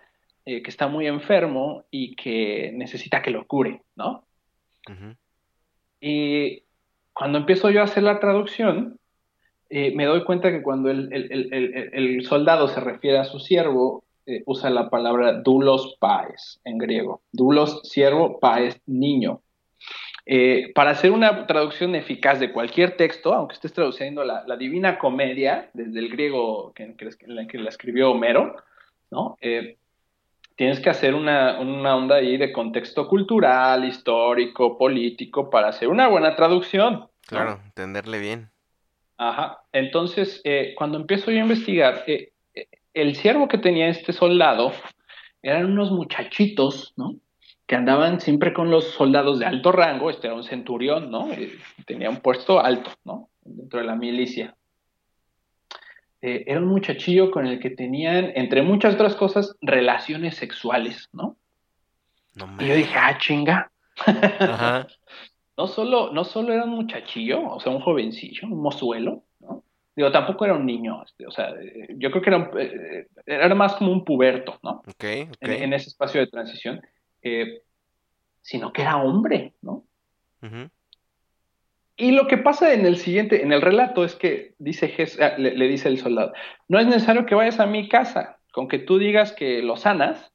eh, 0.46 0.62
que 0.62 0.70
está 0.70 0.88
muy 0.88 1.08
enfermo 1.08 1.86
y 1.90 2.16
que 2.16 2.72
necesita 2.76 3.24
que 3.24 3.32
lo 3.32 3.48
cure, 3.48 3.82
¿no? 3.96 4.24
Y 6.00 6.62
cuando 7.14 7.40
empiezo 7.40 7.72
yo 7.72 7.82
a 7.82 7.86
hacer 7.86 8.04
la 8.04 8.20
traducción, 8.20 9.00
eh, 9.70 9.94
me 9.96 10.06
doy 10.06 10.24
cuenta 10.24 10.52
que 10.52 10.62
cuando 10.62 10.90
el, 10.90 11.12
el- 11.12 11.90
el- 11.94 12.26
soldado 12.26 12.68
se 12.68 12.80
refiere 12.80 13.18
a 13.18 13.26
su 13.26 13.40
siervo, 13.40 14.04
eh, 14.26 14.44
usa 14.46 14.70
la 14.70 14.90
palabra 14.90 15.34
doulos 15.34 15.98
paes 16.00 16.60
en 16.64 16.78
griego. 16.78 17.22
Doulos, 17.32 17.82
siervo, 17.84 18.40
paes, 18.40 18.80
niño. 18.86 19.42
Eh, 20.26 20.72
para 20.74 20.92
hacer 20.92 21.12
una 21.12 21.46
traducción 21.46 21.94
eficaz 21.94 22.40
de 22.40 22.52
cualquier 22.52 22.98
texto, 22.98 23.34
aunque 23.34 23.54
estés 23.54 23.74
traduciendo 23.74 24.24
la, 24.24 24.44
la 24.48 24.58
Divina 24.58 24.98
Comedia, 24.98 25.70
desde 25.74 26.00
el 26.00 26.10
griego 26.10 26.74
que, 26.74 26.96
que, 26.96 27.12
la 27.28 27.46
que 27.46 27.60
la 27.60 27.70
escribió 27.70 28.12
Homero, 28.12 28.56
¿no? 29.12 29.38
Tienes 30.56 30.80
que 30.80 30.90
hacer 30.90 31.14
una, 31.14 31.60
una 31.60 31.98
onda 31.98 32.16
ahí 32.16 32.38
de 32.38 32.54
contexto 32.54 33.10
cultural, 33.10 33.84
histórico, 33.84 34.78
político, 34.78 35.50
para 35.50 35.68
hacer 35.68 35.90
una 35.90 36.08
buena 36.08 36.36
traducción. 36.36 37.10
Claro, 37.28 37.60
entenderle 37.66 38.20
bien. 38.20 38.50
Ajá. 39.18 39.62
Entonces, 39.72 40.42
eh, 40.44 40.74
cuando 40.78 40.98
empiezo 40.98 41.32
yo 41.32 41.38
a 41.40 41.44
investigar, 41.44 42.04
eh, 42.08 42.34
eh, 42.54 42.68
el 42.94 43.16
siervo 43.16 43.48
que 43.48 43.58
tenía 43.58 43.88
este 43.88 44.14
soldado 44.14 44.74
eran 45.42 45.66
unos 45.66 45.92
muchachitos, 45.92 46.94
¿no? 46.98 47.16
Que 47.66 47.76
andaban 47.76 48.20
siempre 48.20 48.54
con 48.54 48.70
los 48.70 48.86
soldados 48.92 49.40
de 49.40 49.46
alto 49.46 49.72
rango, 49.72 50.10
este 50.10 50.28
era 50.28 50.36
un 50.36 50.44
centurión, 50.44 51.10
¿no? 51.10 51.32
Eh, 51.32 51.58
tenía 51.86 52.10
un 52.10 52.18
puesto 52.18 52.60
alto, 52.60 52.92
¿no? 53.04 53.30
Dentro 53.44 53.80
de 53.80 53.86
la 53.86 53.96
milicia. 53.96 54.56
Era 56.22 56.60
un 56.60 56.66
muchachillo 56.66 57.30
con 57.30 57.46
el 57.46 57.60
que 57.60 57.70
tenían, 57.70 58.32
entre 58.34 58.64
muchas 58.64 58.96
otras 58.96 59.16
cosas, 59.16 59.56
relaciones 59.62 60.36
sexuales, 60.36 61.08
¿no? 61.14 61.38
No 62.34 62.50
Y 62.60 62.68
yo 62.68 62.76
dije, 62.76 62.96
ah, 62.98 63.16
chinga. 63.20 63.72
Ajá. 64.06 64.88
no 65.58 65.68
solo, 65.68 66.12
no 66.12 66.24
solo 66.24 66.54
era 66.54 66.64
un 66.66 66.72
muchachillo, 66.72 67.48
o 67.48 67.60
sea, 67.60 67.72
un 67.72 67.82
jovencillo, 67.82 68.48
un 68.48 68.62
mozuelo, 68.62 69.24
¿no? 69.40 69.64
Digo, 69.96 70.12
tampoco 70.12 70.44
era 70.46 70.56
un 70.56 70.66
niño, 70.66 71.02
este, 71.06 71.26
o 71.26 71.32
sea, 71.32 71.52
eh, 71.52 71.88
yo 71.98 72.12
creo 72.12 72.22
que 72.22 72.30
era, 72.30 72.38
un- 72.38 72.50
eh, 72.60 73.08
era 73.26 73.56
más 73.56 73.76
como 73.76 73.92
un 73.94 74.04
puberto, 74.04 74.60
¿no? 74.62 74.84
Ok, 74.88 75.04
En, 75.04 75.30
ok. 75.32 75.38
en 75.42 75.74
ese 75.74 75.88
espacio 75.90 76.20
de 76.20 76.28
transición, 76.28 76.82
eh, 77.22 77.62
sino 78.42 78.74
que 78.74 78.82
era 78.82 78.98
hombre, 78.98 79.54
¿no? 79.62 79.86
Y 81.98 82.12
lo 82.12 82.28
que 82.28 82.38
pasa 82.38 82.74
en 82.74 82.86
el 82.86 82.98
siguiente, 82.98 83.42
en 83.42 83.54
el 83.54 83.62
relato, 83.62 84.04
es 84.04 84.16
que 84.16 84.54
dice 84.60 84.90
Jes- 84.94 85.18
ah, 85.22 85.38
le, 85.38 85.56
le 85.56 85.68
dice 85.70 85.88
el 85.88 85.98
soldado, 85.98 86.34
no 86.68 86.78
es 86.80 86.88
necesario 86.88 87.26
que 87.26 87.36
vayas 87.36 87.60
a 87.62 87.66
mi 87.66 87.88
casa, 87.88 88.40
con 88.52 88.68
que 88.68 88.80
tú 88.80 88.98
digas 88.98 89.32
que 89.32 89.62
lo 89.64 89.78
sanas, 89.78 90.34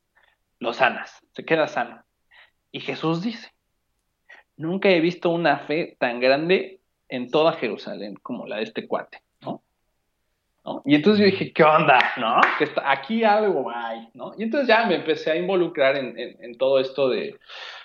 lo 0.58 0.72
sanas, 0.72 1.20
se 1.32 1.44
queda 1.44 1.68
sano. 1.68 2.02
Y 2.72 2.80
Jesús 2.80 3.20
dice, 3.22 3.50
nunca 4.60 4.88
he 4.90 5.00
visto 5.00 5.30
una 5.30 5.58
fe 5.58 5.96
tan 5.98 6.20
grande 6.20 6.80
en 7.08 7.30
toda 7.30 7.54
Jerusalén 7.54 8.14
como 8.22 8.46
la 8.46 8.56
de 8.56 8.64
este 8.64 8.86
cuate, 8.86 9.22
¿no? 9.42 9.62
Y 10.84 10.94
entonces 10.94 11.20
yo 11.20 11.30
dije, 11.30 11.52
¿qué 11.52 11.64
onda? 11.64 11.98
¿No? 12.16 12.40
Que 12.58 12.64
está, 12.64 12.90
aquí 12.90 13.24
algo 13.24 13.70
hay, 13.74 14.08
¿no? 14.14 14.32
Y 14.38 14.44
entonces 14.44 14.68
ya 14.68 14.86
me 14.86 14.96
empecé 14.96 15.32
a 15.32 15.36
involucrar 15.36 15.96
en 15.96 16.56
todo 16.58 16.78
esto 16.78 17.08
de 17.08 17.38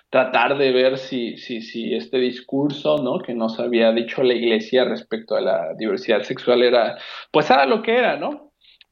tratar 0.09 0.57
de 0.57 0.71
ver 0.71 0.97
si, 0.97 1.37
si, 1.37 1.61
si 1.61 1.93
este 1.93 2.17
discurso, 2.17 2.97
¿no? 2.99 3.19
Que 3.19 3.33
nos 3.33 3.59
había 3.59 3.91
dicho 3.91 4.23
la 4.23 4.33
iglesia 4.33 4.85
respecto 4.85 5.35
a 5.35 5.41
la 5.41 5.73
diversidad 5.73 6.21
sexual 6.21 6.63
era, 6.63 6.97
pues 7.31 7.49
era 7.49 7.65
lo 7.65 7.81
que 7.81 7.97
era, 7.97 8.15
¿no? 8.15 8.44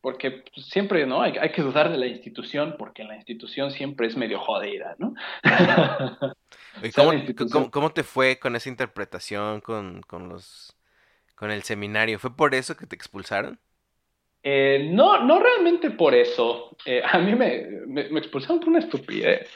Porque 0.04 0.32
pues, 0.32 0.66
siempre, 0.68 1.06
¿no? 1.06 1.22
Hay, 1.22 1.38
hay 1.40 1.52
que 1.54 1.62
dudar 1.62 1.90
de 1.90 1.98
la 1.98 2.08
institución 2.08 2.76
porque 2.78 3.06
la 3.06 3.16
institución 3.16 3.72
siempre 3.72 4.06
es 4.08 4.18
medio 4.18 4.38
jodida, 4.38 4.96
¿no? 5.00 5.14
¿Y 6.84 6.92
sea, 6.92 7.06
cómo, 7.06 7.14
la 7.14 7.20
institución. 7.20 7.50
cómo- 7.50 7.72
cómo 7.72 7.92
te 7.94 8.04
fue 8.04 8.38
con 8.38 8.58
esa 8.58 8.68
interpretación 8.68 9.62
con, 9.62 10.02
con 10.02 10.28
los 10.28 10.76
con 11.36 11.52
el 11.52 11.64
seminario? 11.64 12.20
¿Fue 12.20 12.36
por 12.36 12.54
eso 12.54 12.76
que 12.76 12.86
te 12.86 12.96
expulsaron? 12.96 13.58
Eh, 14.44 14.90
no, 14.92 15.24
no 15.24 15.40
realmente 15.40 15.90
por 15.92 16.14
eso. 16.14 16.76
Eh, 16.86 17.02
a 17.10 17.18
mí 17.20 17.34
me, 17.34 17.66
me, 17.88 18.10
me 18.10 18.20
expulsaron 18.20 18.60
por 18.60 18.70
una 18.70 18.80
estupidez. 18.80 19.50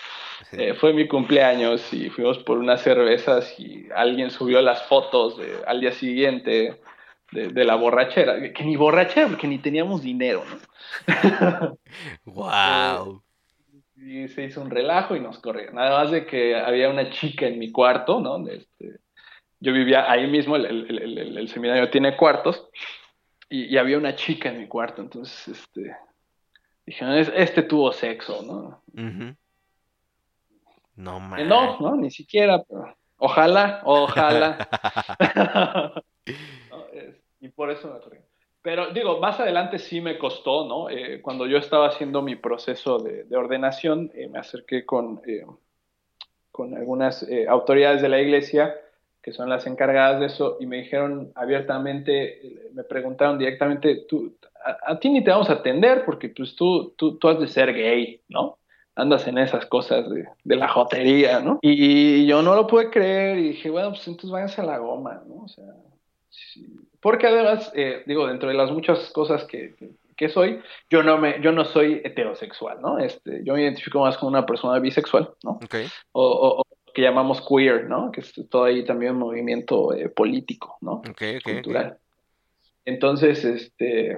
Eh, 0.53 0.73
fue 0.75 0.93
mi 0.93 1.07
cumpleaños 1.09 1.91
y 1.93 2.09
fuimos 2.09 2.37
por 2.39 2.57
unas 2.57 2.81
cervezas 2.81 3.53
y 3.59 3.87
alguien 3.93 4.31
subió 4.31 4.61
las 4.61 4.83
fotos 4.83 5.37
de- 5.37 5.57
al 5.67 5.81
día 5.81 5.91
siguiente 5.91 6.79
de, 7.31 7.49
de 7.49 7.65
la 7.65 7.75
borrachera, 7.75 8.35
que 8.53 8.63
ni 8.63 8.75
borrachera, 8.75 9.27
porque 9.27 9.47
ni 9.47 9.59
teníamos 9.59 10.01
dinero, 10.01 10.43
¿no? 10.49 10.57
Wow. 12.25 13.23
Y 13.95 14.27
se 14.29 14.43
hizo 14.45 14.61
un 14.61 14.69
relajo 14.69 15.15
y 15.15 15.19
nos 15.19 15.39
corrieron. 15.39 15.75
Nada 15.75 16.01
más 16.03 16.11
de 16.11 16.25
que 16.25 16.55
había 16.55 16.89
una 16.89 17.09
chica 17.09 17.47
en 17.47 17.57
mi 17.59 17.71
cuarto, 17.71 18.19
¿no? 18.19 18.47
Este, 18.47 18.99
yo 19.59 19.73
vivía 19.73 20.09
ahí 20.09 20.27
mismo, 20.27 20.55
el, 20.55 20.65
el- 20.65 21.37
el- 21.37 21.49
seminario 21.49 21.89
tiene 21.89 22.15
cuartos, 22.15 22.69
y, 23.49 23.65
y 23.65 23.77
había 23.77 23.97
una 23.97 24.15
chica 24.15 24.49
en 24.49 24.59
mi 24.59 24.67
cuarto, 24.67 25.01
entonces, 25.01 25.47
este, 25.47 25.95
dijeron, 26.85 27.15
"Es- 27.17 27.31
este 27.35 27.63
tuvo 27.63 27.91
sexo, 27.91 28.43
¿no? 28.43 28.83
No 30.95 31.19
man. 31.19 31.47
no, 31.47 31.79
no, 31.79 31.95
ni 31.95 32.11
siquiera, 32.11 32.63
pero 32.63 32.95
ojalá, 33.17 33.81
ojalá. 33.83 34.67
¿no? 36.69 36.87
Es- 36.93 37.21
y 37.39 37.49
por 37.49 37.69
eso 37.71 37.93
me 37.93 37.99
corrí. 37.99 38.17
Digo, 38.93 39.19
más 39.19 39.39
adelante 39.39 39.79
sí 39.79 40.01
me 40.01 40.17
costó, 40.17 40.67
¿no? 40.67 40.89
Eh, 40.89 41.21
cuando 41.21 41.45
yo 41.47 41.57
estaba 41.57 41.87
haciendo 41.87 42.21
mi 42.21 42.35
proceso 42.35 42.99
de, 42.99 43.23
de 43.23 43.37
ordenación, 43.37 44.11
eh, 44.13 44.27
me 44.27 44.39
acerqué 44.39 44.85
con, 44.85 45.21
eh, 45.25 45.45
con 46.51 46.75
algunas 46.75 47.23
eh, 47.23 47.47
autoridades 47.47 48.01
de 48.01 48.09
la 48.09 48.19
iglesia 48.19 48.75
que 49.21 49.33
son 49.33 49.49
las 49.49 49.67
encargadas 49.67 50.21
de 50.21 50.27
eso 50.27 50.57
y 50.59 50.65
me 50.65 50.77
dijeron 50.77 51.33
abiertamente, 51.35 52.39
me 52.73 52.83
preguntaron 52.85 53.37
directamente, 53.37 54.05
tú, 54.07 54.37
a, 54.63 54.97
ti 54.99 55.09
ni 55.09 55.21
te 55.21 55.31
vamos 55.31 55.49
a 55.49 55.53
atender 55.53 56.05
porque 56.05 56.29
pues 56.29 56.55
tú, 56.55 56.93
tú, 56.97 57.17
tú 57.17 57.27
has 57.27 57.39
de 57.39 57.47
ser 57.47 57.73
gay, 57.73 58.21
¿no? 58.29 58.57
Andas 58.95 59.27
en 59.27 59.37
esas 59.37 59.65
cosas 59.65 60.09
de, 60.09 60.27
de 60.43 60.55
la 60.55 60.69
jotería, 60.69 61.41
¿no? 61.41 61.59
Y 61.61 62.25
yo 62.25 62.41
no 62.41 62.55
lo 62.55 62.67
pude 62.67 62.89
creer 62.89 63.37
y 63.37 63.49
dije, 63.49 63.69
bueno, 63.69 63.89
pues 63.89 64.07
entonces 64.07 64.31
váyanse 64.31 64.61
a 64.61 64.65
la 64.65 64.77
goma, 64.77 65.21
¿no? 65.27 65.43
O 65.43 65.47
sea, 65.49 65.65
porque 67.01 67.27
además, 67.27 67.71
eh, 67.75 68.03
digo, 68.05 68.27
dentro 68.27 68.49
de 68.49 68.55
las 68.55 68.71
muchas 68.71 69.11
cosas 69.11 69.45
que, 69.45 69.75
que, 70.15 70.29
soy, 70.29 70.61
yo 70.89 71.03
no 71.03 71.17
me, 71.17 71.39
yo 71.41 71.51
no 71.51 71.65
soy 71.65 72.01
heterosexual, 72.03 72.81
¿no? 72.81 72.99
Este, 72.99 73.41
yo 73.43 73.53
me 73.53 73.61
identifico 73.61 73.99
más 73.99 74.17
como 74.17 74.29
una 74.29 74.45
persona 74.45 74.79
bisexual, 74.79 75.29
¿no? 75.43 75.59
Okay. 75.63 75.87
O, 76.11 76.59
o, 76.59 76.63
que 76.93 77.03
llamamos 77.03 77.45
queer, 77.47 77.85
¿no? 77.87 78.11
Que 78.11 78.21
es 78.21 78.33
todo 78.49 78.63
ahí 78.63 78.83
también 78.83 79.13
un 79.13 79.19
movimiento 79.19 79.93
eh, 79.93 80.09
político, 80.09 80.77
¿no? 80.81 81.03
Okay, 81.09 81.37
okay, 81.37 81.53
Cultural. 81.53 81.97
Entonces, 82.85 83.45
este, 83.45 84.17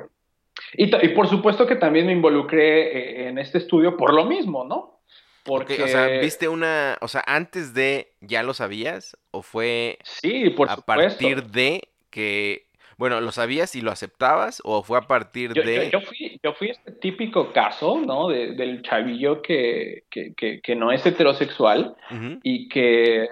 y, 0.74 0.96
y, 1.06 1.10
por 1.10 1.28
supuesto 1.28 1.68
que 1.68 1.76
también 1.76 2.06
me 2.06 2.14
involucré 2.14 3.26
eh, 3.26 3.28
en 3.28 3.38
este 3.38 3.58
estudio 3.58 3.98
por 3.98 4.14
lo 4.14 4.26
mismo, 4.26 4.64
¿no? 4.64 5.02
Porque, 5.44 5.82
o 5.82 5.88
sea, 5.88 6.08
viste 6.20 6.48
una, 6.48 6.98
o 7.02 7.08
sea, 7.08 7.24
antes 7.26 7.74
de, 7.74 8.14
¿ya 8.22 8.44
lo 8.44 8.54
sabías? 8.54 9.18
¿O 9.32 9.42
fue 9.42 9.98
sí, 10.04 10.50
por 10.52 10.70
a 10.70 10.78
partir 10.78 11.44
de 11.46 11.89
que, 12.10 12.68
bueno, 12.98 13.22
lo 13.22 13.32
sabías 13.32 13.76
y 13.76 13.82
lo 13.82 13.92
aceptabas? 13.92 14.62
¿O 14.66 14.84
fue 14.84 14.98
a 14.98 15.02
partir 15.02 15.54
de...? 15.54 15.90
Yo, 15.90 16.02
fui, 16.02 16.40
yo 16.44 16.54
fui 16.54 16.70
este 16.70 16.92
típico 16.92 17.54
caso, 17.54 18.02
¿no? 18.06 18.28
De, 18.30 18.54
del 18.54 18.82
chavillo 18.82 19.42
que, 19.42 20.04
que, 20.10 20.34
que, 20.36 20.76
no 20.76 20.92
es 20.92 21.06
heterosexual 21.06 21.96
y 22.44 22.68
que 22.68 23.30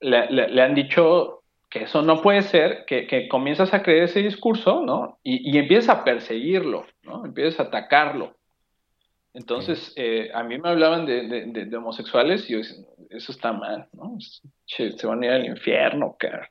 le, 0.00 0.30
le, 0.30 0.62
han 0.62 0.74
dicho 0.74 1.42
que 1.68 1.84
eso 1.84 2.02
no 2.02 2.20
puede 2.22 2.42
ser, 2.42 2.84
que, 2.86 3.06
que 3.06 3.28
comienzas 3.28 3.74
a 3.74 3.82
creer 3.82 4.04
ese 4.04 4.22
discurso, 4.22 4.82
¿no? 4.84 5.18
Y, 5.22 5.50
y 5.50 5.58
empiezas 5.58 5.96
a 5.96 6.04
perseguirlo, 6.04 6.86
¿no? 7.02 7.24
Empiezas 7.24 7.60
a 7.60 7.62
atacarlo. 7.64 8.36
Entonces, 9.32 9.92
eh, 9.96 10.30
a 10.34 10.42
mí 10.42 10.58
me 10.58 10.70
hablaban 10.70 11.06
de, 11.06 11.28
de, 11.28 11.64
de, 11.66 11.76
homosexuales 11.76 12.48
y 12.48 12.54
yo 12.54 12.58
decía, 12.58 12.84
eso 13.10 13.30
está 13.30 13.52
mal, 13.52 13.88
¿no? 13.92 14.16
Se 14.66 15.06
van 15.06 15.22
a 15.22 15.26
ir 15.26 15.32
al 15.32 15.46
infierno, 15.46 16.16
cara, 16.18 16.50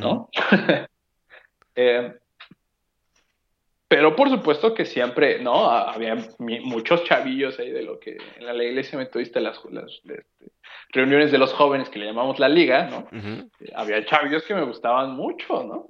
¿no? 0.00 0.28
Eh, 1.74 2.14
pero 3.88 4.16
por 4.16 4.28
supuesto 4.30 4.74
que 4.74 4.84
siempre, 4.84 5.38
¿no? 5.40 5.70
Había 5.70 6.16
muchos 6.38 7.04
chavillos 7.04 7.58
ahí 7.58 7.70
de 7.70 7.82
lo 7.82 8.00
que 8.00 8.16
en 8.36 8.46
la 8.46 8.64
iglesia 8.64 8.98
metodista, 8.98 9.40
las, 9.40 9.62
las 9.70 9.90
este, 9.90 10.24
reuniones 10.90 11.30
de 11.30 11.38
los 11.38 11.52
jóvenes 11.52 11.88
que 11.90 11.98
le 11.98 12.06
llamamos 12.06 12.38
la 12.38 12.48
liga, 12.48 12.88
¿no? 12.88 13.08
Eh, 13.12 13.72
había 13.74 14.04
chavillos 14.04 14.44
que 14.44 14.54
me 14.54 14.64
gustaban 14.64 15.10
mucho, 15.14 15.62
¿no? 15.64 15.88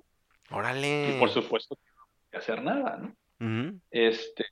Órale. 0.50 1.10
Y 1.10 1.18
por 1.18 1.30
supuesto 1.30 1.76
que 1.76 1.90
no 1.96 2.04
podía 2.06 2.38
hacer 2.40 2.62
nada, 2.62 2.98
¿no? 2.98 3.80
Este, 3.90 4.46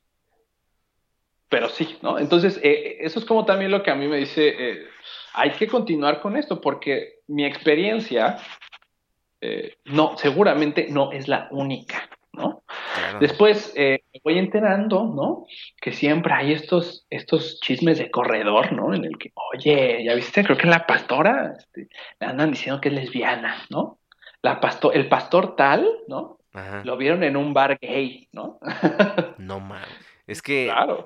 pero 1.53 1.69
sí, 1.69 1.97
¿no? 2.01 2.17
Entonces, 2.17 2.59
eh, 2.63 2.97
eso 3.01 3.19
es 3.19 3.25
como 3.25 3.45
también 3.45 3.69
lo 3.69 3.83
que 3.83 3.91
a 3.91 3.95
mí 3.95 4.07
me 4.07 4.17
dice, 4.17 4.55
eh, 4.57 4.87
hay 5.33 5.51
que 5.51 5.67
continuar 5.67 6.19
con 6.19 6.35
esto, 6.35 6.59
porque 6.59 7.19
mi 7.27 7.45
experiencia, 7.45 8.39
eh, 9.45 9.75
no, 9.85 10.17
seguramente 10.17 10.87
no 10.89 11.11
es 11.11 11.27
la 11.27 11.49
única, 11.51 12.09
¿no? 12.31 12.63
Después 13.19 13.73
me 13.75 14.01
voy 14.23 14.39
enterando, 14.39 15.03
¿no? 15.03 15.45
Que 15.81 15.91
siempre 15.91 16.33
hay 16.33 16.53
estos, 16.53 17.05
estos 17.09 17.59
chismes 17.59 17.97
de 17.97 18.09
corredor, 18.09 18.71
¿no? 18.71 18.93
En 18.93 19.03
el 19.03 19.17
que, 19.17 19.33
oye, 19.53 20.01
ya 20.05 20.15
viste, 20.15 20.45
creo 20.45 20.57
que 20.57 20.67
la 20.67 20.85
pastora 20.87 21.55
este, 21.57 21.89
le 22.21 22.27
andan 22.27 22.51
diciendo 22.51 22.79
que 22.79 22.87
es 22.87 22.95
lesbiana, 22.95 23.65
¿no? 23.69 23.99
La 24.41 24.61
pastor, 24.61 24.95
el 24.95 25.09
pastor 25.09 25.57
tal, 25.57 25.89
¿no? 26.07 26.37
Lo 26.85 26.95
vieron 26.95 27.23
en 27.23 27.35
un 27.35 27.53
bar 27.53 27.77
gay, 27.81 28.29
¿no? 28.31 28.59
no 29.39 29.59
mames. 29.59 30.12
Es 30.25 30.41
que, 30.41 30.65
claro, 30.65 31.05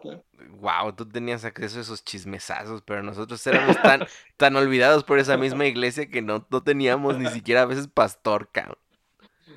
wow, 0.60 0.94
tú 0.96 1.08
tenías 1.08 1.44
acceso 1.44 1.80
a 1.80 1.82
esos 1.82 2.04
chismesazos, 2.04 2.84
pero 2.84 3.02
nosotros 3.02 3.46
éramos 3.48 3.82
tan, 3.82 4.02
tan 4.38 4.56
olvidados 4.56 5.04
por 5.04 5.18
esa 5.18 5.38
misma 5.38 5.66
iglesia 5.68 6.10
que 6.10 6.22
no, 6.22 6.46
no 6.50 6.62
teníamos 6.62 7.18
ni 7.18 7.28
siquiera 7.28 7.64
a 7.64 7.66
veces 7.66 7.88
pastor, 7.88 8.50
cabrón. 8.52 8.78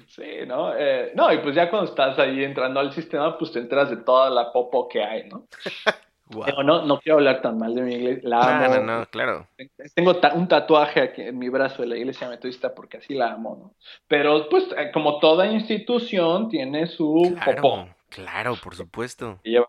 Sí, 0.09 0.47
¿no? 0.47 0.75
Eh, 0.77 1.13
no, 1.15 1.33
y 1.33 1.39
pues 1.39 1.55
ya 1.55 1.71
cuando 1.71 1.89
estás 1.91 2.19
ahí 2.19 2.43
entrando 2.43 2.81
al 2.81 2.93
sistema, 2.93 3.39
pues 3.39 3.53
te 3.53 3.61
enteras 3.61 3.91
de 3.91 3.99
toda 3.99 4.29
la 4.31 4.51
popo 4.53 4.89
que 4.89 5.05
hay, 5.05 5.29
¿no? 5.29 5.47
no, 6.65 6.85
no 6.85 7.01
quiero 7.01 7.19
hablar 7.19 7.43
tan 7.43 7.59
mal 7.59 7.75
de 7.75 7.83
mi 7.83 7.95
iglesia, 7.95 8.29
la 8.29 8.65
amo. 8.65 8.75
No, 8.77 8.99
no, 8.99 9.07
claro. 9.07 9.47
Tengo 9.95 10.19
un 10.35 10.49
tatuaje 10.49 11.01
aquí 11.01 11.23
en 11.23 11.39
mi 11.39 11.49
brazo 11.49 11.83
de 11.83 11.89
la 11.89 11.97
iglesia 11.97 12.29
metodista 12.29 12.75
porque 12.75 12.97
así 12.97 13.15
la 13.15 13.33
amo, 13.33 13.57
¿no? 13.61 13.75
Pero 14.09 14.49
pues 14.49 14.65
eh, 14.77 14.91
como 14.93 15.21
toda 15.21 15.47
institución 15.47 16.49
tiene 16.49 16.87
su 16.87 17.37
claro. 17.45 17.89
Claro, 18.11 18.57
por 18.63 18.75
supuesto. 18.75 19.39
Lleva 19.45 19.67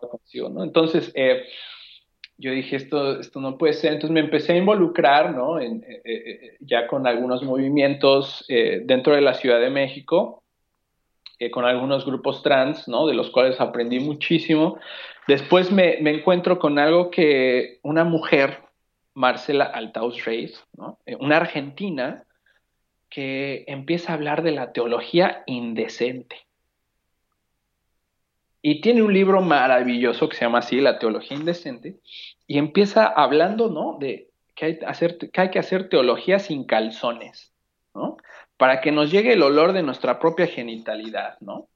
¿no? 0.50 0.64
Entonces, 0.64 1.12
eh, 1.14 1.44
yo 2.36 2.50
dije, 2.50 2.76
esto, 2.76 3.20
esto 3.20 3.40
no 3.40 3.56
puede 3.56 3.72
ser. 3.72 3.92
Entonces 3.92 4.12
me 4.12 4.20
empecé 4.20 4.52
a 4.52 4.56
involucrar, 4.56 5.32
¿no? 5.32 5.60
En, 5.60 5.84
eh, 5.84 6.02
eh, 6.04 6.56
ya 6.60 6.88
con 6.88 7.06
algunos 7.06 7.42
movimientos 7.44 8.44
dentro 8.48 9.14
de 9.14 9.20
la 9.20 9.34
Ciudad 9.34 9.60
de 9.60 9.70
México, 9.70 10.42
con 11.52 11.64
algunos 11.64 12.04
grupos 12.04 12.42
trans, 12.42 12.86
¿no? 12.88 13.06
De 13.06 13.14
los 13.14 13.30
cuales 13.30 13.60
aprendí 13.60 14.00
muchísimo. 14.00 14.78
Después 15.26 15.70
me, 15.70 15.98
encuentro 15.98 16.58
con 16.58 16.78
algo 16.78 17.10
que 17.10 17.78
una 17.82 18.04
mujer, 18.04 18.58
Marcela 19.14 19.64
Altaus 19.64 20.24
Reis, 20.24 20.64
¿no? 20.76 20.98
Una 21.20 21.38
argentina 21.38 22.24
que 23.08 23.64
empieza 23.68 24.12
a 24.12 24.14
hablar 24.14 24.42
de 24.42 24.52
la 24.52 24.72
teología 24.72 25.42
indecente. 25.46 26.46
Y 28.62 28.80
tiene 28.80 29.02
un 29.02 29.12
libro 29.12 29.42
maravilloso 29.42 30.28
que 30.28 30.36
se 30.36 30.44
llama 30.44 30.60
así, 30.60 30.80
La 30.80 31.00
Teología 31.00 31.36
Indecente, 31.36 31.96
y 32.46 32.58
empieza 32.58 33.06
hablando, 33.06 33.68
¿no? 33.68 33.98
De 33.98 34.30
que 34.54 34.64
hay, 34.66 34.78
hacer, 34.86 35.18
que 35.18 35.40
hay 35.40 35.50
que 35.50 35.58
hacer 35.58 35.88
teología 35.88 36.38
sin 36.38 36.64
calzones, 36.64 37.52
¿no? 37.92 38.18
Para 38.56 38.80
que 38.80 38.92
nos 38.92 39.10
llegue 39.10 39.32
el 39.32 39.42
olor 39.42 39.72
de 39.72 39.82
nuestra 39.82 40.20
propia 40.20 40.46
genitalidad, 40.46 41.38
¿no? 41.40 41.66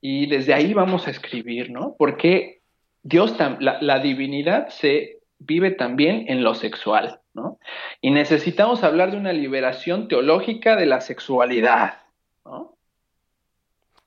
Y 0.00 0.26
desde 0.26 0.54
ahí 0.54 0.72
vamos 0.72 1.08
a 1.08 1.10
escribir, 1.10 1.70
¿no? 1.70 1.96
Porque 1.98 2.60
Dios, 3.02 3.34
la, 3.58 3.98
divinidad 3.98 4.68
se 4.68 5.18
vive 5.38 5.72
también 5.72 6.26
en 6.28 6.44
lo 6.44 6.54
sexual, 6.54 7.20
¿no? 7.34 7.58
Y 8.00 8.10
necesitamos 8.10 8.84
hablar 8.84 9.10
de 9.10 9.16
una 9.16 9.32
liberación 9.32 10.06
teológica 10.06 10.76
de 10.76 10.86
la 10.86 11.00
sexualidad, 11.00 12.02
¿no? 12.44 12.76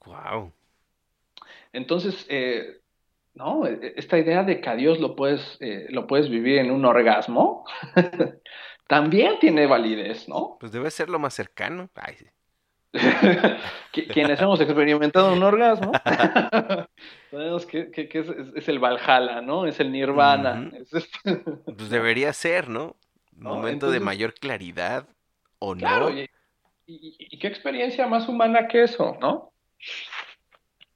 Wow. 0.05 0.51
Entonces, 1.73 2.25
eh, 2.29 2.79
¿no? 3.33 3.65
E, 3.65 3.73
e, 3.81 3.93
esta 3.97 4.17
idea 4.17 4.43
de 4.43 4.61
que 4.61 4.69
a 4.69 4.75
Dios 4.75 4.99
lo 4.99 5.15
puedes, 5.15 5.57
eh, 5.59 5.87
lo 5.89 6.07
puedes 6.07 6.29
vivir 6.29 6.59
en 6.59 6.71
un 6.71 6.85
orgasmo, 6.85 7.65
también 8.87 9.39
tiene 9.39 9.65
validez, 9.65 10.29
¿no? 10.29 10.57
Pues 10.59 10.71
debe 10.71 10.89
ser 10.91 11.09
lo 11.09 11.19
más 11.19 11.33
cercano. 11.33 11.89
Ay, 11.95 12.15
sí. 12.17 12.25
Quienes 14.13 14.39
hemos 14.39 14.61
experimentado 14.61 15.33
un 15.33 15.41
orgasmo, 15.41 15.91
sabemos 17.31 17.65
que, 17.65 17.89
es, 18.55 18.69
el 18.69 18.77
Valhalla, 18.77 19.41
¿no? 19.41 19.65
Es 19.65 19.79
el 19.79 19.91
nirvana. 19.91 20.71
Este 20.91 21.01
pues 21.65 21.89
debería 21.89 22.31
ser, 22.33 22.69
¿no? 22.69 22.95
Momento 23.35 23.89
de 23.89 23.99
mayor 23.99 24.35
claridad, 24.35 25.07
¿o 25.57 25.73
no? 25.73 26.11
y, 26.85 27.39
qué 27.39 27.47
experiencia 27.47 28.05
más 28.05 28.27
humana 28.29 28.67
que 28.67 28.83
eso, 28.83 29.17
¿no? 29.19 29.51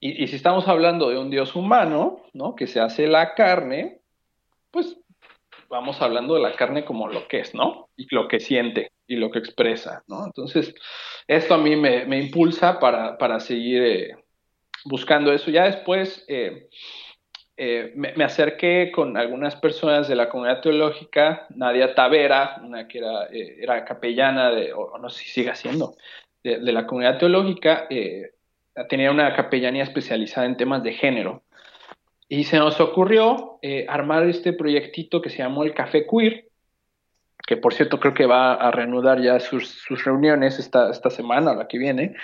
Y, 0.00 0.28
si 0.28 0.36
estamos 0.36 0.68
hablando 0.68 1.10
de 1.10 1.18
un 1.18 1.30
Dios 1.30 1.56
humano, 1.56 2.22
¿no? 2.32 2.54
Que 2.54 2.66
se 2.66 2.80
hace 2.80 3.08
la 3.08 3.34
carne, 3.34 4.00
pues 4.70 4.96
vamos 5.68 6.00
hablando 6.00 6.34
de 6.34 6.40
la 6.40 6.54
carne 6.54 6.84
como 6.84 7.08
lo 7.08 7.26
que 7.26 7.40
es, 7.40 7.54
¿no? 7.54 7.88
Y 7.96 8.12
lo 8.14 8.28
que 8.28 8.38
siente 8.38 8.92
y 9.08 9.16
lo 9.16 9.30
que 9.30 9.40
expresa, 9.40 10.04
¿no? 10.06 10.24
Entonces, 10.24 10.74
esto 11.26 11.54
a 11.54 11.58
mí 11.58 11.74
me, 11.74 12.18
impulsa 12.18 12.78
para, 12.78 13.40
seguir 13.40 13.82
eh, 13.82 14.16
buscando 14.84 15.32
eso. 15.32 15.50
Ya 15.50 15.64
después 15.64 16.24
eh, 16.28 16.68
eh, 17.56 17.92
me, 17.96 18.22
acerqué 18.22 18.92
con 18.94 19.16
algunas 19.16 19.56
personas 19.56 20.06
de 20.06 20.14
la 20.14 20.28
comunidad 20.28 20.60
teológica, 20.60 21.46
Nadia 21.50 21.96
Tavera, 21.96 22.60
una 22.62 22.86
que 22.86 22.98
era, 22.98 23.26
era 23.32 23.84
capellana, 23.84 24.52
de, 24.52 24.72
o 24.72 24.96
no 24.98 25.10
sé 25.10 25.24
si 25.24 25.30
sigue 25.30 25.56
siendo, 25.56 25.96
de, 26.44 26.60
de 26.60 26.72
la 26.72 26.86
comunidad 26.86 27.18
teológica, 27.18 27.88
tenía 28.86 29.10
una 29.10 29.34
capellanía 29.34 29.82
especializada 29.82 30.46
en 30.46 30.56
temas 30.56 30.82
de 30.82 30.92
género. 30.92 31.42
Y 32.28 32.44
se 32.44 32.58
nos 32.58 32.80
ocurrió 32.80 33.58
eh, 33.62 33.86
armar 33.88 34.26
este 34.26 34.52
proyectito 34.52 35.22
que 35.22 35.30
se 35.30 35.38
llamó 35.38 35.64
el 35.64 35.74
Café 35.74 36.06
Queer, 36.06 36.48
que 37.46 37.56
por 37.56 37.72
cierto 37.72 37.98
creo 37.98 38.12
que 38.12 38.26
va 38.26 38.54
a 38.54 38.70
reanudar 38.70 39.20
ya 39.22 39.40
sus, 39.40 39.86
reuniones 40.04 40.58
esta, 40.58 40.90
esta 40.90 41.08
semana, 41.08 41.54
la 41.54 41.66
que 41.66 41.78
viene, 41.78 42.14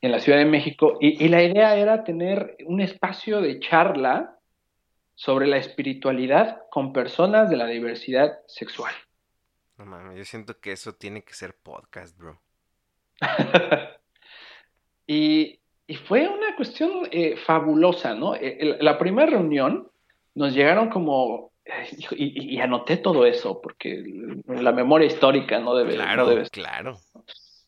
en 0.00 0.12
la 0.12 0.18
Ciudad 0.18 0.38
de 0.38 0.44
México. 0.44 0.98
Y, 1.00 1.24
y 1.24 1.28
la 1.28 1.42
idea 1.42 1.76
era 1.76 2.02
tener 2.02 2.56
un 2.66 2.80
espacio 2.80 3.40
de 3.40 3.60
charla 3.60 4.38
sobre 5.14 5.46
la 5.46 5.56
espiritualidad 5.56 6.62
con 6.70 6.92
personas 6.92 7.50
de 7.50 7.56
la 7.56 7.66
diversidad 7.66 8.38
sexual. 8.46 8.94
No 9.76 9.84
mames, 9.84 10.16
yo 10.16 10.24
siento 10.24 10.58
que 10.60 10.72
eso 10.72 10.94
tiene 10.94 11.22
que 11.22 11.34
ser 11.34 11.54
podcast, 11.54 12.16
bro. 12.18 12.40
y, 15.06 15.60
y 15.88 15.96
fue 15.96 16.28
una 16.28 16.54
cuestión 16.54 17.08
eh, 17.10 17.36
fabulosa, 17.36 18.14
¿no? 18.14 18.34
Eh, 18.36 18.58
el- 18.60 18.76
la 18.80 18.98
primera 18.98 19.28
reunión 19.30 19.90
nos 20.34 20.54
llegaron 20.54 20.90
como, 20.90 21.50
y, 22.12 22.60
anoté 22.60 22.98
todo 22.98 23.26
eso, 23.26 23.60
porque 23.60 24.04
la 24.46 24.72
memoria 24.72 25.06
histórica 25.06 25.58
no 25.58 25.74
debe, 25.74 25.96
no 25.96 26.04
Claro, 26.04 26.26
claro. 26.50 26.98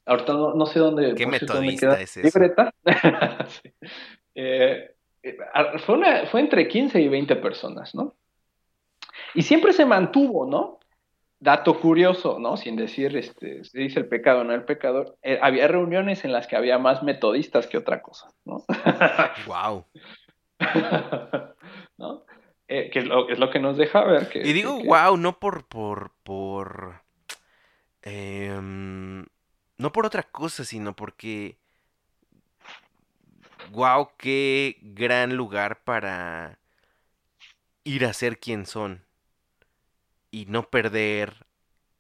Ahorita 0.07 0.33
no, 0.35 0.55
no 0.55 0.67
sé 0.67 0.79
dónde. 0.81 1.15
Qué 1.15 1.25
dónde 1.25 1.39
metodista 1.41 2.01
es 2.01 2.17
eso. 2.17 2.39
Sí. 3.49 3.71
Eh, 4.35 4.95
fue, 5.85 5.97
una- 5.97 6.27
fue 6.27 6.41
entre 6.41 6.67
15 6.69 7.01
y 7.01 7.09
20 7.09 7.37
personas, 7.37 7.95
¿no? 7.95 8.15
Y 9.35 9.43
siempre 9.43 9.73
se 9.73 9.85
mantuvo, 9.85 10.47
¿no? 10.47 10.80
Dato 11.43 11.81
curioso, 11.81 12.39
¿no? 12.39 12.59
Sin 12.59 12.77
decir, 12.77 13.17
este, 13.17 13.65
se 13.65 13.79
dice 13.79 13.99
el 13.99 14.09
pecado, 14.09 14.45
no 14.45 14.53
el 14.53 14.65
pecador. 14.65 15.17
Eh, 15.23 15.39
había 15.41 15.67
reuniones 15.69 16.23
en 16.27 16.33
las 16.33 16.47
que 16.47 16.55
había 16.55 16.79
más 16.79 17.03
metodistas 17.03 17.67
que 17.67 17.79
otra 17.79 18.03
cosa, 18.03 18.29
¿no? 18.45 18.65
Wow. 19.47 19.87
¿No? 21.97 22.25
Eh, 22.69 22.91
que 22.91 22.99
es 23.01 23.07
lo, 23.07 23.29
es 23.31 23.39
lo 23.39 23.51
que 23.51 23.59
nos 23.59 23.79
deja 23.79 24.05
ver 24.05 24.29
que... 24.29 24.47
Y 24.47 24.53
digo 24.53 24.79
que- 24.79 24.87
wow, 24.87 25.17
no 25.17 25.39
por, 25.39 25.67
por, 25.67 26.13
por, 26.23 27.01
em, 28.03 29.25
no 29.79 29.93
por 29.93 30.05
otra 30.05 30.23
cosa, 30.25 30.65
sino 30.65 30.95
porque, 30.95 31.57
wow, 33.73 34.11
qué 34.19 34.77
gran 34.83 35.37
lugar 35.37 35.83
para 35.85 36.59
ir 37.83 38.05
a 38.05 38.13
ser 38.13 38.39
quien 38.39 38.67
son 38.67 39.05
y 40.31 40.47
no 40.47 40.69
perder 40.71 41.47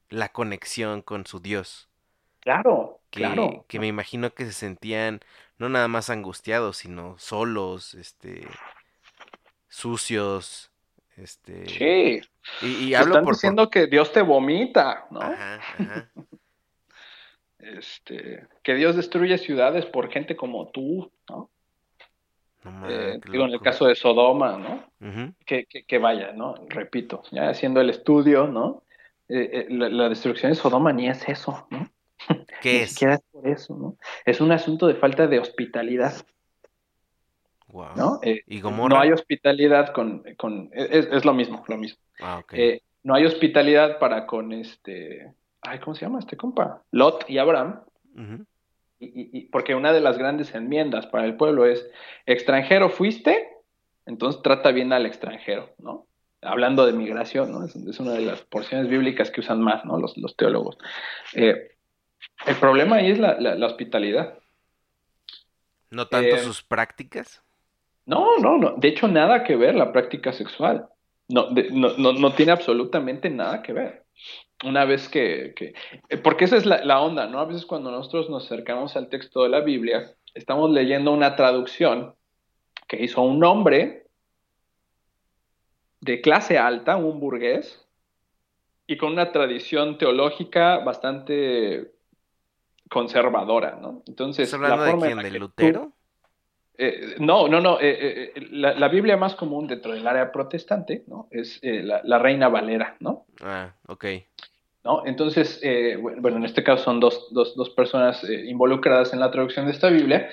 la 0.08 0.30
conexión 0.30 1.02
con 1.02 1.26
su 1.26 1.40
Dios. 1.40 1.88
Claro, 2.40 3.00
Que, 3.10 3.20
claro. 3.20 3.64
que 3.68 3.78
me 3.80 3.86
imagino 3.86 4.34
que 4.34 4.44
se 4.46 4.52
sentían 4.52 5.20
no 5.58 5.68
nada 5.68 5.88
más 5.88 6.10
angustiados, 6.10 6.78
sino 6.78 7.18
solos, 7.18 7.94
este, 7.94 8.46
sucios, 9.68 10.70
este, 11.16 11.66
Sí, 11.66 12.20
y, 12.62 12.94
hablo 12.94 13.14
están 13.14 13.24
por, 13.24 13.24
por- 13.24 13.34
diciendo 13.34 13.70
que 13.70 13.86
Dios 13.86 14.12
te 14.12 14.22
vomita, 14.22 15.06
¿no? 15.10 15.20
Ajá, 15.20 15.54
ajá. 15.56 16.10
este, 17.58 18.46
que 18.62 18.74
Dios 18.74 18.96
destruye 18.96 19.36
ciudades 19.38 19.86
por 19.86 20.10
gente 20.10 20.36
como 20.36 20.70
tú, 20.70 21.12
¿no? 21.28 21.50
No 22.64 22.88
Eh, 22.90 23.20
digo, 23.30 23.44
en 23.46 23.52
el 23.52 23.60
caso 23.60 23.86
de 23.86 23.94
Sodoma, 23.94 24.58
¿no? 24.58 24.84
Que, 25.46 25.64
que, 25.66 25.84
que 25.84 25.98
vaya, 25.98 26.32
¿no? 26.32 26.54
Repito, 26.68 27.22
ya 27.30 27.48
haciendo 27.48 27.80
el 27.80 27.90
estudio, 27.90 28.46
¿no? 28.46 28.82
Eh, 29.28 29.50
eh, 29.52 29.66
la, 29.70 29.88
la 29.88 30.08
destrucción 30.08 30.52
de 30.52 30.56
Sodoma 30.56 30.92
ni 30.92 31.08
es 31.08 31.26
eso, 31.28 31.66
¿no? 31.70 31.88
¿Qué 32.60 32.72
Ni 32.72 32.78
es? 32.80 32.90
siquiera 32.90 33.14
es 33.14 33.22
por 33.32 33.46
eso, 33.48 33.76
¿no? 33.76 33.96
Es 34.26 34.40
un 34.40 34.52
asunto 34.52 34.86
de 34.86 34.94
falta 34.94 35.26
de 35.26 35.38
hospitalidad, 35.38 36.12
Wow. 37.68 37.94
¿no? 37.96 38.20
¿Y 38.24 38.60
Gomorra? 38.60 38.96
no 38.96 39.00
hay 39.00 39.12
hospitalidad 39.12 39.92
con, 39.92 40.24
con 40.36 40.70
es, 40.72 41.06
es 41.06 41.24
lo 41.24 41.32
mismo, 41.32 41.62
lo 41.68 41.76
mismo. 41.76 42.02
Ah, 42.20 42.42
no 43.04 43.14
hay 43.14 43.24
hospitalidad 43.24 43.98
para 44.00 44.26
con 44.26 44.52
este, 44.52 45.32
ay, 45.62 45.78
¿cómo 45.78 45.94
se 45.94 46.04
llama 46.04 46.18
este 46.18 46.36
compa? 46.36 46.82
Lot 46.90 47.24
y 47.30 47.38
Abraham, 47.38 47.80
Y, 48.16 48.20
y- 49.00 49.38
y- 49.38 49.46
porque 49.46 49.74
una 49.74 49.92
de 49.92 50.00
las 50.00 50.18
grandes 50.18 50.54
enmiendas 50.54 51.06
para 51.06 51.24
el 51.24 51.36
pueblo 51.36 51.66
es, 51.66 51.88
extranjero 52.26 52.90
fuiste, 52.90 53.48
entonces 54.06 54.42
trata 54.42 54.70
bien 54.72 54.92
al 54.92 55.06
extranjero, 55.06 55.74
¿no? 55.78 56.06
Hablando 56.42 56.86
de 56.86 56.92
migración, 56.92 57.52
¿no? 57.52 57.64
Es, 57.64 57.74
es 57.76 58.00
una 58.00 58.12
de 58.12 58.22
las 58.22 58.40
porciones 58.42 58.88
bíblicas 58.88 59.30
que 59.30 59.40
usan 59.40 59.60
más, 59.60 59.84
¿no? 59.84 59.98
Los, 59.98 60.16
los 60.16 60.36
teólogos. 60.36 60.78
Eh, 61.34 61.72
el 62.46 62.56
problema 62.56 62.96
ahí 62.96 63.10
es 63.10 63.18
la, 63.18 63.38
la- 63.40 63.54
la 63.54 63.66
hospitalidad. 63.66 64.38
¿No 65.90 66.06
tanto 66.06 66.36
eh, 66.36 66.38
sus 66.38 66.62
prácticas? 66.62 67.42
No, 68.06 68.38
no, 68.38 68.56
no. 68.58 68.74
De 68.76 68.88
hecho, 68.88 69.08
nada 69.08 69.44
que 69.44 69.56
ver 69.56 69.74
la 69.74 69.92
práctica 69.92 70.32
sexual. 70.32 70.88
No, 71.28 71.50
de- 71.50 71.70
no, 71.70 71.96
no, 71.98 72.12
no 72.12 72.32
tiene 72.32 72.52
absolutamente 72.52 73.28
nada 73.30 73.62
que 73.62 73.72
ver. 73.72 74.04
Una 74.64 74.84
vez 74.84 75.08
que, 75.08 75.54
que- 75.56 75.72
eh, 76.08 76.18
porque 76.18 76.44
esa 76.44 76.56
es 76.56 76.66
la, 76.66 76.84
la 76.84 77.00
onda, 77.00 77.26
¿no? 77.26 77.40
A 77.40 77.46
veces 77.46 77.64
cuando 77.66 77.90
nosotros 77.90 78.28
nos 78.28 78.44
acercamos 78.44 78.96
al 78.96 79.08
texto 79.08 79.42
de 79.42 79.48
la 79.48 79.60
Biblia, 79.60 80.14
estamos 80.34 80.70
leyendo 80.70 81.12
una 81.12 81.34
traducción 81.36 82.14
que 82.86 83.02
hizo 83.02 83.22
un 83.22 83.42
hombre 83.44 84.06
de 86.00 86.20
clase 86.20 86.58
alta, 86.58 86.96
un 86.96 87.20
burgués, 87.20 87.86
y 88.86 88.96
con 88.96 89.12
una 89.12 89.30
tradición 89.32 89.98
teológica 89.98 90.78
bastante 90.78 91.92
conservadora, 92.88 93.78
¿no? 93.80 94.02
Entonces, 94.06 94.52
¿Estás 94.52 94.58
hablando 94.58 94.76
la 94.78 94.84
de 94.84 94.90
forma 94.90 95.06
en 95.06 95.12
quién? 95.12 95.22
¿De 95.22 95.38
tú- 95.38 95.38
Lutero? 95.44 95.92
Eh, 96.80 97.14
no, 97.18 97.46
no, 97.48 97.60
no. 97.60 97.78
eh, 97.80 98.32
eh, 98.34 98.46
la, 98.50 98.72
la 98.74 98.88
Biblia 98.88 99.16
más 99.16 99.34
común 99.34 99.66
dentro 99.66 99.92
del 99.92 100.06
área 100.06 100.32
protestante, 100.32 101.04
¿no? 101.06 101.28
Es 101.30 101.60
la, 101.62 102.00
la 102.04 102.18
Reina 102.18 102.48
Valera, 102.48 102.96
¿no? 103.00 103.26
Ah, 103.42 103.74
ok. 103.86 104.04
¿No? 104.84 105.04
Entonces, 105.06 105.60
bueno, 106.00 106.38
en 106.38 106.44
este 106.44 106.64
caso 106.64 106.84
son 106.84 107.00
dos, 107.00 107.28
dos, 107.32 107.54
dos 107.54 107.70
personas 107.70 108.24
involucradas 108.24 109.12
en 109.12 109.20
la 109.20 109.30
traducción 109.30 109.66
de 109.66 109.72
esta 109.72 109.90
Biblia. 109.90 110.30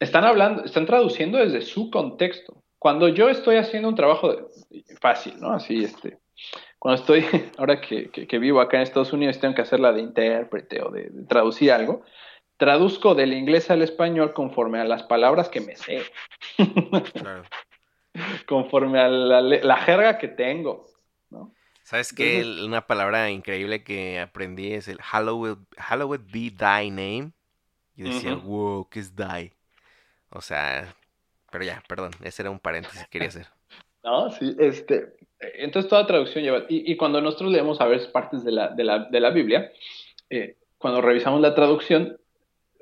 están 0.00 0.24
hablando, 0.24 0.64
están 0.64 0.86
traduciendo 0.86 1.38
desde 1.38 1.60
su 1.62 1.90
contexto. 1.90 2.62
Cuando 2.78 3.08
yo 3.08 3.28
estoy 3.28 3.56
haciendo 3.56 3.88
un 3.88 3.94
trabajo 3.94 4.32
de- 4.34 4.44
fácil, 5.00 5.34
¿no? 5.40 5.52
Así, 5.52 5.84
este, 5.84 6.18
cuando 6.78 7.00
estoy, 7.00 7.24
ahora 7.58 7.80
que, 7.80 8.10
que- 8.10 8.26
que 8.26 8.38
vivo 8.38 8.60
acá 8.60 8.76
en 8.78 8.82
Estados 8.82 9.12
Unidos, 9.12 9.38
tengo 9.38 9.54
que 9.54 9.62
hacerla 9.62 9.92
de 9.92 10.00
intérprete 10.00 10.82
o 10.82 10.90
de, 10.90 11.08
de 11.10 11.24
traducir 11.26 11.72
algo, 11.72 12.02
traduzco 12.56 13.14
del 13.14 13.32
inglés 13.32 13.70
al 13.70 13.82
español 13.82 14.32
conforme 14.32 14.80
a 14.80 14.84
las 14.84 15.02
palabras 15.02 15.48
que 15.48 15.60
me 15.60 15.76
sé, 15.76 16.02
Claro. 17.14 17.44
conforme 18.46 19.00
a 19.00 19.08
la, 19.08 19.76
jerga 19.78 20.18
que 20.18 20.28
tengo, 20.28 20.86
¿no? 21.30 21.52
¿Sabes 21.82 22.12
qué? 22.12 22.38
Entonces- 22.38 22.64
Una 22.64 22.86
palabra 22.86 23.30
increíble 23.30 23.82
que 23.82 24.20
aprendí 24.20 24.72
es 24.72 24.88
el 24.88 24.98
Hallowed, 25.02 25.58
Hallowed 25.76 26.20
be 26.32 26.50
thy 26.50 26.90
name. 26.90 27.32
Yo 27.96 28.06
decía, 28.06 28.34
wow, 28.34 28.88
¿qué 28.88 29.00
es 29.00 29.14
thy? 29.14 29.52
O 30.30 30.40
sea, 30.40 30.94
pero 31.52 31.64
ya, 31.64 31.82
perdón, 31.86 32.10
ese 32.24 32.42
era 32.42 32.50
un 32.50 32.58
paréntesis 32.58 33.02
que 33.04 33.10
quería 33.10 33.28
hacer. 33.28 33.46
¿No? 34.02 34.30
Sí, 34.30 34.54
este, 34.58 35.14
entonces 35.38 35.88
toda 35.88 36.06
traducción 36.06 36.44
lleva, 36.44 36.64
y, 36.68 36.90
y 36.90 36.96
cuando 36.96 37.20
nosotros 37.20 37.52
leemos 37.52 37.80
a 37.80 37.86
veces 37.86 38.08
partes 38.08 38.44
de 38.44 38.52
la, 38.52 38.68
de 38.68 38.84
la, 38.84 38.98
de 38.98 39.20
la 39.20 39.30
Biblia, 39.30 39.72
eh, 40.30 40.56
cuando 40.78 41.00
revisamos 41.00 41.40
la 41.40 41.54
traducción 41.54 42.18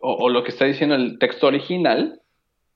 o, 0.02 0.28
lo 0.28 0.42
que 0.42 0.50
está 0.50 0.64
diciendo 0.64 0.94
el 0.94 1.18
texto 1.18 1.46
original, 1.46 2.20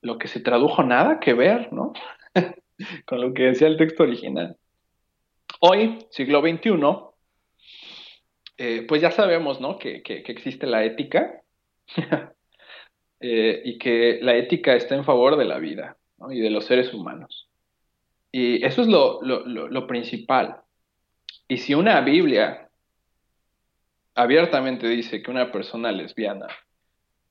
lo 0.01 0.17
que 0.17 0.27
se 0.27 0.39
tradujo 0.39 0.83
nada 0.83 1.19
que 1.19 1.33
ver, 1.33 1.71
¿no? 1.73 1.93
Con 3.05 3.21
lo 3.21 3.33
que 3.33 3.43
decía 3.43 3.67
el 3.67 3.77
texto 3.77 4.03
original. 4.03 4.55
Hoy, 5.59 5.99
siglo 6.11 6.41
XXI, 6.41 6.71
eh, 8.57 8.85
pues 8.87 9.01
ya 9.01 9.11
sabemos, 9.11 9.59
¿no? 9.59 9.77
Que, 9.77 10.01
que- 10.01 10.23
existe 10.27 10.65
la 10.67 10.83
ética 10.83 11.41
eh, 13.19 13.61
y 13.65 13.77
que 13.77 14.19
la 14.21 14.35
ética 14.35 14.75
está 14.75 14.95
en 14.95 15.03
favor 15.03 15.37
de 15.37 15.45
la 15.45 15.57
vida 15.59 15.97
y 16.29 16.39
de 16.39 16.49
los 16.49 16.65
seres 16.65 16.93
humanos. 16.93 17.49
Y 18.31 18.63
eso 18.65 18.81
es 18.81 18.87
lo, 18.87 19.21
lo- 19.21 19.45
lo- 19.45 19.67
lo 19.67 19.87
principal. 19.87 20.57
Y 21.47 21.57
si 21.57 21.73
una 21.73 22.01
Biblia 22.01 22.69
abiertamente 24.15 24.87
dice 24.87 25.21
que 25.21 25.31
una 25.31 25.51
persona 25.51 25.91
lesbiana 25.91 26.47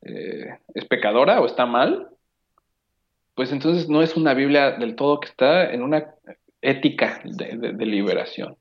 eh, 0.07 0.59
es 0.75 0.85
pecadora 0.85 1.41
o 1.41 1.47
está 1.47 1.67
mal, 1.67 2.09
pues 3.35 3.53
entonces 3.53 3.89
no 3.89 4.03
es 4.03 4.17
una 4.17 4.35
Biblia 4.35 4.73
del 4.73 4.95
todo 4.95 5.21
que 5.21 5.29
está 5.29 5.73
en 5.73 5.83
una 5.83 6.15
ética 6.63 7.21
de, 7.25 7.87
liberación. 7.87 8.57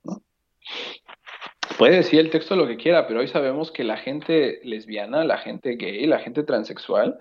Puede 1.77 1.97
decir 1.97 2.19
el 2.19 2.29
texto 2.29 2.55
lo 2.55 2.67
que 2.67 2.77
quiera, 2.77 3.07
pero 3.07 3.19
hoy 3.19 3.27
sabemos 3.27 3.71
que 3.71 3.83
la 3.83 3.97
gente 3.97 4.59
lesbiana, 4.63 5.23
la 5.23 5.37
gente 5.37 5.75
gay, 5.75 6.05
la 6.07 6.19
gente 6.19 6.43
transexual, 6.43 7.19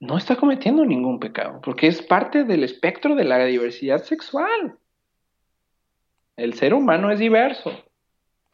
no 0.00 0.18
está 0.18 0.36
cometiendo 0.36 0.84
ningún 0.84 1.18
pecado, 1.18 1.60
porque 1.62 1.86
es 1.86 2.02
parte 2.02 2.44
del 2.44 2.64
espectro 2.64 3.14
de 3.14 3.24
la 3.24 3.44
diversidad 3.44 4.02
sexual. 4.02 4.78
El 6.36 6.54
ser 6.54 6.74
humano 6.74 7.10
es 7.10 7.18
diverso 7.18 7.72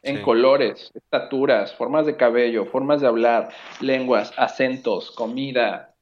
en 0.02 0.16
Sí. 0.16 0.22
colores, 0.22 0.90
estaturas, 0.94 1.74
formas 1.74 2.06
de 2.06 2.16
cabello, 2.16 2.66
formas 2.66 3.00
de 3.00 3.06
hablar, 3.06 3.50
lenguas, 3.80 4.32
acentos, 4.36 5.10
comida, 5.12 5.94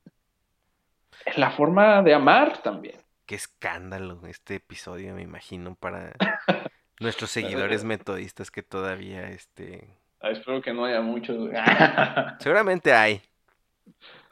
la 1.36 1.50
forma 1.50 2.02
de 2.02 2.14
amar 2.14 2.62
también. 2.62 2.96
Qué 3.26 3.34
escándalo 3.34 4.20
este 4.26 4.56
episodio, 4.56 5.14
me 5.14 5.22
imagino, 5.22 5.74
para 5.74 6.12
nuestros 7.00 7.30
seguidores 7.30 7.84
metodistas 7.84 8.50
que 8.50 8.62
todavía, 8.62 9.28
este... 9.30 9.86
Ah, 10.20 10.30
espero 10.30 10.60
que 10.60 10.72
no 10.72 10.84
haya 10.84 11.00
muchos. 11.00 11.50
Seguramente 12.40 12.92
hay. 12.92 13.22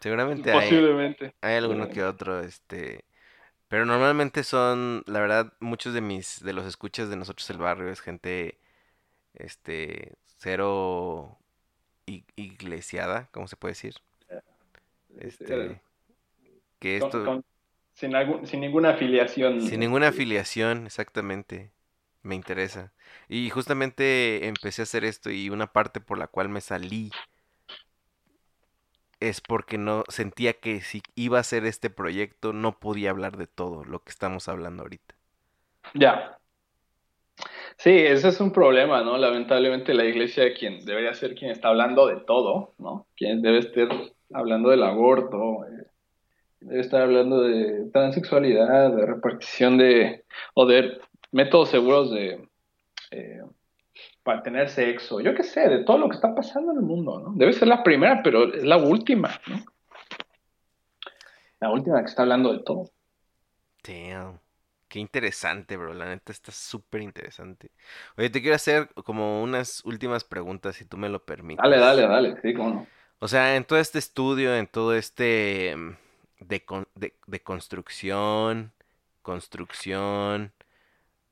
Seguramente 0.00 0.50
hay. 0.50 0.60
Posiblemente. 0.60 1.34
Hay 1.40 1.56
alguno 1.56 1.88
que 1.88 2.02
otro, 2.02 2.40
este... 2.40 3.04
Pero 3.68 3.84
normalmente 3.84 4.44
son, 4.44 5.02
la 5.06 5.20
verdad, 5.20 5.52
muchos 5.60 5.92
de 5.92 6.00
mis, 6.00 6.42
de 6.42 6.54
los 6.54 6.64
escuchas 6.64 7.10
de 7.10 7.16
nosotros 7.16 7.48
el 7.50 7.58
barrio 7.58 7.90
es 7.90 8.00
gente 8.00 8.58
este, 9.38 10.16
cero 10.38 11.38
iglesiada, 12.36 13.28
¿cómo 13.32 13.48
se 13.48 13.56
puede 13.56 13.72
decir? 13.72 13.94
Este, 15.16 15.82
que 16.80 16.96
esto, 16.96 17.18
con- 17.22 17.44
sin, 17.94 18.14
algún- 18.14 18.46
sin 18.46 18.60
ninguna 18.60 18.90
afiliación. 18.90 19.58
sin 19.58 19.80
ninguna 19.80 20.08
afiliación, 20.08 20.86
exactamente, 20.86 21.72
me 22.22 22.34
interesa. 22.34 22.92
Y 23.28 23.50
justamente 23.50 24.46
empecé 24.48 24.82
a 24.82 24.84
hacer 24.84 25.04
esto 25.04 25.30
y 25.30 25.50
una 25.50 25.72
parte 25.72 26.00
por 26.00 26.18
la 26.18 26.28
cual 26.28 26.48
me 26.48 26.60
salí 26.60 27.16
es 29.20 29.40
porque 29.40 29.78
no 29.78 30.02
sentía 30.08 30.58
que 30.58 30.80
si 30.80 31.02
iba 31.14 31.38
a 31.38 31.42
hacer 31.42 31.64
este 31.66 31.88
proyecto 31.88 32.52
no 32.52 32.80
podía 32.80 33.10
hablar 33.10 33.36
de 33.36 33.46
todo 33.46 33.84
lo 33.84 34.02
que 34.02 34.10
estamos 34.10 34.48
hablando 34.48 34.82
ahorita. 34.82 35.14
Ya. 35.94 36.38
Sí, 37.76 37.90
ese 37.90 38.28
es 38.28 38.40
un 38.40 38.52
problema, 38.52 39.02
¿no? 39.02 39.16
Lamentablemente 39.16 39.94
la 39.94 40.04
iglesia 40.04 40.52
quien 40.52 40.84
debería 40.84 41.14
ser 41.14 41.34
quien 41.34 41.52
está 41.52 41.68
hablando 41.68 42.06
de 42.08 42.16
todo, 42.16 42.74
¿no? 42.78 43.06
Quien 43.16 43.40
debe 43.40 43.58
estar 43.58 43.88
hablando 44.32 44.70
del 44.70 44.82
aborto, 44.82 45.64
eh, 45.66 45.86
debe 46.60 46.80
estar 46.80 47.02
hablando 47.02 47.42
de 47.42 47.88
transexualidad, 47.92 48.92
de 48.92 49.06
repartición 49.06 49.78
de, 49.78 50.24
o 50.54 50.66
de 50.66 50.98
métodos 51.30 51.68
seguros 51.68 52.10
de, 52.10 52.48
eh, 53.12 53.42
para 54.24 54.42
tener 54.42 54.68
sexo, 54.68 55.20
yo 55.20 55.34
qué 55.34 55.42
sé, 55.44 55.68
de 55.68 55.84
todo 55.84 55.98
lo 55.98 56.08
que 56.08 56.16
está 56.16 56.34
pasando 56.34 56.72
en 56.72 56.78
el 56.78 56.84
mundo, 56.84 57.20
¿no? 57.20 57.32
Debe 57.36 57.52
ser 57.52 57.68
la 57.68 57.82
primera, 57.82 58.20
pero 58.22 58.52
es 58.52 58.64
la 58.64 58.76
última, 58.76 59.30
¿no? 59.46 59.64
La 61.60 61.70
última 61.70 62.00
que 62.00 62.06
está 62.06 62.22
hablando 62.22 62.52
de 62.52 62.62
todo. 62.62 62.90
Damn. 63.86 64.40
Qué 64.88 64.98
interesante, 65.00 65.76
bro. 65.76 65.92
La 65.92 66.06
neta 66.06 66.32
está 66.32 66.50
súper 66.50 67.02
interesante. 67.02 67.70
Oye, 68.16 68.30
te 68.30 68.40
quiero 68.40 68.56
hacer 68.56 68.88
como 69.04 69.42
unas 69.42 69.84
últimas 69.84 70.24
preguntas, 70.24 70.76
si 70.76 70.84
tú 70.84 70.96
me 70.96 71.08
lo 71.08 71.24
permites. 71.24 71.62
Dale, 71.62 71.78
dale, 71.78 72.02
dale, 72.06 72.40
sí, 72.40 72.54
cómo 72.54 72.70
no. 72.70 72.86
O 73.20 73.28
sea, 73.28 73.56
en 73.56 73.64
todo 73.64 73.78
este 73.78 73.98
estudio, 73.98 74.54
en 74.56 74.66
todo 74.66 74.94
este 74.94 75.74
mm, 75.76 75.96
de, 76.40 76.64
de, 76.94 77.14
de 77.26 77.42
construcción, 77.42 78.72
construcción, 79.22 80.52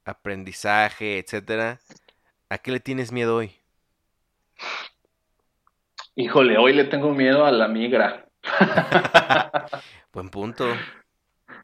aprendizaje, 0.05 1.19
etcétera, 1.19 1.81
¿a 2.49 2.59
qué 2.59 2.73
le 2.73 2.81
tienes 2.81 3.13
miedo 3.13 3.37
hoy? 3.37 3.53
Híjole, 6.15 6.59
hoy 6.59 6.73
le 6.73 6.85
tengo 6.85 7.13
miedo 7.13 7.45
a 7.45 7.53
la 7.53 7.69
migra. 7.69 8.27
Buen 10.13 10.31
punto. 10.31 10.67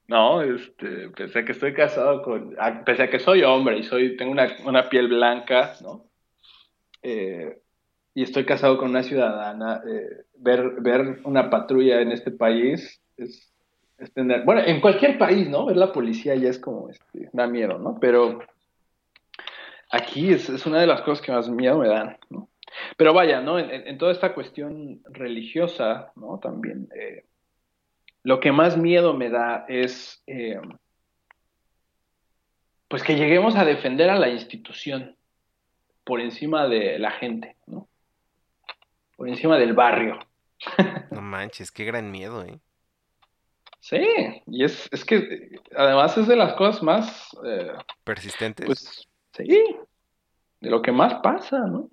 No, 0.09 0.43
este, 0.43 1.09
pese 1.11 1.39
a 1.41 1.45
que 1.45 1.53
estoy 1.53 1.75
casado 1.75 2.23
con, 2.23 2.55
a- 2.59 2.85
pese 2.85 3.05
a 3.05 3.11
que 3.11 3.19
soy 3.21 3.43
hombre 3.43 3.79
y 3.79 3.83
soy, 3.83 4.17
tengo 4.17 4.33
una, 4.33 4.49
una 4.67 4.89
piel 4.89 5.09
blanca, 5.09 5.75
¿no? 5.83 6.05
Eh, 7.03 7.59
y 8.15 8.23
estoy 8.23 8.45
casado 8.45 8.77
con 8.79 8.91
una 8.91 9.03
ciudadana, 9.03 9.83
eh, 9.89 10.25
ver, 10.37 10.81
ver 10.81 11.21
una 11.25 11.49
patrulla 11.49 12.01
en 12.01 12.13
este 12.13 12.31
país 12.31 13.01
es, 13.17 13.53
tener, 14.15 14.45
bueno, 14.45 14.63
en 14.67 14.81
cualquier 14.81 15.17
país, 15.17 15.49
¿no? 15.49 15.65
Ver 15.67 15.77
la 15.77 15.93
policía 15.93 16.35
ya 16.35 16.51
es 16.51 16.59
como, 16.59 16.91
este, 16.91 17.31
da 17.33 17.47
miedo, 17.47 17.79
¿no? 17.79 17.99
Pero 18.01 18.41
aquí 19.91 20.33
es, 20.33 20.49
es 20.49 20.67
una 20.67 20.81
de 20.81 20.87
las 20.87 21.03
cosas 21.03 21.25
que 21.25 21.33
más 21.33 21.49
miedo 21.49 21.79
me 21.79 21.89
dan, 21.89 22.17
¿no? 22.31 22.49
Pero 22.97 23.13
vaya, 23.13 23.41
¿no? 23.41 23.59
En- 23.59 23.87
en 23.87 23.99
toda 23.99 24.13
esta 24.13 24.35
cuestión 24.35 25.01
religiosa, 25.05 26.13
¿no? 26.17 26.39
También, 26.39 26.89
eh, 26.95 27.25
lo 28.25 28.41
que 28.41 28.53
más 28.53 28.77
miedo 28.77 29.15
me 29.15 29.31
da 29.31 29.65
es, 29.69 30.23
eh, 30.27 30.61
pues 32.89 33.03
que 33.03 33.15
lleguemos 33.17 33.57
a 33.57 33.65
defender 33.65 34.11
a 34.11 34.19
la 34.19 34.29
institución 34.29 35.17
por 36.05 36.21
encima 36.21 36.69
de 36.69 36.99
la 36.99 37.11
gente, 37.13 37.57
¿no? 37.67 37.89
Por 39.17 39.29
encima 39.29 39.59
del 39.59 39.73
barrio. 39.73 40.19
No 41.11 41.21
manches, 41.23 41.71
qué 41.71 41.85
gran 41.85 42.11
miedo, 42.11 42.45
¿eh? 42.45 42.59
Sí, 43.81 43.99
y 44.47 44.65
es, 44.65 44.89
es 44.93 45.05
que 45.05 45.59
además 45.77 46.17
es 46.17 46.29
de 46.29 46.37
las 46.37 46.55
cosas 46.55 46.83
más, 46.83 47.29
eh, 47.45 47.73
Persistentes. 48.05 48.67
pues, 48.67 49.09
sí, 49.37 49.47
de 50.61 50.71
lo 50.71 50.81
que 50.83 50.93
más 50.93 51.15
pasa, 51.23 51.59
¿no? 51.67 51.91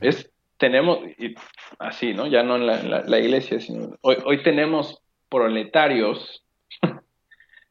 Es, 0.00 0.30
tenemos, 0.58 1.00
y 1.18 1.34
así, 1.78 2.14
¿no? 2.14 2.26
Ya 2.26 2.42
no 2.44 2.56
en 2.56 2.66
la, 2.66 2.80
en 2.80 2.90
la- 2.90 3.02
la 3.02 3.18
iglesia, 3.18 3.58
sino 3.58 3.96
hoy, 4.02 4.16
hoy 4.24 4.42
tenemos 4.42 5.02
proletarios, 5.28 6.44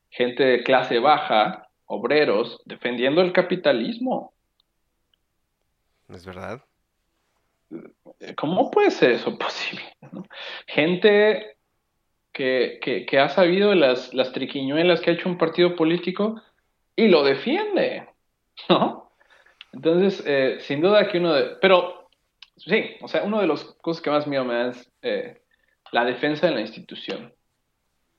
gente 0.10 0.44
de 0.44 0.64
clase 0.64 1.00
baja, 1.00 1.68
obreros, 1.86 2.62
defendiendo 2.66 3.22
el 3.22 3.32
capitalismo. 3.34 4.34
¿Es 6.10 6.26
verdad? 6.26 6.64
¿Cómo 8.38 8.72
puede 8.72 8.92
ser 8.92 9.12
eso 9.12 9.38
posible? 9.38 9.84
no? 10.12 10.26
Gente 10.68 11.58
que, 12.32 12.80
que- 12.82 13.06
que 13.06 13.20
ha 13.20 13.30
sabido 13.30 13.74
las, 13.76 14.14
las 14.14 14.32
triquiñuelas 14.32 15.02
que 15.02 15.10
ha 15.12 15.14
hecho 15.14 15.30
un 15.30 15.38
partido 15.38 15.76
político 15.76 16.42
y 16.96 17.08
lo 17.08 17.24
defiende, 17.24 18.08
¿no? 18.70 19.12
Entonces, 19.74 20.24
eh, 20.26 20.58
sin 20.62 20.80
duda 20.82 21.08
que 21.10 21.18
uno 21.18 21.34
de... 21.34 21.58
Pero, 21.62 22.10
sí, 22.56 22.96
o 23.02 23.08
sea, 23.10 23.24
una 23.24 23.42
de 23.42 23.48
las 23.48 23.64
cosas 23.82 24.02
que 24.02 24.10
más 24.10 24.26
miedo 24.28 24.46
me 24.46 24.54
da 24.54 24.70
es 24.70 24.92
eh, 25.02 25.42
la 25.92 26.06
defensa 26.06 26.48
de 26.48 26.54
la 26.56 26.62
institución. 26.62 27.34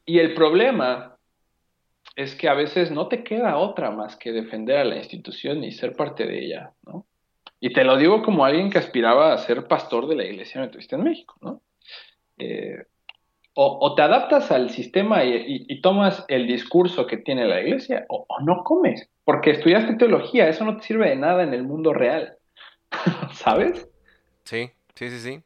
Y 0.06 0.20
el 0.20 0.34
problema 0.34 1.18
es 2.14 2.34
que 2.34 2.48
a 2.48 2.54
veces 2.54 2.90
no 2.90 3.08
te 3.08 3.24
queda 3.24 3.58
otra 3.58 3.90
más 3.90 4.16
que 4.16 4.32
defender 4.32 4.78
a 4.78 4.84
la 4.84 4.96
institución 4.96 5.62
y 5.64 5.72
ser 5.72 5.94
parte 5.94 6.24
de 6.26 6.44
ella, 6.44 6.72
¿no? 6.86 7.04
Y 7.58 7.72
te 7.72 7.84
lo 7.84 7.96
digo 7.96 8.22
como 8.22 8.44
alguien 8.44 8.70
que 8.70 8.78
aspiraba 8.78 9.32
a 9.32 9.38
ser 9.38 9.66
pastor 9.66 10.06
de 10.06 10.14
la 10.16 10.24
Iglesia 10.24 10.60
Metodista 10.60 10.96
en 10.96 11.04
México, 11.04 11.36
¿no? 11.40 11.60
Eh, 12.38 12.84
o, 13.58 13.94
te 13.94 14.02
adaptas 14.02 14.50
al 14.50 14.68
sistema 14.68 15.24
y 15.24 15.80
tomas 15.80 16.26
el 16.28 16.46
discurso 16.46 17.06
que 17.06 17.16
tiene 17.16 17.46
la 17.46 17.62
Iglesia, 17.62 18.04
o, 18.10 18.26
o 18.28 18.40
no 18.42 18.62
comes, 18.62 19.08
porque 19.24 19.52
estudiaste 19.52 19.94
teología, 19.94 20.46
eso 20.46 20.62
no 20.66 20.76
te 20.76 20.82
sirve 20.82 21.08
de 21.08 21.16
nada 21.16 21.42
en 21.42 21.54
el 21.54 21.62
mundo 21.62 21.94
real, 21.94 22.36
¿sabes? 23.32 23.88
Sí, 24.44 24.70
sí, 24.94 25.08
sí, 25.08 25.18
sí. 25.18 25.42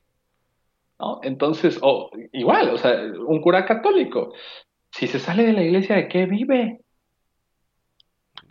¿No? 1.00 1.20
Entonces, 1.22 1.78
o 1.80 2.10
igual, 2.32 2.70
o 2.70 2.76
sea, 2.76 2.92
un 3.26 3.40
cura 3.40 3.64
católico, 3.64 4.34
si 4.90 5.06
se 5.06 5.18
sale 5.18 5.44
de 5.44 5.54
la 5.54 5.62
Iglesia, 5.62 5.96
¿de 5.96 6.08
qué 6.08 6.26
vive? 6.26 6.80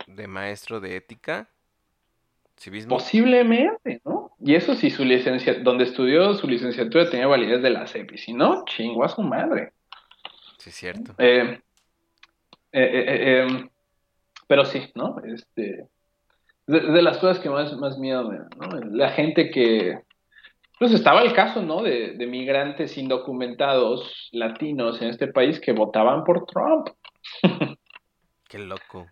De 0.08 0.26
maestro 0.26 0.80
de 0.80 0.96
ética, 0.96 1.48
civismo. 2.58 2.96
Posiblemente, 2.96 4.00
¿no? 4.04 4.32
Y 4.40 4.56
eso 4.56 4.74
si 4.74 4.90
su 4.90 5.04
licencia, 5.04 5.60
donde 5.60 5.84
estudió 5.84 6.34
su 6.34 6.48
licenciatura 6.48 7.08
tenía 7.08 7.28
validez 7.28 7.62
de 7.62 7.70
la 7.70 7.86
CEP, 7.86 8.12
y 8.12 8.18
si 8.18 8.32
no, 8.32 8.64
chingó 8.64 9.04
a 9.04 9.08
su 9.08 9.22
madre. 9.22 9.72
Sí, 10.58 10.72
cierto. 10.72 11.14
Eh, 11.18 11.60
eh, 12.72 13.46
eh, 13.52 13.68
pero 14.48 14.64
sí, 14.64 14.90
¿no? 14.96 15.20
Este, 15.24 15.86
de, 16.66 16.80
de 16.80 17.02
las 17.02 17.18
cosas 17.18 17.38
que 17.38 17.48
más, 17.48 17.76
más 17.76 17.96
miedo 17.98 18.28
me 18.28 18.38
da, 18.38 18.48
¿no? 18.56 18.80
La 18.90 19.10
gente 19.10 19.50
que, 19.50 20.00
pues 20.80 20.92
estaba 20.94 21.20
el 21.20 21.34
caso, 21.34 21.60
¿no? 21.60 21.82
De, 21.82 22.12
de 22.12 22.26
migrantes 22.26 22.96
indocumentados 22.96 24.30
latinos 24.32 25.02
en 25.02 25.10
este 25.10 25.28
país 25.28 25.60
que 25.60 25.72
votaban 25.72 26.24
por 26.24 26.46
Trump. 26.46 26.88
Qué 28.48 28.58
loco. 28.58 29.06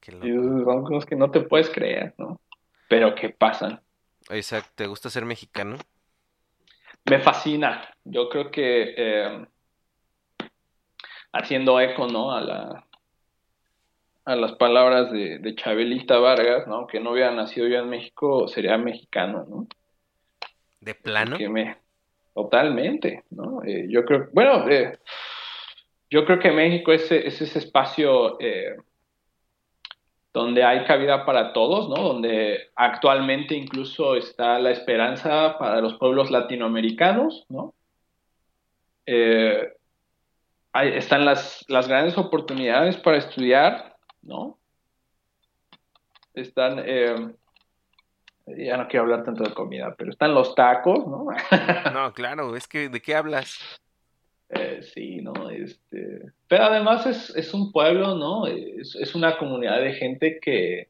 Qué 0.00 0.12
Y 0.12 0.28
loco. 0.30 0.64
son 0.72 0.84
cosas 0.84 1.04
que 1.04 1.14
no 1.14 1.30
te 1.30 1.42
puedes 1.42 1.68
creer, 1.68 2.14
¿no? 2.16 2.40
Pero 2.88 3.14
que 3.14 3.28
pasan. 3.28 3.82
Isaac, 4.30 4.64
¿te 4.74 4.86
gusta 4.86 5.10
ser 5.10 5.26
mexicano? 5.26 5.76
Me 7.04 7.18
fascina. 7.20 7.94
Yo 8.04 8.30
creo 8.30 8.50
que 8.50 8.94
eh, 8.96 9.46
haciendo 11.34 11.78
eco, 11.78 12.06
¿no? 12.08 12.32
A 12.32 12.40
la 12.40 12.82
a 14.24 14.34
las 14.36 14.52
palabras 14.54 15.12
de, 15.12 15.38
de 15.38 15.54
Chabelita 15.54 16.18
Vargas, 16.18 16.66
¿no? 16.66 16.86
Que 16.86 16.98
no 16.98 17.12
hubiera 17.12 17.30
nacido 17.30 17.68
yo 17.68 17.78
en 17.78 17.90
México, 17.90 18.48
sería 18.48 18.78
mexicano, 18.78 19.44
¿no? 19.48 19.68
¿De 20.86 20.94
plano? 20.94 21.36
Me 21.50 21.76
totalmente, 22.32 23.24
¿no? 23.30 23.60
Eh, 23.64 23.86
yo 23.88 24.04
creo, 24.04 24.28
bueno, 24.32 24.68
eh, 24.70 24.96
yo 26.08 26.24
creo 26.24 26.38
que 26.38 26.52
México 26.52 26.92
es, 26.92 27.10
es 27.10 27.40
ese 27.42 27.58
espacio 27.58 28.38
eh, 28.38 28.76
donde 30.32 30.62
hay 30.62 30.84
cabida 30.84 31.26
para 31.26 31.52
todos, 31.52 31.88
¿no? 31.88 31.96
Donde 31.96 32.70
actualmente 32.76 33.56
incluso 33.56 34.14
está 34.14 34.60
la 34.60 34.70
esperanza 34.70 35.58
para 35.58 35.80
los 35.80 35.94
pueblos 35.94 36.30
latinoamericanos, 36.30 37.46
¿no? 37.48 37.74
Hay- 40.72 40.92
están 40.94 41.24
las, 41.24 41.64
las 41.68 41.88
grandes 41.88 42.16
oportunidades 42.16 42.96
para 42.98 43.16
estudiar, 43.16 43.96
¿no? 44.22 44.56
Están, 46.34 46.84
ya 48.46 48.76
no 48.76 48.88
quiero 48.88 49.04
hablar 49.04 49.24
tanto 49.24 49.44
de 49.44 49.54
comida, 49.54 49.94
pero 49.96 50.10
están 50.10 50.34
los 50.34 50.54
tacos, 50.54 51.06
¿no? 51.06 51.26
No, 51.92 52.12
claro, 52.12 52.56
es 52.56 52.68
que 52.68 52.88
¿de 52.88 53.00
qué 53.00 53.14
hablas? 53.14 53.58
Eh, 54.50 54.80
sí, 54.82 55.20
¿no? 55.22 55.50
Este, 55.50 56.20
pero 56.46 56.64
además 56.64 57.06
es, 57.06 57.30
es 57.34 57.52
un 57.52 57.72
pueblo, 57.72 58.14
¿no? 58.14 58.46
Es, 58.46 58.94
es 58.94 59.14
una 59.14 59.38
comunidad 59.38 59.80
de 59.80 59.92
gente 59.94 60.38
que, 60.40 60.88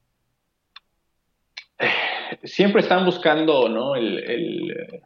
eh, 1.79 2.39
siempre 2.45 2.83
están 2.83 3.05
buscando, 3.05 3.69
¿no? 3.69 3.97
El, 3.97 4.19
el, 4.19 5.03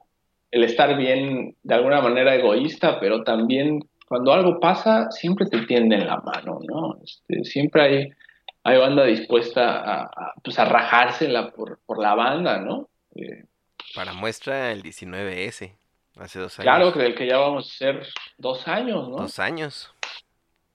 el 0.50 0.64
estar 0.64 0.96
bien 0.96 1.56
de 1.62 1.74
alguna 1.74 2.00
manera 2.00 2.34
egoísta, 2.34 2.98
pero 2.98 3.22
también 3.22 3.80
cuando 4.08 4.32
algo 4.32 4.58
pasa, 4.58 5.10
siempre 5.12 5.46
te 5.46 5.62
tienden 5.66 6.06
la 6.06 6.16
mano, 6.16 6.58
¿no? 6.66 6.98
Este, 7.04 7.44
siempre 7.44 7.82
hay, 7.82 8.10
hay 8.62 8.78
banda 8.78 9.04
dispuesta 9.04 9.78
a, 9.78 10.02
a, 10.04 10.34
pues, 10.42 10.58
a 10.58 10.64
rajársela 10.64 11.50
por, 11.52 11.78
por 11.86 11.98
la 12.00 12.14
banda, 12.14 12.58
¿no? 12.58 12.88
Eh, 13.14 13.44
Para 13.94 14.12
muestra 14.12 14.72
el 14.72 14.82
19S, 14.82 15.74
hace 16.16 16.38
dos 16.38 16.58
años. 16.58 16.64
claro, 16.64 16.92
que 16.92 16.98
del 17.00 17.14
que 17.14 17.26
ya 17.26 17.38
vamos 17.38 17.70
a 17.72 17.76
ser 17.78 18.06
dos 18.36 18.66
años, 18.68 19.08
¿no? 19.08 19.16
Dos 19.16 19.38
años. 19.38 19.92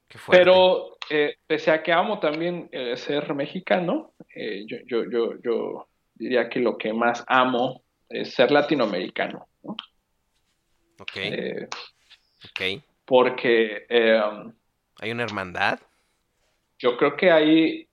Qué 0.08 0.18
fuerte. 0.18 0.44
Pero 0.44 0.98
eh, 1.10 1.38
pese 1.46 1.72
a 1.72 1.84
que 1.84 1.92
amo 1.94 2.20
también 2.20 2.70
eh, 2.72 2.96
ser 2.98 3.34
mexicano, 3.36 4.14
eh, 4.34 4.66
yo, 4.68 4.78
yo, 4.88 5.10
yo, 5.10 5.42
yo 5.44 5.88
diría 6.16 6.50
que 6.50 6.60
lo 6.60 6.78
que 6.78 6.94
más 6.94 7.24
amo 7.28 7.84
es 8.10 8.34
ser 8.34 8.52
latinoamericano, 8.52 9.48
¿no? 9.64 9.76
Ok, 11.00 11.18
ok. 12.50 12.84
porque 13.04 13.86
eh, 13.90 14.22
¿Hay 15.02 15.12
una 15.12 15.24
hermandad? 15.24 15.80
Yo 16.80 16.98
creo 16.98 17.16
que 17.16 17.32
ahí 17.32 17.88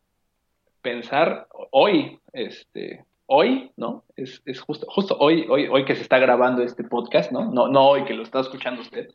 pensar 0.80 1.46
hoy, 1.70 2.18
este, 2.32 3.04
hoy, 3.26 3.70
¿no? 3.76 4.04
Es, 4.16 4.42
es 4.44 4.60
justo, 4.60 4.86
justo 4.88 5.16
hoy, 5.18 5.46
hoy, 5.48 5.66
hoy 5.68 5.84
que 5.84 5.94
se 5.94 6.02
está 6.02 6.18
grabando 6.18 6.62
este 6.62 6.84
podcast, 6.84 7.30
¿no? 7.32 7.50
No, 7.52 7.68
no 7.68 7.88
hoy 7.88 8.04
que 8.04 8.14
lo 8.14 8.22
está 8.22 8.40
escuchando 8.40 8.82
usted. 8.82 9.08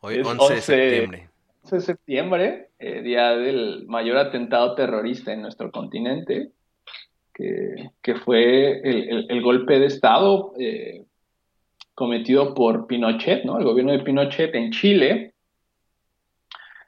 Hoy, 0.00 0.16
Es 0.18 0.26
11 0.26 0.36
de 0.36 0.54
11 0.54 0.60
septiembre. 0.60 1.28
11 1.64 1.76
de 1.76 1.82
septiembre, 1.82 2.68
eh, 2.78 3.02
día 3.02 3.30
del 3.36 3.86
mayor 3.86 4.16
atentado 4.18 4.74
terrorista 4.74 5.32
en 5.32 5.42
nuestro 5.42 5.70
continente, 5.70 6.50
que, 7.34 7.90
que 8.00 8.14
fue 8.16 8.78
el, 8.80 9.08
el- 9.08 9.26
el 9.28 9.42
golpe 9.42 9.78
de 9.80 9.86
Estado 9.86 10.52
eh, 10.58 11.02
cometido 11.94 12.54
por 12.54 12.86
Pinochet, 12.86 13.44
¿no? 13.44 13.58
El 13.58 13.64
gobierno 13.64 13.92
de 13.92 14.00
Pinochet 14.00 14.54
en 14.54 14.70
Chile, 14.70 15.33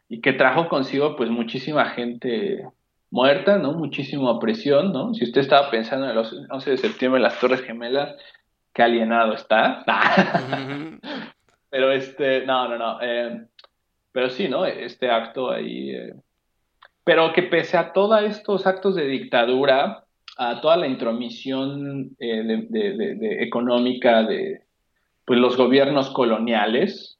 y 0.09 0.21
que 0.21 0.33
trajo 0.33 0.69
consigo 0.69 1.17
pues 1.17 1.31
muchísima 1.31 1.87
gente 1.91 2.65
muerta, 3.11 3.59
¿no? 3.59 3.73
Muchísima 3.73 4.31
opresión, 4.31 4.93
¿no? 4.93 5.15
Si 5.15 5.25
usted 5.25 5.41
estaba 5.41 5.71
pensando 5.71 6.07
en 6.11 6.17
el 6.17 6.25
11 6.51 6.71
de 6.71 6.77
septiembre 6.79 7.19
en 7.19 7.23
las 7.25 7.39
Torres 7.41 7.63
Gemelas, 7.63 8.15
qué 8.73 8.83
alienado 8.83 9.33
está. 9.35 9.85
Pero 11.71 11.91
este, 11.93 12.47
no, 12.47 12.69
no, 12.69 12.79
no. 12.79 12.99
eh, 13.03 13.47
pero 14.13 14.31
sí, 14.31 14.49
¿no? 14.49 14.65
Este 14.65 15.11
acto 15.11 15.51
ahí. 15.51 15.91
eh, 15.91 16.15
pero 17.05 17.33
que 17.33 17.43
pese 17.43 17.77
a 17.77 17.93
todos 17.93 18.23
estos 18.23 18.67
actos 18.67 18.95
de 18.97 19.07
dictadura, 19.07 20.05
a 20.39 20.61
toda 20.61 20.77
la 20.77 20.87
intromisión 20.87 22.17
eh, 22.19 22.43
de, 22.43 22.67
de- 22.69 22.97
de- 22.97 23.15
de 23.17 23.43
económica 23.45 24.23
de 24.23 24.63
pues, 25.25 25.39
los 25.39 25.57
gobiernos 25.57 26.11
coloniales, 26.11 27.19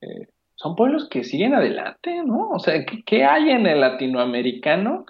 eh, 0.00 0.26
son 0.62 0.76
pueblos 0.76 1.08
que 1.08 1.24
siguen 1.24 1.54
adelante, 1.54 2.22
¿no? 2.24 2.50
O 2.50 2.58
sea, 2.58 2.84
¿qué, 2.84 3.02
qué 3.04 3.24
hay 3.24 3.50
en 3.50 3.66
el 3.66 3.80
latinoamericano 3.80 5.06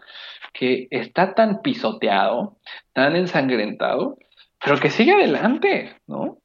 que 0.53 0.89
está 0.91 1.35
tan 1.35 1.61
pisoteado, 1.63 2.57
tan 2.93 3.17
ensangrentado, 3.17 4.17
pero 4.63 4.79
que 4.79 4.91
sigue 4.91 5.13
adelante, 5.13 5.97
¿no? 6.07 6.39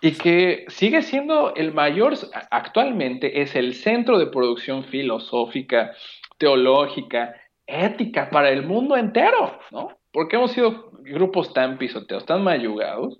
Y 0.00 0.12
que 0.12 0.64
sigue 0.68 1.02
siendo 1.02 1.54
el 1.54 1.72
mayor, 1.72 2.14
actualmente 2.50 3.42
es 3.42 3.56
el 3.56 3.74
centro 3.74 4.18
de 4.18 4.26
producción 4.26 4.84
filosófica, 4.84 5.92
teológica, 6.38 7.34
ética 7.66 8.30
para 8.30 8.50
el 8.50 8.62
mundo 8.62 8.96
entero, 8.96 9.58
¿no? 9.70 9.88
Porque 10.12 10.36
hemos 10.36 10.52
sido 10.52 10.90
grupos 11.00 11.52
tan 11.52 11.78
pisoteados, 11.78 12.26
tan 12.26 12.42
mayugados, 12.42 13.18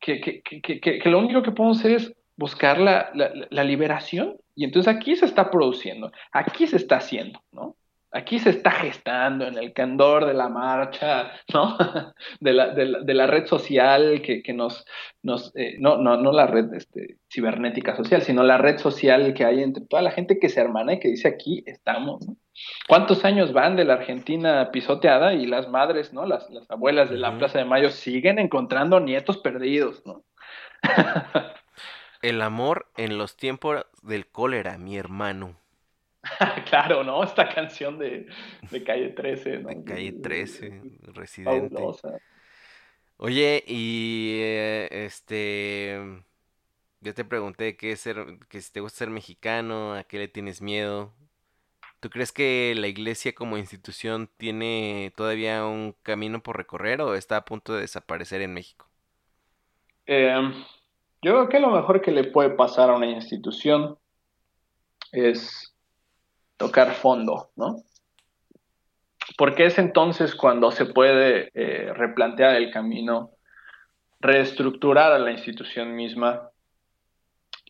que, 0.00 0.20
que, 0.20 0.42
que, 0.42 0.80
que, 0.80 1.10
lo 1.10 1.18
único 1.18 1.42
que 1.42 1.52
podemos 1.52 1.78
hacer 1.78 1.92
es 1.92 2.14
buscar 2.36 2.78
la, 2.78 3.10
la, 3.14 3.30
la, 3.50 3.64
liberación. 3.64 4.36
Y 4.54 4.64
entonces 4.64 4.94
aquí 4.94 5.16
se 5.16 5.26
está 5.26 5.50
produciendo, 5.50 6.12
aquí 6.32 6.66
se 6.66 6.76
está 6.76 6.96
haciendo, 6.96 7.42
¿no? 7.52 7.76
Aquí 8.12 8.38
se 8.38 8.50
está 8.50 8.70
gestando 8.70 9.46
en 9.46 9.58
el 9.58 9.74
candor 9.74 10.24
de 10.26 10.32
la 10.32 10.48
marcha, 10.48 11.32
¿no? 11.52 11.76
De 12.40 12.52
la, 12.52 12.68
de 12.68 12.86
la, 12.86 13.00
de 13.00 13.26
red 13.26 13.46
social 13.46 14.22
que, 14.22 14.42
que 14.42 14.52
nos, 14.52 14.86
nos 15.22 15.54
eh, 15.56 15.76
no, 15.78 15.98
no, 15.98 16.16
no 16.16 16.32
la 16.32 16.46
red 16.46 16.72
este, 16.72 17.18
cibernética 17.30 17.96
social, 17.96 18.22
sino 18.22 18.42
la 18.42 18.58
red 18.58 18.78
social 18.78 19.34
que 19.34 19.44
hay 19.44 19.62
entre 19.62 19.84
toda 19.84 20.02
la 20.02 20.12
gente 20.12 20.38
que 20.38 20.48
se 20.48 20.60
hermana 20.60 20.94
y 20.94 21.00
que 21.00 21.08
dice 21.08 21.28
aquí 21.28 21.62
estamos, 21.66 22.26
¿no? 22.26 22.36
¿Cuántos 22.88 23.24
años 23.24 23.52
van 23.52 23.76
de 23.76 23.84
la 23.84 23.94
Argentina 23.94 24.70
pisoteada 24.70 25.34
y 25.34 25.46
las 25.46 25.68
madres, 25.68 26.12
¿no? 26.12 26.24
Las, 26.24 26.48
las 26.50 26.70
abuelas 26.70 27.10
de 27.10 27.18
la. 27.18 27.36
Plaza 27.36 27.58
de 27.58 27.66
Mayo 27.66 27.90
siguen 27.90 28.38
encontrando 28.38 28.98
nietos 28.98 29.36
perdidos, 29.38 30.02
¿no? 30.06 30.24
El 32.26 32.42
amor 32.42 32.90
en 32.96 33.18
los 33.18 33.36
tiempos 33.36 33.86
del 34.02 34.26
cólera, 34.26 34.78
mi 34.78 34.96
hermano. 34.96 35.56
claro, 36.68 37.04
¿no? 37.04 37.22
Esta 37.22 37.48
canción 37.48 38.00
de, 38.00 38.26
de 38.68 38.82
Calle 38.82 39.10
13, 39.10 39.58
¿no? 39.58 39.68
De 39.68 39.84
Calle 39.84 40.10
13, 40.10 40.82
Residente. 41.14 41.76
Fabulosa. 41.76 42.18
Oye, 43.18 43.62
y 43.68 44.40
eh, 44.40 44.88
este. 44.90 46.24
Ya 47.00 47.12
te 47.12 47.24
pregunté 47.24 47.76
qué 47.76 47.92
es 47.92 48.00
ser, 48.00 48.40
que 48.48 48.60
si 48.60 48.72
te 48.72 48.80
gusta 48.80 48.98
ser 48.98 49.10
mexicano, 49.10 49.94
a 49.94 50.02
qué 50.02 50.18
le 50.18 50.26
tienes 50.26 50.60
miedo. 50.60 51.14
¿Tú 52.00 52.10
crees 52.10 52.32
que 52.32 52.74
la 52.76 52.88
iglesia 52.88 53.36
como 53.36 53.56
institución 53.56 54.28
tiene 54.36 55.12
todavía 55.14 55.64
un 55.64 55.94
camino 56.02 56.42
por 56.42 56.56
recorrer 56.56 57.00
o 57.02 57.14
está 57.14 57.36
a 57.36 57.44
punto 57.44 57.72
de 57.72 57.82
desaparecer 57.82 58.42
en 58.42 58.52
México? 58.52 58.90
Eh, 60.06 60.34
yo 61.22 61.32
creo 61.32 61.48
que 61.48 61.60
lo 61.60 61.70
mejor 61.70 62.00
que 62.02 62.12
le 62.12 62.24
puede 62.24 62.50
pasar 62.50 62.90
a 62.90 62.96
una 62.96 63.06
institución 63.06 63.98
es 65.12 65.74
tocar 66.56 66.94
fondo, 66.94 67.50
¿no? 67.56 67.82
Porque 69.36 69.66
es 69.66 69.78
entonces 69.78 70.34
cuando 70.34 70.70
se 70.70 70.86
puede 70.86 71.50
eh, 71.54 71.92
replantear 71.92 72.56
el 72.56 72.70
camino, 72.70 73.32
reestructurar 74.20 75.12
a 75.12 75.18
la 75.18 75.32
institución 75.32 75.94
misma. 75.94 76.50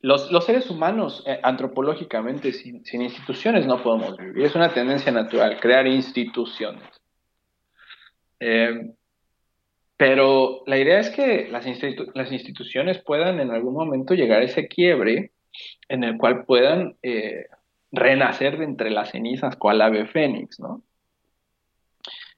Los, 0.03 0.29
seres 0.45 0.71
humanos, 0.71 1.25
eh, 1.27 1.41
antropológicamente, 1.43 2.53
sin, 2.53 2.85
sin, 2.85 3.03
instituciones 3.03 3.67
no 3.67 3.83
podemos 3.83 4.17
vivir. 4.17 4.45
Es 4.45 4.55
una 4.55 4.73
tendencia 4.73 5.11
natural, 5.11 5.59
crear 5.59 5.87
instituciones. 5.87 6.85
Eh, 8.39 8.93
pero 9.97 10.63
la 10.67 10.79
idea 10.79 11.01
es 11.01 11.11
que 11.11 11.49
las, 11.51 11.67
institu 11.67 12.07
las, 12.15 12.31
instituciones 12.33 12.99
puedan 12.99 13.41
en 13.41 13.51
algún 13.51 13.75
momento 13.75 14.15
llegar 14.15 14.43
a 14.43 14.45
ese 14.45 14.69
quiebre 14.69 15.33
en 15.89 16.05
el 16.05 16.19
cual 16.19 16.45
puedan 16.45 16.97
eh, 17.03 17.47
renacer 17.93 18.59
de 18.59 18.65
entre 18.65 18.91
las 18.91 19.11
cenizas 19.11 19.57
cual 19.57 19.81
ave 19.81 20.07
fénix, 20.07 20.61
¿no? 20.61 20.83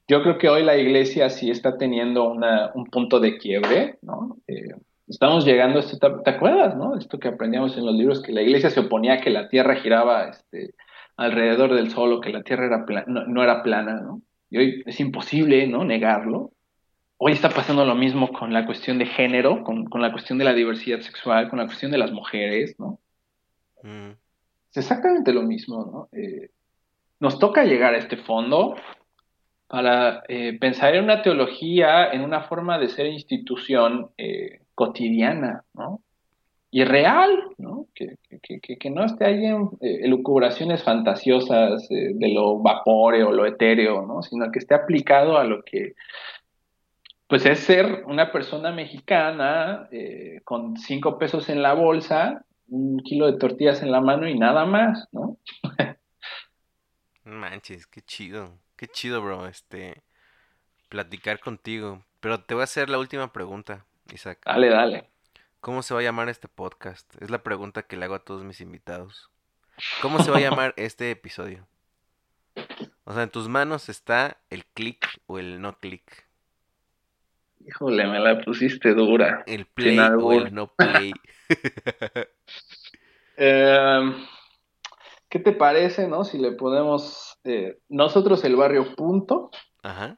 Yo 0.07 0.23
creo 0.23 0.39
que 0.39 0.49
hoy 0.49 0.63
la 0.63 0.75
iglesia 0.75 1.29
sí 1.29 1.51
está 1.51 1.77
teniendo 1.77 2.31
un 2.31 2.85
punto 2.85 3.19
de 3.19 3.37
quiebre, 3.37 3.99
¿no? 4.01 4.37
Eh, 4.47 4.73
estamos 5.07 5.45
llegando 5.45 5.77
a 5.77 5.81
esta 5.81 6.23
¿te 6.23 6.29
acuerdas, 6.31 6.75
no? 6.75 6.97
Esto 6.97 7.19
que 7.19 7.27
aprendíamos 7.27 7.77
en 7.77 7.85
los 7.85 7.93
libros, 7.93 8.21
que 8.21 8.31
la 8.31 8.41
iglesia 8.41 8.71
se 8.71 8.79
oponía 8.79 9.13
a 9.13 9.21
que 9.21 9.29
la 9.29 9.49
tierra 9.49 9.75
giraba 9.75 10.29
este, 10.29 10.73
alrededor 11.15 11.75
del 11.75 11.91
sol 11.91 12.13
o 12.13 12.21
que 12.21 12.31
la 12.31 12.41
tierra 12.41 12.65
era 12.65 13.05
no, 13.05 13.43
era 13.43 13.61
plana, 13.61 14.01
¿no? 14.01 14.21
Y 14.49 14.57
hoy 14.57 14.83
es 14.85 14.99
imposible, 14.99 15.67
¿no? 15.67 15.83
Negarlo. 15.83 16.53
Hoy 17.21 17.33
está 17.33 17.49
pasando 17.49 17.83
lo 17.83 17.95
mismo 17.95 18.31
con 18.31 18.53
la 18.53 18.65
cuestión 18.65 18.97
de 18.97 19.05
género, 19.05 19.61
con, 19.65 19.83
con 19.87 20.01
la 20.01 20.13
cuestión 20.13 20.39
de 20.39 20.45
la 20.45 20.53
diversidad 20.53 21.01
sexual, 21.01 21.49
con 21.49 21.59
la 21.59 21.65
cuestión 21.65 21.91
de 21.91 21.97
las 21.97 22.13
mujeres, 22.13 22.79
¿no? 22.79 22.97
Mm. 23.83 24.11
Es 24.71 24.77
exactamente 24.77 25.33
lo 25.33 25.41
mismo, 25.41 25.83
¿no? 25.83 26.17
Eh, 26.17 26.51
nos 27.19 27.37
toca 27.37 27.65
llegar 27.65 27.93
a 27.93 27.97
este 27.97 28.15
fondo 28.15 28.75
para 29.67 30.23
eh, 30.29 30.57
pensar 30.57 30.95
en 30.95 31.03
una 31.03 31.21
teología, 31.21 32.09
en 32.09 32.21
una 32.21 32.43
forma 32.43 32.79
de 32.79 32.87
ser 32.87 33.07
institución 33.07 34.11
eh, 34.17 34.61
cotidiana, 34.73 35.65
¿no? 35.73 36.01
Y 36.71 36.85
real, 36.85 37.37
¿no? 37.57 37.87
Que, 37.93 38.15
que, 38.41 38.61
que, 38.61 38.77
que 38.77 38.89
no 38.89 39.03
esté 39.03 39.25
ahí 39.25 39.45
en 39.45 39.69
elucubraciones 39.81 40.83
fantasiosas 40.83 41.85
de 41.89 42.33
lo 42.33 42.59
vapóreo, 42.59 43.33
lo 43.33 43.45
etéreo, 43.45 44.05
¿no? 44.05 44.21
Sino 44.21 44.49
que 44.51 44.59
esté 44.59 44.75
aplicado 44.75 45.37
a 45.37 45.43
lo 45.43 45.63
que, 45.63 45.95
pues 47.29 47.45
es 47.45 47.59
ser 47.59 48.05
una 48.07 48.31
persona 48.31 48.71
mexicana 48.71 49.87
eh, 49.91 50.41
con 50.43 50.77
cinco 50.77 51.19
pesos 51.19 51.47
en 51.49 51.61
la 51.61 51.73
bolsa, 51.73 52.43
un 52.67 52.99
kilo 53.01 53.31
de 53.31 53.37
tortillas 53.37 53.83
en 53.83 53.91
la 53.91 54.01
mano 54.01 54.27
y 54.27 54.37
nada 54.37 54.65
más, 54.65 55.07
¿no? 55.11 55.37
Manches, 57.23 57.85
qué 57.85 58.01
chido, 58.01 58.57
qué 58.75 58.87
chido, 58.87 59.21
bro, 59.21 59.45
este, 59.47 60.01
platicar 60.89 61.39
contigo. 61.39 62.03
Pero 62.19 62.41
te 62.41 62.55
voy 62.55 62.61
a 62.61 62.63
hacer 62.63 62.89
la 62.89 62.97
última 62.97 63.31
pregunta, 63.31 63.85
Isaac. 64.11 64.39
Dale, 64.43 64.69
dale. 64.69 65.09
¿Cómo 65.59 65.83
se 65.83 65.93
va 65.93 65.99
a 65.99 66.03
llamar 66.03 66.29
este 66.29 66.47
podcast? 66.47 67.13
Es 67.21 67.29
la 67.29 67.43
pregunta 67.43 67.83
que 67.83 67.95
le 67.95 68.05
hago 68.05 68.15
a 68.15 68.25
todos 68.25 68.43
mis 68.43 68.59
invitados. 68.59 69.29
¿Cómo 70.01 70.23
se 70.23 70.31
va 70.31 70.37
a 70.37 70.41
llamar 70.41 70.73
este 70.77 71.11
episodio? 71.11 71.67
O 73.03 73.13
sea, 73.13 73.21
en 73.21 73.29
tus 73.29 73.47
manos 73.47 73.87
está 73.87 74.37
el 74.49 74.65
clic 74.65 75.05
o 75.27 75.37
el 75.37 75.61
no 75.61 75.77
clic. 75.77 76.28
Híjole, 77.69 78.07
me 78.07 78.19
la 78.19 78.41
pusiste 78.41 78.95
dura. 78.95 79.43
El 79.45 79.67
play 79.67 79.99
o 79.99 80.01
albur. 80.01 80.47
el 80.47 80.53
no 80.53 80.73
play. 80.75 81.13
Eh, 83.41 84.11
¿Qué 85.29 85.39
te 85.39 85.53
parece, 85.53 86.07
no? 86.09 86.25
Si 86.25 86.37
le 86.37 86.51
ponemos 86.51 87.39
eh, 87.45 87.79
nosotros 87.87 88.43
el 88.43 88.55
barrio 88.57 88.95
punto. 88.95 89.49
Ajá. 89.81 90.17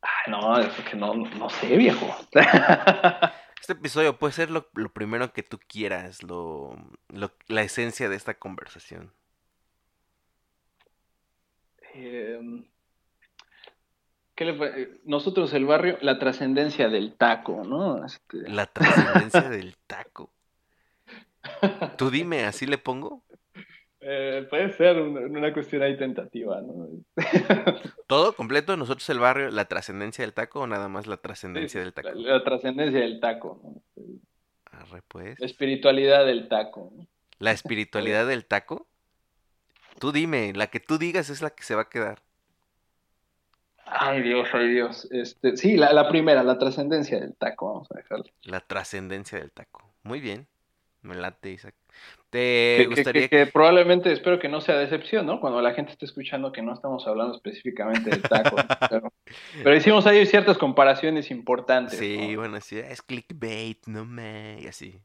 Ay, 0.00 0.30
no, 0.30 0.60
es 0.60 0.68
que 0.88 0.96
no, 0.96 1.12
no 1.14 1.50
sé, 1.50 1.76
viejo. 1.76 2.06
Este 3.60 3.72
episodio 3.72 4.16
puede 4.16 4.32
ser 4.32 4.50
lo, 4.50 4.68
lo 4.74 4.90
primero 4.92 5.32
que 5.32 5.42
tú 5.42 5.58
quieras, 5.66 6.22
lo, 6.22 6.76
lo- 7.08 7.32
la 7.48 7.62
esencia 7.62 8.08
de 8.08 8.14
esta 8.14 8.34
conversación. 8.34 9.12
Eh, 11.94 12.38
¿qué 14.36 14.44
le 14.44 14.52
eh, 14.82 15.00
nosotros 15.04 15.52
el 15.54 15.64
barrio, 15.66 15.98
la 16.02 16.18
trascendencia 16.18 16.88
del 16.88 17.16
taco, 17.16 17.64
¿no? 17.64 18.04
Este, 18.04 18.48
La 18.48 18.66
trascendencia 18.66 19.42
del 19.50 19.76
taco. 19.86 20.30
Tú 21.96 22.10
dime, 22.10 22.44
¿así 22.44 22.66
le 22.66 22.78
pongo? 22.78 23.24
eh, 24.00 24.46
puede 24.48 24.70
ser 24.70 25.00
una, 25.00 25.20
una 25.20 25.52
cuestión 25.52 25.82
ahí 25.82 25.96
tentativa, 25.96 26.60
¿no? 26.60 26.88
¿Todo 28.06 28.34
completo? 28.34 28.76
¿Nosotros 28.76 29.08
el 29.10 29.18
barrio, 29.18 29.50
la 29.50 29.64
trascendencia 29.64 30.24
del 30.24 30.32
taco 30.34 30.60
o 30.60 30.66
nada 30.68 30.88
más 30.88 31.06
la 31.08 31.16
trascendencia 31.16 31.80
del 31.80 31.92
taco? 31.92 32.10
La, 32.10 32.34
la 32.38 32.44
trascendencia 32.44 33.00
del 33.00 33.18
taco, 33.18 33.60
¿no? 33.62 33.82
Arre, 34.70 35.02
pues. 35.08 35.40
La 35.40 35.46
espiritualidad 35.46 36.24
del 36.26 36.48
taco, 36.48 36.92
¿no? 36.94 37.06
La 37.38 37.50
espiritualidad 37.52 38.26
del 38.26 38.44
taco. 38.44 38.86
Tú 39.98 40.12
dime, 40.12 40.52
la 40.54 40.68
que 40.68 40.80
tú 40.80 40.98
digas 40.98 41.30
es 41.30 41.42
la 41.42 41.50
que 41.50 41.62
se 41.64 41.74
va 41.74 41.82
a 41.82 41.88
quedar. 41.88 42.22
Ay, 43.88 44.22
Dios, 44.22 44.48
ay, 44.52 44.68
Dios. 44.68 45.08
Este, 45.12 45.56
sí, 45.56 45.76
la, 45.76 45.92
la 45.92 46.08
primera, 46.08 46.42
la 46.42 46.58
trascendencia 46.58 47.20
del 47.20 47.36
taco, 47.36 47.72
vamos 47.72 47.88
a 47.92 47.96
dejarla. 47.96 48.24
La 48.42 48.60
trascendencia 48.60 49.38
del 49.38 49.52
taco. 49.52 49.94
Muy 50.02 50.20
bien. 50.20 50.46
Me 51.02 51.14
late, 51.14 51.50
Isaac. 51.52 51.74
¿Te 52.30 52.78
Que, 52.78 52.86
gustaría 52.88 53.28
que- 53.28 53.44
que 53.44 53.46
probablemente 53.46 54.12
espero 54.12 54.40
que 54.40 54.48
no 54.48 54.60
sea 54.60 54.76
decepción, 54.76 55.24
¿no? 55.24 55.40
Cuando 55.40 55.60
la 55.62 55.72
gente 55.72 55.92
esté 55.92 56.04
escuchando 56.04 56.50
que 56.50 56.62
no 56.62 56.74
estamos 56.74 57.06
hablando 57.06 57.36
específicamente 57.36 58.10
del 58.10 58.22
taco. 58.22 58.56
Pero, 58.90 59.12
pero 59.62 59.76
hicimos 59.76 60.06
ahí 60.06 60.24
ciertas 60.26 60.58
comparaciones 60.58 61.30
importantes. 61.30 61.98
Sí, 61.98 62.32
¿no? 62.32 62.38
bueno, 62.40 62.60
sí, 62.60 62.78
es 62.78 63.02
clickbait, 63.02 63.86
no 63.86 64.04
me, 64.04 64.58
y 64.60 64.66
así. 64.66 65.00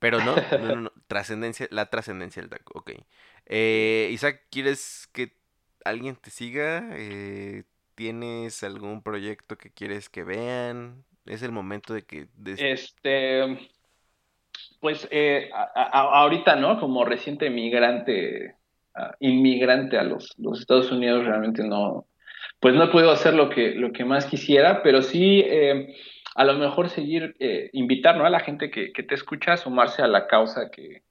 Pero 0.00 0.18
no, 0.20 0.34
no, 0.52 0.58
no, 0.58 0.76
no, 0.82 0.92
trascendencia, 1.06 1.68
la 1.70 1.86
trascendencia 1.86 2.42
del 2.42 2.50
taco, 2.50 2.78
ok. 2.80 2.92
Eh, 3.46 4.08
Isaac, 4.12 4.42
¿quieres 4.50 5.08
que 5.12 5.36
alguien 5.84 6.16
te 6.16 6.30
siga? 6.30 6.88
Eh, 6.92 7.64
¿tienes 8.00 8.64
algún 8.64 9.02
proyecto 9.02 9.58
que 9.58 9.70
quieres 9.70 10.08
que 10.08 10.24
vean? 10.24 11.04
Es 11.26 11.42
el 11.42 11.52
momento 11.52 11.92
de 11.92 12.00
que... 12.06 12.28
Este, 12.56 13.58
pues 14.80 15.06
eh, 15.10 15.50
a- 15.52 16.20
ahorita, 16.22 16.56
¿no? 16.56 16.80
Como 16.80 17.04
reciente 17.04 17.50
migrante, 17.50 18.56
ah, 18.94 19.14
inmigrante 19.20 19.98
a 19.98 20.02
los, 20.02 20.34
Estados 20.58 20.90
Unidos, 20.90 21.26
realmente 21.26 21.62
no, 21.62 22.06
pues 22.58 22.74
no 22.74 22.84
he 22.84 22.90
hacer 23.10 23.34
lo 23.34 23.50
que, 23.50 23.74
lo 23.74 23.92
que 23.92 24.06
más 24.06 24.24
quisiera, 24.24 24.82
pero 24.82 25.02
sí 25.02 25.44
eh, 25.46 25.94
a 26.34 26.44
lo 26.44 26.54
mejor 26.54 26.88
seguir, 26.88 27.36
eh, 27.38 27.68
invitar, 27.74 28.16
¿no? 28.16 28.24
A 28.24 28.30
la 28.30 28.40
gente 28.40 28.70
que, 28.70 28.92
que 28.94 29.02
te 29.02 29.14
escucha 29.14 29.52
a 29.52 29.56
sumarse 29.58 30.00
a 30.00 30.08
la 30.08 30.26
causa 30.26 30.70
que, 30.70 31.02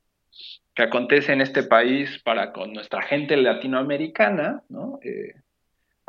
que 0.73 0.81
acontece 0.81 1.33
en 1.33 1.41
este 1.41 1.61
país 1.61 2.19
para 2.23 2.51
con 2.51 2.73
nuestra 2.73 3.03
gente 3.03 3.37
latinoamericana, 3.37 4.63
¿no? 4.69 4.97
Eh, 5.03 5.35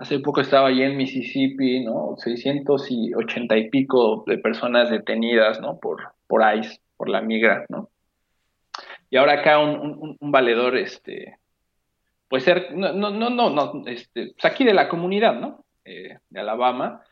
Hace 0.00 0.18
poco 0.20 0.40
estaba 0.40 0.68
allí 0.68 0.82
en 0.82 0.96
Mississippi, 0.96 1.84
¿no? 1.84 2.14
680 2.16 3.56
y 3.58 3.68
pico 3.68 4.24
de 4.26 4.38
personas 4.38 4.88
detenidas, 4.88 5.60
¿no? 5.60 5.78
Por, 5.78 6.12
por 6.26 6.42
ICE, 6.56 6.80
por 6.96 7.10
la 7.10 7.20
migra, 7.20 7.66
¿no? 7.68 7.90
Y 9.10 9.18
ahora 9.18 9.34
acá 9.40 9.58
un, 9.58 10.16
un- 10.18 10.30
valedor, 10.32 10.78
este, 10.78 11.36
pues 12.28 12.44
ser, 12.44 12.74
no, 12.74 12.94
no, 12.94 13.10
no, 13.10 13.50
no, 13.50 13.82
este, 13.86 14.32
pues 14.32 14.44
aquí 14.50 14.64
de 14.64 14.72
la 14.72 14.88
comunidad, 14.88 15.34
¿no? 15.38 15.66
Eh, 15.84 16.16
de 16.30 16.40
Alabama, 16.40 17.02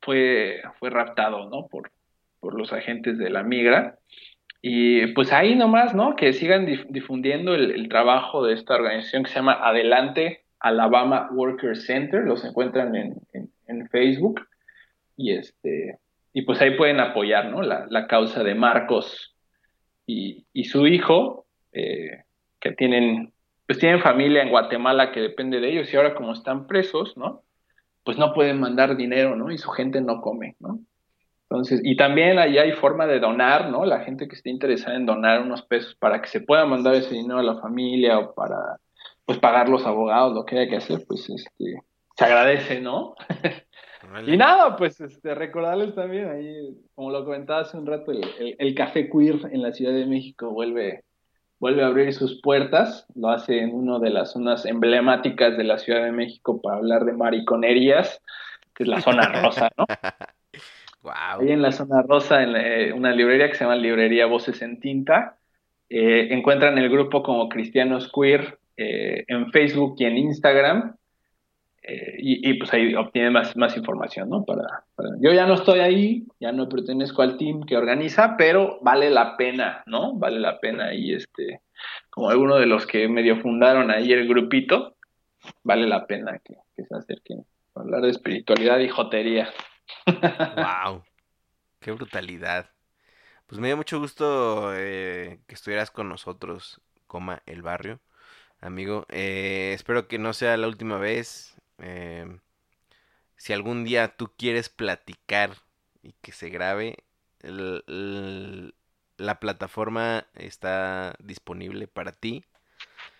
fue, 0.00 0.62
fue 0.78 0.90
raptado, 0.90 1.50
¿no? 1.50 1.66
Por, 1.66 1.90
por 2.38 2.56
los 2.56 2.72
agentes 2.72 3.18
de 3.18 3.28
la 3.28 3.42
migra. 3.42 3.98
Y 4.62 5.08
pues 5.14 5.32
ahí 5.32 5.56
nomás, 5.56 5.96
¿no? 5.96 6.14
Que 6.14 6.32
sigan 6.32 6.64
dif- 6.64 6.86
difundiendo 6.90 7.56
el 7.56 7.88
trabajo 7.88 8.46
de 8.46 8.54
esta 8.54 8.76
organización 8.76 9.24
que 9.24 9.30
se 9.30 9.36
llama 9.36 9.58
Adelante 9.60 10.45
Alabama 10.60 11.28
Worker 11.32 11.76
Center, 11.76 12.24
los 12.24 12.44
encuentran 12.44 12.94
en, 12.96 13.16
en- 13.32 13.88
Facebook. 13.90 14.46
Y 15.16 15.32
este, 15.32 15.98
y 16.32 16.42
pues 16.42 16.60
ahí 16.60 16.76
pueden 16.76 17.00
apoyar, 17.00 17.50
¿no? 17.50 17.62
La, 17.62 17.86
la 17.88 18.06
causa 18.06 18.42
de 18.42 18.54
Marcos 18.54 19.34
y, 20.06 20.44
y 20.52 20.64
su 20.64 20.86
hijo, 20.86 21.46
eh, 21.72 22.24
que 22.60 22.72
tienen, 22.72 23.32
pues 23.66 23.78
tienen 23.78 24.00
familia 24.00 24.42
en 24.42 24.50
Guatemala 24.50 25.12
que 25.12 25.20
depende 25.20 25.60
de 25.60 25.70
ellos, 25.70 25.92
y 25.92 25.96
ahora 25.96 26.14
como 26.14 26.32
están 26.32 26.66
presos, 26.66 27.16
¿no? 27.16 27.42
Pues 28.04 28.18
no 28.18 28.32
pueden 28.34 28.60
mandar 28.60 28.96
dinero, 28.96 29.34
¿no? 29.34 29.50
Y 29.50 29.58
su 29.58 29.70
gente 29.70 30.00
no 30.00 30.20
come, 30.20 30.56
¿no? 30.60 30.80
Entonces, 31.48 31.80
y 31.84 31.96
también 31.96 32.38
allá 32.38 32.62
hay 32.62 32.72
forma 32.72 33.06
de 33.06 33.20
donar, 33.20 33.70
¿no? 33.70 33.84
La 33.84 34.00
gente 34.00 34.26
que 34.28 34.34
esté 34.34 34.50
interesada 34.50 34.96
en 34.96 35.06
donar 35.06 35.40
unos 35.42 35.62
pesos 35.62 35.94
para 35.94 36.20
que 36.20 36.28
se 36.28 36.40
pueda 36.40 36.66
mandar 36.66 36.94
ese 36.94 37.14
dinero 37.14 37.38
a 37.38 37.42
la 37.42 37.60
familia 37.60 38.18
o 38.18 38.34
para, 38.34 38.78
pues, 39.26 39.38
pagar 39.38 39.68
los 39.68 39.84
abogados, 39.84 40.34
lo 40.34 40.44
que 40.46 40.58
haya 40.58 40.70
que 40.70 40.76
hacer, 40.76 41.04
pues, 41.06 41.28
este, 41.28 41.82
se 42.16 42.24
agradece, 42.24 42.80
¿no? 42.80 43.14
Y 44.24 44.36
nada, 44.36 44.76
pues, 44.76 45.00
este, 45.00 45.34
recordarles 45.34 45.94
también 45.96 46.28
ahí, 46.30 46.76
como 46.94 47.10
lo 47.10 47.24
comentaba 47.24 47.60
hace 47.62 47.76
un 47.76 47.86
rato, 47.86 48.12
el, 48.12 48.22
el- 48.38 48.54
el 48.56 48.74
Café 48.76 49.10
Queer 49.10 49.50
en 49.52 49.62
la 49.62 49.72
Ciudad 49.72 49.92
de 49.92 50.06
México 50.06 50.50
vuelve, 50.50 51.02
vuelve 51.58 51.82
a 51.82 51.88
abrir 51.88 52.12
sus 52.14 52.40
puertas, 52.40 53.04
lo 53.16 53.30
hace 53.30 53.58
en 53.58 53.74
una 53.74 53.98
de 53.98 54.10
las 54.10 54.30
zonas 54.32 54.64
emblemáticas 54.64 55.56
de 55.56 55.64
la 55.64 55.78
Ciudad 55.78 56.04
de 56.04 56.12
México 56.12 56.62
para 56.62 56.76
hablar 56.76 57.04
de 57.04 57.14
mariconerías, 57.14 58.22
que 58.74 58.84
es 58.84 58.88
la 58.88 59.00
zona 59.00 59.22
rosa, 59.42 59.70
¿no? 59.76 59.86
Wow. 61.02 61.12
Ahí 61.40 61.50
en 61.50 61.62
la 61.62 61.72
zona 61.72 62.02
rosa, 62.02 62.42
en 62.44 62.54
eh, 62.56 62.92
una 62.92 63.10
librería 63.12 63.48
que 63.48 63.54
se 63.56 63.64
llama 63.64 63.74
Librería 63.76 64.26
Voces 64.26 64.62
en 64.62 64.78
Tinta, 64.78 65.38
eh, 65.88 66.28
encuentran 66.30 66.78
el 66.78 66.88
grupo 66.90 67.24
como 67.24 67.48
Cristianos 67.48 68.10
Queer 68.14 68.58
eh, 68.76 69.24
en 69.28 69.50
Facebook 69.52 69.96
y 69.98 70.04
en 70.04 70.18
Instagram. 70.18 70.96
eh, 71.82 72.16
y, 72.18 72.54
pues 72.54 72.72
ahí 72.72 72.94
obtienen 72.94 73.32
más, 73.32 73.56
más 73.56 73.76
información, 73.76 74.28
¿no? 74.28 74.44
Para, 74.44 74.84
Yo 75.20 75.32
ya 75.32 75.46
no 75.46 75.54
estoy 75.54 75.80
ahí, 75.80 76.26
ya 76.40 76.50
no 76.50 76.68
pertenezco 76.68 77.22
al 77.22 77.36
team 77.36 77.62
que 77.64 77.76
organiza, 77.76 78.36
pero 78.36 78.78
vale 78.82 79.08
la 79.10 79.36
pena, 79.36 79.84
¿no? 79.86 80.14
Vale 80.14 80.40
la 80.40 80.58
pena 80.58 80.94
y 80.94 81.14
este, 81.14 81.60
como 82.10 82.30
alguno 82.30 82.56
de 82.56 82.66
los 82.66 82.86
que 82.86 83.08
medio 83.08 83.36
fundaron 83.40 83.90
ahí 83.90 84.12
el 84.12 84.26
grupito, 84.26 84.96
vale 85.62 85.86
la 85.86 86.06
pena 86.06 86.40
que, 86.44 86.56
que 86.74 86.84
se 86.84 86.96
acerquen 86.96 87.44
a 87.74 87.80
hablar 87.80 88.02
de 88.02 88.10
espiritualidad 88.10 88.80
y 88.80 88.88
jotería. 88.88 89.48
Wow. 90.06 91.02
Qué 91.80 91.92
brutalidad. 91.92 92.70
Pues 93.46 93.60
me 93.60 93.68
dio 93.68 93.76
mucho 93.76 94.00
gusto 94.00 94.72
eh, 94.74 95.38
que 95.46 95.54
estuvieras 95.54 95.92
con 95.92 96.08
nosotros, 96.08 96.80
coma 97.06 97.42
el 97.46 97.62
barrio, 97.62 98.00
amigo. 98.60 99.06
Eh, 99.08 99.72
espero 99.74 100.08
que 100.08 100.18
no 100.18 100.32
sea 100.32 100.56
la 100.56 100.66
última 100.68 100.98
vez. 100.98 101.54
Eh, 101.78 102.26
si 103.36 103.52
algún 103.52 103.84
día 103.84 104.08
tú 104.16 104.30
quieres 104.36 104.68
platicar 104.68 105.50
y 106.02 106.12
que 106.22 106.32
se 106.32 106.48
grabe, 106.48 106.96
el- 107.42 107.84
el- 107.86 108.74
la 109.18 109.40
plataforma 109.40 110.26
está 110.34 111.14
disponible 111.18 111.86
para 111.86 112.12
ti. 112.12 112.44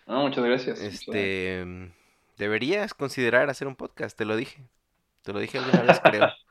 No, 0.05 0.21
muchas 0.23 0.43
gracias. 0.43 0.79
Este, 0.81 1.65
deberías 2.37 2.93
considerar 2.93 3.49
hacer 3.49 3.67
un 3.67 3.75
podcast, 3.75 4.17
te 4.17 4.25
lo 4.25 4.35
dije. 4.35 4.61
Te 5.23 5.33
lo 5.33 5.39
dije 5.39 5.57
alguna 5.57 5.81
vez, 5.83 5.99
creo. 6.01 6.27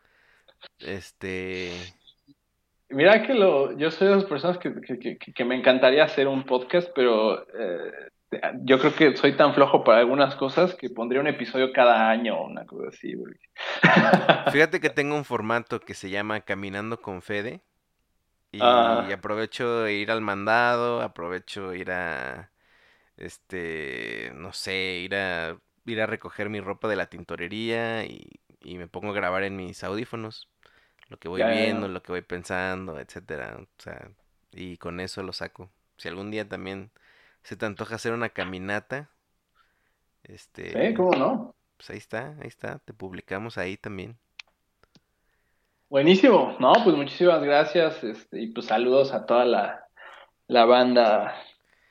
Este, 0.80 1.72
Mira 2.88 3.26
que 3.26 3.34
lo, 3.34 3.76
yo 3.76 3.90
soy 3.90 4.08
de 4.08 4.14
las 4.16 4.24
personas 4.24 4.58
que, 4.58 4.72
que- 4.80 4.98
que- 4.98 5.32
que 5.32 5.44
me 5.44 5.54
encantaría 5.54 6.04
hacer 6.04 6.28
un 6.28 6.44
podcast, 6.44 6.88
pero 6.94 7.42
eh, 7.58 7.92
yo 8.64 8.78
creo 8.78 8.94
que 8.94 9.16
soy 9.16 9.36
tan 9.36 9.54
flojo 9.54 9.84
para 9.84 9.98
algunas 10.00 10.34
cosas 10.36 10.74
que 10.74 10.90
pondría 10.90 11.20
un 11.20 11.26
episodio 11.28 11.72
cada 11.72 12.10
año 12.10 12.36
o 12.38 12.46
una 12.46 12.64
cosa 12.66 12.88
así. 12.88 13.14
porque- 13.16 13.38
fíjate 14.52 14.80
que 14.80 14.90
tengo 14.90 15.16
un 15.16 15.24
formato 15.24 15.80
que 15.80 15.94
se 15.94 16.10
llama 16.10 16.40
Caminando 16.40 17.00
con 17.00 17.22
Fede. 17.22 17.62
Y 18.52 18.62
Ah. 18.64 19.08
aprovecho 19.12 19.80
de 19.82 19.94
ir 19.94 20.10
al 20.10 20.22
mandado, 20.22 21.02
aprovecho 21.02 21.74
ir 21.74 21.90
a, 21.90 22.50
este, 23.16 24.32
no 24.34 24.52
sé, 24.52 25.00
ir 25.04 25.14
a, 25.16 25.58
ir 25.86 26.00
a 26.00 26.06
recoger 26.06 26.50
mi 26.50 26.60
ropa 26.60 26.88
de 26.88 26.96
la 26.96 27.06
tintorería 27.08 28.04
y, 28.06 28.40
y 28.60 28.78
me 28.78 28.88
pongo 28.88 29.10
a 29.10 29.14
grabar 29.14 29.42
en 29.44 29.56
mis 29.56 29.84
audífonos 29.84 30.48
lo 31.08 31.18
que 31.18 31.28
voy 31.28 31.40
Ya, 31.40 31.48
ya, 31.48 31.54
ya. 31.54 31.62
viendo, 31.62 31.88
lo 31.88 32.02
que 32.02 32.12
voy 32.12 32.22
pensando, 32.22 32.98
etcétera. 33.00 33.58
O 33.60 33.66
sea, 33.82 34.10
y 34.52 34.76
con 34.78 35.00
eso 35.00 35.22
lo 35.22 35.32
saco. 35.32 35.70
Si 35.98 36.08
algún 36.08 36.30
día 36.30 36.48
también 36.48 36.90
se 37.46 37.56
te 37.56 37.64
antoja 37.66 37.94
hacer 37.94 38.12
una 38.12 38.28
caminata, 38.30 39.10
este, 40.24 40.72
Sí, 40.88 40.94
¿cómo 40.94 41.12
no? 41.12 41.54
pues 41.76 41.90
ahí 41.90 41.98
está, 41.98 42.36
ahí 42.40 42.48
está, 42.48 42.78
te 42.80 42.92
publicamos 42.92 43.56
ahí 43.58 43.76
también. 43.76 44.18
Buenísimo, 45.88 46.56
no, 46.58 46.72
pues 46.82 46.96
muchísimas 46.96 47.42
gracias 47.42 48.02
este, 48.02 48.42
y 48.42 48.48
pues 48.48 48.66
saludos 48.66 49.12
a 49.12 49.24
toda 49.24 49.44
la, 49.44 49.86
la 50.48 50.64
banda 50.64 51.34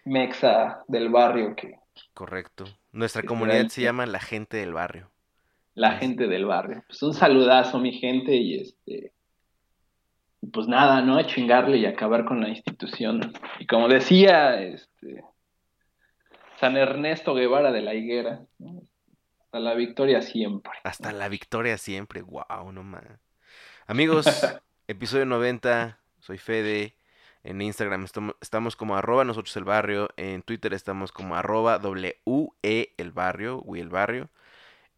mexa 0.03 0.83
del 0.87 1.09
barrio 1.09 1.55
que 1.55 1.75
Correcto. 2.13 2.65
Nuestra 2.91 3.21
Que 3.21 3.27
comunidad 3.27 3.67
se 3.69 3.81
llama 3.83 4.05
La 4.05 4.19
Gente 4.19 4.57
del 4.57 4.73
Barrio. 4.73 5.11
la 5.75 5.93
gente 5.93 6.27
del 6.27 6.45
barrio. 6.45 6.83
Pues 6.87 7.01
un 7.03 7.13
saludazo, 7.13 7.79
mi 7.79 7.93
gente, 7.93 8.35
y 8.35 8.59
este 8.61 9.13
pues 10.51 10.67
nada, 10.67 11.01
¿no? 11.01 11.17
A 11.17 11.25
chingarle 11.25 11.77
y 11.77 11.85
acabar 11.85 12.25
con 12.25 12.39
la 12.41 12.49
institución. 12.49 13.33
Y 13.59 13.65
como 13.65 13.87
decía, 13.87 14.61
este 14.61 15.23
San 16.59 16.77
Ernesto 16.77 17.33
Guevara 17.35 17.71
de 17.71 17.81
la 17.81 17.93
Higuera, 17.93 18.41
¿no? 18.59 18.81
hasta 19.39 19.59
la 19.59 19.73
victoria 19.73 20.21
siempre. 20.21 20.73
Hasta 20.83 21.11
la 21.11 21.29
victoria 21.29 21.77
siempre. 21.77 22.21
Wow, 22.21 22.71
no 22.73 22.83
más. 22.83 23.03
Amigos, 23.87 24.25
episodio 24.87 25.25
90. 25.25 25.99
Soy 26.19 26.37
Fede. 26.37 26.95
En 27.43 27.61
Instagram 27.61 28.03
estamo- 28.05 28.35
estamos 28.41 28.75
como 28.75 28.97
arroba 28.97 29.23
nosotros 29.23 29.55
el 29.57 29.63
barrio. 29.63 30.09
En 30.17 30.41
Twitter 30.41 30.73
estamos 30.73 31.11
como 31.11 31.35
arroba 31.35 31.77
WE 31.77 32.93
el 32.97 33.11
barrio. 33.11 33.61
We 33.61 33.79
el 33.79 33.89
barrio. 33.89 34.29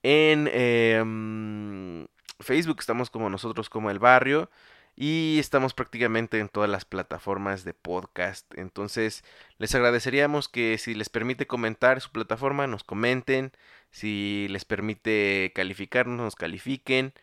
En 0.03 0.49
eh, 0.51 1.03
mm, 1.05 2.05
Facebook 2.39 2.77
estamos 2.79 3.09
como 3.09 3.29
nosotros 3.29 3.69
como 3.69 3.91
el 3.91 3.99
barrio. 3.99 4.49
Y 4.99 5.37
estamos 5.39 5.75
prácticamente 5.75 6.39
en 6.39 6.49
todas 6.49 6.69
las 6.69 6.83
plataformas 6.83 7.63
de 7.63 7.75
podcast. 7.75 8.51
Entonces, 8.57 9.23
les 9.59 9.75
agradeceríamos 9.75 10.49
que 10.49 10.79
si 10.79 10.95
les 10.95 11.09
permite 11.09 11.45
comentar 11.45 12.01
su 12.01 12.11
plataforma, 12.11 12.65
nos 12.65 12.83
comenten. 12.83 13.51
Si 13.91 14.47
les 14.49 14.65
permite 14.65 15.51
calificarnos, 15.55 16.17
nos 16.19 16.35
califiquen. 16.35 17.13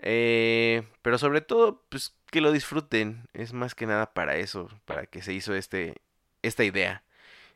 Eh, 0.00 0.82
pero 1.00 1.16
sobre 1.18 1.40
todo, 1.40 1.82
pues 1.88 2.14
que 2.30 2.42
lo 2.42 2.52
disfruten. 2.52 3.26
Es 3.32 3.54
más 3.54 3.74
que 3.74 3.86
nada 3.86 4.12
para 4.12 4.36
eso, 4.36 4.68
para 4.84 5.06
que 5.06 5.22
se 5.22 5.32
hizo 5.32 5.54
este, 5.54 5.94
esta 6.42 6.64
idea. 6.64 7.04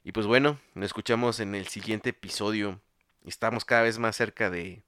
Y 0.02 0.12
pues 0.12 0.26
bueno, 0.26 0.58
nos 0.74 0.86
escuchamos 0.86 1.40
en 1.40 1.54
el 1.54 1.68
siguiente 1.68 2.10
episodio. 2.10 2.80
Estamos 3.26 3.66
cada 3.66 3.82
vez 3.82 3.98
más 3.98 4.16
cerca 4.16 4.48
de 4.50 4.82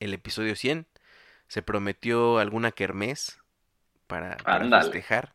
el 0.00 0.14
episodio 0.14 0.56
100. 0.56 0.86
Se 1.46 1.62
prometió 1.62 2.38
alguna 2.38 2.72
kermés 2.72 3.38
para, 4.08 4.36
festejar. 4.82 5.34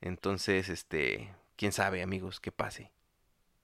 Entonces, 0.00 0.68
este, 0.68 1.34
quién 1.56 1.72
sabe, 1.72 2.02
amigos, 2.02 2.38
qué 2.38 2.52
pase. 2.52 2.92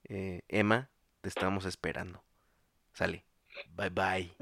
Eh, 0.09 0.41
Emma, 0.49 0.89
te 1.21 1.29
estamos 1.29 1.65
esperando. 1.65 2.21
Sale. 2.93 3.23
Bye 3.75 3.89
bye. 3.89 4.35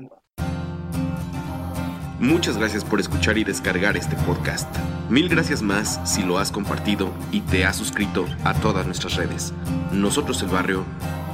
Muchas 2.19 2.57
gracias 2.57 2.83
por 2.83 2.99
escuchar 2.99 3.37
y 3.37 3.43
descargar 3.43 3.95
este 3.95 4.15
podcast. 4.15 4.67
Mil 5.09 5.29
gracias 5.29 5.61
más 5.61 6.01
si 6.03 6.23
lo 6.23 6.39
has 6.39 6.51
compartido 6.51 7.13
y 7.31 7.41
te 7.41 7.63
has 7.63 7.75
suscrito 7.75 8.25
a 8.43 8.55
todas 8.55 8.87
nuestras 8.87 9.15
redes. 9.15 9.53
Nosotros 9.91 10.41
el 10.41 10.49
barrio 10.49 10.83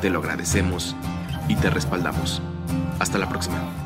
te 0.01 0.09
lo 0.09 0.19
agradecemos 0.19 0.95
y 1.47 1.55
te 1.55 1.69
respaldamos. 1.69 2.41
Hasta 2.99 3.17
la 3.17 3.29
próxima. 3.29 3.82